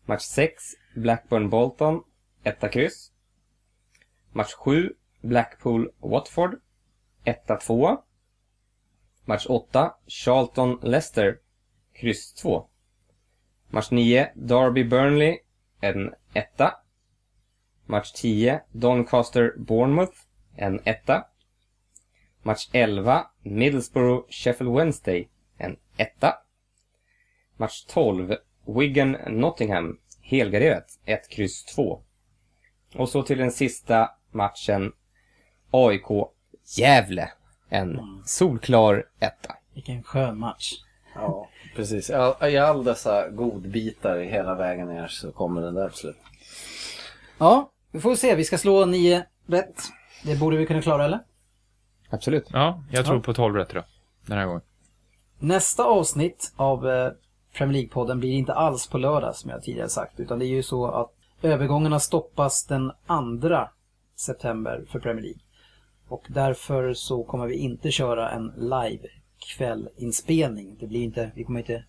Match 0.05 0.23
6, 0.23 0.63
Blackburn-Bolton, 0.95 2.03
etta 2.45 2.69
kryss. 2.69 3.13
Match 4.33 4.55
7, 4.65 4.95
Blackpool-Watford, 5.29 6.61
1-2. 7.25 8.03
Match 9.25 9.47
8, 9.49 9.97
Charlton-Leicester, 10.07 11.41
kryss 11.93 12.33
2. 12.33 12.67
Match 13.71 13.91
9, 13.91 14.29
Derby-Burnley, 14.35 15.39
en 15.81 16.15
etta. 16.35 16.77
Match 17.87 18.13
10, 18.13 18.61
Doncaster-Bournemouth, 18.73 20.17
en 20.57 20.81
etta. 20.85 21.27
Match 22.43 22.69
11, 22.73 23.27
Middlesbrough-Sheffield 23.43 24.73
Wednesday, 24.73 25.29
en 25.59 25.77
etta. 25.97 26.35
Match 27.57 27.85
12, 27.87 28.37
Wigan-Nottingham, 28.65 29.99
helgarderat, 30.21 30.99
1, 31.05 31.29
kryss 31.29 31.65
2. 31.65 32.03
Och 32.95 33.09
så 33.09 33.23
till 33.23 33.39
den 33.39 33.53
sista 33.53 34.11
matchen, 34.31 34.93
AIK-Gävle, 35.71 37.29
en 37.69 38.23
solklar 38.25 39.05
etta. 39.21 39.55
Vilken 39.75 40.03
skön 40.03 40.39
match. 40.39 40.73
Ja, 41.15 41.49
precis. 41.77 42.11
I 42.11 42.15
all, 42.15 42.49
I 42.51 42.59
all 42.59 42.85
dessa 42.85 43.29
godbitar 43.31 44.19
hela 44.19 44.55
vägen 44.55 44.89
ner 44.89 45.07
så 45.09 45.33
kommer 45.33 45.63
den 45.63 45.75
där 45.75 45.89
till 45.89 45.99
slut. 45.99 46.17
Ja, 47.39 47.71
vi 47.93 48.01
får 48.01 48.15
se. 48.15 48.35
Vi 48.35 48.45
ska 48.45 48.59
slå 48.59 48.85
nio 48.85 49.25
rätt. 49.47 49.83
Det 50.25 50.37
borde 50.41 50.57
vi 50.57 50.67
kunna 50.67 50.83
klara, 50.83 51.05
eller? 51.05 51.21
Absolut. 52.11 52.47
Ja, 52.53 52.83
jag 52.91 53.05
tror 53.05 53.17
Ja. 53.17 53.23
på 53.23 53.35
12 53.35 53.55
rätt 53.57 53.71
idag. 53.71 53.85
Den 54.27 54.39
här 54.39 54.47
gången. 54.47 54.61
Nästa 55.39 55.85
avsnitt 55.85 56.53
av 56.57 56.89
eh, 56.91 57.11
Premier 57.55 57.83
League-podden 57.83 58.19
blir 58.19 58.33
inte 58.33 58.55
alls 58.55 58.87
på 58.87 58.99
lördag 58.99 59.37
som 59.37 59.51
jag 59.51 59.63
tidigare 59.63 59.89
sagt. 59.89 60.21
Utan 60.21 60.39
det 60.39 60.45
är 60.45 60.49
ju 60.49 60.63
så 60.63 60.87
att 60.87 61.13
övergångarna 61.43 62.01
stoppas 62.01 62.65
den 62.67 62.93
2 63.41 63.49
september 64.17 64.85
för 64.91 64.99
Premier 64.99 65.23
League. 65.23 65.41
Och 66.09 66.25
därför 66.29 66.95
så 66.95 67.25
kommer 67.25 67.47
vi 67.47 67.57
inte 67.57 67.91
köra 67.91 68.31
en 68.31 68.53
live 68.57 69.09
kvällinspelning. 69.57 70.77
Det 70.81 70.87
blir 70.87 71.03
inte, 71.03 71.31
vi 71.35 71.45
kommer 71.45 71.61
inte 71.61 71.85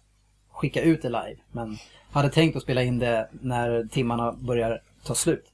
skicka 0.52 0.82
ut 0.82 1.02
det 1.02 1.10
live. 1.10 1.38
Men 1.52 1.78
hade 2.12 2.30
tänkt 2.30 2.56
att 2.56 2.64
spela 2.64 2.84
in 2.84 3.00
det 3.00 3.30
när 3.42 3.88
timmarna 3.92 4.32
börjar 4.32 4.82
ta 5.04 5.16
slut. 5.16 5.46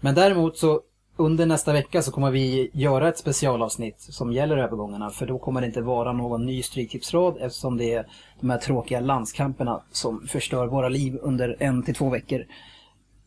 Men 0.00 0.14
däremot 0.14 0.58
så 0.58 0.80
under 1.16 1.46
nästa 1.46 1.72
vecka 1.72 2.02
så 2.02 2.12
kommer 2.12 2.30
vi 2.30 2.70
göra 2.72 3.08
ett 3.08 3.18
specialavsnitt 3.18 4.00
som 4.00 4.32
gäller 4.32 4.56
övergångarna 4.56 5.10
för 5.10 5.26
då 5.26 5.38
kommer 5.38 5.60
det 5.60 5.66
inte 5.66 5.80
vara 5.80 6.12
någon 6.12 6.46
ny 6.46 6.62
Stryktipsrad 6.62 7.36
eftersom 7.40 7.76
det 7.76 7.94
är 7.94 8.06
de 8.40 8.50
här 8.50 8.58
tråkiga 8.58 9.00
landskamperna 9.00 9.82
som 9.90 10.26
förstör 10.26 10.66
våra 10.66 10.88
liv 10.88 11.18
under 11.22 11.56
en 11.58 11.82
till 11.82 11.94
två 11.94 12.10
veckor. 12.10 12.46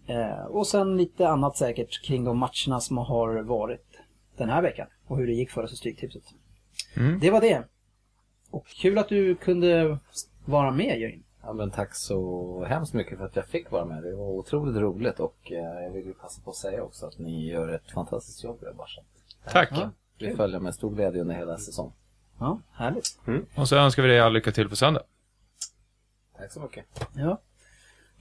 Eh, 0.07 0.45
och 0.45 0.67
sen 0.67 0.97
lite 0.97 1.29
annat 1.29 1.57
säkert 1.57 2.01
kring 2.03 2.23
de 2.23 2.37
matcherna 2.37 2.79
som 2.79 2.97
har 2.97 3.41
varit 3.41 3.86
den 4.37 4.49
här 4.49 4.61
veckan 4.61 4.87
och 5.07 5.17
hur 5.17 5.27
det 5.27 5.33
gick 5.33 5.51
för 5.51 5.63
oss 5.63 5.73
i 5.73 5.75
Stryktipset. 5.75 6.23
Mm. 6.95 7.19
Det 7.19 7.31
var 7.31 7.41
det. 7.41 7.63
Och 8.51 8.67
kul 8.67 8.97
att 8.97 9.09
du 9.09 9.35
kunde 9.35 9.99
vara 10.45 10.71
med 10.71 10.99
Jörgen. 10.99 11.23
Ja, 11.43 11.53
men 11.53 11.71
tack 11.71 11.95
så 11.95 12.65
hemskt 12.65 12.93
mycket 12.93 13.17
för 13.17 13.25
att 13.25 13.35
jag 13.35 13.47
fick 13.47 13.71
vara 13.71 13.85
med. 13.85 14.03
Det 14.03 14.15
var 14.15 14.25
otroligt 14.25 14.75
roligt 14.75 15.19
och 15.19 15.51
eh, 15.51 15.83
jag 15.83 15.91
vill 15.91 16.05
ju 16.05 16.13
passa 16.13 16.41
på 16.41 16.49
att 16.49 16.55
säga 16.55 16.83
också 16.83 17.05
att 17.05 17.19
ni 17.19 17.49
gör 17.49 17.69
ett 17.69 17.91
fantastiskt 17.91 18.43
jobb 18.43 18.61
grabbar. 18.61 18.89
Att 19.43 19.53
Tack! 19.53 19.69
Ja. 19.71 19.91
Vi 20.19 20.35
följer 20.35 20.59
med 20.59 20.75
stor 20.75 20.95
glädje 20.95 21.21
under 21.21 21.35
hela 21.35 21.57
säsongen. 21.57 21.93
Ja, 22.39 22.59
härligt. 22.73 23.19
Och 23.55 23.69
så 23.69 23.75
önskar 23.75 24.03
vi 24.03 24.09
dig 24.09 24.19
all 24.19 24.33
lycka 24.33 24.51
till 24.51 24.69
på 24.69 24.75
söndag. 24.75 25.01
Tack 26.37 26.51
så 26.51 26.59
mycket. 26.59 26.85
Ja. 27.15 27.41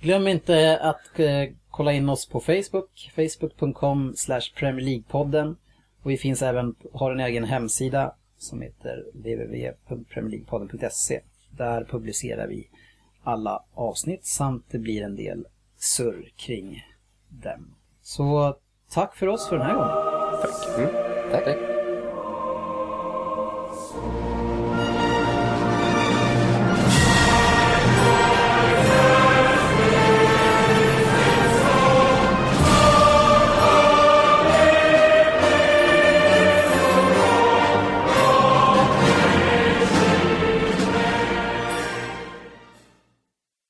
Glöm 0.00 0.28
inte 0.28 0.78
att 0.80 1.18
eh, 1.18 1.54
kolla 1.70 1.92
in 1.92 2.08
oss 2.08 2.28
på 2.28 2.40
Facebook, 2.40 3.12
facebook.com 3.14 4.14
slash 4.16 4.42
Premier 4.56 4.86
League-podden. 4.86 5.56
Och 6.06 6.12
vi 6.12 6.16
finns 6.16 6.42
även, 6.42 6.74
har 6.92 7.12
en 7.12 7.20
egen 7.20 7.44
hemsida 7.44 8.14
som 8.38 8.62
heter 8.62 9.04
www.premierleaguepodden.se. 9.14 11.20
Där 11.50 11.84
publicerar 11.84 12.46
vi 12.46 12.68
alla 13.22 13.62
avsnitt 13.74 14.26
samt 14.26 14.64
det 14.70 14.78
blir 14.78 15.02
en 15.02 15.16
del 15.16 15.46
surr 15.76 16.32
kring 16.36 16.84
dem. 17.28 17.74
Så 18.02 18.56
tack 18.90 19.16
för 19.16 19.26
oss 19.26 19.48
för 19.48 19.58
den 19.58 19.66
här 19.66 19.74
gången. 19.74 19.90
Tack. 21.30 21.75